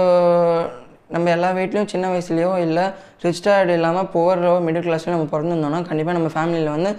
நம்ம 1.09 1.29
எல்லா 1.29 1.47
வீட்லேயும் 1.51 1.89
சின்ன 1.89 2.05
வயசுலேயோ 2.09 2.51
இல்லை 2.59 2.83
ரிச் 3.23 3.41
டேட் 3.43 3.69
இல்லாமல் 3.69 4.07
புவரோ 4.13 4.53
மிடில் 4.59 4.85
கிளாஸ்லையோ 4.85 5.15
நம்ம 5.15 5.27
பிறந்திருந்தோம்னா 5.31 5.79
கண்டிப்பாக 5.87 6.15
நம்ம 6.17 6.29
ஃபேமிலியில் 6.35 6.71
வந்து 6.71 6.91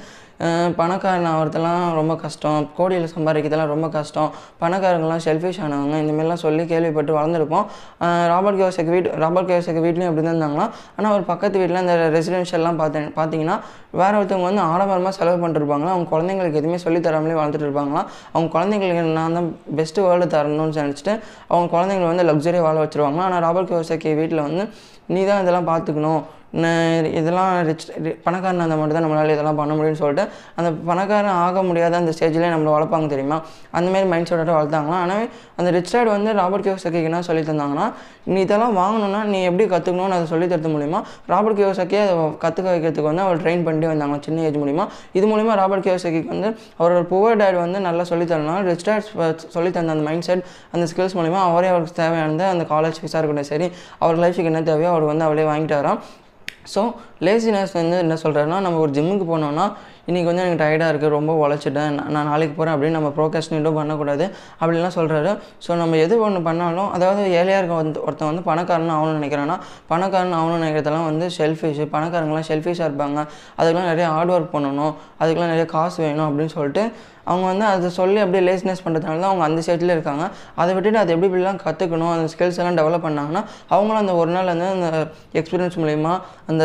பணக்காரன் 0.79 1.29
ஆகிறதுலாம் 1.33 1.83
ரொம்ப 1.99 2.15
கஷ்டம். 2.23 2.63
கோடியில் 2.79 3.13
சம்பாதிக்கிறதெல்லாம் 3.15 3.73
ரொம்ப 3.73 3.89
கஷ்டம். 3.97 4.31
பணக்காரங்களாம் 4.63 5.23
செல்ஃபிஷ் 5.27 5.61
ஆனவங்க. 5.65 5.97
இந்தமாரிலாம் 6.03 6.43
சொல்லி 6.45 6.63
கேள்விப்பட்டு 6.73 7.13
வளர்ந்துருப்போம். 7.19 7.67
ராபர்ட் 8.33 8.59
கியோசக்கு 8.61 8.93
வீட் 8.95 9.09
ராபர்ட் 9.25 9.49
கியோசக்கு 9.51 9.83
வீட்லேயும் 9.87 10.11
அப்படி 10.11 10.25
தான் 10.25 10.35
இருந்தாங்களா 10.35 10.67
ஆனால் 10.97 11.11
அவர் 11.13 11.25
பக்கத்து 11.33 11.61
வீட்டில் 11.63 11.83
அந்த 11.85 11.97
ரெசிடென்ஷியல்லாம் 12.17 12.81
பார்த்தேன் 12.83 13.09
பார்த்தீங்கன்னா 13.19 13.57
வேறு 14.01 14.19
ஒருத்தவங்க 14.21 14.49
வந்து 14.51 14.65
ஆடம்பரமாக 14.73 15.15
செலவு 15.19 15.39
பண்ணிருப்பாங்களா 15.45 15.95
அவங்க 15.95 16.09
குழந்தைங்களுக்கு 16.15 16.61
எதுவுமே 16.63 16.81
சொல்லி 16.87 17.01
தராமலே 17.07 17.39
வளர்த்துட்டு 17.41 17.69
இருப்பாங்களா 17.69 18.03
அவங்க 18.35 18.49
குழந்தைங்களுக்கு 18.57 19.17
நான் 19.21 19.37
தான் 19.39 19.49
பெஸ்ட்டு 19.81 20.07
வேர்ல்டு 20.09 20.29
தரணும்னு 20.37 20.83
நினச்சிட்டு 20.85 21.15
அவங்க 21.51 21.69
குழந்தைங்களை 21.77 22.09
வந்து 22.13 22.27
லக்ஸரியாக 22.31 22.67
வாழ 22.69 22.79
வச்சுருவாங்களா 22.85 23.27
ஆனால் 23.29 23.45
ராபர்ட் 23.47 23.71
கியோசக்கி 23.73 24.13
வீட்டில் 24.23 24.47
வந்து 24.49 24.65
நீ 25.15 25.21
தான் 25.29 25.43
இதெல்லாம் 25.43 25.69
பார்த்துக்கணும். 25.71 26.23
இதெல்லாம் 27.19 27.53
ரிச் 27.69 27.85
பணக்காரன் 28.25 28.65
அந்த 28.65 28.77
மட்டும் 28.79 28.97
தான் 28.97 29.05
நம்மளால் 29.05 29.33
இதெல்லாம் 29.35 29.59
பண்ண 29.61 29.73
முடியும்னு 29.77 30.01
சொல்லிட்டு 30.01 30.25
அந்த 30.59 30.71
பணக்காரன் 30.89 31.37
ஆக 31.45 31.63
முடியாத 31.69 31.97
அந்த 32.01 32.13
ஸ்டேஜ்லேயே 32.17 32.51
நம்மளை 32.55 32.73
வளர்ப்பாங்க 32.75 33.07
தெரியுமா? 33.13 33.39
அந்த 33.79 33.87
மாதிரி 33.93 34.09
மைண்ட் 34.13 34.29
செட்டோட 34.31 34.53
வளர்த்தாங்களா 34.59 34.99
ஆனால் 35.05 35.25
அந்த 35.59 35.69
ரிச் 35.77 35.93
டேட் 35.95 36.11
வந்து 36.17 36.33
ராபர்ட் 36.41 36.67
கியோசக்கிக்கு 36.67 37.09
என்ன 37.11 37.23
சொல்லி 37.29 37.43
தந்தாங்கன்னா 37.51 37.87
நீ 38.33 38.39
இதெல்லாம் 38.47 38.77
வாங்கணும்னா 38.81 39.21
நீ 39.33 39.39
எப்படி 39.49 39.67
கற்றுக்கணும்னு 39.75 40.17
அதை 40.19 40.27
சொல்லி 40.33 40.49
தரது 40.53 40.73
மூலிமா 40.75 41.01
ராபர்ட் 41.33 41.59
கியோசக்கியை 41.61 42.03
அதை 42.07 42.17
கற்றுக்க 42.45 42.69
வைக்கிறதுக்கு 42.75 43.09
வந்து 43.11 43.25
அவர் 43.27 43.43
ட்ரெயின் 43.45 43.65
பண்ணிட்டு 43.69 43.91
வந்தாங்க 43.93 44.19
சின்ன 44.27 44.45
ஏஜ் 44.49 44.61
மூலிமா 44.65 44.87
இது 45.19 45.27
மூலிமா 45.33 45.55
ராபர்ட் 45.63 45.87
கியோசக்கிக்கு 45.89 46.33
வந்து 46.35 46.51
அவரோட 46.81 47.03
புவர் 47.13 47.41
டேட் 47.43 47.59
வந்து 47.65 47.81
நல்லா 47.89 48.07
சொல்லி 48.13 48.27
தரணும் 48.33 48.63
ரிச் 48.71 48.87
டேட் 48.89 49.09
சொல்லி 49.57 49.73
தந்த 49.79 49.95
அந்த 49.97 50.07
மைண்ட் 50.09 50.29
செட் 50.31 50.45
அந்த 50.75 50.87
ஸ்கில்ஸ் 50.93 51.17
மூலிமா 51.21 51.41
அவரே 51.51 51.71
அவருக்கு 51.75 52.01
தேவையானது 52.03 52.47
அந்த 52.55 52.67
காலேஜ் 52.75 53.01
ஃபீஸாக 53.03 53.21
இருக்கட்டும் 53.21 53.53
சரி 53.53 53.69
அவர் 54.05 54.23
லைஃபுக்கு 54.25 54.53
என்ன 54.53 54.63
தேவையோ 54.73 54.91
அவர் 54.95 55.11
வந்து 55.13 55.27
அவரே 55.29 55.47
வாங்கிட்டாராம். 55.53 56.01
ஸோ 56.75 56.83
லேசினஸ் 57.27 57.73
வந்து 57.73 57.97
என்ன 58.05 58.15
சொல்கிறாருன்னா 58.23 58.59
நம்ம 58.67 58.79
ஒரு 58.79 58.93
ஜிம்முக்கு 58.99 59.27
போனோம்னா 59.33 59.67
இன்றைக்கி 60.09 60.29
வந்து 60.29 60.43
எனக்கு 60.45 60.61
டயர்டாக 60.63 60.93
இருக்குது 60.93 61.15
ரொம்ப 61.17 61.33
உழைச்சிட்டேன் 61.43 61.91
நான் 61.97 62.11
நான் 62.15 62.29
நாளைக்கு 62.31 62.55
போகிறேன் 62.57 62.75
அப்படின்னு 62.75 62.97
நம்ம 62.99 63.09
ப்ரோகாஸ்டினேட்டும் 63.19 63.77
பண்ணக்கூடாது. 63.79 64.25
அப்படிலாம் 64.61 64.95
சொல்கிறாரு 64.97 65.33
ஸோ 65.67 65.77
நம்ம 65.77 65.97
எது 65.97 66.15
ஒன்று 66.21 66.41
பண்ணாலும் 66.43 66.91
அதாவது 66.97 67.23
ஏழையாக 67.41 67.61
இருக்க 67.61 67.75
வந்து 67.75 68.01
ஒருத்தன் 68.07 68.31
வந்து 68.31 68.43
பணக்காரன் 68.49 68.95
ஆகணும்னு 68.97 69.21
நினைக்கிறான்னா 69.21 69.57
பணக்காரன் 69.93 70.37
ஆகணும்னு 70.41 70.65
நினைக்கிறதெல்லாம் 70.65 71.09
வந்து 71.11 71.29
ஷெல்ஃபிஷ் 71.39 71.83
பணக்காரங்களாம் 71.95 72.49
செல்ஃபிஷாக 72.51 72.89
இருப்பாங்க. 72.91 73.21
அதுக்கெல்லாம் 73.59 73.91
நிறைய 73.93 74.09
ஹார்ட் 74.09 74.31
ஒர்க் 74.31 74.55
பண்ணணும். 74.57 74.93
அதுக்கெலாம் 75.21 75.53
நிறைய 75.55 75.67
காசு 75.77 76.03
வேணும் 76.07 76.27
அப்படின்னு 76.29 76.55
சொல்லிட்டு 76.59 76.85
அவங்க 77.31 77.45
வந்து 77.51 77.65
அதை 77.73 77.89
சொல்லி 77.99 78.19
அப்படியே 78.25 78.43
லேஸ்னஸ் 78.49 78.83
பண்ணுறதுனால 78.85 79.23
தான் 79.23 79.31
அவங்க 79.31 79.45
அந்த 79.49 79.63
ஸ்டேஜில் 79.67 79.95
இருக்காங்க. 79.97 80.25
அதை 80.61 80.71
விட்டுட்டு 80.77 81.01
அதை 81.03 81.11
எப்படி 81.15 81.29
இப்படிலாம் 81.31 81.61
கற்றுக்கணும் 81.65 82.13
அந்த 82.17 82.29
ஸ்கில்ஸ் 82.35 82.61
எல்லாம் 82.61 82.79
டெவலப் 82.81 83.07
பண்ணாங்கன்னா 83.07 83.43
அவங்களும் 83.75 84.03
அந்த 84.03 84.15
ஒரு 84.21 84.31
நாள் 84.37 84.53
வந்து 84.53 84.69
அந்த 84.77 84.91
எக்ஸ்பீரியன்ஸ் 85.41 85.81
மூலயமா 85.83 86.15
அந்த 86.53 86.65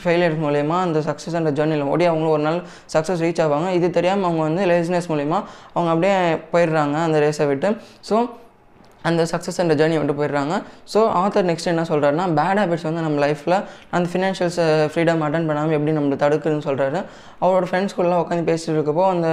ஃபெயிலியர்ஸ் 0.00 0.40
மூலயமா 0.46 0.78
அந்த 0.86 1.00
சக்ஸஸ் 1.10 1.38
அந்த 1.42 1.52
ஜேர்னியில் 1.60 1.86
ஓடி 1.92 2.06
அவங்களும் 2.10 2.34
ஒரு 2.38 2.44
நாள் 2.48 2.60
சக்ஸஸ் 2.96 3.24
ரீச் 3.26 3.44
ஆவாங்க. 3.46 3.70
இது 3.78 3.96
தெரியாமல் 4.00 4.28
அவங்க 4.30 4.44
வந்து 4.48 4.64
லேஸ்னஸ் 4.72 5.10
மூலயமா 5.14 5.40
அவங்க 5.76 5.88
அப்படியே 5.94 6.18
போயிடுறாங்க 6.52 6.98
அந்த 7.06 7.18
ரேஸை 7.26 7.46
விட்டு. 7.52 7.70
ஸோ 8.10 8.16
அந்த 9.08 9.22
சக்ஸஸ் 9.30 9.58
அண்ட் 9.62 9.74
ஜேர்னி 9.80 9.96
விட்டு 9.98 10.14
போயிடுறாங்க. 10.18 10.54
ஸோ 10.92 11.00
ஆத்தர் 11.20 11.46
நெக்ஸ்ட் 11.50 11.70
என்ன 11.72 11.82
சொல்கிறாருன்னா 11.90 12.24
பேட் 12.38 12.58
ஹேபிட்ஸ் 12.60 12.86
வந்து 12.88 13.04
நம்ம 13.04 13.20
லைஃப்பில் 13.24 13.56
அந்த 13.96 14.06
ஃபினான்ஷியல்ஸ் 14.12 14.58
ஃப்ரீடம் 14.92 15.22
அட்டன் 15.26 15.46
பண்ணாமல் 15.50 15.76
எப்படி 15.76 15.92
நம்மளை 15.98 16.16
தடுக்குதுன்னு 16.24 16.66
சொல்கிறாரு 16.68 17.00
அவரோட 17.44 17.66
ஃப்ரெண்ட்ஸ் 17.70 17.96
கூடலாம் 17.98 18.22
உட்காந்து 18.24 18.48
பேசிட்டு 18.50 18.76
இருக்கப்போ 18.78 19.04
அந்த 19.14 19.28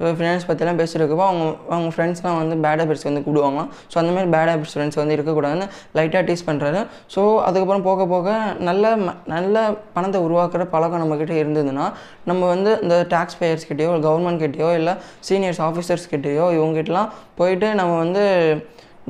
ஃபினான்ஸ் 0.00 0.46
பற்றிலாம் 0.46 0.78
பேசிட்டு 0.78 0.94
அவங்க 1.24 1.44
அவங்க 1.68 1.88
ஃப்ரெண்ட்ஸ்லாம் 1.90 2.38
வந்து 2.38 2.56
பேட் 2.64 2.80
ஹேபிட்ஸ் 2.80 3.04
வந்து 3.04 3.20
கூடுவாங்களாம். 3.20 3.68
ஸோ 3.90 3.96
அந்த 3.96 4.12
மாதிரி 4.12 4.30
பேட் 4.30 4.50
ஹேபிட்ஸ் 4.50 4.74
ஃப்ரெண்ட்ஸ் 4.74 4.94
வந்து 4.94 5.16
இருக்கக்கூடாதுன்னு 5.16 5.66
லைட்டாக 5.94 6.24
டீஸ் 6.24 6.46
பண்ணுறாரு 6.46 6.80
ஸோ 7.14 7.42
அதுக்கப்புறம் 7.42 7.82
போக 7.82 8.06
போக 8.06 8.28
நல்ல 8.60 8.96
ம- 8.98 9.16
நல்ல 9.26 9.56
பணத்தை 9.92 10.20
உருவாக்குற 10.20 10.64
பழக்கம் 10.66 11.02
நம்மக்கிட்ட 11.02 11.34
இருந்ததுன்னா 11.38 11.86
நம்ம 12.24 12.46
வந்து 12.46 12.80
இந்த 12.82 13.06
டேக்ஸ் 13.08 13.38
பேயர்ஸ் 13.40 13.68
கிட்டேயோ 13.68 13.90
கவர்மெண்ட் 14.02 14.42
கிட்டேயோ 14.42 14.74
இல்லை 14.74 14.94
சீனியர்ஸ் 15.28 15.62
ஆஃபீஸர்ஸ் 15.62 16.06
கிட்டேயோ 16.10 16.46
இவங்ககிட்டலாம் 16.56 17.10
போயிட்டு 17.34 17.74
நம்ம 17.74 17.96
வந்து 17.98 18.24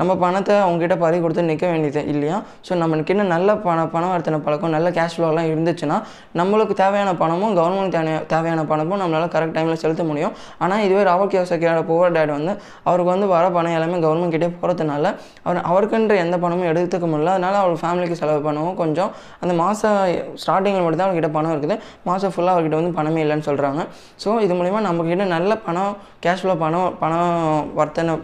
நம்ம 0.01 0.13
பணத்தை 0.23 0.55
அவங்ககிட்ட 0.65 0.97
பறி 1.03 1.17
கொடுத்து 1.25 1.43
நிற்க 1.51 1.67
வேண்டியது 1.73 2.03
இல்லையா? 2.13 2.39
ஸோ 2.67 2.73
நம்மளுக்கு 2.83 3.15
நல்ல 3.35 3.49
பண 3.67 3.87
பணம் 3.95 4.13
வர்த்தனை 4.15 4.39
பழக்கம் 4.47 4.75
நல்ல 4.77 4.89
கேஷ் 4.99 5.17
ஃப்ளோலாம் 5.17 5.49
இருந்துச்சுன்னா 5.53 5.97
நம்மளுக்கு 6.41 6.75
தேவையான 6.83 7.11
பணமும் 7.23 7.55
கவர்மெண்ட் 7.59 7.95
தேவையான 7.97 8.25
தேவையான 8.33 8.65
பணமும் 8.73 9.01
நம்மளால் 9.03 9.33
கரெக்ட் 9.35 9.57
டைமில் 9.57 9.81
செலுத்த 9.85 10.03
முடியும். 10.11 10.35
ஆனால் 10.65 10.83
இதுவே 10.87 11.03
ராபர்ட் 11.11 11.33
கியோசக்கியோட 11.35 11.81
புவர் 11.91 12.15
டேட் 12.17 12.33
வந்து 12.37 12.53
அவருக்கு 12.89 13.11
வந்து 13.15 13.29
வர 13.35 13.45
பணம் 13.57 13.77
எல்லாமே 13.79 14.01
கவர்மெண்ட் 14.07 14.35
கிட்டே 14.37 14.51
போகிறதுனால 14.61 15.05
அவர் 15.47 15.61
அவருக்குன்ற 15.71 16.17
எந்த 16.25 16.37
பணமும் 16.45 16.69
எடுத்துக்க 16.73 17.07
முடியல. 17.13 17.33
அதனால் 17.37 17.61
அவர் 17.63 17.81
ஃபேமிலிக்கு 17.83 18.21
செலவு 18.23 18.43
பண்ணவும். 18.49 18.77
கொஞ்சம் 18.83 19.11
அந்த 19.43 19.53
மாதம் 19.63 19.99
ஸ்டார்டிங்கில் 20.45 20.85
மட்டும் 20.85 21.03
தான் 21.03 21.09
அவர்கிட்ட 21.09 21.33
பணம் 21.39 21.55
இருக்குது. 21.55 21.77
மாதம் 22.11 22.35
ஃபுல்லாக 22.37 22.55
அவர்கிட்ட 22.57 22.81
வந்து 22.81 22.95
பணமே 23.01 23.23
இல்லைன்னு 23.25 23.49
சொல்கிறாங்க 23.51 23.83
ஸோ 24.25 24.29
இது 24.47 24.55
மூலிமா 24.61 24.81
நம்மக்கிட்ட 24.89 25.27
நல்ல 25.37 25.53
பணம் 25.69 25.93
கேஷ் 26.25 26.43
ஃப்ளோ 26.43 26.57
பணம் 26.65 26.91
பணம் 27.03 27.35
வர்த்தனை 27.81 28.15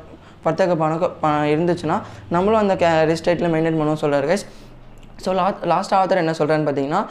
வர்த்தக 0.44 0.74
பணம் 0.76 1.02
பணம் 1.20 1.48
இருந்துச்சுன்னா 1.52 1.96
நம்மளும் 2.30 2.62
அந்த 2.62 2.74
கே 2.76 2.90
ரிஸ்டேட்டில் 3.10 3.52
மெயின்டைன் 3.52 3.78
பண்ணுவோம் 3.78 4.02
சொல்கிறார் 4.02 4.26
கைஸ் 4.26 4.46
ஸோ 5.24 5.32
லா 5.34 5.46
லாஸ்ட் 5.72 5.94
ஆத்தர் 5.94 6.22
என்ன 6.22 6.34
சொல்கிறேன்னு 6.38 6.66
பார்த்தீங்கன்னா 6.68 7.02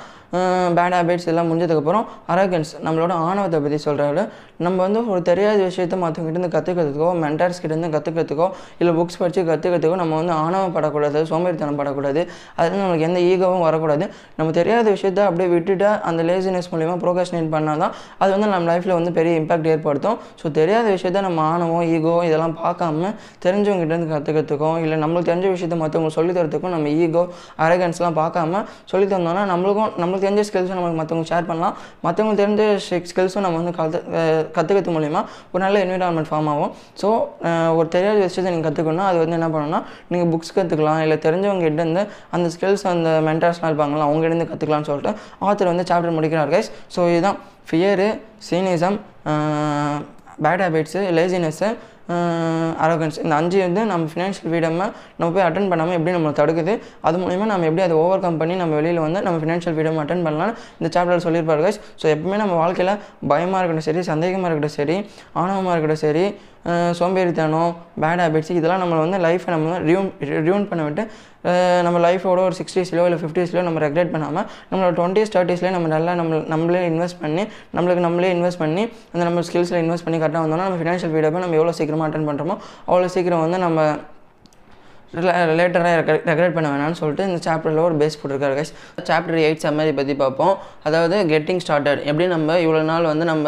பேட் 0.78 0.96
ஹேபிட்ஸ் 0.98 1.28
எல்லாம் 1.32 1.48
முடிஞ்சதுக்கப்புறம் 1.50 2.06
அரகன்ஸ் 2.34 2.72
நம்மளோட 2.86 3.14
ஆணவத்தை 3.28 3.60
பற்றி 3.64 3.80
சொல்கிறாரு 3.88 4.22
நம்ம 4.66 4.78
வந்து 4.86 5.00
ஒரு 5.12 5.22
தெரியாத 5.30 5.60
விஷயத்த 5.70 5.96
மற்றவங்கிட்டேருந்து 6.04 6.52
கற்றுக்கிறதுக்கோ 6.56 7.10
மென்டர்ஸ் 7.24 7.60
கிட்டேருந்து 7.62 7.90
கற்றுக்கிறதுக்கோ 7.96 8.48
இல்லை 8.82 8.92
புக்ஸ் 9.00 9.20
படித்து 9.22 9.42
கற்றுக்கிறதுக்கோ 9.50 9.98
நம்ம 10.02 10.14
வந்து 10.22 10.34
ஆணவப்படக்கூடாது 10.44 11.20
சோம்பேறித்தனம் 11.32 11.80
படக்கூடாது. 11.80 12.22
அதில் 12.58 12.82
நம்மளுக்கு 12.82 13.08
எந்த 13.10 13.20
ஈகோவும் 13.32 13.64
வரக்கூடாது. 13.68 14.06
நம்ம 14.38 14.50
தெரியாத 14.60 14.86
விஷயத்த 14.96 15.20
அப்படியே 15.30 15.50
விட்டுட்டு 15.56 15.90
அந்த 16.10 16.22
லேசினஸ் 16.30 16.70
மூலிமா 16.74 16.96
ப்ரோகாஷினேட் 17.04 17.52
பண்ணால் 17.56 17.82
தான் 17.84 17.94
அது 18.22 18.32
வந்து 18.36 18.50
நம்ம 18.54 18.68
லைஃப்பில் 18.72 18.96
வந்து 19.00 19.14
பெரிய 19.20 19.42
இம்பாக்ட் 19.42 19.70
ஏற்படுத்தும். 19.74 20.18
ஸோ 20.42 20.52
தெரியாத 20.60 20.86
விஷயத்த 20.96 21.26
நம்ம 21.28 21.42
ஆணவம் 21.54 21.86
ஈகோ 21.96 22.16
இதெல்லாம் 22.30 22.56
பார்க்காம 22.64 23.12
தெரிஞ்சவங்ககிட்டேருந்து 23.46 24.12
கற்றுக்கிறதுக்கும் 24.14 24.80
இல்லை 24.86 24.98
நம்மளுக்கு 25.04 25.32
தெரிஞ்ச 25.32 25.50
விஷயத்த 25.56 25.78
மற்றவங்க 25.84 26.14
சொல்லி 26.20 26.34
தரத்துக்கும் 26.40 26.76
நம்ம 26.78 26.90
ஈகோ 27.06 27.26
அரகன்ஸ்லாம் 27.66 28.20
பார்க்காம 28.22 28.64
சொல்லி 28.94 29.08
தந்தோம்னா 29.16 29.46
நம்மளுக்கும் 29.54 29.92
நம்மளுக்கு 30.02 30.21
தெரிஞ்ச 30.26 30.44
ஸ்கில்ஸும் 30.50 30.78
நம்மளுக்கு 30.78 31.02
மற்றவங்க 31.02 31.28
ஷேர் 31.32 31.48
பண்ணலாம். 31.52 31.76
மற்றவங்களுக்கு 32.06 32.42
தெரிஞ்ச 32.44 32.64
ஸ்கில்ஸும் 33.12 33.46
நம்ம 33.46 33.60
வந்து 33.62 33.74
கற்று 33.80 34.00
கற்றுக்கிறது 34.58 34.96
மூலிமா 34.98 35.24
ஒரு 35.54 35.62
நல்ல 35.66 35.78
என்விரான்மெண்ட் 35.86 36.30
ஃபார்ம் 36.32 36.50
ஆகும். 36.54 36.72
ஸோ 37.02 37.10
ஒரு 37.80 37.88
தெரியாத 37.96 38.18
விஷயத்தை 38.28 38.50
நீங்கள் 38.54 38.68
கற்றுக்கணும்னா 38.70 39.08
அது 39.12 39.20
வந்து 39.24 39.38
என்ன 39.40 39.50
பண்ணணும்னா 39.56 39.82
நீங்கள் 40.14 40.32
புக்ஸ் 40.34 40.56
கற்றுக்கலாம் 40.58 41.02
இல்லை 41.06 41.18
தெரிஞ்சவங்க 41.28 41.66
கிட்டேருந்து 41.68 42.04
அந்த 42.38 42.48
ஸ்கில்ஸ் 42.56 42.86
அந்த 42.94 43.10
மென்டர்ஸ்லாம் 43.30 43.70
இருப்பாங்களா 43.72 44.08
அவங்ககிட்ட 44.10 44.48
கற்றுக்கலாம்னு 44.54 44.90
சொல்லிட்டு 44.92 45.14
ஆத்தர் 45.48 45.72
வந்து 45.74 45.88
சாப்டர் 45.92 46.18
முடிக்கிறார் 46.20 46.54
கைஸ் 46.56 46.72
ஸோ 46.96 47.04
இதுதான் 47.14 47.40
fear 47.70 48.10
cynicism 48.48 48.98
bad 50.44 50.64
habits 50.66 51.02
laziness 51.18 51.70
arrogance 52.84 53.18
இந்த 53.24 53.34
அஞ்சு 53.36 53.58
வந்து 53.62 53.82
நம்ம 53.86 54.08
ஃபினான்ஷியல் 54.14 54.48
ஃப்ரீடமை 54.52 54.86
நம்ம 55.18 55.30
போய் 55.34 55.46
அட்டன் 55.48 55.70
பண்ணாமல் 55.70 55.96
எப்படி 55.98 56.14
நம்மளை 56.16 56.34
தடுக்குது? 56.40 56.74
அது 57.02 57.18
மூலிமா 57.18 57.46
நம்ம 57.46 57.66
எப்படி 57.66 57.82
அதை 57.82 57.96
ஓவர் 57.96 58.20
கம் 58.20 58.38
பண்ணி 58.38 58.56
நம்ம 58.56 58.76
வெளியில் 58.76 59.00
வந்து 59.00 59.22
நம்ம 59.22 59.40
ஃபினான்ஷியல் 59.40 59.76
ஃப்ரீடம் 59.76 60.00
அட்டன் 60.04 60.24
பண்ணலாம் 60.24 60.54
இந்த 60.80 60.90
சாப்டர் 60.96 61.24
சொல்லியிருப்பாரு 61.28 61.64
கைஸ் 61.66 61.80
ஸோ 62.02 62.08
எப்பவுமே 62.16 62.38
நம்ம 62.38 62.54
வாழ்க்கையில் 62.54 62.94
பயமாக 63.28 63.60
இருக்கட்டும் 63.60 63.88
சரி 63.90 64.04
சந்தேகமாக 64.04 64.50
இருக்கட்டும் 64.50 64.78
சரி 64.80 64.98
ஆணவமாக 65.36 65.74
இருக்கட்டும் 65.74 66.04
சரி 66.06 66.26
சோம்பேறித்தனம் 66.94 67.72
பேட் 68.02 68.22
ஹேபிட்ஸ் 68.22 68.52
இதெல்லாம் 68.52 68.82
நம்மளை 68.84 69.00
வந்து 69.00 69.18
லைஃப்பை 69.18 69.52
நம்ம 69.54 69.78
ரியூன் 69.88 70.10
ரியூன் 70.46 70.66
பண்ண 70.68 70.82
விட்டு 70.84 71.04
நம்ம 71.84 72.00
லைஃபோட 72.00 72.40
ஒரு 72.40 72.56
சிக்ஸ்டீஸ்லையோ 72.58 73.06
இல்லை 73.06 73.20
ஃபிஃப்டிஸ்லையோ 73.22 73.64
நம்ம 73.64 73.80
ரெக்ரெட் 73.80 74.12
பண்ணாமல் 74.12 74.46
நம்மளோட 74.72 74.92
டுவெண்ட்டிஸ் 74.98 75.34
தேர்ட்டிஸ்லேயே 75.36 75.74
நம்ம 75.74 75.88
நல்லா 75.88 76.14
நம்ம 76.14 76.42
நம்மளே 76.48 76.84
இன்வெஸ்ட் 76.92 77.20
பண்ணி 77.22 77.46
நம்மளுக்கு 77.76 78.06
நம்மளே 78.06 78.32
இன்வெஸ்ட் 78.38 78.62
பண்ணி 78.62 78.84
அந்த 79.14 79.24
நம்ம 79.24 79.44
ஸ்கில்ஸில் 79.50 79.82
இன்வெஸ்ட் 79.82 80.08
பண்ணி 80.08 80.20
கரெக்டாக 80.20 80.44
வந்தோம்னா 80.46 80.68
நம்ம 80.70 80.80
ஃபினான்ஷியல் 80.82 81.14
ஃபீடப்பை 81.16 81.42
நம்ம 81.42 81.58
எவ்வளோ 81.62 81.76
சீக்கிரமாக 81.80 82.10
அட்டன் 82.10 82.30
பண்ணுறோமோ 82.30 82.58
அவ்வளோ 82.88 83.10
சீக்கிரம் 83.16 83.46
வந்து 83.46 83.60
நம்ம 83.60 83.80
லேட்டராக 85.60 86.16
ரெக்ரெட் 86.30 86.56
பண்ண 86.56 86.68
வேணாம்னு 86.74 87.00
சொல்லிட்டு 87.00 87.24
இந்த 87.30 87.40
சாப்டரில் 87.48 87.82
ஒரு 87.88 87.96
பேஸ் 88.02 88.18
போட்டிருக்காரு 88.20 88.56
கைஸ் 88.60 88.74
சாப்டர் 89.10 89.40
எயிட் 89.46 89.64
சம்மரி 89.66 89.94
பற்றி 89.98 90.14
பார்ப்போம். 90.24 90.54
அதாவது 90.88 91.16
கெட்டிங் 91.34 91.62
ஸ்டார்டட் 91.66 92.02
எப்படி 92.10 92.28
நம்ம 92.36 92.58
இவ்வளோ 92.66 92.84
நாள் 92.92 93.12
வந்து 93.12 93.26
நம்ம 93.32 93.48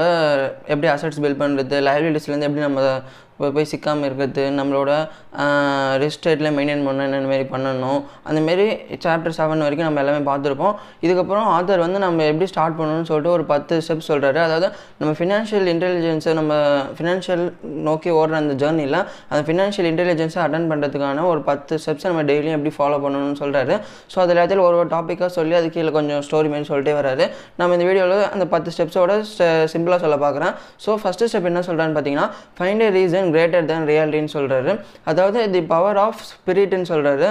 எப்படி 0.74 0.89
அசட்ஸ் 0.95 1.22
பில்ட் 1.26 1.41
பண்ணுறது 1.43 1.78
லைபிலிட்டிஸ்லேருந்து 1.89 2.49
எப்படி 2.49 2.66
நம்ம 2.68 2.82
போய் 3.38 3.70
சிக்காமல் 3.72 4.08
இருக்கிறது 4.08 4.44
நம்மளோட 4.60 4.92
ரிஸ்ட் 6.04 6.26
ரேட்டில் 6.28 6.52
மெயின்டைன் 6.58 6.84
பண்ண 6.88 7.06
என்னென்ன 7.08 7.40
பண்ணணும் 7.54 8.00
அந்தமாரி 8.30 8.66
சாப்டர் 9.06 9.36
செவன் 9.38 9.64
வரைக்கும் 9.66 9.88
நம்ம 9.88 10.02
எல்லாமே 10.04 10.22
பார்த்துருப்போம். 10.30 10.76
இதுக்கப்புறம் 11.06 11.48
ஆத்தர் 11.56 11.84
வந்து 11.86 12.00
நம்ம 12.06 12.26
எப்படி 12.32 12.48
ஸ்டார்ட் 12.52 12.78
பண்ணணும்னு 12.80 13.08
சொல்லிட்டு 13.10 13.34
ஒரு 13.38 13.46
பத்து 13.52 13.82
ஸ்டெப்ஸ் 13.86 14.10
சொல்கிறாரு 14.12 14.40
அதாவது 14.46 14.68
நம்ம 15.00 15.12
ஃபினான்ஷியல் 15.20 15.68
இன்டெலிஜென்ஸை 15.74 16.34
நம்ம 16.40 16.54
ஃபினான்ஷியல் 16.98 17.44
நோக்கி 17.88 18.12
ஓடுற 18.20 18.38
அந்த 18.44 18.56
ஜேர்னியில் 18.64 19.00
அந்த 19.32 19.42
ஃபினான்ஷியல் 19.48 19.90
இன்டெலிஜென்ஸை 19.92 20.42
அட்டன் 20.46 20.70
பண்ணுறதுக்கான 20.72 21.26
ஒரு 21.32 21.42
பத்து 21.50 21.80
ஸ்டெப்ஸை 21.86 22.08
நம்ம 22.12 22.24
டெய்லியும் 22.32 22.58
எப்படி 22.58 22.74
ஃபாலோ 22.78 23.00
பண்ணணும்னு 23.06 23.40
சொல்கிறாரு 23.44 23.76
ஸோ 24.14 24.20
அதில் 24.24 24.36
எல்லாத்தையும் 24.38 24.66
ஒரு 24.68 24.78
ஒரு 24.82 24.90
டாப்பிக்காக 24.96 25.32
சொல்லி 25.38 25.56
அது 25.60 25.70
கீழே 25.76 25.92
கொஞ்சம் 25.98 26.24
ஸ்டோரி 26.30 26.50
மாரி 26.54 26.68
சொல்லிட்டே 26.72 26.96
வராரு 27.00 27.26
நம்ம 27.60 27.74
இந்த 27.78 27.86
வீடியோவில் 27.90 28.26
அந்த 28.34 28.46
பத்து 28.54 28.72
ஸ்டெப்ஸோட 28.76 29.12
சிம்பிளாக 29.74 30.00
சொல்ல 30.06 30.18
பார்க்குறேன். 30.26 30.54
ஸோ 30.86 30.92
ஃபஸ்ட்டு 31.04 31.28
ஸ்டெப் 31.32 31.50
என்ன 31.52 31.64
சொல்கிறான்னு 31.68 31.96
பார்த்தீங்கன்னா 31.98 32.28
ஃபைண்ட் 32.60 32.86
ரீசன் 32.98 33.23
கிரேட்டர் 33.32 33.66
தேன் 33.66 33.88
ரியாலிட்டின்னு 33.88 34.34
சொல்கிறாரு 34.34 34.72
அதாவது 35.04 35.52
தி 35.52 35.62
பவர் 35.62 35.98
ஆஃப் 35.98 36.22
ஸ்பிரிட்னு 36.32 36.90
சொல்கிறாரு 36.90 37.30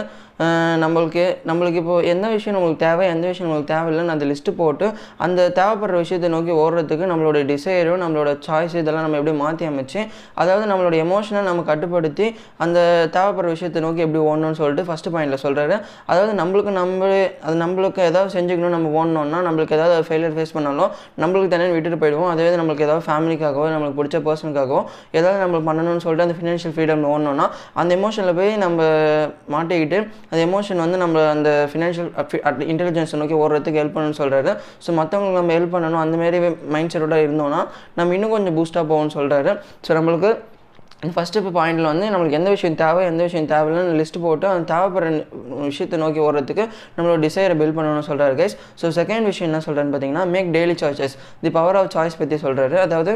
நம்மளுக்கு 0.78 1.36
நம்மளுக்கு 1.46 1.74
இப்போது 1.74 2.06
எந்த 2.06 2.28
விஷயம் 2.28 2.56
நம்மளுக்கு 2.58 2.76
தேவை 2.76 3.06
எந்த 3.06 3.26
விஷயம் 3.26 3.52
நம்மளுக்கு 3.52 3.72
தேவையில்லைன்னு 3.72 4.10
அந்த 4.10 4.24
லிஸ்ட்டு 4.24 4.50
போட்டு 4.50 4.92
அந்த 5.16 5.50
தேவைப்படுற 5.54 5.96
விஷயத்தை 5.96 6.30
நோக்கி 6.30 6.50
ஓடுறதுக்கு 6.50 7.10
நம்மளோட 7.12 7.44
டிசைரும் 7.44 8.00
நம்மளோட 8.02 8.38
சாய்ஸ் 8.46 8.76
இதெல்லாம் 8.76 9.02
நம்ம 9.02 9.16
எப்படி 9.16 9.36
மாற்றி 9.36 9.66
அமைச்சு 9.66 10.08
அதாவது 10.34 10.66
நம்மளோட 10.72 10.94
எமோஷனை 11.04 11.42
நம்ம 11.42 11.62
கட்டுப்படுத்தி 11.62 12.34
அந்த 12.56 13.08
தேவைப்படுற 13.12 13.46
விஷயத்தை 13.46 13.82
நோக்கி 13.82 14.00
எப்படி 14.00 14.22
ஓடணும்னு 14.24 14.52
சொல்லிட்டு 14.52 14.92
ஃபஸ்ட்டு 14.92 15.12
பாயிண்டில் 15.12 15.42
சொல்கிறாரு 15.42 15.80
அதாவது 16.06 16.42
நம்மளுக்கு 16.42 16.70
நம்மளே 16.70 17.36
அது 17.42 17.56
நம்மளுக்கு 17.64 17.98
ஏதாவது 17.98 18.38
செஞ்சுக்கணும் 18.38 18.68
நம்ம 18.68 19.04
ஓடணும்னா 19.04 19.40
நம்மளுக்கு 19.48 19.72
ஏதாவது 19.72 20.08
ஃபெயிலியர் 20.08 20.36
ஃபேஸ் 20.38 20.52
பண்ணாலும் 20.52 20.90
நம்மளுக்கு 21.20 21.48
தனியாக 21.48 21.72
விட்டுட்டு 21.72 22.00
போயிடுவோம். 22.06 22.30
அதே 22.30 22.56
நம்மளுக்கு 22.56 22.80
ஏதாவது 22.80 23.06
ஃபேமிலிக்காகவோ 23.08 23.66
நம்மளுக்கு 23.74 24.00
பிடிச்ச 24.02 24.18
பர்சனுக்காகவோ 24.28 24.84
ஏதாவது 25.12 25.44
நம்மளுக்கு 25.44 25.68
பண்ணணும்னு 25.70 26.04
சொல்லிட்டு 26.06 26.26
அந்த 26.28 26.36
ஃபினான்ஷியல் 26.40 26.74
ஃப்ரீடம் 26.76 27.06
ஓடணும்னா 27.12 27.50
அந்த 27.74 27.96
எமோஷனில் 27.96 28.34
போய் 28.34 28.56
நம்ம 28.56 28.82
மாட்டிக்கிட்டு 29.50 29.98
அந்த 30.32 30.40
எமோஷன் 30.44 30.78
வந்து 30.78 30.98
நம்ம 31.00 31.24
அந்த 31.30 31.50
ஃபினான்ஷியல் 31.70 32.10
இன்டெலிஜென்ஸை 32.66 33.08
uh, 33.08 33.16
uh, 33.16 33.22
நோக்கி 33.22 33.36
ஓடுறதுக்கு 33.40 33.80
ஹெல்ப் 33.80 33.96
பண்ணணும்னு 33.96 34.20
சொல்கிறாரு 34.20 34.52
ஸோ 34.84 34.92
மற்றவங்களுக்கு 34.98 35.40
நம்ம 35.40 35.54
ஹெல்ப் 35.56 35.74
பண்ணணும் 35.74 36.02
அந்தமாரி 36.02 36.38
மைண்ட் 36.74 36.92
செட்டோட 36.94 37.18
இருந்தோம்னா 37.24 37.60
நம்ம 37.94 38.14
இன்னும் 38.14 38.32
கொஞ்சம் 38.34 38.56
பூஸ்டாக 38.58 38.84
போகும்னு 38.84 39.14
சொல்கிறாரு 39.16 39.52
ஸோ 39.86 39.92
நம்மளுக்கு 39.94 40.30
ஃபஸ்ட்டு 41.08 41.40
இப்போ 41.40 41.52
பாயிண்டில் 41.54 41.88
வந்து 41.88 42.06
நம்மளுக்கு 42.10 42.38
எந்த 42.38 42.50
விஷயம் 42.50 42.76
தேவை 42.76 43.00
எந்த 43.04 43.22
விஷயம் 43.22 43.48
தேவையில்லைன்னு 43.48 43.94
லிஸ்ட் 44.00 44.18
போட்டு 44.20 44.46
அந்த 44.50 44.64
தேவைப்படுற 44.72 45.08
விஷயத்தை 45.64 45.96
நோக்கி 45.98 46.20
ஓடுறதுக்கு 46.26 46.64
நம்மளோட 46.96 47.16
டிசைரை 47.20 47.54
பில்ட் 47.60 47.76
பண்ணணும்னு 47.78 48.08
சொல்கிறாரு 48.10 48.34
கைஸ் 48.40 48.54
ஸோ 48.82 48.88
செகண்ட் 48.98 49.26
விஷயம் 49.26 49.48
என்ன 49.50 49.62
சொல்கிறேன்னு 49.66 49.92
பார்த்தீங்கன்னா 49.94 50.26
make 50.28 50.50
daily 50.56 50.76
choices 50.82 51.16
the 51.42 51.50
power 51.50 51.78
of 51.80 51.90
choice 51.96 52.18
பற்றி 52.18 52.38
சொல்கிறாரு 52.44 52.78
அதாவது 52.80 53.14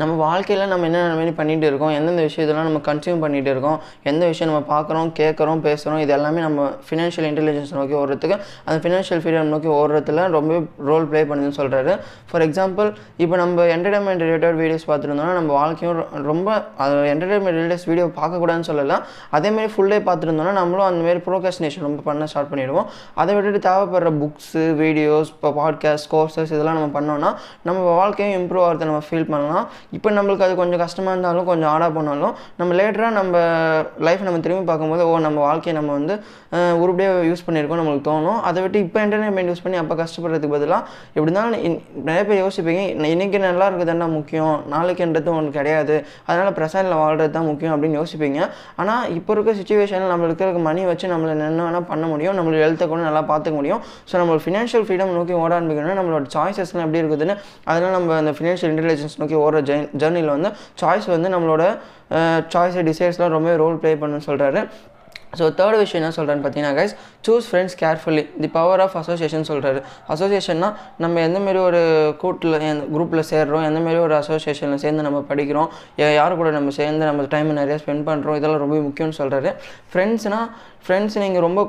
நம்ம 0.00 0.12
வாழ்க்கையில் 0.14 0.62
நம்ம 0.70 0.86
என்னென்ன 0.88 1.14
மாரி 1.18 1.32
பண்ணிகிட்டு 1.38 1.66
இருக்கோம் 1.70 1.92
எந்தெந்த 1.98 2.22
விஷயத்தெல்லாம் 2.28 2.66
நம்ம 2.68 2.80
கன்சியூம் 2.88 3.20
பண்ணிகிட்டு 3.24 3.50
இருக்கோம் 3.54 3.78
எந்த 4.10 4.22
விஷயம் 4.26 4.50
நம்ம 4.50 4.62
பார்க்குறோம் 4.72 5.10
கேட்குறோம் 5.20 5.60
பேசுகிறோம் 5.66 6.00
இது 6.04 6.12
எல்லாமே 6.16 6.40
நம்ம 6.40 6.66
ஃபினான்ஷியல் 6.88 7.28
இன்டெலிஜென்ஸ் 7.30 7.72
நோக்கி 7.78 7.94
ஓடுறதுக்கு 8.00 8.36
அந்த 8.64 8.76
ஃபினான்ஷியல் 8.82 9.22
ஃப்ரீடம் 9.22 9.52
நோக்கி 9.54 9.68
ஓடுறதுல 9.78 10.26
ரொம்ப 10.36 10.58
ரோல் 10.90 11.06
ப்ளே 11.12 11.22
பண்ணுதுன்னு 11.30 11.58
சொல்கிறாரு 11.60 11.94
ஃபார் 12.30 12.44
எக்ஸாம்பிள் 12.48 12.90
இப்போ 13.16 13.36
நம்ம 13.36 13.66
என்டர்டைன்மெண்ட் 13.76 14.24
ரிலேட்டட் 14.26 14.58
வீடியோஸ் 14.62 14.86
பார்த்துருந்தோம்னா 14.90 15.36
நம்ம 15.40 15.52
வாழ்க்கையும் 15.60 16.02
ரொம்ப 16.30 16.48
அது 16.76 17.00
என்டர்டைன்மெண்ட் 17.14 17.58
ரிலேட்டட் 17.60 17.88
வீடியோ 17.92 18.06
பார்க்கக்கூடாதுன்னு 18.20 18.70
சொல்லலாம் 18.70 19.02
அதேமாரி 19.32 19.70
ஃபுல் 19.74 19.90
டே 19.94 20.00
பார்த்துருந்தோம்னா 20.10 20.54
நம்மளும் 20.60 20.88
அந்தமாரி 20.90 21.22
ப்ரோகாஸ்டினேஷன் 21.28 21.86
ரொம்ப 21.88 22.02
பண்ண 22.10 22.26
ஸ்டார்ட் 22.26 22.52
பண்ணிடுவோம். 22.52 22.86
அதை 23.14 23.34
விட்டுட்டு 23.34 23.60
தேவைப்படுற 23.68 24.10
புக்ஸு 24.22 24.64
வீடியோஸ் 24.82 25.32
இப்போ 25.34 25.50
பாட்காஸ்ட் 25.62 26.08
கோர்சஸ் 26.12 26.52
இதெல்லாம் 26.56 26.78
நம்ம 26.80 26.90
பண்ணோம்னா 26.98 27.32
நம்ம 27.62 27.80
வாழ்க்கையும் 28.02 28.36
இம்ப்ரூவ் 28.40 28.64
ஆகிறத 28.66 28.86
நம்ம 28.92 29.02
ஃபீல் 29.08 29.28
பண்ணலாம். 29.32 29.66
இப்போ 29.96 30.08
நம்மளுக்கு 30.16 30.44
அது 30.46 30.54
கொஞ்சம் 30.60 30.82
கஷ்டமாக 30.84 31.14
இருந்தாலும் 31.14 31.48
கொஞ்சம் 31.50 31.70
ஆடாக 31.74 31.90
போனாலும் 31.96 32.34
நம்ம 32.60 32.74
லேட்டராக 32.80 33.12
நம்ம 33.18 33.34
லைஃப் 34.08 34.24
நம்ம 34.28 34.40
திரும்பி 34.46 34.64
பார்க்கும்போது 34.70 35.02
ஓ 35.10 35.12
நம்ம 35.26 35.38
வாழ்க்கையை 35.48 35.74
நம்ம 35.78 35.92
வந்து 35.98 36.14
உருப்படியாக 36.82 37.24
யூஸ் 37.30 37.44
பண்ணியிருக்கோம் 37.46 37.80
நம்மளுக்கு 37.80 38.06
தோணும். 38.10 38.38
அதை 38.48 38.58
விட்டு 38.64 38.78
இப்போ 38.86 38.98
என்டர்டைன்மெண்ட் 39.04 39.50
யூஸ் 39.52 39.62
பண்ணி 39.64 39.78
அப்போ 39.82 39.94
கஷ்டப்படுறதுக்கு 40.02 40.54
பதிலாக 40.56 40.80
எப்படி 41.16 41.30
இருந்தாலும் 41.30 41.78
நிறைய 42.08 42.22
பேர் 42.28 42.40
யோசிப்பீங்க 42.44 42.82
இன்றைக்கி 43.14 43.38
நல்லா 43.46 43.66
இருக்குதுன்னா 43.70 44.08
முக்கியம் 44.16 44.54
நாளைக்குன்றது 44.74 45.30
ஒன்று 45.38 45.50
கிடையாது. 45.58 45.96
அதனால் 46.28 46.52
ப்ரெசண்டில் 46.58 46.98
வாழ்கிறது 47.02 47.32
தான் 47.36 47.48
முக்கியம் 47.50 47.74
அப்படின்னு 47.74 47.98
யோசிப்பீங்க. 48.00 48.40
ஆனால் 48.82 49.02
இப்போ 49.18 49.32
இருக்க 49.36 49.54
சுச்சுவேஷனில் 49.60 50.12
நம்மளுக்கு 50.14 50.44
இருக்க 50.46 50.60
மணி 50.68 50.84
வச்சு 50.90 51.06
நம்மளை 51.14 51.32
என்ன 51.48 51.62
வேணால் 51.66 51.88
பண்ண 51.92 52.04
முடியும் 52.12 52.36
நம்மளோட 52.38 52.62
ஹெல்த்தை 52.66 52.88
கூட 52.92 53.00
நல்லா 53.08 53.22
பார்த்துக்க 53.30 53.56
முடியும். 53.60 53.82
ஸோ 54.10 54.14
நம்மளோட 54.20 54.42
ஃபினான்ஷியல் 54.46 54.84
ஃப்ரீடம் 54.86 55.14
நோக்கி 55.18 55.34
ஓட 55.42 55.50
ஆரம்பிக்கணும்னா 55.58 55.96
நம்மளோட 56.00 56.26
சாய்ஸஸ்லாம் 56.36 56.84
எப்படி 56.86 57.02
இருக்குதுன்னு 57.02 57.36
அதெல்லாம் 57.70 57.96
நம்ம 57.98 58.16
அந்த 58.22 58.34
ஃபினான்ஷியல் 58.38 58.72
இன்டெலிஜென்ஸ் 58.74 59.16
நோக்கி 59.22 59.38
ஓடுற 59.44 59.62
ஜேர்னியில் 59.98 60.34
வந்து 60.36 60.50
சாய்ஸ் 60.80 61.08
வந்து 61.08 61.28
நம்மளோட 61.28 61.64
சாய்ஸு 62.52 62.84
டிசைட்ஸ்லாம் 62.90 63.34
ரொம்ப 63.36 63.56
ரோல் 63.56 63.80
ப்ளே 63.80 63.94
பண்ணுன்னு 63.94 64.28
சொல்கிறாரு 64.28 64.62
ஸோ 65.38 65.44
தேர்ட் 65.54 65.78
விஷயம் 65.78 66.00
என்ன 66.02 66.14
சொல்கிறேன்னு 66.16 66.42
பார்த்தீங்கன்னா 66.42 66.76
guys 66.76 66.92
choose 67.26 67.46
friends 67.48 67.76
carefully 67.80 68.22
the 68.40 68.48
power 68.48 68.80
of 68.80 68.96
association 68.96 69.46
சொல்கிறாரு 69.48 69.80
அசோசியேஷன்னா 70.08 70.68
நம்ம 70.96 71.20
எந்தமாரி 71.20 71.60
ஒரு 71.60 71.80
கூட்டில் 72.18 72.56
குரூப்பில் 72.94 73.26
சேர்கிறோம் 73.30 73.64
எந்தமாரி 73.64 73.98
ஒரு 73.98 74.16
அசோசியேஷனில் 74.16 74.82
சேர்ந்து 74.84 75.02
நம்ம 75.02 75.20
படிக்கிறோம் 75.28 75.68
யார் 76.16 76.36
கூட 76.36 76.50
நம்ம 76.50 76.72
சேர்ந்து 76.72 77.04
நம்ம 77.04 77.26
டைம் 77.28 77.50
நிறையா 77.58 77.78
ஸ்பெண்ட் 77.84 78.06
பண்ணுறோம் 78.06 78.38
இதெல்லாம் 78.40 78.64
ரொம்ப 78.64 78.78
முக்கியம்னு 78.80 79.18
சொல்கிறாரு 79.18 79.52
ஃப்ரெண்ட்ஸ்னால் 79.92 80.48
ஃப்ரெண்ட்ஸ் 80.86 81.16
நீங்கள் 81.22 81.44
ரொம்ப 81.46 81.60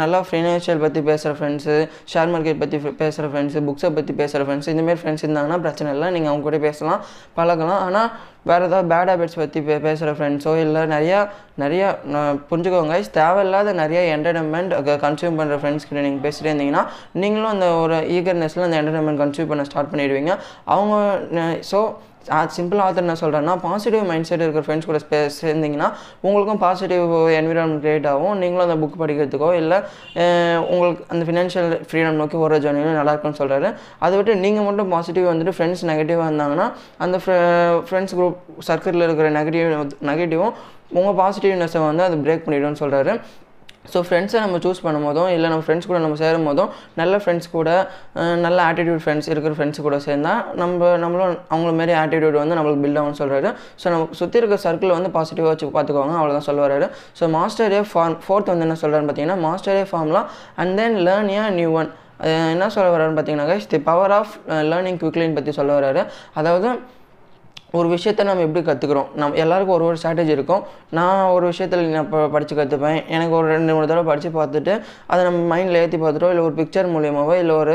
நல்லா 0.00 0.18
ஃபினான்ஷியல் 0.28 0.80
பற்றி 0.84 1.00
பேசுகிற 1.08 1.32
ஃப்ரெண்ட்ஸு 1.38 1.74
ஷேர் 2.12 2.30
மார்க்கெட் 2.34 2.60
பற்றி 2.62 2.78
பேசுகிற 3.02 3.26
ஃப்ரெண்ட்ஸு 3.32 3.60
புக்ஸை 3.66 3.90
பற்றி 3.98 4.12
பேசுகிற 4.20 4.44
ஃப்ரெண்ட்ஸ் 4.46 4.70
இந்தமாரி 4.72 4.98
ஃப்ரெண்ட்ஸ் 5.00 5.24
இருந்தாங்கன்னா 5.26 5.58
பிரச்சனை 5.66 5.90
இல்லை. 5.96 6.08
நீங்கள் 6.14 6.32
அவங்க 6.32 6.46
கூட 6.48 6.58
பேசலாம் 6.68 7.02
பழகலாம். 7.38 7.82
ஆனால் 7.88 8.08
வேறு 8.50 8.64
ஏதாவது 8.68 8.88
பேட் 8.92 9.10
ஹேபிட்ஸ் 9.10 9.38
பற்றி 9.42 9.58
பே 9.66 9.76
பேசுகிற 9.86 10.10
ஃப்ரெண்ட்ஸோ 10.16 10.52
இல்லை 10.64 10.82
நிறையா 10.94 11.20
நிறையா 11.62 11.86
புரிஞ்சுக்கோங்க 12.50 12.96
தேவையில்லாத 13.18 13.74
நிறைய 13.82 14.00
என்டர்டைன்மெண்ட் 14.16 14.74
கன்சியூம் 15.04 15.38
பண்ணுற 15.40 15.58
ஃப்ரெண்ட்ஸ் 15.62 15.86
கிட்ட 15.88 16.02
நீங்கள் 16.06 16.24
பேசிகிட்டே 16.26 16.50
இருந்தீங்கன்னா 16.52 16.82
நீங்களும் 17.22 17.52
அந்த 17.54 17.68
ஒரு 17.84 17.98
ஈகர்னஸில் 18.16 18.66
அந்த 18.68 18.78
என்டர்டைன்மெண்ட் 18.82 19.22
கன்சியூம் 19.22 19.50
பண்ண 19.52 19.66
ஸ்டார்ட் 19.70 19.92
பண்ணிடுவீங்க. 19.92 20.34
அவங்க 20.74 20.96
ஸோ 21.70 21.80
சிம்பிள் 22.56 22.80
ஆத்தர் 22.84 23.04
என்ன 23.04 23.16
சொல்கிறேன்னா 23.20 23.54
பாசிட்டிவ் 23.66 24.04
மைண்ட் 24.10 24.28
செட் 24.28 24.42
இருக்கிற 24.44 24.62
ஃப்ரெண்ட்ஸ் 24.66 24.88
கூட 24.90 24.98
ஸ்பே 25.04 25.18
சேர்ந்தீங்கன்னா 25.38 25.88
உங்களுக்கும் 26.26 26.60
பாசிட்டிவ் 26.64 27.04
என்விரான்மெண்ட் 27.40 27.82
க்ரியேட் 27.84 28.08
ஆகும். 28.12 28.34
நீங்களும் 28.42 28.66
அந்த 28.66 28.76
புக் 28.82 28.98
படிக்கிறதுக்கோ 29.02 29.50
இல்லை 29.60 29.78
உங்களுக்கு 30.72 31.04
அந்த 31.14 31.22
ஃபினான்ஷியல் 31.28 31.70
ஃப்ரீடம் 31.88 32.20
நோக்கி 32.22 32.38
ஒரு 32.44 32.60
ஜேர்னியும் 32.66 32.98
நல்லா 33.00 33.14
இருக்கும்னு 33.14 33.40
சொல்கிறாரு 33.42 33.70
அதை 34.06 34.14
விட்டு 34.20 34.34
நீங்கள் 34.44 34.66
மட்டும் 34.68 34.92
பாசிட்டிவ் 34.96 35.30
வந்துட்டு 35.32 35.54
ஃப்ரெண்ட்ஸ் 35.58 35.84
நெகட்டிவாக 35.92 36.28
இருந்தாங்கன்னா 36.30 36.68
அந்த 37.06 37.18
ஃப்ரெண்ட்ஸ் 37.88 38.16
குரூப் 38.18 38.38
சர்க்கிளில் 38.68 39.06
இருக்கிற 39.08 39.30
நெகட்டிவ் 39.38 39.70
நெகட்டிவும் 40.10 40.54
உங்கள் 40.98 41.18
பாசிட்டிவ்னஸை 41.22 41.80
வந்து 41.90 42.04
அது 42.08 42.16
பிரேக் 42.26 42.44
பண்ணிவிடும்னு 42.46 42.82
சொல்கிறாரு 42.82 43.14
ஸோ 43.92 43.98
ஃப்ரெண்ட்ஸை 44.08 44.40
நம்ம 44.40 44.56
சூஸ் 44.56 44.82
பண்ணும் 44.82 45.04
போதும் 45.04 45.28
இல்லை 45.28 45.50
நம்ம 45.50 45.64
ஃப்ரெண்ட்ஸ் 45.66 45.86
கூட 45.86 45.98
நம்ம 45.98 46.14
சேரும் 46.14 46.44
போதும் 46.44 46.70
நல்ல 46.94 47.16
ஃப்ரெண்ட்ஸ் 47.16 47.50
கூட 47.50 47.88
நல்ல 48.16 48.72
ஆட்டிடியூட் 48.72 49.02
ஃப்ரெண்ட்ஸ் 49.04 49.28
இருக்கிற 49.28 49.54
ஃப்ரெண்ட்ஸ் 49.54 49.80
கூட 49.80 49.98
சேர்ந்தால் 49.98 50.40
நம்ம 50.54 50.96
நம்மளும் 50.96 51.38
அவங்கள 51.50 51.72
மாரி 51.72 51.92
ஆட்டிடியூட் 51.92 52.32
வந்து 52.32 52.54
நம்மளுக்கு 52.54 52.84
பில்ட் 52.84 53.00
ஆகும்னு 53.02 53.20
சொல்கிறாரு 53.22 53.54
ஸோ 53.82 53.90
நம்ம 53.90 54.08
சுற்றி 54.12 54.38
இருக்க 54.38 54.58
சர்க்கிள் 54.66 54.88
வந்து 54.88 55.10
பாசிட்டிவாக 55.10 55.52
வச்சு 55.52 55.66
பார்த்துக்கோங்க 55.66 56.16
அவ்வளோதான் 56.20 56.48
சொல்ல 56.50 56.90
ஸோ 57.20 57.28
மாஸ்டர் 57.28 57.76
ஃபார்ம் 57.92 58.16
ஃபோர்த் 58.26 58.50
வந்து 58.52 58.66
என்ன 58.66 58.78
சொல்கிறாருன்னு 58.82 59.10
பார்த்தீங்கன்னா 59.10 59.40
மாஸ்டரே 59.48 59.84
ஃபார்ம்லாம் 59.90 60.28
and 60.56 60.76
then 60.80 60.98
learn 61.08 61.30
a 61.30 61.50
new 61.50 61.72
one 61.72 61.90
என்ன 62.52 62.68
சொல்ல 62.68 62.90
வர்றாருன்னு 62.90 63.16
பார்த்தீங்கன்னா 63.18 63.68
தி 63.68 63.78
பவர் 63.78 64.10
ஆஃப் 64.10 64.34
லேர்னிங் 64.48 64.98
குவிக்லின்னு 65.02 65.34
பற்றி 65.34 65.52
சொல்ல 65.52 65.70
வர்றாரு. 65.78 66.02
அதாவது 66.34 66.68
ஒரு 67.78 67.88
விஷயத்த 67.94 68.24
நம்ம 68.28 68.44
எப்படி 68.46 68.62
கற்றுக்குறோம் 68.66 69.08
நம்ம 69.20 69.38
எல்லாருக்கும் 69.44 69.76
ஒரு 69.76 69.84
ஒரு 69.84 69.96
ஸ்ட்ராட்டஜி 70.02 70.32
இருக்கும். 70.36 70.62
நான் 70.98 71.30
ஒரு 71.36 71.44
விஷயத்தில் 71.46 71.82
நான் 71.88 72.04
இப்போ 72.04 72.20
படித்து 72.28 72.54
கற்றுப்பேன் 72.56 72.98
எனக்கு 73.08 73.34
ஒரு 73.38 73.46
ரெண்டு 73.46 73.74
மூணு 73.74 73.86
தடவை 73.86 74.06
படித்து 74.10 74.30
பார்த்துட்டு 74.38 74.74
அதை 75.06 75.20
நம்ம 75.24 75.40
மைண்டில் 75.52 75.80
ஏற்றி 75.82 75.98
பார்த்துட்டோ 75.98 76.30
இல்லை 76.32 76.44
ஒரு 76.44 76.54
பிக்சர் 76.60 76.92
மூலியமாகவோ 76.94 77.36
இல்லை 77.42 77.54
ஒரு 77.54 77.74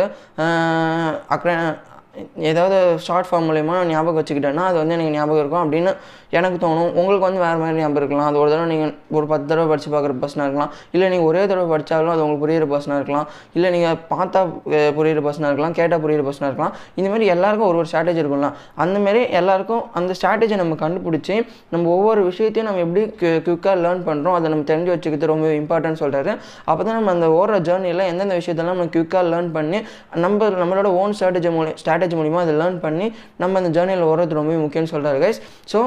அக்ர 1.35 1.51
ஏதாவது 2.51 2.77
ஷார்ட் 3.07 3.27
ஃபார்ம் 3.29 3.47
மூலயமா 3.49 3.75
ஞாபகம் 3.91 4.19
வச்சுக்கிட்டேன்னா 4.19 4.63
அது 4.69 4.77
வந்து 4.81 4.95
எனக்கு 4.97 5.13
ஞாபகம் 5.17 5.41
இருக்கும் 5.43 5.63
அப்படின்னு 5.63 5.91
எனக்கு 6.37 6.57
தோணும். 6.63 6.89
உங்களுக்கு 6.99 7.25
வந்து 7.27 7.41
வேறு 7.43 7.59
மாதிரி 7.61 7.77
ஞாபகம் 7.81 8.01
இருக்கலாம். 8.01 8.27
அது 8.29 8.37
ஒரு 8.41 8.49
தடவை 8.51 8.67
நீங்கள் 8.71 8.91
ஒரு 9.17 9.25
பத்து 9.31 9.45
தடவை 9.51 9.67
படித்து 9.71 9.89
பார்க்குற 9.93 10.13
பர்சனாக 10.23 10.47
இருக்கலாம். 10.47 10.71
இல்லை 10.95 11.05
நீங்கள் 11.13 11.29
ஒரே 11.29 11.41
தடவை 11.51 11.67
படித்தாலும் 11.73 12.11
அது 12.15 12.21
உங்களுக்கு 12.25 12.45
புரியிற 12.45 12.65
பர்சனாக 12.73 12.99
இருக்கலாம். 13.01 13.27
இல்லை 13.57 13.69
நீங்கள் 13.75 13.97
பார்த்தா 14.11 14.41
புரியிற 14.97 15.21
பர்சனாக 15.27 15.51
இருக்கலாம். 15.51 15.75
கேட்டால் 15.79 16.03
புரியிற 16.05 16.23
பர்சனாக 16.27 16.49
இருக்கலாம். 16.51 16.75
இந்தமாரி 16.99 17.27
எல்லாருக்கும் 17.35 17.69
ஒரு 17.71 17.79
ஒரு 17.81 17.89
ஸ்ட்ராட்டஜி 17.91 18.21
இருக்கும்ல. 18.23 18.49
அந்தமாரி 18.85 19.23
எல்லாருக்கும் 19.39 19.83
அந்த 20.01 20.11
ஸ்ட்ராட்டஜி 20.19 20.57
நம்ம 20.63 20.77
கண்டுபிடிச்சி 20.83 21.37
நம்ம 21.73 21.89
ஒவ்வொரு 21.97 22.21
விஷயத்தையும் 22.29 22.69
நம்ம 22.69 22.83
எப்படி 22.87 23.03
குயிக்காக 23.47 23.75
லேர்ன் 23.85 24.05
பண்ணுறோம் 24.09 24.37
அதை 24.39 24.47
நம்ம 24.53 24.65
தெரிஞ்சு 24.71 24.91
வச்சுக்கிறது 24.95 25.31
ரொம்ப 25.33 25.47
இம்பார்ட்டன்ட் 25.61 26.01
சொல்கிறாரு 26.03 26.31
அப்போ 26.69 26.81
தான் 26.83 26.97
நம்ம 26.99 27.11
அந்த 27.17 27.27
ஓடுற 27.39 27.57
ஜேர்னியில் 27.69 28.05
எந்தெந்த 28.11 28.37
விஷயத்தெல்லாம் 28.41 28.77
நம்ம 28.77 28.91
குயிக்காக 28.95 29.25
லேர்ன் 29.33 29.51
பண்ணி 29.57 29.79
நம்ம 30.25 30.49
நம்மளோட 30.61 30.89
ஓன் 31.01 31.13
ஸ்ட்ராட்டஜி 31.17 31.51
மூலம் 31.57 31.77
ஸ்ட்ராட்டஜி 31.81 32.08
மூலிமா 32.15 32.39
அதை 32.39 32.55
லேர்ன் 32.55 32.79
பண்ணி 32.79 33.07
நம்ம 33.37 33.59
அந்த 33.61 33.71
ஜேர்னியில் 33.77 34.07
ஓடுறது 34.11 34.39
ரொம்ப 34.39 34.53
முக்கியம்னு 34.59 34.93
சொல்கிறாரு 34.93 35.19
கைஸ் 35.19 35.41
ஸோ 35.73 35.81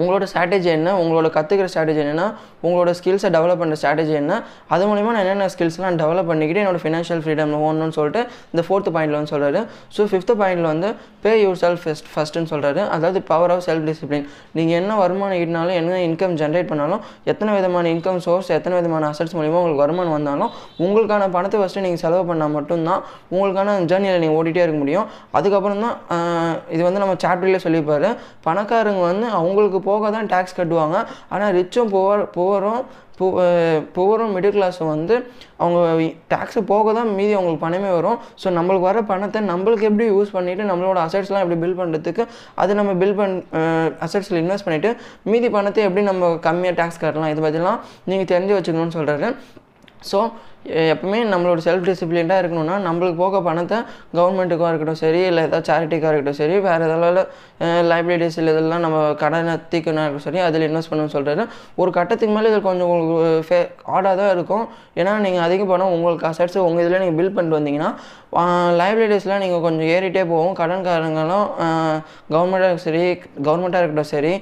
உங்களோட 0.00 0.24
ஸ்ட்ராட்டஜி 0.30 0.68
என்ன? 0.76 0.90
உங்களோட 1.02 1.28
கற்றுக்கிற 1.36 1.66
ஸ்ட்ராட்டஜி 1.72 2.00
என்னென்னா 2.04 2.26
உங்களோட 2.66 2.90
ஸ்கில்ஸை 2.98 3.30
டெவலப் 3.36 3.60
பண்ணுற 3.62 3.76
ஸ்ட்ராட்டஜி 3.80 4.14
என்ன? 4.20 4.32
அது 4.74 4.82
மூலிமா 4.90 5.10
நான் 5.14 5.22
என்னென்ன 5.24 5.48
ஸ்கில்ஸ்லாம் 5.54 5.98
டெவலப் 6.02 6.28
பண்ணிக்கிட்டு 6.30 6.62
என்னோட 6.62 6.80
ஃபினான்ஷியல் 6.84 7.22
ஃப்ரீடம் 7.24 7.54
ஓடணும்னு 7.66 7.96
சொல்லிட்டு 7.98 8.20
இந்த 8.52 8.64
ஃபோர்த்து 8.68 8.92
பாயிண்டில் 8.96 9.18
வந்து 9.18 9.32
சொல்கிறாரு 9.34 9.62
ஸோ 9.96 10.06
ஃபிஃப்த் 10.12 10.32
பாயிண்டில் 10.42 10.68
வந்து 10.72 10.90
பே 11.24 11.32
யூர் 11.44 11.58
செல்ஃப் 11.64 11.82
ஃபஸ்ட் 11.86 12.08
ஃபஸ்ட்டுன்னு 12.14 12.50
சொல்கிறாரு 12.52 12.80
அதாவது 12.96 13.18
பவர் 13.30 13.54
ஆஃப் 13.56 13.64
செல்ஃப் 13.68 13.84
டிசிப்ளின் 13.90 14.26
நீங்கள் 14.58 14.78
என்ன 14.80 14.96
வருமானம் 15.02 15.38
ஈட்டினாலும் 15.40 15.76
என்ன 15.80 15.98
இன்கம் 16.08 16.36
ஜென்ரேட் 16.42 16.70
பண்ணாலும் 16.72 17.02
எத்தனை 17.32 17.50
விதமான 17.58 17.90
இன்கம் 17.94 18.20
சோர்ஸ் 18.26 18.50
எத்தனை 18.58 18.74
விதமான 18.80 19.10
அசட்ஸ் 19.12 19.36
மூலிமா 19.38 19.58
உங்களுக்கு 19.62 19.84
வருமானம் 19.84 20.16
வந்தாலும் 20.18 20.50
உங்களுக்கான 20.84 21.28
பணத்தை 21.36 21.58
ஃபஸ்ட்டு 21.60 21.84
நீங்கள் 21.86 22.02
செலவு 22.04 22.24
பண்ணால் 22.30 22.54
மட்டும்தான் 22.56 23.00
உங்களுக்கான 23.34 23.76
ஜேர்னியில் 23.92 24.20
நீங்கள் 24.24 24.38
ஓடிட்டே 24.40 24.62
இருக்க 24.64 24.78
முடியும். 24.82 25.06
அதுக்கப்புறம் 25.38 25.84
தான் 25.84 25.96
இது 26.74 26.82
வந்து 26.88 27.00
நம்ம 27.02 27.14
சாப்டர்லேயே 27.24 27.62
சொல்லியிருப்பாரு. 27.66 28.08
பணக்காரங்க 28.48 29.02
வந்து 29.10 29.26
அவங்களுக்கு 29.38 29.78
போக 29.82 30.10
தான் 30.10 30.28
டேக்ஸ் 30.32 30.58
கட்டுவாங்க 30.58 30.96
ஆனால் 31.34 31.54
ரிச்சும் 31.58 31.92
புவர் 31.94 32.22
புவரும் 32.36 32.82
புவரும் 33.96 34.32
மிடில் 34.34 34.54
கிளாஸும் 34.56 34.90
வந்து 34.92 35.14
அவங்க 35.56 35.80
டேக்ஸு 36.32 36.60
போக 36.70 36.92
தான் 36.92 37.10
மீதி 37.14 37.32
அவங்களுக்கு 37.32 37.64
பணமே 37.64 37.90
வரும். 37.96 38.18
ஸோ 38.42 38.46
நம்மளுக்கு 38.50 38.86
வர 38.88 39.00
பணத்தை 39.02 39.40
நம்மளுக்கு 39.50 39.88
எப்படி 39.90 40.06
யூஸ் 40.12 40.34
பண்ணிவிட்டு 40.36 40.64
நம்மளோட 40.70 40.98
அசட்ஸ்லாம் 41.06 41.44
எப்படி 41.44 41.58
பில் 41.64 41.78
பண்ணுறதுக்கு 41.80 42.24
அது 42.54 42.74
நம்ம 42.74 42.94
பில் 42.94 43.14
பண் 43.14 43.36
அசட்ஸில் 44.06 44.40
இன்வெஸ்ட் 44.42 44.66
பண்ணிவிட்டு 44.68 44.92
மீதி 45.32 45.50
பணத்தை 45.50 45.82
எப்படி 45.88 46.04
நம்ம 46.10 46.30
கம்மியாக 46.48 46.78
டேக்ஸ் 46.80 47.02
கட்டலாம் 47.02 47.32
இது 47.34 47.44
பற்றிலாம் 47.46 47.78
நீங்கள் 48.04 48.30
தெரிஞ்சு 48.34 48.56
வச்சுக்கணும்னு 48.56 48.96
சொல்கிறாரு 48.98 49.30
ஸோ 50.10 50.20
எப்பவுமே 50.92 51.20
நம்மளோட 51.32 51.60
செல்ஃப் 51.66 51.86
டிசிப்ளின்டாக 51.88 52.42
இருக்கணும்னா 52.42 52.76
நம்மளுக்கு 52.86 53.18
போக 53.22 53.40
பணத்தை 53.48 53.78
கவர்மெண்ட்டுக்காக 54.18 54.70
இருக்கட்டும் 54.72 55.00
சரி 55.04 55.20
இல்லை 55.30 55.42
ஏதாவது 55.48 55.68
சேரிட்டிக்காக 55.70 56.10
இருக்கட்டும் 56.12 56.40
சரி 56.42 56.56
வேறு 56.66 56.86
ஏதாவது 56.88 57.22
லைப்ரரிஸ் 57.90 58.38
இல்லை 58.40 58.52
இதெல்லாம் 58.54 58.84
நம்ம 58.86 58.98
கடனை 59.22 59.54
தீக்கணும் 59.72 60.04
இருக்கட்டும் 60.04 60.28
சரி 60.28 60.42
அதில் 60.46 60.66
இன்வெஸ்ட் 60.68 60.92
பண்ணணும்னு 60.92 61.16
சொல்கிறது 61.16 61.44
ஒரு 61.82 61.90
கட்டத்துக்கு 61.98 62.34
மேலே 62.36 62.50
இது 62.52 62.60
கொஞ்சம் 62.68 62.88
உங்களுக்கு 62.88 63.44
ஃபே 63.48 63.60
ஆடாக 63.96 64.14
தான் 64.20 64.32
இருக்கும். 64.36 64.64
ஏன்னா 65.00 65.12
நீங்கள் 65.26 65.44
அதிக 65.46 65.62
பணம் 65.72 65.92
உங்களுக்கு 65.96 66.26
அசட்ஸ் 66.30 66.58
உங்கள் 66.66 66.84
இதில் 66.84 67.02
நீங்கள் 67.04 67.18
பில் 67.20 67.34
பண்ணிட்டு 67.36 67.58
வந்தீங்கன்னா 67.58 67.90
லைப்ரரிஸ்லாம் 68.80 69.42
நீங்கள் 69.44 69.64
கொஞ்சம் 69.66 69.88
ஏறிட்டே 69.94 70.22
போகும். 70.32 70.54
கடன்காரங்களும் 70.60 71.46
கவர்மெண்ட்டாக 72.34 72.78
சரி 72.86 73.02
கவர்மெண்ட்டாக 73.46 73.82
இருக்கட்டும் 73.82 74.12
சரி 74.14 74.32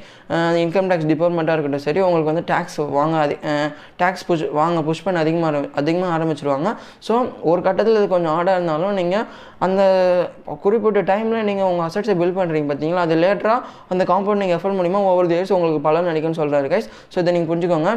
இன்கம் 0.64 0.88
டேக்ஸ் 0.90 1.08
டிபார்ட்மெண்ட்டாக 1.12 1.56
இருக்கட்டும் 1.56 1.86
சரி 1.88 2.00
உங்களுக்கு 2.06 2.32
வந்து 2.32 2.44
டேக்ஸ் 2.52 2.78
வாங்க 2.98 3.16
அதி 3.24 3.36
டேக்ஸ் 4.02 4.26
புஷ் 4.28 4.46
வாங்க 4.60 4.80
புஷ் 4.88 5.04
பண்ண 5.06 5.24
அதிகமாக 5.24 5.62
அதிகமாக 5.82 6.09
ஆரம்பிச்சிருவாங்க. 6.16 6.68
ஸோ 7.08 7.14
ஒரு 7.50 7.60
கட்டத்தில் 7.68 7.98
இது 8.00 8.06
கொஞ்சம் 8.14 8.34
ஆடாக 8.38 8.56
இருந்தாலும் 8.58 8.96
நீங்கள் 9.00 9.26
அந்த 9.66 9.82
குறிப்பிட்ட 10.64 11.00
டைமில் 11.12 11.46
நீங்கள் 11.50 11.68
உங்கள் 11.72 11.86
அசட்ஸை 11.88 12.16
பில் 12.20 12.36
பண்ணுறீங்க 12.38 12.68
பார்த்தீங்களா 12.70 13.04
அது 13.06 13.16
லேட்டராக 13.24 13.66
அந்த 13.94 14.04
காம்பவுண்ட் 14.12 14.42
நீங்கள் 14.44 14.58
எஃபர்ட் 14.60 14.78
மூலிமா 14.80 15.00
ஒவ்வொரு 15.10 15.28
டேஸ் 15.34 15.54
உங்களுக்கு 15.58 15.82
பலன் 15.88 16.10
அளிக்கும்னு 16.12 16.40
சொல்கிறாரு 16.42 16.70
கைஸ் 16.74 16.88
ஸோ 17.12 17.18
இதை 17.22 17.32
நீங்கள் 17.36 17.52
புரிஞ்சுக்கோங்க. 17.52 17.92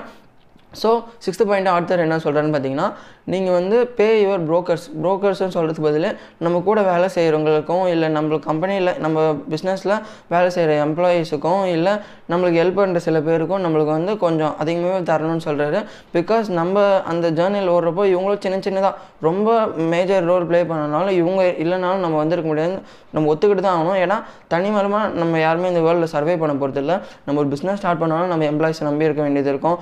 ஸோ 0.81 0.89
சிக்ஸ்த் 1.25 1.45
பாயிண்ட் 1.49 1.69
ஆர்த்தர் 1.73 2.03
என்ன 2.05 2.17
சொல்கிறேன்னு 2.25 2.53
பார்த்தீங்கன்னா 2.55 2.87
நீங்கள் 3.33 3.55
வந்து 3.57 3.77
பே 3.97 4.07
யுவர் 4.21 4.41
ப்ரோக்கர்ஸ் 4.49 4.85
ப்ரோக்கர்ஸ்னு 5.03 5.53
சொல்கிறதுக்கு 5.55 5.85
பதில் 5.87 6.07
நம்ம 6.45 6.61
கூட 6.69 6.79
வேலை 6.89 7.07
செய்கிறவங்களுக்கும் 7.15 7.85
இல்லை 7.93 8.07
நம்ம 8.17 8.39
கம்பெனியில் 8.47 8.91
நம்ம 9.05 9.17
பிஸ்னஸில் 9.53 9.95
வேலை 10.33 10.49
செய்கிற 10.55 10.73
எம்ப்ளாயீஸுக்கும் 10.85 11.63
இல்லை 11.75 11.93
நம்மளுக்கு 12.31 12.59
ஹெல்ப் 12.61 12.79
பண்ணுற 12.79 13.01
சில 13.07 13.19
பேருக்கும் 13.27 13.63
நம்மளுக்கு 13.65 13.93
வந்து 13.97 14.15
கொஞ்சம் 14.25 14.53
அதிகமாகவே 14.63 15.01
தரணும்னு 15.11 15.45
சொல்கிறாரு 15.47 15.79
பிகாஸ் 16.17 16.49
நம்ம 16.59 16.77
அந்த 17.13 17.25
ஜேர்னியில் 17.39 17.73
ஓடுறப்போ 17.75 18.05
இவங்களும் 18.13 18.43
சின்ன 18.45 18.61
சின்னதாக 18.67 18.93
ரொம்ப 19.27 19.47
மேஜர் 19.93 20.27
ரோல் 20.31 20.47
ப்ளே 20.49 20.61
பண்ணனாலும் 20.71 21.15
இவங்க 21.21 21.41
இல்லைனாலும் 21.63 22.03
நம்ம 22.05 22.17
வந்திருக்க 22.23 22.49
முடியாது. 22.51 22.75
நம்ம 23.15 23.29
ஒத்துக்கிட்டு 23.33 23.63
தான் 23.65 23.77
ஆகணும். 23.77 23.97
ஏன்னா 24.03 24.17
தனிமரமாக 24.53 25.09
நம்ம 25.21 25.39
யாருமே 25.45 25.69
இந்த 25.73 25.81
வேர்ல்டில் 25.87 26.13
சர்வே 26.15 26.35
பண்ண 26.41 26.53
போகிறது 26.61 26.81
இல்லை 26.83 26.95
நம்ம 27.25 27.39
ஒரு 27.43 27.49
பிஸ்னஸ் 27.53 27.79
ஸ்டார்ட் 27.81 28.01
பண்ணாலும் 28.03 28.31
நம்ம 28.33 28.47
எம்ப்ளாயிஸை 28.51 28.85
நம்பி 28.89 29.07
இருக்க 29.07 29.21
வேண்டியது 29.25 29.51
இருக்கும். 29.53 29.77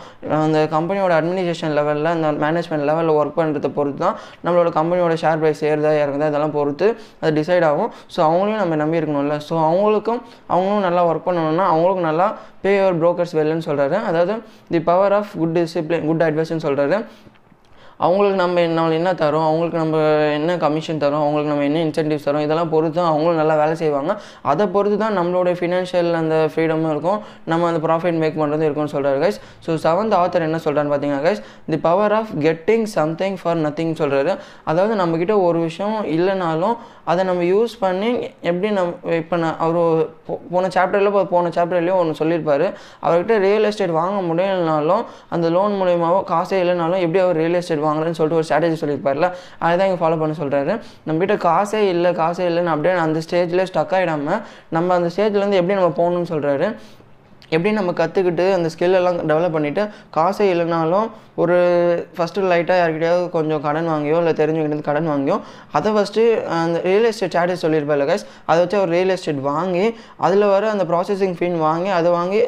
அந்த 0.45 0.59
கம்பெனியோட 0.81 1.13
அட்மினிஸ்ட்ரேஷன் 1.19 1.75
லெவலில் 1.79 2.11
அந்த 2.15 2.31
மேனேஜ்மெண்ட் 2.45 2.87
லெவலில் 2.91 3.15
ஒர்க் 3.19 3.37
பண்ணுறத 3.39 3.71
பொறுத்து 3.79 3.99
தான் 4.05 4.15
நம்மளோட 4.45 4.69
கம்பெனியோட 4.79 5.15
ஷேர் 5.23 5.41
ப்ரைஸ் 5.41 5.63
ஏறுதா 5.71 5.93
இறங்குதா 6.03 6.29
இதெல்லாம் 6.31 6.55
பொறுத்து 6.59 6.87
அது 7.21 7.31
டிசைட் 7.39 7.65
ஆகும். 7.71 7.89
ஸோ 8.13 8.19
அவங்களையும் 8.27 8.61
நம்ம 8.63 8.77
நம்பி 8.83 8.99
இருக்கணும்ல. 9.01 9.37
ஸோ 9.47 9.53
அவங்களுக்கும் 9.69 10.21
அவங்களும் 10.53 10.85
நல்லா 10.87 11.03
ஒர்க் 11.09 11.27
பண்ணணும்னா 11.27 11.65
அவங்களுக்கும் 11.73 12.07
நல்லா 12.09 12.27
பே 12.63 12.71
யுவர் 12.77 12.97
ப்ரோக்கர்ஸ் 13.01 13.35
வெல்லுன்னு 13.37 13.65
சொல்கிறாரு 13.67 13.95
அதாவது 14.09 14.33
the 14.73 14.79
power 14.89 15.13
of 15.19 15.31
good 15.41 15.55
discipline 15.57 16.05
good 16.09 16.25
அட்வைஸ்ன்னு 16.27 16.65
சொல்கிறாரு 16.65 16.97
அவங்களுக்கு 18.05 18.37
நம்ம 18.41 18.65
நம்ம 18.77 18.95
என்ன 18.99 19.11
தரோம்? 19.23 19.45
அவங்களுக்கு 19.49 19.79
நம்ம 19.83 19.97
என்ன 20.37 20.57
கமிஷன் 20.65 21.01
தரோம்? 21.03 21.23
அவங்களுக்கு 21.25 21.51
நம்ம 21.53 21.65
என்ன 21.69 21.79
இன்சென்டிவ்ஸ் 21.87 22.27
தரோம்? 22.27 22.43
இதெல்லாம் 22.47 22.71
பொறுத்து 22.73 22.97
தான் 22.99 23.09
அவங்களும் 23.13 23.39
நல்லா 23.41 23.55
வேலை 23.61 23.75
செய்வாங்க. 23.83 24.11
அதை 24.51 24.65
பொறுத்து 24.75 24.97
தான் 25.03 25.17
நம்மளோட 25.19 25.49
ஃபினான்ஷியல் 25.59 26.11
அந்த 26.21 26.35
ஃப்ரீடமும் 26.53 26.91
இருக்கும். 26.93 27.19
நம்ம 27.53 27.67
அந்த 27.71 27.81
ப்ராஃபிட் 27.87 28.19
மேக் 28.23 28.39
பண்ணுறது 28.41 28.65
இருக்கும்னு 28.67 28.93
சொல்கிறாரு 28.95 29.19
கைஸ் 29.25 29.39
ஸோ 29.65 29.73
செவன்த் 29.85 30.15
ஆத்தர் 30.21 30.47
என்ன 30.49 30.61
சொல்கிறான்னு 30.67 30.93
பார்த்தீங்கன்னா 30.93 31.25
guys 31.27 31.43
the 31.73 31.79
power 31.87 32.15
of 32.19 32.31
getting 32.47 32.87
something 32.97 33.37
for 33.41 33.61
nothing 33.65 33.93
சொல்கிறாரு 34.01 34.33
அதாவது 34.71 34.95
நம்மக்கிட்ட 35.01 35.35
ஒரு 35.49 35.59
விஷயம் 35.67 35.99
இல்லைனாலும் 36.15 36.75
அதை 37.11 37.21
நம்ம 37.29 37.43
யூஸ் 37.53 37.73
பண்ணி 37.83 38.09
எப்படி 38.49 38.67
நம் 38.77 38.91
இப்போ 39.21 39.35
நான் 39.43 39.59
அவர் 39.65 39.79
போன 40.53 40.65
சாப்டரில் 40.75 41.09
போன 41.31 41.51
சாப்டர்லேயும் 41.55 41.99
ஒன்று 42.01 42.19
சொல்லியிருப்பார். 42.19 42.65
அவர்கிட்ட 43.05 43.33
ரியல் 43.45 43.65
எஸ்டேட் 43.69 43.95
வாங்க 44.01 44.17
முடியலனாலும் 44.27 45.03
அந்த 45.35 45.47
லோன் 45.55 45.73
மூலியமாவோ 45.79 46.19
காசே 46.31 46.57
இல்லைனாலும் 46.63 47.01
எப்படி 47.05 47.21
அவர் 47.23 47.39
ரியல் 47.41 47.57
எஸ்டேட் 47.59 47.83
வாங்குறேன்னு 47.91 48.19
சொல்லிட்டு 48.19 48.39
ஒரு 48.39 48.47
ஸ்ட்ராட்டஜி 48.47 48.79
சொல்லியிருப்பார்ல 48.81 49.29
அதை 49.59 49.73
தான் 49.73 49.87
இங்கே 49.89 50.01
ஃபாலோ 50.01 50.19
பண்ண 50.21 50.35
சொல்கிறாரு 50.39 50.73
நம்மகிட்ட 51.07 51.37
காசே 51.45 51.81
இல்லை 51.89 52.11
காசே 52.17 52.45
இல்லைன்னு 52.49 52.73
அப்படியே 52.73 52.95
அந்த 53.01 53.21
ஸ்டேஜில் 53.27 53.67
ஸ்டக் 53.69 53.95
ஆகிடாமல் 53.97 54.41
நம்ம 54.69 54.95
அந்த 54.95 55.11
ஸ்டேஜ்லேருந்து 55.15 55.61
எப்படி 55.61 55.79
நம்ம 55.79 55.93
போகணும்னு 55.95 56.31
சொல்கிறாரு 56.33 56.67
எப்படி 57.51 57.71
நம்ம 57.71 57.93
கற்றுக்கிட்டு 57.93 58.43
அந்த 58.51 58.67
ஸ்கில்லெல்லாம் 58.69 59.15
எல்லாம் 59.15 59.29
டெவலப் 59.31 59.55
பண்ணிவிட்டு 59.55 59.83
காசே 60.15 60.45
இல்லைனாலும் 60.51 61.07
ஒரு 61.35 61.55
ஃபஸ்ட்டு 62.15 62.45
லைட்டாக 62.49 62.77
யார்கிட்டயாவது 62.77 63.25
கொஞ்சம் 63.29 63.61
கடன் 63.61 63.89
வாங்கியோ 63.89 64.17
இல்லை 64.21 64.33
தெரிஞ்சவங்கிட்ட 64.33 64.87
கடன் 64.87 65.09
வாங்கியோ 65.11 65.37
அதை 65.71 65.91
ஃபஸ்ட்டு 65.91 66.23
அந்த 66.57 66.79
ரியல் 66.81 67.07
எஸ்டேட் 67.09 67.35
சார்ஜஸ் 67.37 67.63
சொல்லியிருப்பாரு 67.65 68.07
கைஸ் 68.09 68.25
அதை 68.45 68.57
வச்சு 68.59 68.77
அவர் 68.77 68.93
ரியல் 68.95 69.13
எஸ்டேட் 69.15 69.41
வாங்கி 69.47 69.85
அதில் 70.19 70.47
வர 70.47 70.69
அந்த 70.69 70.85
ப்ராசஸிங் 70.85 71.35
ஃபீன் 71.39 71.57
வாங்கி 71.59 71.91
அதை 71.91 72.11
வாங்கி 72.11 72.41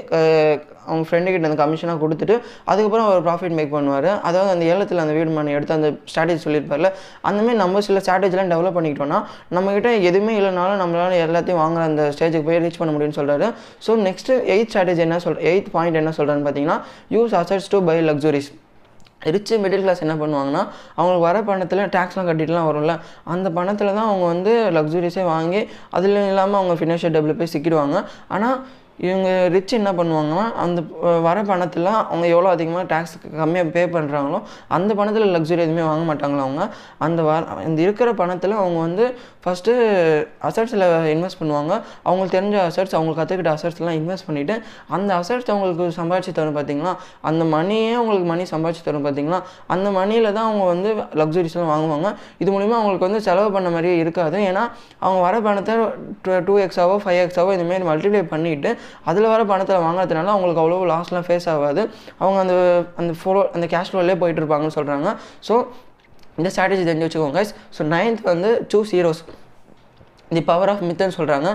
அவங்க 0.88 1.06
ஃப்ரெண்டுக்கிட்ட 1.10 1.50
அந்த 1.50 1.60
கமிஷனாக 1.64 2.00
கொடுத்துட்டு 2.04 2.36
அதுக்கப்புறம் 2.72 3.08
அவர் 3.10 3.24
ப்ராஃபிட் 3.28 3.56
மேக் 3.60 3.74
பண்ணுவார். 3.76 4.10
அதாவது 4.30 4.52
அந்த 4.56 4.66
ஏலத்தில் 4.74 5.04
அந்த 5.06 5.16
வீடு 5.20 5.36
மணி 5.38 5.56
எடுத்து 5.58 5.78
அந்த 5.78 5.92
ஸ்ட்ராட்டஜி 6.12 6.42
சொல்லியிருப்பார்ல 6.46 6.92
அந்தமாதிரி 7.30 7.60
நம்ம 7.64 7.82
சில 7.90 8.02
ஸ்ட்ராட்டஜிலாம் 8.06 8.52
டெவலப் 8.56 8.78
பண்ணிக்கிட்டோம்னா 8.80 9.20
நம்மக்கிட்ட 9.58 9.92
எதுவுமே 10.10 10.36
இல்லைனாலும் 10.42 10.82
நம்மளால 10.84 11.22
எல்லாத்தையும் 11.28 11.62
வாங்குற 11.64 11.84
அந்த 11.92 12.06
ஸ்டேஜுக்கு 12.18 12.48
போய் 12.50 12.62
ரீச் 12.66 12.82
பண்ண 12.82 12.94
முடியும்னு 12.96 13.20
சொல்கிறாரு 13.22 13.50
ஸோ 13.88 13.94
நெக்ஸ்ட்டு 14.08 14.42
எயித் 14.56 14.72
ஸ்ட்ராட்டஜி 14.74 15.04
என்ன 15.08 15.22
சொல் 15.28 15.42
எயித் 15.52 15.72
பாயிண்ட் 15.78 16.02
என்ன 16.04 16.14
சொல்கிறேன்னு 16.20 16.46
பார்த்தீங்கன்னா 16.48 16.80
use 17.18 17.36
assets 17.42 17.72
to 17.76 17.80
buy 17.90 17.98
luxuries 18.10 18.52
rich 19.34 19.52
middle 19.64 19.84
class 19.84 20.02
என்ன 20.06 20.16
பண்ணுவாங்கன்னா 20.22 20.62
அவங்களுக்கு 20.98 21.26
வர 21.28 21.38
பணத்தில் 21.50 21.82
டேக்ஸ்லாம் 21.94 22.28
கட்டிட்டுலாம் 22.30 22.68
வரும்ல 22.70 22.94
அந்த 23.34 23.48
பணத்தில் 23.58 23.92
தான் 23.98 24.10
அவங்க 24.10 24.26
வந்து 24.32 24.54
லக்ஸுரிஸே 24.78 25.24
வாங்கி 25.34 25.62
அதில் 25.98 26.18
இல்லாமல் 26.32 26.60
அவங்க 26.60 26.76
ஃபினான்ஷியல் 26.80 27.14
டெவலப்பே 27.16 27.40
போய் 27.42 27.54
சிக்கிடுவாங்க. 27.54 27.98
ஆனால் 28.36 28.58
இவங்க 29.00 29.48
ரிச் 29.48 29.74
என்ன 29.74 29.92
பண்ணுவாங்கன்னா 29.92 30.44
அந்த 30.56 30.80
வர 31.22 31.44
பணத்தில் 31.44 31.90
அவங்க 32.10 32.26
எவ்வளோ 32.28 32.50
அதிகமாக 32.50 32.84
டேக்ஸ் 32.92 33.16
கம்மியாக 33.40 33.72
பே 33.72 33.84
பண்ணுறாங்களோ 33.86 34.40
அந்த 34.68 34.92
பணத்தில் 34.96 35.34
லக்ஸுரி 35.36 35.62
எதுவுமே 35.66 35.82
வாங்க 35.82 36.04
மாட்டாங்களா 36.10 36.46
அவங்க. 36.48 36.66
அந்த 37.00 37.22
வர 37.24 37.42
அந்த 37.66 37.82
இருக்கிற 37.82 38.14
பணத்தில் 38.14 38.52
அவங்க 38.54 38.80
வந்து 38.80 39.06
ஃபஸ்ட்டு 39.44 39.72
அசட்ஸில் 40.48 40.86
இன்வெஸ்ட் 41.14 41.40
பண்ணுவாங்க. 41.42 41.74
அவங்களுக்கு 42.08 42.36
தெரிஞ்ச 42.38 42.56
அசட்ஸ் 42.68 42.96
அவங்களுக்கு 42.98 43.22
கற்றுக்கிட்ட 43.22 43.52
அசட்ஸ்லாம் 43.56 43.98
இன்வெஸ்ட் 44.02 44.28
பண்ணிவிட்டு 44.28 44.56
அந்த 44.96 45.10
அசட்ஸ் 45.22 45.50
அவங்களுக்கு 45.54 45.86
சம்பாதிச்சு 46.00 46.34
தரும் 46.40 46.58
பார்த்தீங்களா 46.58 46.94
அந்த 47.32 47.44
மணியே 47.56 47.92
அவங்களுக்கு 48.00 48.28
மணி 48.32 48.46
சம்பாதிச்சு 48.54 48.86
தரும் 48.88 49.06
பார்த்தீங்களா 49.08 49.40
அந்த 49.76 49.88
மணியில் 49.98 50.30
தான் 50.38 50.48
அவங்க 50.50 50.66
வந்து 50.74 50.90
லக்ஸுரிஸ்லாம் 51.22 51.72
வாங்குவாங்க. 51.74 52.10
இது 52.44 52.50
மூலிமா 52.56 52.78
அவங்களுக்கு 52.80 53.08
வந்து 53.10 53.22
செலவு 53.28 53.52
பண்ண 53.58 53.70
மாதிரியே 53.76 53.96
இருக்காது. 54.04 54.38
ஏன்னா 54.50 54.64
அவங்க 55.06 55.20
வர 55.28 55.36
பணத்தை 55.48 55.76
டூ 56.48 56.56
எக்ஸாவோ 56.66 56.98
ஃபைவ் 57.06 57.22
எக்ஸாவோ 57.26 57.52
இதுமாரி 57.58 57.86
மல்டிப்ளை 57.92 58.24
பண்ணிவிட்டு 58.34 58.72
அதில் 59.12 59.32
வர 59.34 59.42
பணத்தில் 59.54 59.86
வாங்குறதுனால 59.88 60.34
அவங்களுக்கு 60.36 60.64
அவ்வளோ 60.64 60.84
லாஸ்லாம் 60.94 61.26
ஃபேஸ் 61.30 61.50
ஆகாது. 61.56 61.84
அவங்க 62.24 62.38
அந்த 62.46 62.56
அந்த 63.02 63.14
ஃபோலோ 63.22 63.42
அந்த 63.58 63.68
கேஷ் 63.74 63.92
ஃப்ளோலே 63.92 64.16
போயிட்டு 64.22 64.42
இருப்பாங்கன்னு 64.42 64.78
சொல்கிறாங்க 64.78 65.10
ஸோ 65.48 65.56
இந்த 66.38 66.50
ஸ்ட்ராட்டஜி 66.50 66.84
தெரிஞ்சு 66.84 67.08
வச்சுக்கோங்க 67.08 67.42
ஸோ 67.78 67.84
நைன்த் 67.94 68.22
வந்து 68.24 68.50
choose 68.74 68.94
heroes 68.96 69.22
the 70.32 70.42
power 70.42 70.72
of 70.74 70.84
மித்துன்னு 70.84 71.18
சொல்கிறாங்க 71.18 71.50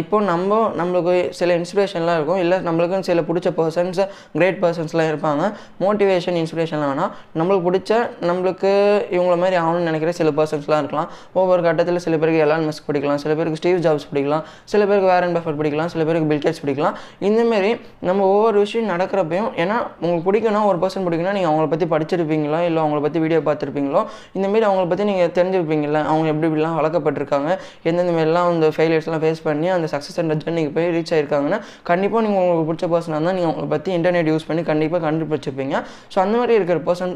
இப்போ 0.00 0.16
நம்ம 0.30 0.56
நம்மளுக்கு 0.78 1.12
சில 1.38 1.50
இன்ஸ்பிரேஷன்லாம் 1.58 2.16
இருக்கும். 2.18 2.40
இல்லை 2.44 2.56
நம்மளுக்கும் 2.66 3.04
சில 3.08 3.20
பிடிச்ச 3.28 3.48
பர்சன்ஸ் 3.58 4.00
கிரேட் 4.36 4.58
பர்சன்ஸ்லாம் 4.64 5.08
இருப்பாங்க. 5.12 5.44
மோட்டிவேஷன் 5.84 6.36
இன்ஸ்பிரேஷன்லாம் 6.40 6.90
வேணால் 6.92 7.12
நம்மளுக்கு 7.38 7.64
பிடிச்ச 7.68 8.00
நம்மளுக்கு 8.28 8.70
இவங்கள 9.16 9.36
மாதிரி 9.42 9.56
ஆகணும்னு 9.60 9.88
நினைக்கிற 9.90 10.12
சில 10.18 10.30
பர்சன்ஸ்லாம் 10.38 10.82
இருக்கலாம். 10.82 11.08
ஒவ்வொரு 11.40 11.62
கட்டத்தில் 11.66 12.02
சில 12.06 12.16
பேருக்கு 12.22 12.42
எலான் 12.46 12.66
மிஸ் 12.70 12.82
பிடிக்கலாம். 12.88 13.20
சில 13.24 13.32
பேருக்கு 13.38 13.60
ஸ்டீவ் 13.62 13.80
ஜாப்ஸ் 13.86 14.06
பிடிக்கலாம். 14.10 14.44
சில 14.74 14.82
பேருக்கு 14.90 15.10
வேரன் 15.12 15.36
பஃபர் 15.38 15.58
பிடிக்கலாம். 15.60 15.90
சில 15.94 16.04
பேருக்கு 16.08 16.28
பில்கேட்ஸ் 16.32 16.62
பிடிக்கலாம். 16.64 16.98
இந்தமாரி 17.28 17.72
நம்ம 18.10 18.26
ஒவ்வொரு 18.34 18.58
விஷயம் 18.64 18.90
நடக்கிறப்பையும் 18.92 19.50
ஏன்னா 19.64 19.78
உங்களுக்கு 20.02 20.26
பிடிக்கும்னா 20.28 20.62
ஒரு 20.72 20.80
பர்சன் 20.84 21.06
பிடிக்குன்னா 21.08 21.34
நீங்கள் 21.38 21.52
அவங்கள 21.52 21.68
பற்றி 21.74 21.88
படிச்சிருப்பீங்களா? 21.94 22.60
இல்லை 22.68 22.82
அவங்கள 22.84 23.00
பற்றி 23.06 23.18
வீடியோ 23.24 23.40
பார்த்துருப்பீங்களோ? 23.48 24.02
இந்தமாரி 24.36 24.66
அவங்கள 24.70 24.86
பற்றி 24.92 25.08
நீங்கள் 25.12 25.34
தெரிஞ்சிருப்பீங்களா 25.40 26.02
அவங்க 26.12 26.28
எப்படி 26.34 26.48
இப்படிலாம் 26.50 26.78
வளர்க்கப்பட்டிருக்காங்க? 26.80 27.50
எந்தெந்த 27.88 28.14
மாதிரிலாம் 28.18 28.52
அந்த 28.52 28.68
ஃபெயிலியர்ஸ்லாம் 28.76 29.22
ஃபேஸ் 29.24 29.44
பண்ணி 29.48 29.68
அந்த 29.76 29.88
சக்ஸஸ் 29.94 30.18
அண்ட் 30.22 30.36
ஜர்னிக்கு 30.42 30.72
போய் 30.76 30.90
ரீச் 30.96 31.12
ஆயிருக்காங்கன்னா 31.16 31.60
கண்டிப்பாக 31.90 32.22
நீங்கள் 32.26 32.42
உங்களுக்கு 32.44 32.68
பிடிச்ச 32.70 32.86
பர்சனாக 32.94 33.16
இருந்தால் 33.16 33.36
நீங்கள் 33.38 33.52
உங்களை 33.52 33.68
பற்றி 33.74 33.92
இன்டர்நெட் 33.98 34.30
யூஸ் 34.32 34.48
பண்ணி 34.50 34.64
கண்டிப்பாக 34.72 35.02
கண்டுபிடிச்சிருப்பீங்க 35.06 35.76
ஸோ 36.12 36.18
அந்த 36.24 36.34
மாதிரி 36.40 36.54
இருக்கிற 36.60 36.78
பர்சன் 36.88 37.14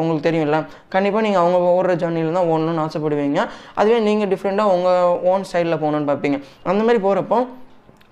உங்களுக்கு 0.00 0.26
தெரியும்ல. 0.28 0.58
கண்டிப்பாக 0.94 1.24
நீங்கள் 1.26 1.42
அவங்க 1.42 1.58
ஓடுற 1.78 1.94
ஜர்னியில் 2.02 2.38
தான் 2.38 2.48
ஓடணும்னு 2.52 2.82
ஆசைப்படுவீங்க. 2.86 3.40
அதுவே 3.80 3.98
நீங்கள் 4.08 4.30
டிஃப்ரெண்ட்டாக 4.32 4.74
உங்கள் 4.76 5.14
ஓன் 5.32 5.46
ஸ்டைலில் 5.50 5.80
போகணுன்னு 5.84 6.10
பார்ப்பீங்க. 6.10 6.38
அந்த 6.72 6.82
மாதிரி 6.88 7.00
போகிறப்போ 7.06 7.38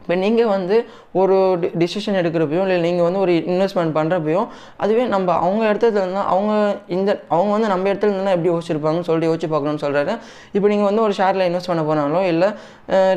இப்போ 0.04 0.14
நீங்கள் 0.14 0.50
வந்து 0.54 0.76
ஒரு 1.20 1.36
டிசிஷன் 1.82 2.16
எடுக்கிறப்பையும் 2.20 2.64
இல்லை 2.64 2.78
நீங்கள் 2.86 3.06
வந்து 3.06 3.20
ஒரு 3.24 3.32
இன்வெஸ்ட்மெண்ட் 3.52 3.92
பண்ணுறப்பையும் 3.98 4.48
அதுவே 4.76 5.04
நம்ம 5.06 5.36
அவங்க 5.44 5.62
இடத்துல 5.72 6.00
இருந்தால் 6.02 6.28
அவங்க 6.32 6.52
இந்த 6.96 7.10
அவங்க 7.34 7.50
வந்து 7.52 7.68
நம்ம 7.72 7.88
இடத்துல 7.92 8.12
இருந்தால் 8.14 8.34
எப்படி 8.36 8.50
யோசிச்சிருப்பாங்கன்னு 8.52 9.06
சொல்லிட்டு 9.08 9.30
யோசிச்சு 9.30 9.48
பார்க்கணும்னு 9.52 9.82
சொல்கிறாரு 9.84 10.12
இப்போ 10.56 10.66
நீங்கள் 10.68 10.88
வந்து 10.90 11.02
ஒரு 11.02 11.14
ஷேரில் 11.20 11.46
இன்வெஸ்ட் 11.48 11.70
பண்ண 11.72 11.84
போனாலோ 11.90 12.20
இல்லை 12.32 12.48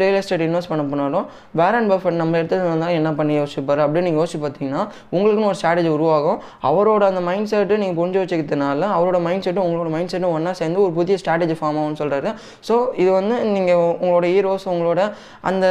ரியல் 0.03 0.17
எஸ்டேட் 0.19 0.45
இன்வெஸ்ட் 0.47 0.71
பண்ண 0.73 0.83
போனாலும் 0.91 1.25
அண்ட் 1.77 1.91
பஃபட் 1.93 2.19
நம்ம 2.21 2.37
இடத்துல 2.37 2.67
இருந்தால் 2.69 2.95
என்ன 2.99 3.09
பண்ணி 3.19 3.33
யோசிப்பார்? 3.39 3.81
அப்படின்னு 3.85 4.07
நீங்கள் 4.09 4.21
யோசிச்சு 4.21 4.39
பார்த்தீங்கன்னா 4.45 4.83
உங்களுக்குன்னு 5.15 5.49
ஒரு 5.51 5.59
ஸ்ட்ராட்டஜி 5.61 5.91
உருவாகும். 5.97 6.39
அவரோட 6.69 7.03
அந்த 7.11 7.21
மைண்ட் 7.27 7.49
செட்டு 7.51 7.81
நீங்கள் 7.83 7.97
புரிஞ்சு 7.99 8.19
வச்சுக்கிறதுனால 8.21 8.89
அவரோட 8.97 9.19
மைண்ட் 9.27 9.45
செட்டும் 9.47 9.65
உங்களோட 9.67 9.89
மைண்ட் 9.95 10.11
செட்டும் 10.13 10.33
ஒன்றா 10.37 10.53
சேர்ந்து 10.61 10.81
ஒரு 10.85 10.93
புதிய 10.99 11.17
ஸ்ட்ராட்டஜி 11.21 11.57
ஃபார்ம் 11.59 11.79
ஆகும்னு 11.81 11.99
சொல்கிறாரு 12.03 12.31
ஸோ 12.69 12.75
இது 13.01 13.09
வந்து 13.19 13.37
நீங்கள் 13.55 13.83
உங்களோட 14.01 14.25
ஹீரோஸ் 14.35 14.67
உங்களோட 14.73 15.01
அந்த 15.51 15.65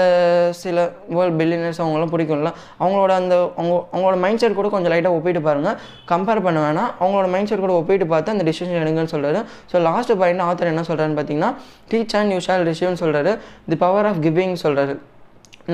சில 0.62 0.84
வேர்ல்ட் 1.16 1.36
பில்லியனர்ஸ் 1.40 1.80
அவங்களாம் 1.84 2.12
பிடிக்கும்ல. 2.14 2.52
அவங்களோட 2.82 3.12
அந்த 3.20 3.34
அவங்க 3.58 3.74
அவங்களோட 3.94 4.16
மைண்ட் 4.24 4.42
செட் 4.42 4.58
கூட 4.60 4.70
கொஞ்சம் 4.74 4.92
லைட்டாக 4.94 5.18
ஒப்பிட்டு 5.18 5.42
பாருங்கள் 5.48 5.76
கம்பேர் 6.12 6.44
பண்ண 6.46 6.58
வேணாம். 6.66 6.90
அவங்களோட 7.02 7.28
மைண்ட் 7.34 7.50
செட் 7.52 7.64
கூட 7.66 7.74
ஒப்பிட்டு 7.80 8.08
பார்த்து 8.14 8.34
அந்த 8.36 8.46
டிசிஷன் 8.50 8.80
எடுங்கன்னு 8.84 9.14
சொல்கிறாரு 9.16 9.42
ஸோ 9.72 9.82
லாஸ்ட் 9.88 10.14
பாயிண்ட் 10.22 10.46
ஆத்தர் 10.48 10.72
என்ன 10.74 10.86
சொல்கிறாருன்னு 10.90 11.18
பார்த்தீங்கன்னா 11.20 11.52
டீச் 11.92 12.16
அண்ட் 12.20 12.34
யூ 12.36 12.40
ஷால் 12.48 12.64
ரிசீவ்னு 12.70 13.02
சொல்கிறாரு 13.04 13.34
தி 13.72 13.78
பவர் 13.84 14.08
ஆஃப் 14.12 14.22
கிவிங் 14.28 14.56
சொல்கிறாரு 14.66 14.96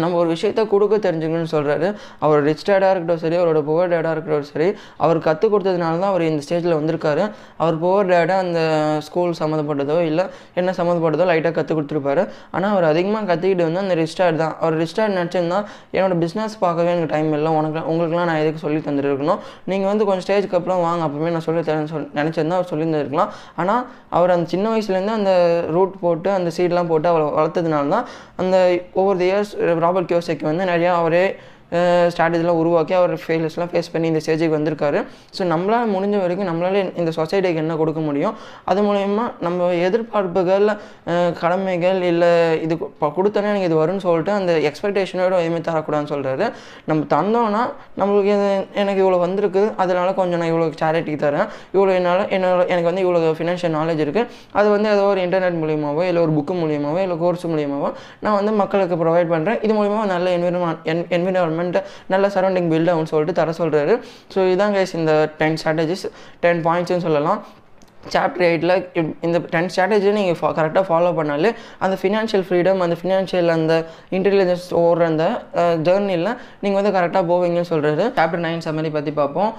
நம்ம 0.03 0.17
ஒரு 0.23 0.29
விஷயத்த 0.35 0.61
கொடுக்க 0.73 0.95
தெரிஞ்சுக்கணும்னு 1.07 1.51
சொல்கிறாரு 1.55 1.89
அவர் 2.25 2.41
ரிச் 2.49 2.65
டேடாக 2.69 2.91
இருக்கட்டும் 2.93 3.23
சரி 3.25 3.37
அவரோட 3.41 3.61
புவர் 3.69 3.91
டேடாக 3.93 4.13
இருக்கட்டும் 4.15 4.49
சரி 4.53 4.69
அவர் 5.05 5.19
கற்றுக் 5.27 5.53
கொடுத்ததுனால 5.55 6.01
தான் 6.03 6.13
அவர் 6.13 6.25
இந்த 6.31 6.43
ஸ்டேஜில் 6.47 6.77
வந்திருக்காரு. 6.79 7.25
அவர் 7.63 7.77
புவர் 7.85 8.11
டேடாக 8.13 8.45
அந்த 8.47 8.61
ஸ்கூல் 9.07 9.33
சம்மந்தப்பட்டதோ 9.41 9.99
இல்லை 10.11 10.25
என்ன 10.61 10.75
சம்மந்தப்பட்டதோ 10.79 11.27
லைட்டாக 11.33 11.55
கற்றுக் 11.59 11.79
கொடுத்துருப்பாரு. 11.79 12.25
ஆனால் 12.55 12.71
அவர் 12.75 12.87
அதிகமாக 12.93 13.25
கற்றுக்கிட்டு 13.31 13.67
வந்து 13.69 13.83
அந்த 13.85 13.97
ரிச் 14.01 14.17
டேட் 14.21 14.41
தான். 14.45 14.55
அவர் 14.63 14.77
ரிச் 14.83 14.97
டேட் 14.99 15.17
நினச்சிருந்தா 15.19 15.61
என்னோட 15.97 16.17
பிஸ்னஸ் 16.25 16.57
பார்க்கவே 16.65 16.91
எனக்கு 16.97 17.13
டைம் 17.15 17.31
இல்லை. 17.39 17.53
உனக்கு 17.61 17.81
உங்களுக்குலாம் 17.93 18.29
நான் 18.33 18.43
எதுக்கு 18.45 18.65
சொல்லி 18.67 18.81
தந்துருக்கணும்? 18.89 19.41
நீங்கள் 19.73 19.91
வந்து 19.93 20.07
கொஞ்சம் 20.09 20.27
ஸ்டேஜ்க்கு 20.29 20.59
அப்புறம் 20.61 20.83
வாங்க. 20.89 21.03
அப்பவுமே 21.09 21.33
நான் 21.37 21.47
சொல்லி 21.49 21.63
தரேன்னு 21.69 21.93
சொல் 21.95 22.09
நினச்சிருந்தா 22.21 22.59
அவர் 22.61 22.71
சொல்லி 22.73 22.87
தந்திருக்கலாம் 22.89 23.31
ஆனால் 23.63 23.83
அவர் 24.17 24.35
அந்த 24.37 24.47
சின்ன 24.55 24.67
வயசுலேருந்து 24.73 25.15
அந்த 25.19 25.33
ரூட் 25.77 25.95
போட்டு 26.05 26.29
அந்த 26.39 26.51
சீட்லாம் 26.57 26.91
போட்டு 26.93 27.09
அவளை 27.13 27.27
வளர்த்ததுனால 27.39 27.89
தான் 27.97 28.07
அந்த 28.43 28.57
over 29.03 29.21
the 29.23 29.27
years 29.31 29.53
Robert 29.83 30.11
Kiyosaki 30.11 30.43
வந்து 30.43 30.65
நிறையா 30.65 30.93
அவரே 30.95 31.25
ஸ்ட்ராட்டஜிலாம் 32.13 32.59
உருவாக்கி 32.63 32.95
அவர் 33.01 33.13
ஃபெயிலர்ஸ்லாம் 33.25 33.71
ஃபேஸ் 33.73 33.91
பண்ணி 33.93 34.07
இந்த 34.13 34.21
ஸ்டேஜுக்கு 34.25 34.57
வந்திருக்காரு. 34.59 34.99
ஸோ 35.37 35.43
நம்மளால் 35.53 35.93
முடிஞ்ச 35.95 36.17
வரைக்கும் 36.25 36.49
நம்மளால் 36.51 36.79
இந்த 37.01 37.11
சொசைட்டிக்கு 37.19 37.63
என்ன 37.65 37.77
கொடுக்க 37.83 38.01
முடியும்? 38.09 38.35
அது 38.71 38.81
மூலயமா 38.89 39.25
நம்ம 39.47 39.69
எதிர்பார்ப்புகள் 39.89 40.67
கடமைகள் 41.43 42.01
இல்லை 42.11 42.31
இது 42.65 42.75
இப்போ 42.91 43.09
கொடுத்தோன்னே 43.19 43.51
எனக்கு 43.53 43.69
இது 43.71 43.79
வரும்னு 43.83 44.05
சொல்லிட்டு 44.07 44.33
அந்த 44.39 44.53
எக்ஸ்பெக்டேஷனோட 44.71 45.41
எதுவுமே 45.45 45.61
தரக்கூடாதுன்னு 45.69 46.13
சொல்கிறாரு 46.15 46.47
நம்ம 46.91 47.01
தந்தோன்னா 47.15 47.63
நம்மளுக்கு 48.01 48.35
எனக்கு 48.83 49.01
இவ்வளோ 49.05 49.21
வந்திருக்கு 49.27 49.65
அதனால 49.85 50.09
கொஞ்சம் 50.21 50.41
நான் 50.43 50.51
இவ்வளோ 50.53 50.69
சேரிட்டி 50.83 51.15
தரேன். 51.25 51.47
இவ்வளோ 51.75 51.91
என்னால் 51.99 52.25
என்னோட 52.37 52.61
எனக்கு 52.73 52.89
வந்து 52.91 53.05
இவ்வளோ 53.07 53.33
ஃபினான்ஷியல் 53.39 53.75
நாலேஜ் 53.79 54.01
இருக்குது 54.07 54.29
அது 54.59 54.69
வந்து 54.75 54.89
ஏதோ 54.95 55.05
ஒரு 55.13 55.21
இன்டர்நெட் 55.27 55.59
மூலியமாவோ 55.63 56.05
இல்லை 56.11 56.21
ஒரு 56.27 56.33
புக்கு 56.39 56.55
மூலியமாவோ 56.63 57.01
இல்லை 57.07 57.17
கோர்ஸ் 57.23 57.47
மூலியமாகவோ 57.53 57.91
நான் 58.25 58.37
வந்து 58.41 58.53
மக்களுக்கு 58.63 58.97
ப்ரொவைட் 59.03 59.33
பண்ணுறேன் 59.35 59.59
இது 59.67 59.73
மூலியமாக 59.79 60.07
நல்ல 60.15 60.27
என்விரான்மெண்ட் 60.37 60.89
என் 60.93 61.05
என்விரான்மெண்ட் 61.17 61.61
நல்ல 62.13 62.27
சரௌண்டிங் 62.37 62.69
பில்ட் 62.73 62.93
ஆகும்னு 62.93 63.13
சொல்லிட்டு 63.15 63.39
தர 63.41 63.55
சொல்கிறாரு 63.63 63.97
ஸோ 64.35 64.41
இதான் 64.53 64.77
கைஸ் 64.77 64.95
இந்த 65.01 65.15
டென் 65.41 65.59
ஸ்ட்ராட்டஜிஸ் 65.63 66.07
டென் 66.45 66.63
பாயிண்ட்ஸ்னு 66.69 67.05
சொல்லலாம். 67.09 67.41
சாப்டர் 68.15 68.45
எயிட்டில் 68.49 68.75
இந்த 69.27 69.39
டென் 69.55 69.69
ஸ்ட்ராட்டஜியை 69.73 70.13
நீங்கள் 70.19 70.39
ஃபா 70.39 70.49
கரெக்டாக 70.59 70.85
ஃபாலோ 70.89 71.11
பண்ணாலே 71.19 71.51
அந்த 71.85 71.95
ஃபினான்ஷியல் 72.01 72.45
ஃப்ரீடம் 72.47 72.81
அந்த 72.87 72.97
ஃபினான்ஷியல் 73.01 73.51
அந்த 73.57 73.75
இன்டெலிஜென்ஸ் 74.17 74.67
ஓடுற 74.81 75.05
அந்த 75.13 75.25
ஜேர்னியில் 75.87 76.31
நீங்கள் 76.63 76.79
வந்து 76.81 76.93
கரெக்டாக 76.97 77.25
போவீங்கன்னு 77.31 77.71
சொல்கிறது 77.73 78.05
சாப்டர் 78.19 78.43
நைன் 78.47 78.65
சம்மரி 78.67 78.91
பற்றி 78.97 79.13
பார்ப்போம். 79.21 79.51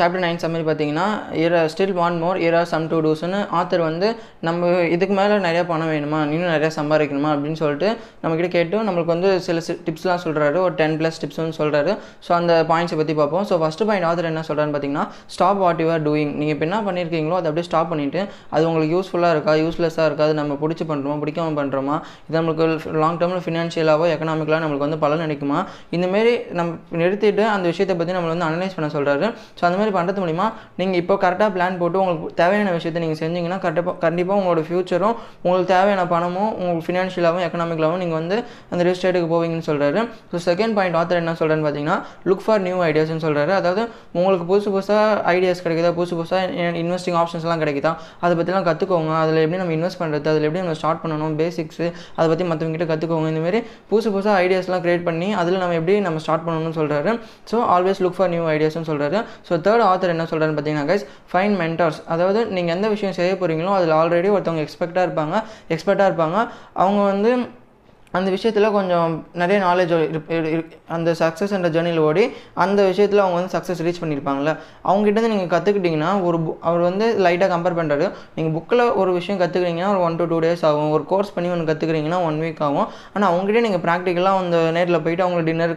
சாப்டர் 0.00 0.24
நைன் 0.24 0.40
சம்மரி 0.44 0.64
பார்த்தீங்கன்னா 0.68 1.06
here 1.40 1.56
still 1.74 1.94
want 2.00 2.18
more 2.24 2.40
here 2.44 2.58
some 2.72 2.86
to 2.92 2.98
டூஸ்னு 3.06 3.40
author 3.60 3.84
வந்து 3.88 4.10
நம்ம 4.48 4.70
இதுக்கு 4.96 5.16
மேலே 5.20 5.38
நிறையா 5.46 5.64
பணம் 5.72 5.90
வேணுமா? 5.94 6.20
இன்னும் 6.34 6.52
நிறையா 6.54 6.72
சம்பாதிக்கணுமா? 6.78 7.30
அப்படின்னு 7.34 7.60
சொல்லிட்டு 7.62 7.88
நம்மக்கிட்ட 8.22 8.50
கேட்டு 8.56 8.84
நம்மளுக்கு 8.88 9.14
வந்து 9.14 9.30
சில 9.46 9.58
டிப்ஸ்லாம் 9.88 10.22
சொல்கிறாரு 10.26 10.58
ஒரு 10.66 10.74
டென் 10.82 10.98
ப்ளஸ் 11.00 11.20
டிப்ஸ்னு 11.24 11.56
சொல்கிறாரு 11.60 11.92
ஸோ 12.26 12.30
அந்த 12.40 12.52
பாயிண்ட்ஸை 12.70 12.98
பற்றி 13.00 13.16
பார்ப்போம். 13.22 13.46
ஸோ 13.50 13.56
ஃபஸ்ட்டு 13.64 13.88
பாயிண்ட் 13.90 14.08
ஆத்தர் 14.10 14.30
என்ன 14.32 14.44
சொல்கிறான்னு 14.50 14.74
பார்த்தீங்கன்னா 14.76 15.06
stop 15.34 15.60
what 15.64 15.82
you 15.84 15.88
are 15.96 16.04
doing 16.08 16.32
நீங்கள் 16.40 16.54
இப்போ 16.56 16.66
என்ன 16.68 16.80
பண்ணியிருக்கீங்களோ 16.88 17.36
அதை 17.40 17.48
அப்படியே 17.50 17.66
ஸ்டாப் 17.70 17.90
பண்ணிவிட்டு 17.92 18.20
அது 18.50 18.62
உங்களுக்கு 18.68 18.94
யூஸ்ஃபுல்லாக 18.94 19.34
இருக்கா 19.34 19.54
யூஸ்லெஸ்ஸாக 19.60 20.08
இருக்காது 20.10 20.32
நம்ம 20.40 20.58
பிடிச்சி 20.62 20.86
பண்ணுறோமா 20.90 21.16
பிடிக்காம 21.22 21.54
பண்ணுறோமா 21.58 21.96
இது 22.24 22.36
நம்மளுக்கு 22.38 22.66
லாங் 23.00 23.18
டேர்மில் 23.20 23.44
ஃபினான்ஷியலாகவோ 23.44 24.06
எக்கனாமிக்கலாக 24.12 24.62
நம்மளுக்கு 24.62 24.86
வந்து 24.86 25.00
பலன் 25.02 25.24
அளிக்குமா 25.26 25.58
இந்தமாரி 25.96 26.34
நம்ம 26.58 26.70
நிறுத்திட்டு 27.00 27.44
அந்த 27.50 27.66
விஷயத்தை 27.68 27.96
பற்றி 27.96 28.14
நம்மளை 28.16 28.32
வந்து 28.32 28.48
அனலைஸ் 28.48 28.76
பண்ண 28.76 28.90
சொல்கிறாரு 28.94 29.26
ஸோ 29.58 29.64
அந்த 29.68 29.76
மாதிரி 29.78 29.94
பண்ணுறது 29.96 30.22
மூலிமா 30.22 30.46
நீங்கள் 30.76 31.00
இப்போ 31.00 31.16
கரெக்டாக 31.22 31.50
பிளான் 31.54 31.78
போட்டு 31.78 32.00
உங்களுக்கு 32.00 32.36
தேவையான 32.36 32.72
விஷயத்தை 32.72 33.02
நீங்கள் 33.02 33.20
செஞ்சீங்கன்னா 33.20 33.60
கண்டிப்பாக 33.60 33.96
கண்டிப்பாக 34.04 34.38
உங்களோட 34.40 34.64
ஃப்யூச்சரும் 34.66 35.14
உங்களுக்கு 35.42 35.70
தேவையான 35.72 36.06
பணமும் 36.10 36.50
உங்களுக்கு 36.58 36.86
ஃபினான்ஷியலாகவும் 36.86 37.46
எக்கனாமிக்கலாகவும் 37.46 38.02
நீங்கள் 38.02 38.18
வந்து 38.18 38.36
அந்த 38.70 38.80
ரியல் 38.82 38.98
எஸ்டேட்டுக்கு 38.98 39.28
போவீங்கன்னு 39.30 39.66
சொல்கிறாரு 39.66 40.00
ஸோ 40.30 40.38
செகண்ட் 40.46 40.74
பாயிண்ட் 40.76 40.96
ஆத்தர் 40.96 41.20
என்ன 41.20 41.34
சொல்கிறேன்னு 41.38 41.64
பார்த்தீங்கன்னா 41.64 41.96
லுக் 42.24 42.44
ஃபார் 42.44 42.62
நியூ 42.62 42.78
ஐடியாஸ்னு 42.84 43.22
சொல்கிறாரு 43.22 43.52
அதாவது 43.52 43.82
உங்களுக்கு 44.14 44.44
புதுசு 44.46 44.68
புதுசாக 44.70 45.04
ஐடியாஸ் 45.32 45.62
கிடைக்குதா 45.62 45.92
புதுசு 45.94 46.14
புதுசாக 46.14 46.40
இன்வெஸ்டிங் 46.80 47.18
ஆப்ஷன்ஸ்லாம் 47.20 47.59
கிடைக்குதா? 47.62 47.92
அதை 48.24 48.32
பற்றிலாம் 48.40 48.66
கற்றுக்கோங்க 48.70 49.12
அதில் 49.22 49.40
எப்படி 49.44 49.60
நம்ம 49.62 49.74
இன்வெஸ்ட் 49.78 50.00
பண்ணுறது 50.02 50.30
அதில் 50.32 50.46
எப்படி 50.48 50.62
நம்ம 50.64 50.76
ஸ்டார்ட் 50.80 51.02
பண்ணணும்? 51.04 51.34
பேசிக்ஸு 51.42 51.86
அதை 52.18 52.26
பற்றி 52.32 52.46
மற்றவங்ககிட்ட 52.50 52.88
கற்றுக்கோங்க 52.92 53.32
இந்தமாரி 53.34 53.62
புதுசு 53.92 54.08
புதுசாக 54.16 54.34
ஐடியாஸ்லாம் 54.44 54.84
க்ரியேட் 54.86 55.06
பண்ணி 55.08 55.30
அதில் 55.42 55.60
நம்ம 55.64 55.76
எப்படி 55.80 55.96
நம்ம 56.08 56.24
ஸ்டார்ட் 56.26 56.46
பண்ணணும்னு 56.48 56.76
சொல்கிறாரு 56.80 57.14
so 57.52 57.58
always 57.76 58.02
look 58.04 58.18
for 58.18 58.32
new 58.34 58.44
ஐடியாஸ்னு 58.56 58.88
சொல்கிறாரு 58.92 59.18
ஸோ 59.48 59.60
தேர்ட் 59.66 59.86
ஆத்தர் 59.90 60.14
என்ன 60.16 60.26
சொல்கிறாருன்னு 60.32 60.58
பார்த்தீங்கன்னா 60.58 60.88
கைஸ் 60.92 61.06
ஃபைன் 61.32 61.56
மென்டர்ஸ் 61.62 62.00
அதாவது 62.14 62.40
நீங்கள் 62.56 62.74
எந்த 62.76 62.86
விஷயம் 62.96 63.16
செய்ய 63.20 63.32
போகிறீங்களோ 63.40 63.72
அதில் 63.78 63.94
ஆல்ரெடி 64.00 64.28
ஒருத்தவங்க 64.36 64.62
எக்ஸ்பெக்டாக 64.66 65.06
இருப்பாங்க. 65.06 65.36
எக்ஸ்பர்ட்டாக 65.74 66.10
இருப்பாங்க. 66.10 66.38
அவங்க 66.82 67.00
வந்து 67.12 67.30
அந்த 68.18 68.28
விஷயத்தில் 68.34 68.68
கொஞ்சம் 68.76 69.10
நிறைய 69.40 69.58
நாலேஜ் 69.66 69.92
அந்த 70.96 71.10
சக்ஸஸ் 71.20 71.52
என்ற 71.56 71.68
ஜேர்னியில் 71.74 72.00
ஓடி 72.06 72.24
அந்த 72.64 72.80
விஷயத்தில் 72.90 73.22
அவங்க 73.24 73.36
வந்து 73.38 73.52
சக்ஸஸ் 73.56 73.82
ரீச் 73.86 74.00
பண்ணியிருப்பாங்கல்ல. 74.02 74.52
அவங்ககிட்ட 74.88 75.28
நீங்கள் 75.32 75.50
கற்றுக்கிட்டிங்கன்னா 75.54 76.10
ஒரு 76.28 76.38
அவர் 76.68 76.82
வந்து 76.88 77.06
லைட்டாக 77.26 77.48
கம்பேர் 77.54 77.76
பண்ணுறாரு 77.80 78.06
நீங்கள் 78.36 78.54
புக்கில் 78.56 78.84
ஒரு 79.02 79.10
விஷயம் 79.18 79.40
கற்றுக்குறீங்கன்னா 79.42 79.90
ஒரு 79.94 80.00
ஒன் 80.06 80.18
டு 80.20 80.26
டூ 80.32 80.38
டேஸ் 80.46 80.64
ஆகும். 80.70 80.90
ஒரு 80.96 81.04
கோர்ஸ் 81.12 81.32
பண்ணி 81.36 81.50
ஒன்று 81.54 81.68
கற்றுக்குறீங்கன்னா 81.70 82.18
ஒன் 82.28 82.40
வீக் 82.44 82.62
ஆகும். 82.68 82.88
ஆனால் 83.14 83.28
அவங்ககிட்ட 83.30 83.62
நீங்கள் 83.66 83.82
ப்ராக்டிக்கலாக 83.86 84.42
அந்த 84.44 84.58
நேரில் 84.78 85.00
போயிட்டு 85.04 85.24
அவங்க 85.26 85.44
டின்னர் 85.50 85.76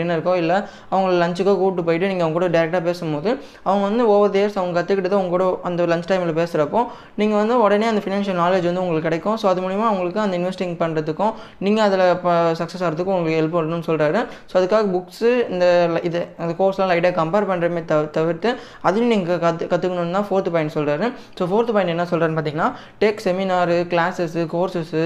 டின்னருக்கோ 0.00 0.34
இல்லை 0.42 0.58
அவங்க 0.92 1.08
லஞ்சுக்கோ 1.24 1.54
கூப்பிட்டு 1.62 1.86
போயிட்டு 1.88 2.10
நீங்கள் 2.12 2.26
அவங்க 2.26 2.38
கூட 2.40 2.48
டேரெக்டாக 2.58 2.82
பேசும்போது 2.90 3.30
அவங்க 3.68 3.82
வந்து 3.88 4.02
ஓவர் 4.16 4.38
இயர்ஸ் 4.40 4.60
அவங்க 4.60 4.74
கற்றுக்கிட்டதை 4.80 5.16
அவங்க 5.20 5.32
கூட 5.36 5.46
அந்த 5.70 5.86
லஞ்ச் 5.94 6.10
டைமில் 6.12 6.36
பேசுகிறப்போ 6.42 6.82
நீங்கள் 7.22 7.40
வந்து 7.42 7.56
உடனே 7.64 7.88
அந்த 7.94 8.02
ஃபினான்ஷியல் 8.04 8.40
நாலேஜ் 8.44 8.68
வந்து 8.70 8.84
உங்களுக்கு 8.84 9.08
கிடைக்கும். 9.08 9.36
ஸோ 9.42 9.48
அது 9.54 9.60
மூலிமா 9.66 9.86
அவங்களுக்கு 9.90 10.22
அந்த 10.26 10.36
இன்வெஸ்டிங் 10.42 10.76
பண்ணுறதுக்கும் 10.84 11.32
நீங்கள் 11.62 11.84
அதில் 11.84 12.04
இப்போ 12.08 12.32
சக்ஸஸ் 12.58 12.82
ஆகிறதுக்கும் 12.82 13.16
உங்களுக்கு 13.16 13.38
ஹெல்ப் 13.38 13.56
பண்ணணும்னு 13.56 13.88
சொல்கிறாரு 13.88 14.20
ஸோ 14.50 14.54
அதுக்காக 14.58 14.84
புக்ஸு 14.92 15.30
இந்த 15.52 15.64
இது 16.02 16.20
அந்த 16.38 16.52
கோர்ஸ்லாம் 16.58 16.90
லைட்டாக 16.90 17.14
கம்பேர் 17.18 17.48
பண்ணுறமே 17.50 17.82
தவிர 17.84 18.10
தவிர்த்து 18.12 18.50
அதையும் 18.82 19.12
நீங்கள் 19.12 19.40
கற்று 19.40 19.66
கற்றுக்கணும்னு 19.66 20.18
தான் 20.18 20.28
ஃபோர்த்து 20.28 20.52
பாயிண்ட் 20.52 20.76
சொல்கிறாரு 20.76 21.08
ஸோ 21.38 21.48
ஃபோர்த்து 21.50 21.74
பாயிண்ட் 21.74 21.94
என்ன 21.94 22.06
சொல்கிறாருன்னு 22.10 22.38
பார்த்தீங்கன்னா 22.38 22.70
take 22.98 23.24
seminar 23.26 23.78
classes 23.92 24.44
courses 24.54 25.04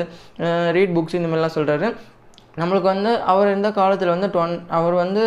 read 0.71 0.95
books 0.95 1.19
இந்த 1.21 1.31
மாதிரிலாம் 1.31 1.57
சொல்கிறாரு 1.57 1.89
நம்மளுக்கு 2.57 2.89
வந்து 2.89 3.11
அவர் 3.31 3.51
இருந்த 3.51 3.71
காலத்தில் 3.73 4.13
வந்து 4.13 4.29
டொன் 4.35 4.55
அவர் 4.71 4.95
வந்து 5.01 5.25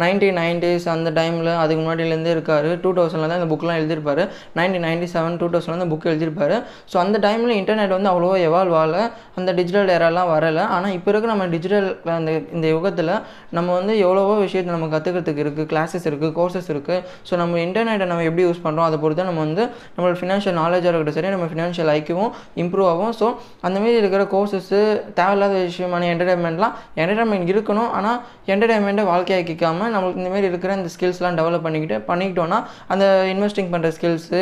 நைன்டீன் 0.00 0.38
நைன்டிஸ் 0.40 0.86
அந்த 0.94 1.08
டைமில் 1.18 1.50
அதுக்கு 1.62 1.80
முன்னாடியிலேருந்து 1.82 2.30
இருக்கார். 2.34 2.68
டூ 2.82 2.90
தௌசண்டில் 2.98 3.30
தான் 3.30 3.38
இந்த 3.40 3.48
புக்லாம் 3.52 3.78
எழுதியிருப்பார். 3.80 4.22
நைன்டீன் 4.58 4.84
நைன்டி 4.86 5.08
செவன் 5.14 5.36
டூ 5.40 5.46
தௌசண்டில் 5.54 5.78
அந்த 5.78 5.88
புக் 5.92 6.06
எழுதியிருப்பார். 6.12 6.54
ஸோ 6.92 6.96
அந்த 7.04 7.16
டைமில் 7.26 7.54
இன்டர்நெட் 7.60 7.94
வந்து 7.96 8.10
அவ்வளோவா 8.12 8.36
எவால்வ் 8.48 8.76
ஆகலை. 8.82 9.02
அந்த 9.40 9.50
டிஜிட்டல் 9.58 9.90
ஏரெல்லாம் 9.96 10.30
வரலை. 10.34 10.64
ஆனால் 10.76 10.94
இப்போ 10.98 11.10
இருக்க 11.12 11.32
நம்ம 11.32 11.46
டிஜிட்டல் 11.54 11.88
அந்த 12.18 12.30
இந்த 12.56 12.66
யுகத்தில் 12.74 13.12
நம்ம 13.58 13.68
வந்து 13.78 13.92
எவ்வளவோ 14.04 14.34
விஷயத்தை 14.44 14.72
நம்ம 14.76 14.88
கற்றுக்கிறதுக்கு 14.94 15.44
இருக்குது 15.46 15.68
கிளாஸஸ் 15.72 16.06
இருக்குது 16.10 16.32
கோர்சஸ் 16.38 16.70
இருக்குது 16.74 17.02
ஸோ 17.28 17.32
நம்ம 17.42 17.60
இன்டர்நெட்டை 17.66 18.08
நம்ம 18.12 18.24
எப்படி 18.30 18.44
யூஸ் 18.48 18.64
பண்ணுறோம் 18.66 18.86
அதை 18.88 18.98
பொறுத்து 19.04 19.28
நம்ம 19.30 19.42
வந்து 19.46 19.64
நம்மளோட 19.94 20.16
ஃபினான்ஷியல் 20.22 20.58
நாலேஜாக 20.62 20.90
இருக்கட்டும் 20.92 21.18
சரி 21.18 21.32
நம்ம 21.36 21.48
ஃபினான்ஷியல் 21.52 21.92
ஐக்கியவும் 21.96 22.32
இம்ப்ரூவ் 22.64 22.88
ஆகும். 22.92 23.12
ஸோ 23.20 23.26
அந்தமாரி 23.66 23.96
இருக்கிற 24.02 24.24
கோர்சஸ்ஸு 24.34 24.80
தேவையில்லாத 25.20 25.54
விஷயமான 25.68 26.08
என்டர்டைன்மெண்ட்லாம் 26.14 26.74
என்டர்டைன்மெண்ட் 27.02 27.52
இருக்கணும். 27.54 27.90
ஆனால் 28.00 28.18
என்டர்டைன்மெண்ட்டை 28.52 29.06
வாழ்க்கையாக்கிக்காமல் 29.12 29.80
நம்மளுக்கு 29.90 30.20
இந்தமாரி 30.20 30.46
இருக்கிற 30.46 30.76
இந்த 30.76 30.90
ஸ்கில்ஸ்லாம் 30.94 31.36
டெவலப் 31.36 31.62
பண்ணிக்கிட்டு 31.62 31.98
பண்ணிக்கிட்டோன்னா 32.08 32.58
அந்த 32.88 33.04
இன்வெஸ்டிங் 33.26 33.70
பண்ணுற 33.72 33.88
ஸ்கில்ஸு 33.88 34.40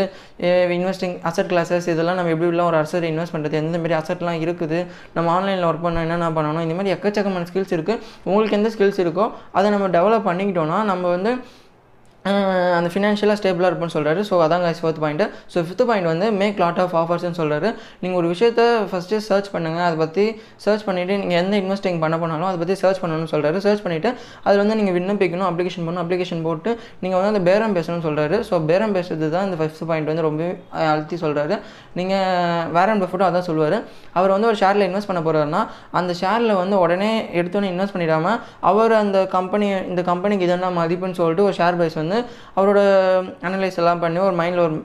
இன்வெஸ்டிங் 0.70 1.16
அசட் 1.22 1.50
கிளாஸஸ் 1.52 1.88
இதெல்லாம் 1.88 2.16
நம்ம 2.16 2.30
எப்படி 2.30 2.48
உள்ள 2.48 2.64
ஒரு 2.64 2.78
அசட் 2.80 3.08
இன்வெஸ்ட் 3.10 3.34
பண்ணுறது 3.36 3.58
எந்தமாரி 3.60 3.96
அசட்லாம் 4.00 4.40
இருக்குது 4.40 4.80
நம்ம 5.14 5.30
ஆன்லைனில் 5.32 5.68
ஒர்க் 5.68 5.82
பண்ண 5.82 6.02
என்னென்ன 6.02 6.30
பண்ணணும் 6.30 6.62
இந்த 6.62 6.74
மாதிரி 6.74 6.94
எக்கச்சக்கமான 6.96 7.46
ஸ்கில்ஸ் 7.46 7.74
இருக்குது 7.76 8.00
உங்களுக்கு 8.24 8.58
எந்த 8.58 8.70
ஸ்கில்ஸ் 8.70 9.00
இருக்கோ 9.00 9.26
அதை 9.52 9.70
நம்ம 9.70 9.88
டெவலப் 9.88 10.28
பண்ணிக்கிட்டோன்னா 10.28 10.78
நம்ம 10.82 11.08
வந்து 11.08 11.32
அந்த 12.78 12.88
ஃபினான்ஷியலாக 12.92 13.36
ஸ்டேபிளாக 13.38 13.68
இருப்போம்னு 13.70 13.94
சொல்கிறாரு 13.94 14.20
ஸோ 14.20 14.34
அதான் 14.44 14.62
guys 14.64 14.78
fourth 14.80 14.98
point 14.98 15.22
so 15.52 15.58
fifth 15.58 15.84
point 15.84 16.08
வந்து 16.10 16.26
மேக் 16.40 16.58
லாட் 16.62 16.80
ஆஃப் 16.84 16.94
ஆஃபர்ஸ்னு 16.94 17.38
சொல்கிறாரு 17.38 17.68
நீங்கள் 18.00 18.18
ஒரு 18.20 18.28
விஷயத்த 18.32 18.60
ஃபஸ்ட்டு 18.90 19.20
சர்ச் 19.28 19.48
பண்ணுங்கள் 19.54 19.84
அதை 19.84 19.96
பற்றி 19.96 20.24
சர்ச் 20.64 20.84
பண்ணிவிட்டு 20.88 21.14
நீங்கள் 21.18 21.38
எந்த 21.38 21.54
இன்வெஸ்டிங் 21.56 21.98
பண்ண 21.98 22.18
போனாலும் 22.18 22.48
அதை 22.50 22.58
பற்றி 22.58 22.74
சர்ச் 22.74 23.00
பண்ணணும்னு 23.02 23.30
சொல்கிறாரு 23.32 23.58
சர்ச் 23.58 23.82
பண்ணிவிட்டு 23.86 24.10
அதில் 24.44 24.58
வந்து 24.58 24.76
நீங்கள் 24.76 24.96
விண்ணப்பிக்கணும் 24.98 25.48
அப்ளிகேஷன் 25.50 25.86
பண்ணணும் 25.86 26.04
அப்ளிகேஷன் 26.04 26.42
போட்டு 26.42 26.70
நீங்கள் 27.00 27.18
வந்து 27.20 27.32
அந்த 27.34 27.42
பேரம் 27.50 27.76
பேசணும்னு 27.76 28.06
சொல்கிறாரு 28.08 28.38
ஸோ 28.50 28.66
பேரம் 28.66 28.94
பேசுறது 28.96 29.30
தான் 29.30 29.46
இந்த 29.48 29.58
ஃபிஃப்த் 29.60 29.86
பாயிண்ட் 29.86 30.10
வந்து 30.12 30.22
ரொம்ப 30.22 30.42
அழுத்தி 30.92 31.16
சொல்கிறாரு 31.16 31.56
நீங்கள் 31.92 32.68
வேரன் 32.76 33.02
ஃபோட்டோ 33.02 33.26
அதான் 33.30 33.46
சொல்லுவார். 33.48 33.78
அவர் 34.12 34.30
வந்து 34.30 34.46
ஒரு 34.46 34.56
ஷேரில் 34.56 34.86
இன்வெஸ்ட் 34.88 35.10
பண்ண 35.12 35.22
போகிறாருன்னா 35.22 35.60
அந்த 35.92 36.12
ஷேரில் 36.20 36.54
வந்து 36.54 36.78
உடனே 36.78 37.10
எடுத்தோன்னே 37.32 37.70
இன்வெஸ்ட் 37.72 37.96
பண்ணிடாமல் 37.96 38.38
அவர் 38.60 38.92
அந்த 38.92 39.18
கம்பெனி 39.26 39.68
இந்த 39.92 40.02
கம்பெனிக்கு 40.02 40.44
இதெல்லாம் 40.44 40.78
மதிப்புன்னு 40.78 41.18
சொல்லிட்டு 41.20 41.44
ஒரு 41.44 41.54
ஷேர் 41.54 41.78
ப்ரைஸ் 41.80 41.94
வந்து 41.94 42.09
அவரோட 42.56 42.80
அனலைஸ் 43.48 43.78
எல்லாம் 43.82 44.02
பண்ணி 44.04 44.20
ஒரு 44.26 44.36
மைண்டில் 44.40 44.62
ஒரு 44.66 44.76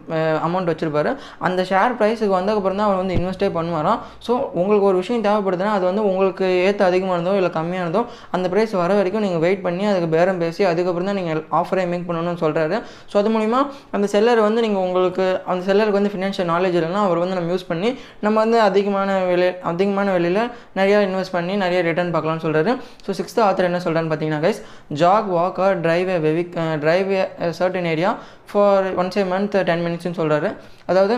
அமௌண்ட் 0.48 0.70
வச்சுருப்பாரு. 0.72 1.12
அந்த 1.48 1.62
ஷேர் 1.70 1.96
ப்ரைஸுக்கு 2.00 2.34
வந்ததுக்கப்புறம் 2.38 2.80
தான் 2.80 2.88
அவர் 2.90 3.02
வந்து 3.02 3.16
இன்வெஸ்டே 3.20 3.50
பண்ணுவாராம் 3.58 4.00
ஸோ 4.28 4.32
உங்களுக்கு 4.60 4.88
ஒரு 4.92 4.98
விஷயம் 5.02 5.26
தேவைப்படுதுன்னா 5.28 5.74
அது 5.78 5.86
வந்து 5.90 6.04
உங்களுக்கு 6.10 6.46
ஏற்ற 6.68 6.82
அதிகமானதோ 6.90 7.34
இல்லை 7.40 7.52
கம்மியானதோ 7.58 8.02
அந்த 8.36 8.46
ப்ரைஸ் 8.54 8.74
வர 8.82 8.92
வரைக்கும் 9.00 9.26
நீங்கள் 9.26 9.44
வெயிட் 9.46 9.64
பண்ணி 9.66 9.86
அதுக்கு 9.92 10.10
பேரம் 10.16 10.42
பேசி 10.44 10.62
அதுக்கப்புறம் 10.72 11.10
தான் 11.12 11.20
நீங்கள் 11.20 11.42
ஆஃபரே 11.60 11.86
மேக் 11.92 12.08
பண்ணணும்னு 12.10 12.42
சொல்கிறாரு 12.44 12.78
ஸோ 13.12 13.18
அது 13.22 13.32
மூலிமா 13.36 13.60
அந்த 13.96 14.06
செல்லர் 14.14 14.42
வந்து 14.46 14.64
நீங்கள் 14.66 14.84
உங்களுக்கு 14.88 15.26
அந்த 15.52 15.62
செல்லருக்கு 15.70 16.00
வந்து 16.00 16.14
ஃபினான்ஷியல் 16.14 16.50
நாலேஜ் 16.52 16.78
இல்லைன்னா 16.80 17.04
அவர் 17.08 17.22
வந்து 17.24 17.38
நம்ம 17.38 17.52
யூஸ் 17.54 17.68
பண்ணி 17.70 17.92
நம்ம 18.26 18.36
வந்து 18.44 18.60
அதிகமான 18.68 19.18
விலை 19.30 19.50
அதிகமான 19.72 20.08
விலையில் 20.18 20.42
நிறையா 20.80 21.00
இன்வெஸ்ட் 21.08 21.36
பண்ணி 21.36 21.56
நிறைய 21.64 21.80
ரிட்டர்ன் 21.88 22.14
பார்க்கலாம்னு 22.16 22.46
சொல்கிறாரு 22.46 22.72
ஸோ 23.06 23.14
சிக்ஸ்த் 23.20 23.42
ஆத்தர் 23.46 23.70
என்ன 23.70 23.82
சொல்கிறான்னு 23.86 24.12
பார்த்தீங்கன்னா 24.12 24.44
guys 24.46 24.62
jog 25.02 25.30
walk 25.36 25.60
or 25.66 25.78
drive 25.82 26.12
வெவிக் 26.26 26.54
drive 26.82 27.12
certain 27.60 27.90
area 27.92 28.12
for 28.52 28.88
once 28.96 29.18
a 29.18 29.24
month 29.24 29.58
ten 29.64 29.84
மினிட்ஸ்னு 29.86 30.20
சொல்கிறாரு 30.20 30.52
அதாவது 30.86 31.18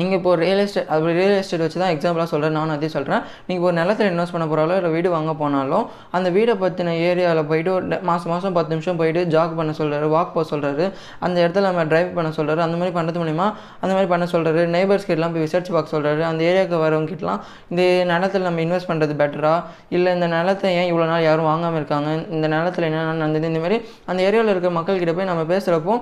நீங்கள் 0.00 0.18
இப்போ 0.18 0.32
ரியல் 0.38 0.62
எஸ்டேட் 0.62 0.90
அது 0.92 1.12
ரியல் 1.12 1.36
எஸ்டேட் 1.36 1.62
வச்சு 1.62 1.78
தான் 1.78 1.92
எக்ஸாம்பிளாக 1.94 2.28
சொல்கிறேன் 2.30 2.56
நான் 2.56 2.74
அதே 2.74 2.90
சொல்கிறேன் 2.90 3.20
நீங்கள் 3.48 3.66
ஒரு 3.66 3.76
நிலத்தில் 3.78 4.10
இன்வெஸ்ட் 4.10 4.34
பண்ண 4.34 4.46
போகிறாலோ 4.46 4.76
இல்லை 4.76 4.92
வீடு 4.92 5.08
வாங்க 5.12 5.32
போனாலும் 5.38 5.84
அந்த 6.16 6.28
வீடை 6.34 6.54
பற்றின 6.60 6.94
ஏரியாவில் 7.06 7.18
போயிட்டு 7.48 7.72
ஒரு 7.74 7.86
ட- 7.90 8.00
மாதம் 8.08 8.32
மாதம் 8.32 8.56
பத்து 8.56 8.72
நிமிஷம் 8.72 8.98
போயிட்டு 9.00 9.22
ஜாக் 9.32 9.54
பண்ண 9.56 9.74
சொல்கிறாரு 9.78 10.06
வாக் 10.12 10.32
போக 10.32 10.44
சொல்கிறாரு 10.50 10.84
அந்த 11.22 11.36
இடத்துல 11.42 11.64
நம்ம 11.68 11.84
டிரைவ் 11.90 12.10
பண்ண 12.16 12.32
சொல்கிறாரு 12.36 12.62
அந்த 12.62 12.76
மாதிரி 12.76 12.94
பண்ணுறது 12.96 13.20
மூலிமா 13.22 13.48
அந்த 13.80 13.92
மாதிரி 13.92 14.10
பண்ண 14.10 14.28
சொல்கிறாரு 14.32 14.46
நெய்பர்ஸ் 14.74 15.06
கிட்டலாம் 15.06 15.34
போய் 15.34 15.44
விசாரிச்சு 15.44 15.72
பார்க்க 15.72 15.94
சொல்கிறாரு 15.94 16.22
அந்த 16.28 16.40
ஏரியாவுக்கு 16.46 16.78
வரவங்க 16.82 17.10
கிட்டலாம் 17.10 17.40
இந்த 17.70 17.82
நிலத்தில் 18.10 18.46
நம்ம 18.46 18.64
இன்வெஸ்ட் 18.64 18.90
பண்ணுறது 18.90 19.16
பெட்டரா 19.20 19.54
இல்லை 19.92 20.10
இந்த 20.16 20.28
நிலத்தை 20.32 20.48
ஏன் 20.74 20.88
இவ்வளோ 20.90 21.06
நாள் 21.06 21.24
யாரும் 21.24 21.48
வாங்காமல் 21.48 21.78
இருக்காங்க? 21.78 22.08
இந்த 22.30 22.46
நிலத்தில் 22.50 22.86
என்னென்ன 22.86 23.14
நடந்தது? 23.16 23.46
இந்த 23.46 23.60
மாதிரி 23.60 23.76
அந்த 24.06 24.20
ஏரியாவில் 24.24 24.50
இருக்கிற 24.50 24.72
மக்கள்கிட்ட 24.76 24.88
போய் 25.14 25.28
நம்ம 25.28 25.42
பேசுகிறப்போ 25.50 25.94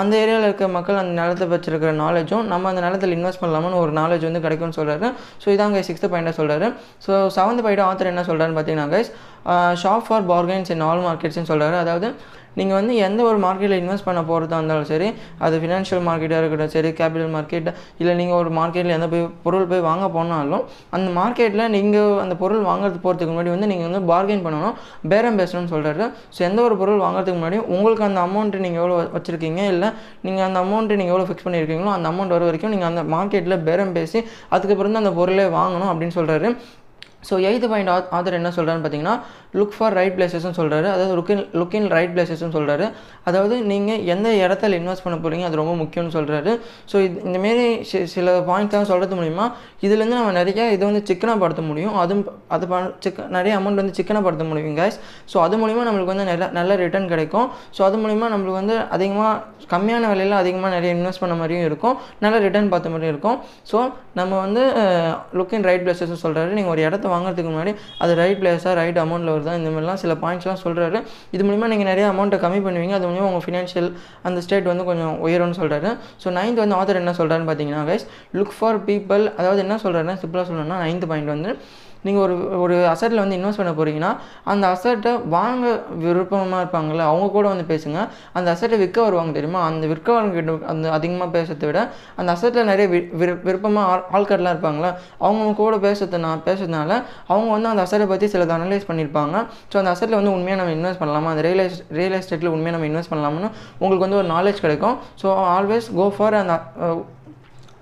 அந்த 0.00 0.12
ஏரியாவில் 0.18 0.46
இருக்க 0.46 0.66
மக்கள் 0.74 0.98
அந்த 0.98 1.14
நிலத்தை 1.18 1.46
வச்சுருக்கிற 1.50 1.92
நாலேஜும் 1.98 2.44
நம்ம 2.48 2.68
அந்த 2.70 2.82
நிலத்தில் 2.82 3.14
இன்வெஸ்ட் 3.18 3.42
பண்ணலாம்னு 3.42 3.80
ஒரு 3.80 3.92
நாலேஜ் 3.92 4.24
வந்து 4.24 4.40
கிடைக்கும்னு 4.40 4.78
சொல்கிறாரு 4.78 5.08
ஸோ 5.42 5.48
இதாங்க 5.54 5.82
சிக்ஸ்த்து 5.88 6.10
பாயிண்டாக 6.12 6.36
சொல்கிறாரு 6.40 6.68
ஸோ 7.06 7.12
செவன்த் 7.36 7.64
பாயிண்ட் 7.66 7.84
ஆத்தர் 7.86 8.12
என்ன 8.12 8.24
சொல்கிறாருன்னு 8.28 8.58
பார்த்தீங்கன்னா 8.58 8.88
guys 8.88 9.10
shop 9.82 10.06
for 10.06 10.26
bargains 10.28 10.70
in 10.70 10.84
all 10.88 11.04
மார்க்கெட்ஸ்னு 11.04 11.50
சொல்கிறாரு 11.52 11.78
அதாவது 11.78 12.08
நீங்கள் 12.58 12.78
வந்து 12.78 12.94
எந்த 13.06 13.20
ஒரு 13.22 13.38
மார்க்கெட்டில் 13.38 13.78
இன்வெஸ்ட் 13.80 14.06
பண்ண 14.08 14.20
போகிறதா 14.22 14.56
இருந்தாலும் 14.56 14.88
சரி 14.90 15.08
அது 15.38 15.60
ஃபினான்ஷியல் 15.62 16.02
மார்க்கெட்டாக 16.08 16.40
இருக்கட்டும் 16.42 16.72
சரி 16.76 16.90
கேபிட்டல் 17.00 17.32
மார்க்கெட் 17.36 17.68
இல்லை 18.00 18.14
நீங்கள் 18.20 18.38
ஒரு 18.38 18.50
மார்க்கெட்டில் 18.58 18.94
எந்த 18.96 19.08
போய் 19.08 19.24
பொருள் 19.42 19.66
போய் 19.66 19.84
வாங்க 19.88 20.08
போனாலும் 20.08 20.64
அந்த 20.90 21.08
மார்க்கெட்டில் 21.20 21.64
நீங்கள் 21.68 22.18
அந்த 22.24 22.36
பொருள் 22.36 22.62
வாங்குறது 22.62 22.98
போகிறதுக்கு 23.02 23.32
முன்னாடி 23.32 23.52
வந்து 23.54 23.70
நீங்கள் 23.72 23.88
வந்து 23.90 24.02
பார்கெயின் 24.12 24.44
பண்ணணும். 24.46 24.74
பேரம் 25.08 25.38
பேசணும்னு 25.40 25.72
சொல்கிறாரு 25.74 26.04
ஸோ 26.34 26.40
எந்த 26.40 26.62
ஒரு 26.62 26.76
பொருள் 26.76 27.04
வாங்குறதுக்கு 27.04 27.38
முன்னாடி 27.40 27.60
உங்களுக்கு 27.74 28.04
அந்த 28.04 28.20
அமௌண்ட்டு 28.26 28.64
நீங்கள் 28.64 28.82
எவ்வளோ 28.82 28.96
வச்சுருக்கீங்க 29.16 29.62
இல்லை 29.74 29.90
நீங்கள் 30.22 30.46
அந்த 30.48 30.58
அமௌண்ட்டு 30.64 30.98
நீங்கள் 31.00 31.14
எவ்வளோ 31.14 31.28
ஃபிக்ஸ் 31.28 31.46
பண்ணியிருக்கீங்களோ 31.46 31.92
அந்த 31.96 32.08
அமௌண்ட் 32.12 32.34
வர 32.36 32.44
வரைக்கும் 32.44 32.74
நீங்கள் 32.74 32.90
அந்த 32.90 33.04
மார்க்கெட்டில் 33.14 33.62
பேரம் 33.68 33.92
பேசி 33.92 34.18
அதுக்கப்புறம் 34.48 34.92
தான் 34.92 35.04
அந்த 35.04 35.14
பொருளே 35.20 35.46
வாங்கணும் 35.58 35.90
அப்படின்னு 35.92 36.16
சொல்கிறாரு 36.18 36.50
ஸோ 37.28 37.36
எய்த் 37.46 37.64
பாயிண்ட் 37.68 37.90
ஆதர் 38.16 38.36
என்ன 38.38 38.50
சொல்கிறான்னு 38.56 38.82
பார்த்தீங்கன்னா 38.82 39.14
லுக் 39.58 39.74
ஃபார் 39.76 39.96
ரைட் 39.98 40.16
பிளேசஸ்னு 40.16 40.56
சொல்கிறாரு 40.60 40.88
அதாவது 40.94 41.14
look 41.18 41.32
in 41.34 41.44
look 41.60 41.76
in 41.78 41.88
right 41.96 42.12
பிளேசஸ்னு 42.14 42.54
சொல்கிறாரு 42.56 42.86
அதாவது 43.28 43.54
நீங்கள் 43.70 44.02
எந்த 44.14 44.28
இடத்துல 44.44 44.78
இன்வெஸ்ட் 44.80 45.04
பண்ண 45.06 45.16
போகிறீங்க 45.24 45.46
அது 45.48 45.60
ரொம்ப 45.60 45.74
முக்கியம்னு 45.82 46.14
சொல்கிறாரு 46.16 46.52
ஸோ 46.90 46.96
இது 47.06 47.16
இந்தமாரி 47.28 47.66
சி 47.90 47.98
சில 48.14 48.34
பாயிண்ட்லாம் 48.50 48.88
சொல்கிறது 48.90 49.16
மூலிமா 49.20 49.46
இதுலேருந்து 49.86 50.18
நம்ம 50.20 50.32
நிறைய 50.40 50.66
இதை 50.76 50.84
வந்து 50.90 51.02
சிக்கனப்படுத்த 51.10 51.62
முடியும். 51.70 51.94
அதுவும் 52.02 52.24
அது 52.54 52.66
ப 52.72 52.80
சிக்க 53.04 53.26
நிறைய 53.36 53.52
அமௌண்ட் 53.60 53.80
வந்து 53.82 53.94
சிக்கனப்படுத்த 53.98 54.44
முடியும் 54.50 54.76
கேஸ் 54.80 54.98
ஸோ 55.32 55.36
அது 55.46 55.56
மூலிமா 55.62 55.84
நம்மளுக்கு 55.88 56.12
வந்து 56.14 56.26
நல்ல 56.30 56.48
நல்ல 56.58 56.76
ரிட்டர்ன் 56.82 57.08
கிடைக்கும். 57.12 57.48
ஸோ 57.76 57.82
அது 57.88 57.96
மூலிமா 58.04 58.28
நம்மளுக்கு 58.34 58.60
வந்து 58.62 58.76
அதிகமாக 58.96 59.34
கம்மியான 59.72 60.08
விலையில் 60.12 60.36
அதிகமாக 60.42 60.70
நிறைய 60.76 60.90
இன்வெஸ்ட் 60.96 61.22
பண்ண 61.22 61.34
மாதிரியும் 61.40 61.66
இருக்கும். 61.68 61.96
நல்ல 62.24 62.36
ரிட்டர்ன் 62.44 62.70
பார்த்த 62.74 62.92
மாதிரியும் 62.92 63.14
இருக்கும். 63.14 63.38
ஸோ 63.70 63.78
நம்ம 64.20 64.32
வந்து 64.44 64.62
லுக் 65.38 65.54
இன் 65.58 65.66
ரைட் 65.70 65.84
பிளேசஸ் 65.86 66.22
சொல்கிறாரு 66.24 66.50
நீங்கள் 66.58 66.74
ஒரு 66.74 66.82
இடத்த 66.88 67.06
வாங்குறதுக்கு 67.14 67.50
முன்னாடி 67.54 67.74
அது 68.04 68.14
ரைட் 68.22 68.40
பிளேஸாக 68.42 68.74
ரைட் 68.82 69.00
அமௌண்ட்டில் 69.04 69.34
தான் 69.46 69.58
இந்த 69.60 69.70
மாதிரிலாம் 69.74 70.00
சில 70.02 70.14
பாயிண்ட்ஸ்லாம் 70.22 70.60
சொல்கிறாரு 70.64 71.00
இது 71.34 71.42
மூலிமா 71.48 71.68
நீங்கள் 71.72 71.90
நிறைய 71.90 72.06
அமௌண்ட்டை 72.12 72.38
கம்மி 72.44 72.60
பண்ணுவீங்க. 72.66 72.94
அது 72.98 73.06
மூலிமா 73.08 73.26
உங்கள் 73.30 73.44
ஃபினான்ஷியல் 73.46 73.88
அந்த 74.28 74.38
ஸ்டேட் 74.46 74.70
வந்து 74.72 74.86
கொஞ்சம் 74.90 75.14
உயரும்னு 75.26 75.58
சொல்கிறாரு 75.60 75.90
ஸோ 76.24 76.30
நைன்த் 76.38 76.62
வந்து 76.64 76.78
ஆதர் 76.80 77.00
என்ன 77.02 77.14
சொல்கிறாருன்னு 77.20 77.50
பார்த்தீங்கன்னா 77.50 77.84
கைஸ் 77.90 78.06
லுக் 78.38 78.54
ஃபார் 78.58 78.80
பீப்பிள் 78.88 79.24
அதாவது 79.40 79.62
என்ன 79.66 79.78
சொல்கிறாருன்னா 79.84 80.16
சிம்பிளாக 80.22 80.46
சொல்லணும்னா 80.50 80.78
நைன்த் 80.84 81.08
பாயிண்ட் 81.12 81.34
வந்து 81.36 81.52
நீங்கள் 82.02 82.22
ஒரு 82.22 82.60
ஒரு 82.60 82.74
அசட்டில் 82.74 83.14
வந்து 83.14 83.36
இன்வெஸ்ட் 83.36 83.56
பண்ண 83.56 83.72
போகிறீங்கன்னா 83.72 84.16
அந்த 84.44 84.66
அசட்டை 84.66 85.16
வாங்க 85.16 85.80
விருப்பமாக 85.98 86.62
இருப்பாங்கள்ல 86.62 86.98
அவங்க 86.98 87.28
கூட 87.28 87.48
வந்து 87.48 87.74
பேசுங்க. 87.74 88.08
அந்த 88.32 88.50
அசட்டை 88.50 88.78
விற்க 88.78 89.02
வருவாங்க 89.02 89.32
தெரியுமா? 89.32 89.64
அந்த 89.64 89.86
விற்க 89.86 90.22
கிட்ட 90.28 90.52
அந்த 90.66 90.90
அதிகமாக 90.90 91.38
பேசுறதை 91.38 91.66
விட 91.66 91.90
அந்த 92.16 92.32
அசட்டில் 92.32 92.64
நிறைய 92.64 92.86
வி 92.94 93.00
விரு- 93.20 93.42
விருப்பமாக 93.42 94.02
ஆள் 94.10 94.22
ஆட்கள்லாம் 94.22 94.54
இருப்பாங்களா 94.54 94.94
அவங்க 95.18 95.52
கூட 95.52 95.76
பேசுறது 95.76 96.18
நான் 96.18 96.42
பேசுறதுனால 96.46 97.02
அவங்க 97.26 97.50
வந்து 97.50 97.68
அந்த 97.68 97.82
அசட்டை 97.82 98.08
பற்றி 98.08 98.26
சிலது 98.26 98.56
அனலைஸ் 98.58 98.88
பண்ணியிருப்பாங்க. 98.88 99.46
ஸோ 99.72 99.76
அந்த 99.76 99.92
அசட்டில் 99.92 100.18
வந்து 100.20 100.32
உண்மையாக 100.32 100.62
நம்ம 100.62 100.72
இன்வெஸ்ட் 100.74 101.00
பண்ணலாமா? 101.00 101.28
அந்த 101.28 101.42
ரியல் 101.42 101.70
எஸ்ட் 101.70 101.92
ரியல் 101.92 102.20
எஸ்டேட்டில் 102.20 102.46
உண்மையாக 102.46 102.76
நம்ம 102.76 102.86
இன்வெஸ்ட் 102.86 103.12
பண்ணலாம்னு 103.12 103.50
உங்களுக்கு 103.78 104.08
வந்து 104.08 104.16
ஒரு 104.16 104.28
நாலேஜ் 104.28 104.60
கிடைக்கும். 104.60 104.98
ஸோ 105.22 105.26
ஆல்வேஸ் 105.26 105.94
கோ 105.94 106.08
ஃபார் 106.16 106.34
அந்த 106.34 106.60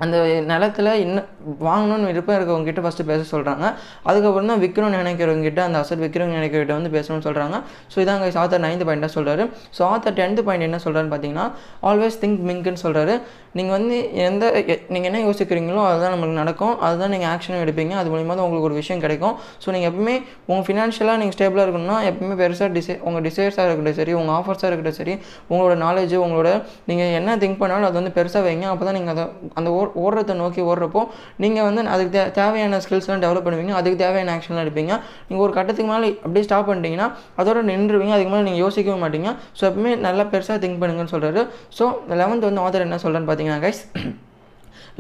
அந்த 0.05 0.17
நிலத்துல 0.53 0.95
இன்னும் 1.05 1.27
வாங்கணும்னு 1.69 2.09
விருப்பம் 2.11 2.37
இருக்கவங்ககிட்ட 2.39 2.85
ஃபஸ்ட்டு 2.87 3.09
பேச 3.11 3.23
சொல்கிறாங்க 3.35 3.65
அதுக்கப்புறம் 4.09 4.51
தான் 4.53 4.63
விற்கணும்னு 4.65 5.03
நினைக்கிறவங்க 5.05 5.47
கிட்ட 5.49 5.63
அந்த 5.69 5.79
அசட் 5.83 6.03
விற்கிறவங்க 6.05 6.37
நினைக்கிறவங்க 6.41 6.79
வந்து 6.81 6.95
பேசணும்னு 6.97 7.27
சொல்கிறாங்க 7.29 7.59
ஸோ 7.93 7.99
இதாங்க 8.05 8.31
ஆத்தர் 8.45 8.65
நைன்த் 8.67 8.87
பாயிண்ட்டாக 8.89 9.13
சொல்கிறாரு 9.17 9.45
ஸோ 9.79 9.83
ஆத்தர் 9.93 10.17
டென்த் 10.21 10.45
பாயிண்ட் 10.49 10.67
என்ன 10.69 10.81
சொல்கிறான்னு 10.87 11.13
பார்த்தீங்கன்னா 11.15 11.47
ஆல்வேஸ் 11.91 12.21
திங்க் 12.25 12.41
மிங்க்னு 12.51 12.83
சொல்கிறாரு 12.87 13.17
நீங்கள் 13.59 13.75
வந்து 13.77 13.97
எந்த 14.29 14.45
நீங்கள் 14.95 15.09
என்ன 15.11 15.21
யோசிக்கிறீங்களோ 15.27 15.83
அதுதான் 15.91 16.13
நம்மளுக்கு 16.15 16.41
நடக்கும். 16.41 16.75
அதுதான் 16.87 17.13
நீங்கள் 17.15 17.31
ஆக்ஷனும் 17.35 17.63
எடுப்பீங்க. 17.65 17.95
அது 18.01 18.09
மூலிமா 18.15 18.33
தான் 18.39 18.47
உங்களுக்கு 18.47 18.69
ஒரு 18.69 18.77
விஷயம் 18.81 19.03
கிடைக்கும். 19.05 19.35
ஸோ 19.63 19.69
நீங்கள் 19.75 19.91
எப்பவுமே 19.91 20.17
உங்கள் 20.51 20.67
ஃபினான்ஷியலாக 20.67 21.19
நீங்கள் 21.21 21.37
ஸ்டேபிளாக 21.37 21.65
இருக்கணும்னா 21.67 21.97
எப்பவுமே 22.11 22.35
பெருசாக 22.43 22.69
டிசை 22.77 22.95
உங்கள் 23.09 23.25
டிசைர்ஸாக 23.27 23.67
இருக்கட்டும் 23.69 23.99
சரி 24.01 24.15
உங்கள் 24.21 24.35
ஆஃபர்ஸாக 24.39 24.71
இருக்கட்டும் 24.71 24.99
சரி 25.01 25.15
உங்களோட 25.53 25.77
நாலேஜ் 25.87 26.15
உங்களோட 26.25 26.51
நீங்கள் 26.91 27.15
என்ன 27.21 27.37
திங்க் 27.45 27.61
பண்ணாலும் 27.63 27.89
அது 27.91 27.99
வந்து 28.01 28.15
பெருசாக 28.19 28.45
வைங்க. 28.49 28.67
அப்போ 28.73 28.87
தான் 28.89 28.99
நீங்கள் 28.99 29.15
அதை 29.17 29.25
அந்த 29.61 29.71
ஓர் 29.79 29.86
ஓடுறத 30.05 30.35
நோக்கி 30.43 30.63
ஓடுறப்போ 30.71 31.03
நீங்கள் 31.45 31.67
வந்து 31.69 31.85
அதுக்கு 31.95 32.13
தே 32.17 32.25
தேவையான 32.41 32.81
ஸ்கில்ஸ்லாம் 32.87 33.23
டெவலப் 33.25 33.47
பண்ணுவீங்க 33.49 33.75
அதுக்கு 33.81 34.03
தேவையான 34.05 34.35
ஆக்ஷன்லாம் 34.37 34.65
எடுப்பீங்க. 34.67 34.93
நீங்கள் 35.29 35.45
ஒரு 35.47 35.55
கட்டத்துக்கு 35.59 35.91
மேலே 35.93 36.11
அப்படியே 36.25 36.47
ஸ்டாப் 36.49 36.69
பண்ணிட்டீங்கன்னா 36.71 37.09
அதோட 37.41 37.63
நின்றுவீங்க 37.73 38.15
அதுக்கு 38.19 38.35
மேலே 38.35 38.47
நீங்கள் 38.51 38.65
யோசிக்கவே 38.67 39.01
மாட்டீங்க. 39.07 39.31
ஸோ 39.59 39.65
எப்பவுமே 39.71 39.95
நல்லா 40.07 40.27
பெருசாக 40.35 40.61
திங்க் 40.65 40.81
பண்ணுங்கன்னு 40.85 41.15
சொல்கிறாரு 41.17 41.43
ஸோ 41.81 41.87
லெவன்த் 42.23 42.49
வந்து 42.51 42.65
ஆதர் 42.67 42.87
என்ன 42.89 43.01
சொல்கிறேன்னு 43.07 43.31
பார்த்தீங்கன்னா 43.31 43.65
கைஸ் 43.67 43.83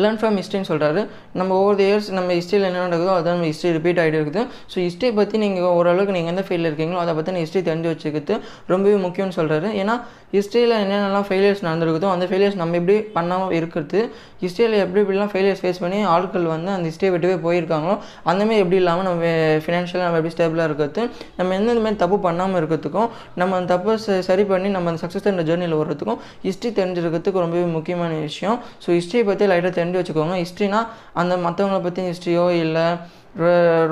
லேர்ன் 0.03 0.19
ஃப்ரம் 0.21 0.35
ஹிஸ்ட்ரின்னு 0.39 0.69
சொல்கிறாரு 0.71 1.01
நம்ம 1.39 1.51
ஒவ்வொரு 1.59 1.83
இயர்ஸ் 1.85 2.09
நம்ம 2.17 2.33
ஹிஸ்ட்ரியில் 2.39 2.67
என்ன 2.69 2.81
நடக்குதோ 2.87 3.13
அதான் 3.19 3.35
நம்ம 3.37 3.47
ஹிஸ்ட்ரி 3.51 3.71
ரிப்பீட் 3.77 4.01
ஆகிட்டு 4.03 4.19
இருக்குது. 4.19 4.43
ஸோ 4.73 4.77
ஹிஸ்ட்ரி 4.85 5.09
பற்றி 5.19 5.37
நீங்கள் 5.45 5.75
ஓரளவுக்கு 5.79 6.15
நீங்கள் 6.17 6.33
எந்த 6.35 6.43
ஃபீல்டில் 6.47 6.69
இருக்கீங்களோ 6.71 7.01
அதை 7.05 7.13
பற்றி 7.19 7.41
ஹிஸ்ட்ரி 7.45 7.63
தெரிஞ்சு 7.69 7.89
வச்சுக்கிறது 7.93 8.35
ரொம்பவே 8.73 8.97
முக்கியம்னு 9.07 9.37
சொல்கிறாரு 9.39 9.71
ஏன்னா 9.83 9.95
ஹிஸ்ட்ரியில் 10.37 10.75
என்னென்னலாம் 10.83 11.27
ஃபெயிலியர்ஸ் 11.29 11.63
நடந்திருக்குதோ 11.67 12.09
அந்த 12.15 12.25
ஃபெயிலியர்ஸ் 12.31 12.59
நம்ம 12.63 12.77
எப்படி 12.81 12.97
பண்ணாமல் 13.17 13.55
இருக்கிறது 13.59 14.01
ஹிஸ்ட்ரியில் 14.43 14.77
எப்படி 14.85 15.01
எப்படிலாம் 15.05 15.33
ஃபெயிலியர்ஸ் 15.33 15.63
ஃபேஸ் 15.65 15.81
பண்ணி 15.85 15.99
ஆட்கள் 16.15 16.47
வந்து 16.55 16.71
அந்த 16.77 16.87
ஹிஸ்ட்ரியை 16.91 17.13
விட்டுவே 17.15 17.37
போயிருக்காங்களோ 17.47 17.95
அந்தமாதிரி 18.31 18.63
எப்படி 18.65 18.79
இல்லாமல் 18.83 19.07
நம்ம 19.09 19.33
ஃபினான்ஷியலாக 19.65 20.07
நம்ம 20.09 20.21
எப்படி 20.21 20.35
ஸ்டேபிளாக 20.37 20.69
இருக்கிறது 20.71 21.03
நம்ம 21.39 21.55
எந்தெந்த 21.59 21.83
மாதிரி 21.85 22.01
தப்பு 22.05 22.19
பண்ணாமல் 22.27 22.59
இருக்கிறதுக்கும் 22.61 23.09
நம்ம 23.43 23.57
அந்த 23.59 23.69
தப்பை 23.75 23.95
சரி 24.29 24.47
பண்ணி 24.53 24.71
நம்ம 24.77 24.93
அந்த 24.93 25.03
சக்ஸஸ் 25.05 25.31
என்ற 25.33 25.45
ஜேர்னியில் 25.51 25.79
வர்றதுக்கும் 25.83 26.21
ஹிஸ்ட்ரி 26.47 26.71
தெரிஞ்சிருக்கிறதுக்கு 26.81 27.45
ரொம்பவே 27.45 27.67
முக்கியமான 27.77 28.13
விஷயம். 28.29 28.59
ஸோ 28.85 28.89
ஹிஸ்ட்ரியை 28.99 29.25
பற்றி 29.31 29.47
லைட்டாக 29.53 29.73
தெரிஞ்சு 29.79 30.01
வச்சுக்கோங்க. 30.01 30.35
ஹிஸ்ட்ரினா 30.45 30.81
அந்த 31.21 31.37
மற்றவங்கள 31.47 31.81
பற்றி 31.87 32.03
ஹிஸ்ட்ரியோ 32.11 32.45
இல்லை 32.65 32.87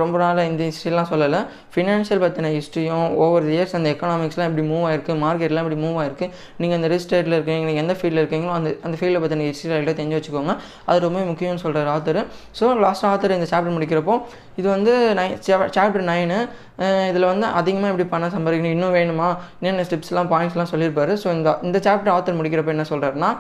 ரொம்ப 0.00 0.14
நாளாக 0.22 0.44
இந்த 0.50 0.62
ஹிஸ்ட்ரிலாம் 0.68 1.08
சொல்லலை. 1.10 1.40
ஃபினான்ஷியல் 1.72 2.22
பற்றின 2.22 2.50
ஹிஸ்ட்ரியும் 2.56 3.08
ஓவர் 3.24 3.46
இயர்ஸ் 3.54 3.74
அந்த 3.78 3.88
எக்கனாமிக்ஸ்லாம் 3.94 4.48
எப்படி 4.50 4.64
மூவ் 4.70 4.84
ஆயிருக்கு 4.88 5.14
மார்க்கெட்லாம் 5.24 5.64
எப்படி 5.64 5.78
மூவ் 5.84 5.96
ஆயிருக்கு. 6.02 6.26
நீங்கள் 6.60 6.78
அந்த 6.78 6.88
ரிஸ்டேட்டில் 6.94 7.36
இருக்கீங்க 7.36 7.66
நீங்கள் 7.70 7.84
எந்த 7.84 7.96
ஃபீல்டில் 7.98 8.22
இருக்கீங்களோ 8.22 8.52
அந்த 8.58 8.70
அந்த 8.86 8.98
ஃபீல்டை 9.00 9.20
பற்றின 9.24 9.46
ஹிஸ்ட்ரி 9.48 9.70
ரைட்டாக 9.74 9.94
தெரிஞ்சு 10.00 10.18
வச்சுக்கோங்க. 10.18 10.54
அது 10.88 11.04
ரொம்ப 11.06 11.24
முக்கியம்னு 11.30 11.62
சொல்கிறார் 11.64 11.90
ஆத்தர் 11.96 12.20
ஸோ 12.60 12.70
லாஸ்ட் 12.84 13.06
ஆத்தர் 13.10 13.36
இந்த 13.38 13.48
சாப்டர் 13.52 13.76
முடிக்கிறப்போ 13.76 14.16
இது 14.60 14.66
வந்து 14.76 14.94
நைன் 15.20 15.36
சாப்டர் 15.78 16.06
நைனு 16.12 16.38
இதில் 17.10 17.30
வந்து 17.32 17.46
அதிகமாக 17.60 17.90
எப்படி 17.92 18.06
பண்ண 18.14 18.26
சம்பாதிக்கணும் 18.36 18.74
இன்னும் 18.76 18.96
வேணுமா? 18.98 19.28
என்னென்ன 19.60 19.84
ஸ்டெப்ஸ்லாம் 19.88 20.30
பாயிண்ட்ஸ்லாம் 20.32 20.72
சொல்லியிருப்பாரு. 20.72 21.12
ஸோ 21.24 21.28
இந்த 21.36 21.58
இந்த 21.68 21.78
சாப்டர் 21.88 22.14
ஆத்தர் 22.16 22.38
முடிக்கிறப்ப 22.40 22.74
என்ன 22.76 22.86
சொல்கிறாருன்னா 22.92 23.30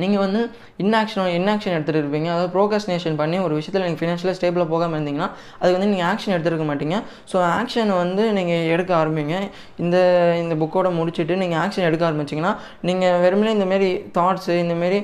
நீங்கள் 0.00 0.22
வந்து 0.24 0.40
இன்னாக்ஷன் 0.82 1.30
இன்னாக்ஷன் 1.38 1.74
எடுத்துகிட்டு 1.76 2.02
இருப்பீங்க. 2.02 2.28
அதாவது 2.34 2.50
ப்ரோகாஸ்டினேஷன் 2.56 3.16
பண்ணி 3.20 3.38
ஒரு 3.46 3.54
விஷயத்தில் 3.58 3.84
நீங்கள் 3.86 4.00
ஃபினான்ஷியலாக 4.02 4.36
ஸ்டேபிளாக 4.38 4.68
போகாமல் 4.74 4.96
இருந்தீங்கன்னா 4.98 5.28
அதுக்கு 5.60 5.76
வந்து 5.78 5.90
நீங்கள் 5.92 6.08
ஆக்ஷன் 6.12 6.34
எடுத்துருக்க 6.36 6.66
மாட்டீங்க. 6.70 6.98
ஸோ 7.32 7.38
ஆக்ஷன் 7.58 7.92
வந்து 8.02 8.24
நீங்கள் 8.38 8.68
எடுக்க 8.74 8.92
ஆரம்பிங்க. 9.02 9.36
இந்த 9.84 9.96
இந்த 10.42 10.56
புக்கோட 10.62 10.90
முடிச்சுட்டு 11.00 11.36
நீங்கள் 11.42 11.60
ஆக்ஷன் 11.64 11.88
எடுக்க 11.88 12.04
ஆரம்பிச்சிங்கன்னா 12.10 12.54
நீங்கள் 12.90 13.20
வெறுமனே 13.24 13.52
இந்தமாரி 13.58 13.90
தாட்ஸு 14.18 14.56
இந்தமாரி 14.64 15.00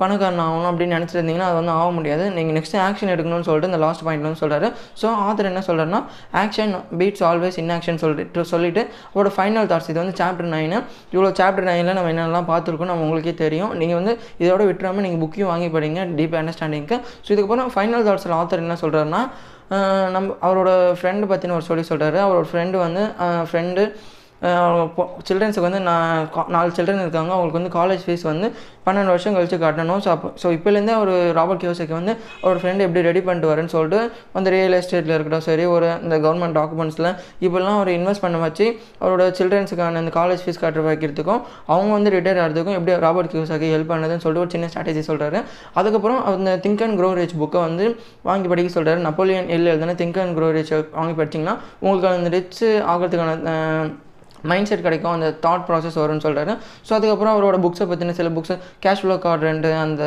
பணக்காரன் 0.00 0.42
ஆகணும் 0.44 0.68
அப்படின்னு 0.70 0.96
நினச்சிருந்தீங்கன்னா 0.98 1.48
அது 1.48 1.56
வந்து 1.58 1.72
ஆக 1.80 1.88
முடியாது. 1.96 2.24
நீங்கள் 2.36 2.56
நெக்ஸ்ட் 2.58 2.76
ஆக்ஷன் 2.84 3.12
எடுக்கணும்னு 3.14 3.46
சொல்லிட்டு 3.48 3.70
இந்த 3.70 3.80
லாஸ்ட் 3.84 4.04
பாயிண்ட் 4.06 4.26
வந்து 4.26 4.40
சொல்கிறாரு 4.42 4.68
ஸோ 5.00 5.06
ஆத்தர் 5.26 5.48
என்ன 5.50 5.62
சொல்கிறாருன்னா 5.68 6.00
action 6.42 6.72
beats 7.00 7.24
always 7.30 7.58
in 7.62 7.72
action 7.76 8.00
சொல்லிட்டு 8.04 8.44
சொல்லிட்டு 8.52 8.82
அவரோட 9.12 9.32
ஃபைனல் 9.36 9.68
தாட்ஸ் 9.72 9.90
இது 9.92 9.98
வந்து 10.02 10.16
சாப்டர் 10.22 10.50
நைனு 10.54 10.78
இவ்வளோ 11.14 11.30
சாப்டர் 11.40 11.68
நைனில் 11.70 11.96
நம்ம 11.98 12.12
என்னெல்லாம் 12.14 12.48
பார்த்துருக்கோம் 12.52 12.90
நம்ம 12.92 13.06
உங்களுக்கே 13.06 13.34
தெரியும். 13.44 13.72
நீங்கள் 13.82 13.98
வந்து 14.00 14.14
இதோட 14.44 14.62
விட்டுறாமல் 14.70 15.06
நீங்கள் 15.06 15.22
புக்கையும் 15.24 15.52
வாங்கி 15.52 15.70
படிங்க 15.76 16.02
டீப் 16.20 16.36
அண்டர்ஸ்டாண்டிங்க்கு 16.40 16.98
ஸோ 17.24 17.28
இதுக்கப்புறம் 17.34 17.72
ஃபைனல் 17.76 18.06
தாட்ஸில் 18.08 18.36
ஆத்தர் 18.40 18.64
என்ன 18.64 18.78
சொல்கிறாருன்னா 18.84 19.22
நம்ம 20.14 20.34
அவரோட 20.46 20.70
ஃப்ரெண்டு 20.98 21.28
பற்றின 21.30 21.54
ஒரு 21.58 21.66
சொல்லி 21.68 21.84
சொல்கிறாரு 21.90 22.18
அவரோட 22.24 22.46
ஃப்ரெண்டு 22.50 22.76
வந்து 22.86 23.02
ஃப்ரெண்டு 23.50 23.84
சில்ட்ரன்ஸுக்கு 25.28 25.66
வந்து 25.68 25.80
நான் 25.88 26.28
நாலு 26.54 26.70
சில்ட்ரன் 26.76 27.02
இருக்காங்க. 27.04 27.30
அவங்களுக்கு 27.34 27.60
வந்து 27.60 27.72
காலேஜ் 27.78 28.04
ஃபீஸ் 28.06 28.24
வந்து 28.30 28.46
பன்னெண்டு 28.86 29.10
வருஷம் 29.12 29.34
கழிச்சு 29.36 29.56
கட்டணும். 29.64 30.00
ஸோ 30.04 30.08
அப்போ 30.14 30.28
ஸோ 30.42 30.48
இப்போலேருந்தே 30.56 30.94
ஒரு 31.02 31.12
ராபர்ட் 31.38 31.62
கியோசைக்கு 31.64 31.94
வந்து 31.98 32.12
அவர் 32.44 32.58
ஃப்ரெண்டு 32.62 32.84
எப்படி 32.86 33.02
ரெடி 33.08 33.20
பண்ணிட்டு 33.26 33.50
வரேன்னு 33.52 33.72
சொல்லிட்டு 33.74 34.00
அந்த 34.38 34.50
ரியல் 34.54 34.76
எஸ்டேட்டில் 34.78 35.14
இருக்கட்டும் 35.16 35.46
சரி 35.48 35.64
ஒரு 35.74 35.88
இந்த 36.06 36.16
கவர்மெண்ட் 36.26 36.56
டாக்குமெண்ட்ஸில் 36.60 37.08
இப்போல்லாம் 37.46 37.78
ஒரு 37.82 37.92
இன்வெஸ்ட் 37.98 38.24
பண்ண 38.24 38.40
வச்சு 38.46 38.66
அவரோட 39.02 39.26
சில்ட்ரன்ஸுக்கான 39.40 40.02
அந்த 40.02 40.14
காலேஜ் 40.18 40.44
ஃபீஸ் 40.44 40.62
கட்டுற 40.64 40.84
வைக்கிறதுக்கும் 40.90 41.42
அவங்க 41.72 41.90
வந்து 41.96 42.12
ரிட்டையர் 42.16 42.42
ஆகிறதுக்கும் 42.44 42.76
எப்படி 42.78 42.98
ராபர்ட் 43.06 43.32
கியோசாக்கு 43.34 43.72
ஹெல்ப் 43.76 43.90
பண்ணதுன்னு 43.94 44.24
சொல்லிட்டு 44.26 44.44
ஒரு 44.46 44.54
சின்ன 44.56 44.68
ஸ்ட்ராட்டஜி 44.72 45.04
சொல்கிறாரு 45.10 45.40
அதுக்கப்புறம் 45.80 46.20
அந்த 46.32 46.58
திங்க் 46.66 46.84
அண்ட் 46.86 46.98
க்ரோ 47.00 47.10
ரிச் 47.22 47.38
புக்கை 47.42 47.60
வந்து 47.68 47.86
வாங்கி 48.30 48.48
படிக்க 48.52 48.70
சொல்கிறாரு 48.78 49.00
நப்போலியன் 49.08 49.50
எல் 49.56 49.70
எழுதுனா 49.74 49.96
திங்க் 50.02 50.22
அண்ட் 50.24 50.36
க்ரோ 50.38 50.48
ரிச் 50.56 50.72
வாங்கி 51.00 51.16
படிச்சிங்கன்னா 51.20 51.56
உங்களுக்கு 51.84 52.08
அந்த 52.20 52.32
ரிச் 52.36 52.64
ஆகிறதுக்கான 52.92 53.34
மைண்ட் 54.44 54.68
செட் 54.68 54.82
கிடைக்கும் 54.82 55.14
அந்த 55.14 55.28
தாட் 55.42 55.66
ப்ராசஸ் 55.68 55.98
வரும்னு 55.98 56.24
சொல்கிறாரு 56.24 56.54
ஸோ 56.86 56.92
அதுக்கப்புறம் 56.96 57.34
அவரோட 57.34 57.58
புக்ஸை 57.60 57.86
பற்றின 57.90 58.14
சில 58.14 58.30
புக்ஸ் 58.30 58.54
கேஷ் 58.80 59.02
ஃப்ளோ 59.02 59.16
கார்டு 59.18 59.46
ரெண்டு 59.46 59.70
அந்த 59.78 60.04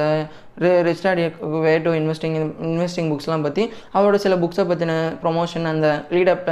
rich 0.88 1.06
daddy 1.06 1.24
way 1.64 1.74
to 1.80 1.94
investing 1.94 2.36
investing 2.68 3.10
புக்ஸ்லாம் 3.12 3.42
பற்றி 3.42 3.64
அவரோட 3.94 4.20
சில 4.26 4.36
புக்ஸை 4.36 4.66
பற்றின 4.66 4.94
ப்ரொமோஷன் 5.24 5.66
அந்த 5.66 5.88
லீடப் 6.12 6.46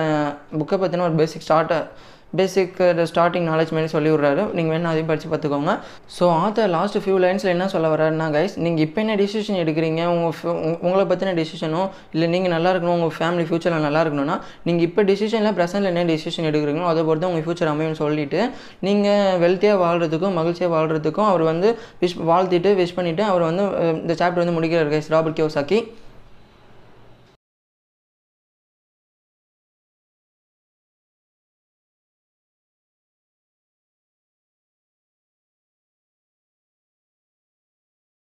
புக்கை 0.57 0.77
பற்றின 0.77 1.05
ஒரு 1.05 1.15
basic 1.15 1.45
start 1.45 1.73
basic 2.39 2.77
starting 3.11 3.47
knowledge 3.51 3.71
மாதிரி 3.75 3.89
சொல்லி 3.95 4.09
விட்றாரு 4.13 4.43
நீங்கள் 4.57 4.73
வேணால் 4.73 4.91
அதையும் 4.91 5.09
படித்து 5.09 5.29
பார்த்துக்கோங்க. 5.31 5.73
ஸோ 6.17 6.23
ஆத்தர் 6.43 6.71
லாஸ்ட் 6.75 6.97
ஃபியூ 7.03 7.17
லைன்ஸில் 7.23 7.51
என்ன 7.53 7.65
சொல்ல 7.73 7.87
வர்றாருன்னா 7.93 8.27
கைஸ் 8.35 8.55
நீங்கள் 8.65 8.83
இப்போ 8.87 8.99
என்ன 9.03 9.15
டிசிஷன் 9.21 9.59
எடுக்கிறீங்க? 9.63 10.01
உங்கள் 10.13 10.77
உங்களை 10.85 11.03
பற்றின 11.11 11.33
டிசிஷனோ 11.41 11.81
இல்லை 12.15 12.29
நீங்கள் 12.35 12.53
நல்லா 12.55 12.71
இருக்கணும் 12.73 12.95
உங்கள் 12.97 13.15
ஃபேமிலி 13.17 13.45
ஃபியூச்சரில் 13.49 13.85
நல்லா 13.87 14.01
இருக்கணும்னா 14.05 14.37
நீங்கள் 14.69 14.85
இப்போ 14.89 15.03
டிசிஷனில் 15.11 15.55
ப்ரெசென்ட்டில் 15.59 15.91
என்ன 15.93 16.05
டிசிஷன் 16.13 16.49
எடுக்கிறீங்களோ 16.51 16.87
அதை 16.93 17.03
பொறுத்து 17.09 17.29
உங்கள் 17.31 17.45
ஃபியூச்சர் 17.47 17.71
அமையும்னு 17.73 18.01
சொல்லிட்டு 18.03 18.41
நீங்கள் 18.87 19.39
வெல்த்தியாக 19.45 19.83
வாழ்கிறதுக்கும் 19.85 20.37
மகிழ்ச்சியாக 20.39 20.73
வாழ்கிறதுக்கும் 20.75 21.29
அவர் 21.31 21.43
வந்து 21.51 21.69
விஷ் 22.03 22.17
வாழ்த்திட்டு 22.31 22.71
விஷ் 22.81 22.97
பண்ணிவிட்டு 22.99 23.25
அவர் 23.31 23.45
வந்து 23.49 23.65
இந்த 24.03 24.15
சாப்டர் 24.21 24.43
வந்து 24.43 24.57
முடிக்கிறார் 24.59 24.93
கைஸ் 24.95 25.13
ராபர்ட் 25.15 25.39
கியோசாக்கி 25.41 25.79